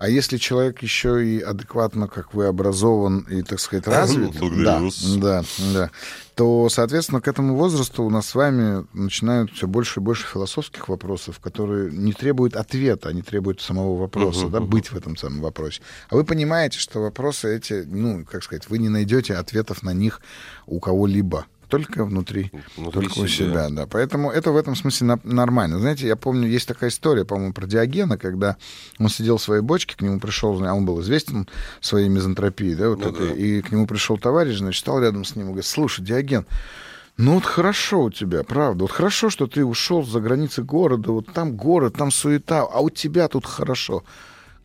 А 0.00 0.08
если 0.08 0.38
человек 0.38 0.82
еще 0.82 1.22
и 1.22 1.40
адекватно, 1.40 2.08
как 2.08 2.32
вы, 2.32 2.46
образован 2.46 3.20
и, 3.28 3.42
так 3.42 3.60
сказать, 3.60 3.86
развит, 3.86 4.32
да, 4.64 4.80
да, 5.18 5.44
да, 5.74 5.90
то, 6.34 6.70
соответственно, 6.70 7.20
к 7.20 7.28
этому 7.28 7.54
возрасту 7.54 8.04
у 8.04 8.08
нас 8.08 8.28
с 8.28 8.34
вами 8.34 8.86
начинают 8.94 9.52
все 9.52 9.66
больше 9.66 10.00
и 10.00 10.02
больше 10.02 10.26
философских 10.26 10.88
вопросов, 10.88 11.38
которые 11.38 11.92
не 11.92 12.14
требуют 12.14 12.56
ответа, 12.56 13.10
они 13.10 13.20
требуют 13.20 13.60
самого 13.60 13.98
вопроса, 13.98 14.46
uh-huh, 14.46 14.50
да, 14.50 14.58
uh-huh. 14.60 14.68
быть 14.68 14.90
в 14.90 14.96
этом 14.96 15.18
самом 15.18 15.42
вопросе. 15.42 15.82
А 16.08 16.16
вы 16.16 16.24
понимаете, 16.24 16.78
что 16.78 17.00
вопросы 17.00 17.54
эти, 17.54 17.84
ну, 17.86 18.24
как 18.24 18.42
сказать, 18.42 18.70
вы 18.70 18.78
не 18.78 18.88
найдете 18.88 19.34
ответов 19.34 19.82
на 19.82 19.92
них 19.92 20.22
у 20.64 20.80
кого-либо 20.80 21.44
только 21.70 22.04
внутри, 22.04 22.52
внутри 22.76 23.02
только 23.08 23.14
себя. 23.14 23.24
у 23.24 23.28
себя, 23.28 23.68
да. 23.70 23.86
Поэтому 23.86 24.30
это 24.30 24.50
в 24.52 24.56
этом 24.56 24.76
смысле 24.76 25.06
на- 25.06 25.20
нормально. 25.24 25.78
Знаете, 25.78 26.06
я 26.06 26.16
помню, 26.16 26.48
есть 26.48 26.68
такая 26.68 26.90
история, 26.90 27.24
по-моему, 27.24 27.52
про 27.52 27.66
Диогена, 27.66 28.18
когда 28.18 28.56
он 28.98 29.08
сидел 29.08 29.38
в 29.38 29.42
своей 29.42 29.62
бочке, 29.62 29.96
к 29.96 30.02
нему 30.02 30.20
пришел, 30.20 30.62
а 30.64 30.74
он 30.74 30.84
был 30.84 31.00
известен 31.00 31.48
своей 31.80 32.08
мизантропией, 32.08 32.74
да, 32.74 32.90
вот 32.90 33.00
ну, 33.00 33.08
этой, 33.08 33.28
да. 33.28 33.34
и 33.34 33.62
к 33.62 33.70
нему 33.70 33.86
пришел 33.86 34.18
товарищ, 34.18 34.58
значит, 34.58 34.80
стал 34.80 35.00
рядом 35.00 35.24
с 35.24 35.36
ним 35.36 35.46
и 35.46 35.48
говорит, 35.50 35.66
слушай, 35.66 36.04
Диоген, 36.04 36.46
ну 37.16 37.34
вот 37.34 37.44
хорошо 37.44 38.04
у 38.04 38.10
тебя, 38.10 38.42
правда. 38.44 38.84
Вот 38.84 38.92
хорошо, 38.92 39.28
что 39.28 39.46
ты 39.46 39.62
ушел 39.62 40.02
за 40.02 40.20
границы 40.20 40.62
города. 40.62 41.12
Вот 41.12 41.30
там 41.32 41.54
город, 41.54 41.94
там 41.98 42.10
суета, 42.10 42.62
а 42.62 42.80
у 42.80 42.88
тебя 42.88 43.28
тут 43.28 43.44
хорошо. 43.44 44.04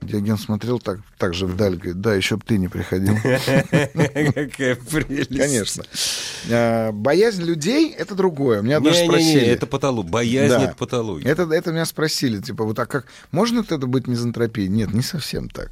Диоген 0.01 0.38
смотрел 0.38 0.80
так, 0.80 0.99
так 1.17 1.34
же 1.34 1.47
вдаль, 1.47 1.76
говорит, 1.76 1.99
да, 1.99 2.13
еще 2.13 2.38
бы 2.38 2.43
ты 2.45 2.57
не 2.57 2.67
приходил. 2.67 3.15
Какая 3.23 4.76
прелесть. 4.76 5.35
Конечно. 5.35 5.84
А, 6.51 6.91
боязнь 6.91 7.43
людей— 7.43 7.91
это 7.97 8.13
другое. 8.15 8.61
Меня 8.61 8.80
даже 8.80 9.05
спросили. 9.05 9.45
Не, 9.45 9.51
это 9.51 9.65
патология. 9.65 10.11
Боязнь— 10.11 10.63
это 10.63 10.76
патология. 10.76 11.30
Это, 11.30 11.43
это 11.43 11.72
меня 11.72 11.85
спросили, 11.85 12.39
типа, 12.39 12.63
вот 12.63 12.77
а 12.77 12.85
как, 12.85 13.07
можно 13.31 13.61
это 13.61 13.77
быть 13.88 14.07
мизантропией? 14.07 14.67
Нет, 14.67 14.93
не 14.93 15.01
совсем 15.01 15.49
так. 15.49 15.69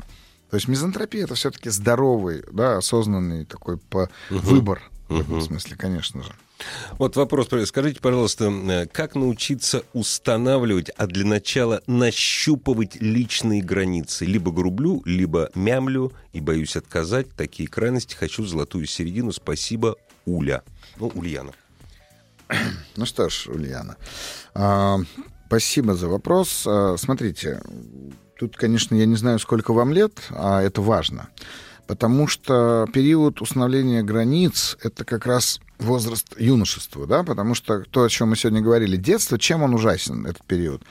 То 0.50 0.58
есть 0.58 0.68
мизантропия— 0.68 1.24
это 1.26 1.36
все-таки 1.36 1.70
здоровый, 1.70 2.44
да, 2.52 2.78
осознанный 2.78 3.46
такой 3.46 3.78
по 3.78 4.10
выбор. 4.30 4.82
В 5.14 5.22
этом 5.22 5.42
смысле, 5.42 5.76
конечно 5.78 6.24
же. 6.24 6.32
Вот 6.98 7.16
вопрос. 7.16 7.48
Скажите, 7.66 8.00
пожалуйста, 8.00 8.46
э, 8.46 8.86
как 8.88 9.16
научиться 9.16 9.84
устанавливать, 9.94 10.90
а 10.98 11.08
для 11.08 11.26
начала 11.26 11.82
нащупывать 11.88 12.96
личные 13.02 13.62
границы? 13.62 14.26
Либо 14.26 14.52
грублю, 14.52 15.02
либо 15.06 15.50
мямлю 15.56 16.14
и 16.32 16.42
боюсь 16.42 16.76
отказать. 16.76 17.30
Такие 17.36 17.70
крайности. 17.70 18.16
Хочу 18.16 18.46
золотую 18.46 18.86
середину. 18.86 19.32
Спасибо, 19.32 19.98
Уля. 20.26 20.64
Ну, 20.98 21.12
Ульяна. 21.14 21.52
Ну 22.96 23.06
что 23.06 23.30
ж, 23.30 23.48
Ульяна, 23.48 23.98
а, 24.54 25.00
спасибо 25.48 25.96
за 25.96 26.08
вопрос. 26.08 26.66
А, 26.68 26.96
смотрите, 26.98 27.62
тут, 28.38 28.58
конечно, 28.58 28.96
я 28.96 29.06
не 29.06 29.16
знаю, 29.16 29.40
сколько 29.40 29.74
вам 29.74 29.94
лет, 29.94 30.14
а 30.30 30.62
это 30.62 30.82
важно. 30.82 31.30
Потому 31.88 32.28
что 32.28 32.88
период 32.94 33.42
установления 33.42 34.04
границ— 34.04 34.78
это 34.82 35.04
как 35.04 35.26
раз 35.26 35.60
возраст 35.80 36.40
юношества, 36.40 37.06
да, 37.06 37.24
потому 37.24 37.56
что 37.56 37.84
то, 37.84 38.04
о 38.04 38.10
чем 38.10 38.30
мы 38.30 38.38
сегодня 38.38 38.62
говорили, 38.62 38.96
детство, 38.96 39.38
чем 39.38 39.64
он 39.64 39.74
ужасен, 39.74 40.26
этот 40.26 40.44
период? 40.46 40.82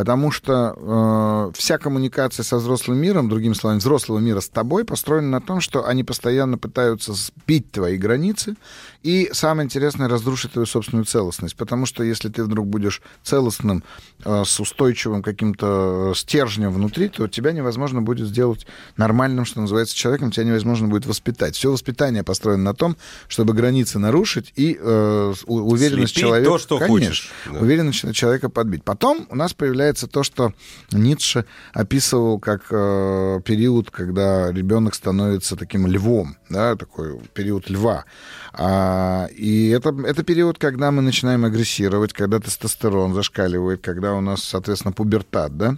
Потому 0.00 0.30
что 0.30 0.74
э, 0.78 1.58
вся 1.58 1.76
коммуникация 1.76 2.42
со 2.42 2.56
взрослым 2.56 2.96
миром, 2.96 3.28
другими 3.28 3.52
словами, 3.52 3.80
взрослого 3.80 4.18
мира 4.18 4.40
с 4.40 4.48
тобой, 4.48 4.86
построена 4.86 5.28
на 5.28 5.40
том, 5.42 5.60
что 5.60 5.86
они 5.86 6.04
постоянно 6.04 6.56
пытаются 6.56 7.12
сбить 7.12 7.70
твои 7.70 7.98
границы 7.98 8.56
и, 9.02 9.28
самое 9.34 9.66
интересное, 9.66 10.08
разрушить 10.08 10.52
твою 10.52 10.64
собственную 10.64 11.04
целостность. 11.04 11.54
Потому 11.54 11.84
что 11.84 12.02
если 12.02 12.30
ты 12.30 12.44
вдруг 12.44 12.66
будешь 12.66 13.02
целостным, 13.22 13.84
э, 14.24 14.42
с 14.46 14.58
устойчивым 14.58 15.22
каким-то 15.22 16.14
стержнем 16.16 16.72
внутри, 16.72 17.10
то 17.10 17.28
тебя 17.28 17.52
невозможно 17.52 18.00
будет 18.00 18.26
сделать 18.26 18.66
нормальным, 18.96 19.44
что 19.44 19.60
называется, 19.60 19.94
человеком, 19.94 20.30
тебя 20.30 20.44
невозможно 20.44 20.88
будет 20.88 21.04
воспитать. 21.04 21.56
Все 21.56 21.70
воспитание 21.70 22.24
построено 22.24 22.62
на 22.62 22.74
том, 22.74 22.96
чтобы 23.28 23.52
границы 23.52 23.98
нарушить 23.98 24.54
и 24.56 24.78
э, 24.80 25.34
уверенность 25.44 26.14
Слепить 26.14 26.26
человека... 26.26 26.50
то, 26.50 26.58
что 26.58 26.78
конечно, 26.78 26.96
хочешь. 26.96 27.32
Да. 27.52 27.58
Уверенность 27.58 28.14
человека 28.14 28.48
подбить. 28.48 28.82
Потом 28.82 29.26
у 29.28 29.36
нас 29.36 29.52
появляется 29.52 29.89
появляется 29.90 30.06
то, 30.06 30.22
что 30.22 30.52
Ницше 30.92 31.44
описывал 31.72 32.38
как 32.38 32.62
э, 32.70 33.40
период, 33.44 33.90
когда 33.90 34.52
ребенок 34.52 34.94
становится 34.94 35.56
таким 35.56 35.86
львом, 35.86 36.36
да, 36.48 36.76
такой 36.76 37.18
период 37.34 37.68
льва. 37.70 38.04
А, 38.52 39.26
и 39.36 39.68
это, 39.70 39.94
это 40.06 40.22
период, 40.22 40.58
когда 40.58 40.90
мы 40.90 41.02
начинаем 41.02 41.44
агрессировать, 41.44 42.12
когда 42.12 42.38
тестостерон 42.38 43.14
зашкаливает, 43.14 43.80
когда 43.80 44.14
у 44.14 44.20
нас, 44.20 44.42
соответственно, 44.44 44.92
пубертат, 44.92 45.56
да. 45.56 45.76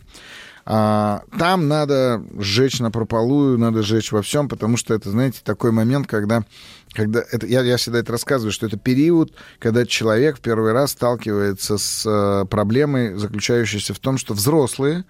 А, 0.64 1.22
там 1.38 1.68
надо 1.68 2.22
сжечь 2.38 2.80
на 2.80 2.90
прополую, 2.90 3.58
надо 3.58 3.82
сжечь 3.82 4.12
во 4.12 4.22
всем, 4.22 4.48
потому 4.48 4.76
что 4.76 4.94
это, 4.94 5.10
знаете, 5.10 5.40
такой 5.42 5.72
момент, 5.72 6.06
когда 6.06 6.44
когда 6.92 7.24
это, 7.30 7.46
я, 7.46 7.62
я 7.62 7.76
всегда 7.76 8.00
это 8.00 8.12
рассказываю, 8.12 8.52
что 8.52 8.66
это 8.66 8.76
период, 8.76 9.34
когда 9.58 9.86
человек 9.86 10.38
в 10.38 10.40
первый 10.40 10.72
раз 10.72 10.92
сталкивается 10.92 11.78
с 11.78 12.04
э, 12.06 12.46
проблемой, 12.46 13.14
заключающейся 13.14 13.94
в 13.94 13.98
том, 13.98 14.18
что 14.18 14.34
взрослые 14.34 15.04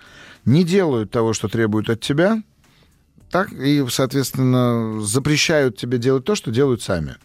не 0.45 0.65
делают 0.65 1.11
того, 1.11 1.33
что 1.33 1.49
требуют 1.49 1.91
от 1.91 2.01
тебя, 2.01 2.43
так, 3.31 3.53
и, 3.53 3.85
соответственно, 3.89 5.01
запрещают 5.01 5.77
тебе 5.79 5.99
делать 5.99 6.25
то, 6.25 6.35
что 6.35 6.51
делают 6.51 6.83
сами. 6.83 7.17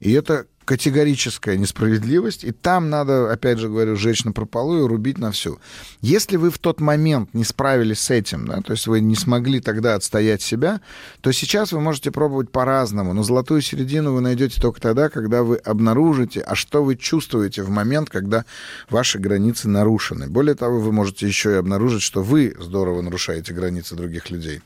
И 0.00 0.12
это 0.12 0.46
категорическая 0.68 1.56
несправедливость, 1.56 2.44
и 2.44 2.52
там 2.52 2.90
надо, 2.90 3.32
опять 3.32 3.58
же 3.58 3.68
говорю, 3.68 3.96
сжечь 3.96 4.24
на 4.24 4.32
прополу 4.32 4.84
и 4.84 4.86
рубить 4.86 5.16
на 5.16 5.32
всю. 5.32 5.58
Если 6.02 6.36
вы 6.36 6.50
в 6.50 6.58
тот 6.58 6.78
момент 6.78 7.32
не 7.32 7.44
справились 7.44 8.00
с 8.00 8.10
этим, 8.10 8.46
да, 8.46 8.60
то 8.60 8.72
есть 8.72 8.86
вы 8.86 9.00
не 9.00 9.14
смогли 9.14 9.60
тогда 9.62 9.94
отстоять 9.94 10.42
себя, 10.42 10.82
то 11.22 11.32
сейчас 11.32 11.72
вы 11.72 11.80
можете 11.80 12.10
пробовать 12.10 12.52
по-разному, 12.52 13.14
но 13.14 13.22
золотую 13.22 13.62
середину 13.62 14.12
вы 14.12 14.20
найдете 14.20 14.60
только 14.60 14.78
тогда, 14.78 15.08
когда 15.08 15.42
вы 15.42 15.56
обнаружите, 15.56 16.42
а 16.42 16.54
что 16.54 16.84
вы 16.84 16.96
чувствуете 16.96 17.62
в 17.62 17.70
момент, 17.70 18.10
когда 18.10 18.44
ваши 18.90 19.18
границы 19.18 19.70
нарушены. 19.70 20.26
Более 20.26 20.54
того, 20.54 20.80
вы 20.80 20.92
можете 20.92 21.26
еще 21.26 21.52
и 21.52 21.54
обнаружить, 21.54 22.02
что 22.02 22.22
вы 22.22 22.54
здорово 22.60 23.00
нарушаете 23.00 23.54
границы 23.54 23.94
других 23.94 24.28
людей. 24.28 24.60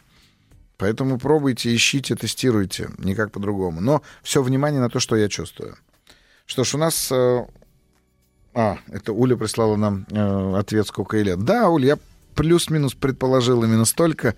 Поэтому 0.79 1.17
пробуйте, 1.21 1.73
ищите, 1.73 2.17
тестируйте, 2.17 2.91
никак 2.99 3.31
по-другому. 3.31 3.81
Но 3.81 4.03
все 4.25 4.43
внимание 4.43 4.81
на 4.81 4.91
то, 4.91 4.99
что 4.99 5.15
я 5.15 5.29
чувствую. 5.29 5.77
Что 6.53 6.65
ж, 6.65 6.75
у 6.75 6.79
нас... 6.79 7.11
Э, 7.11 7.47
а, 8.53 8.77
это 8.89 9.15
Уля 9.15 9.37
прислала 9.37 9.77
нам 9.77 10.05
э, 10.11 10.59
ответ, 10.59 10.87
сколько 10.87 11.17
ей 11.17 11.25
лет. 11.25 11.43
Да, 11.43 11.71
Уля, 11.71 11.87
я 11.87 11.99
плюс-минус 12.35 12.93
предположил 12.93 13.65
именно 13.65 13.87
столько. 13.87 14.35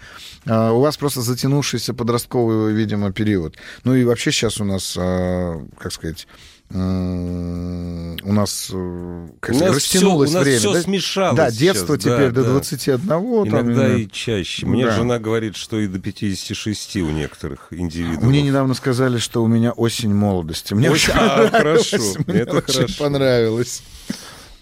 А, 0.46 0.70
у 0.70 0.78
вас 0.80 0.96
просто 0.96 1.22
затянувшийся 1.22 1.92
подростковый, 1.92 2.72
видимо, 2.72 3.10
период. 3.10 3.56
Ну 3.82 3.96
и 3.96 4.04
вообще 4.04 4.30
сейчас 4.30 4.60
у 4.60 4.64
нас, 4.64 4.94
как 4.94 5.92
сказать, 5.92 6.28
у 6.76 8.32
нас, 8.32 8.70
э, 8.72 9.28
как 9.38 9.54
у 9.54 9.58
нас 9.58 9.76
растянулось 9.76 10.30
все, 10.30 10.40
время. 10.40 10.58
У 10.58 10.62
нас 10.62 10.64
да? 10.64 10.70
все 10.70 10.82
смешалось 10.82 11.36
Да, 11.36 11.50
детство 11.52 11.96
сейчас, 11.96 12.04
теперь 12.04 12.30
да, 12.30 12.42
до 12.42 12.50
21. 12.50 12.96
Да. 12.98 13.08
Там, 13.08 13.48
Иногда 13.48 13.88
именно. 13.88 13.96
и 13.98 14.10
чаще. 14.10 14.66
Мне 14.66 14.86
да. 14.86 14.90
жена 14.90 15.18
говорит, 15.20 15.54
что 15.56 15.78
и 15.78 15.86
до 15.86 16.00
56 16.00 16.96
у 16.96 17.10
некоторых 17.10 17.68
индивидуумов. 17.70 18.24
Мне 18.24 18.42
недавно 18.42 18.74
сказали, 18.74 19.18
что 19.18 19.44
у 19.44 19.46
меня 19.46 19.70
осень 19.70 20.12
молодости. 20.12 20.74
Мне 20.74 20.90
очень 20.90 21.12
а, 21.14 21.48
хорошо. 21.52 21.98
Мне 22.26 22.40
Это 22.40 22.56
очень 22.56 22.74
хорошо. 22.74 22.94
понравилось. 22.98 23.82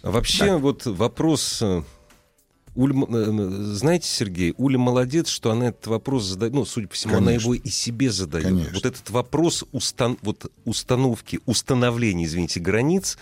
Вообще, 0.03 0.47
да. 0.47 0.59
вот 0.59 0.85
вопрос 0.85 1.61
э, 1.63 1.83
Уля, 2.75 2.95
знаете, 3.75 4.09
Сергей, 4.09 4.55
Уля 4.57 4.79
молодец, 4.79 5.29
что 5.29 5.51
она 5.51 5.69
этот 5.69 5.87
вопрос 5.89 6.25
задает. 6.25 6.55
Ну, 6.55 6.65
судя 6.65 6.89
по 6.89 6.95
всему, 6.95 7.15
Конечно. 7.15 7.31
она 7.31 7.41
его 7.41 7.55
и 7.55 7.69
себе 7.69 8.11
задает. 8.11 8.47
Конечно. 8.47 8.73
Вот 8.73 8.87
этот 8.87 9.11
вопрос 9.11 9.65
устан, 9.73 10.19
вот 10.23 10.51
установки, 10.65 11.41
установления, 11.45 12.25
извините, 12.25 12.61
границ, 12.61 13.19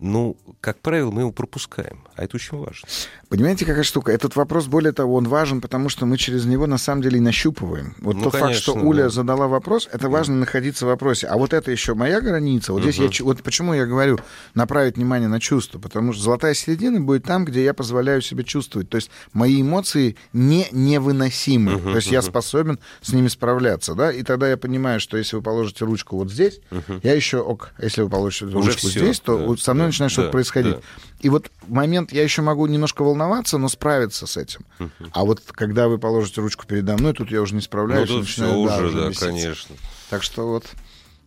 ну, 0.00 0.36
как 0.60 0.78
правило, 0.80 1.10
мы 1.10 1.22
его 1.22 1.32
пропускаем. 1.32 2.04
А 2.16 2.24
это 2.24 2.36
очень 2.36 2.56
важно. 2.56 2.88
Понимаете, 3.28 3.66
какая 3.66 3.82
штука? 3.82 4.12
Этот 4.12 4.34
вопрос, 4.34 4.66
более 4.66 4.92
того, 4.92 5.14
он 5.14 5.28
важен, 5.28 5.60
потому 5.60 5.88
что 5.90 6.06
мы 6.06 6.16
через 6.16 6.46
него 6.46 6.66
на 6.66 6.78
самом 6.78 7.02
деле 7.02 7.18
и 7.18 7.20
нащупываем. 7.20 7.94
Вот 8.00 8.16
ну, 8.16 8.24
тот 8.24 8.32
конечно, 8.32 8.52
факт, 8.52 8.62
что 8.62 8.72
Уля 8.74 9.04
да. 9.04 9.08
задала 9.10 9.46
вопрос, 9.46 9.88
это 9.92 10.08
важно 10.08 10.34
да. 10.34 10.40
находиться 10.40 10.86
в 10.86 10.88
вопросе. 10.88 11.26
А 11.26 11.36
вот 11.36 11.52
это 11.52 11.70
еще 11.70 11.94
моя 11.94 12.20
граница. 12.20 12.72
Вот 12.72 12.82
угу. 12.82 12.90
здесь 12.90 13.18
я 13.18 13.24
вот 13.24 13.42
почему 13.42 13.74
я 13.74 13.86
говорю 13.86 14.18
направить 14.54 14.96
внимание 14.96 15.28
на 15.28 15.38
чувства, 15.38 15.78
потому 15.78 16.14
что 16.14 16.22
золотая 16.22 16.54
середина 16.54 17.00
будет 17.00 17.24
там, 17.24 17.44
где 17.44 17.62
я 17.62 17.74
позволяю 17.74 18.22
себе 18.22 18.42
чувствовать. 18.42 18.88
То 18.88 18.96
есть 18.96 19.10
мои 19.34 19.60
эмоции 19.60 20.16
не 20.32 20.66
невыносимы. 20.72 21.76
Угу, 21.76 21.90
То 21.90 21.96
есть 21.96 22.08
угу. 22.08 22.14
я 22.14 22.22
способен 22.22 22.78
с 23.02 23.12
ними 23.12 23.28
справляться, 23.28 23.94
да? 23.94 24.10
И 24.10 24.22
тогда 24.22 24.48
я 24.48 24.56
понимаю, 24.56 24.98
что 24.98 25.18
если 25.18 25.36
вы 25.36 25.42
положите 25.42 25.84
ручку 25.84 26.16
вот 26.16 26.30
здесь, 26.30 26.60
угу. 26.70 27.00
я 27.02 27.14
еще 27.14 27.38
ок. 27.38 27.72
Если 27.78 28.02
вы 28.02 28.08
положите 28.08 28.46
Уже 28.46 28.56
ручку 28.56 28.88
все, 28.88 29.00
здесь, 29.00 29.20
то 29.20 29.54
да, 29.54 29.56
со 29.56 29.74
мной 29.74 29.89
да, 29.90 30.04
начинает 30.04 30.12
что-то 30.12 30.28
да, 30.28 30.32
происходить. 30.32 30.76
Да. 30.76 30.82
И 31.20 31.28
вот 31.28 31.50
момент 31.66 32.12
я 32.12 32.22
еще 32.22 32.42
могу 32.42 32.66
немножко 32.66 33.02
волноваться, 33.02 33.58
но 33.58 33.68
справиться 33.68 34.26
с 34.26 34.36
этим. 34.36 34.60
Uh-huh. 34.78 35.10
А 35.12 35.24
вот 35.24 35.42
когда 35.52 35.88
вы 35.88 35.98
положите 35.98 36.40
ручку 36.40 36.66
передо 36.66 36.96
мной, 36.96 37.12
тут 37.12 37.30
я 37.30 37.42
уже 37.42 37.54
не 37.54 37.60
справляюсь. 37.60 38.08
Ну, 38.08 38.20
тут 38.20 38.28
все 38.28 38.54
уже, 38.54 38.92
да, 38.92 39.08
беситься. 39.08 39.26
конечно. 39.26 39.76
Так 40.08 40.22
что 40.22 40.46
вот 40.46 40.66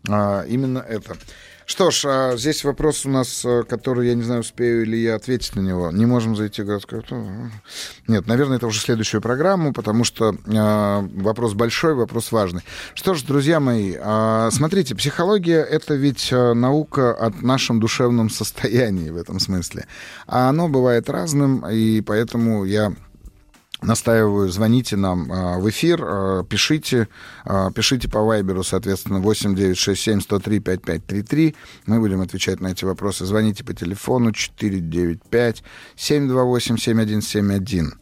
а, 0.09 0.43
именно 0.43 0.79
это. 0.79 1.17
Что 1.65 1.91
ж, 1.91 2.05
а 2.05 2.37
здесь 2.37 2.63
вопрос 2.63 3.05
у 3.05 3.09
нас, 3.09 3.43
э, 3.45 3.63
который, 3.63 4.07
я 4.07 4.15
не 4.15 4.23
знаю, 4.23 4.41
успею 4.41 4.85
ли 4.85 5.01
я 5.01 5.15
ответить 5.15 5.55
на 5.55 5.61
него. 5.61 5.91
Не 5.91 6.05
можем 6.05 6.35
зайти 6.35 6.61
в 6.61 6.65
городскую... 6.65 7.03
Нет, 8.07 8.27
наверное, 8.27 8.57
это 8.57 8.67
уже 8.67 8.79
следующую 8.79 9.21
программу, 9.21 9.73
потому 9.73 10.03
что 10.03 10.33
э, 10.33 11.07
вопрос 11.21 11.53
большой, 11.53 11.95
вопрос 11.95 12.31
важный. 12.31 12.61
Что 12.93 13.13
ж, 13.13 13.23
друзья 13.23 13.59
мои, 13.59 13.95
э, 13.97 14.49
смотрите, 14.51 14.95
психология— 14.95 15.61
это 15.69 15.95
ведь 15.95 16.29
э, 16.31 16.53
наука 16.53 17.13
о 17.13 17.31
нашем 17.41 17.79
душевном 17.79 18.29
состоянии 18.29 19.09
в 19.09 19.17
этом 19.17 19.39
смысле. 19.39 19.87
А 20.27 20.49
оно 20.49 20.67
бывает 20.67 21.09
разным, 21.09 21.65
и 21.69 22.01
поэтому 22.01 22.65
я 22.65 22.93
настаиваю, 23.83 24.49
звоните 24.49 24.97
нам 24.97 25.31
а, 25.31 25.59
в 25.59 25.69
эфир, 25.69 26.03
а, 26.03 26.43
пишите, 26.43 27.07
а, 27.45 27.71
пишите 27.71 28.09
по 28.09 28.21
Вайберу, 28.21 28.63
соответственно, 28.63 29.19
8967 29.19 30.21
103 30.21 30.59
5533. 30.59 31.55
Мы 31.85 31.99
будем 31.99 32.21
отвечать 32.21 32.61
на 32.61 32.67
эти 32.67 32.85
вопросы. 32.85 33.25
Звоните 33.25 33.63
по 33.63 33.73
телефону 33.73 34.31
495 34.31 35.63
728 35.95 36.77
7171. 36.77 37.93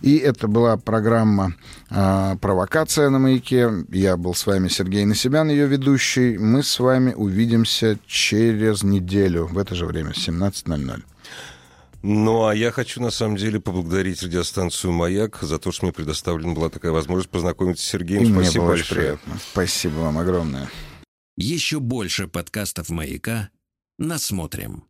И 0.00 0.16
это 0.16 0.46
была 0.46 0.76
программа 0.76 1.54
«Провокация 1.88 3.10
на 3.10 3.18
маяке». 3.18 3.84
Я 3.88 4.16
был 4.16 4.34
с 4.34 4.46
вами 4.46 4.68
Сергей 4.68 5.04
Насибян, 5.04 5.48
ее 5.48 5.66
ведущий. 5.66 6.38
Мы 6.38 6.62
с 6.62 6.78
вами 6.78 7.14
увидимся 7.14 7.98
через 8.06 8.84
неделю 8.84 9.46
в 9.46 9.58
это 9.58 9.74
же 9.74 9.86
время, 9.86 10.12
17.00. 10.12 11.02
Ну, 12.02 12.46
а 12.46 12.54
я 12.54 12.70
хочу, 12.70 13.02
на 13.02 13.10
самом 13.10 13.36
деле, 13.36 13.60
поблагодарить 13.60 14.22
радиостанцию 14.22 14.92
«Маяк» 14.92 15.38
за 15.42 15.58
то, 15.58 15.72
что 15.72 15.86
мне 15.86 15.92
предоставлена 15.92 16.54
была 16.54 16.70
такая 16.70 16.92
возможность 16.92 17.30
познакомиться 17.30 17.84
с 17.84 17.88
Сергеем. 17.88 18.22
И 18.22 18.32
Спасибо 18.32 18.64
мне 18.64 18.72
большое. 18.74 19.00
Приятно. 19.00 19.38
Спасибо 19.50 19.94
вам 19.94 20.18
огромное. 20.18 20.70
Еще 21.36 21.80
больше 21.80 22.28
подкастов 22.28 22.88
«Маяка» 22.90 23.50
насмотрим. 23.98 24.84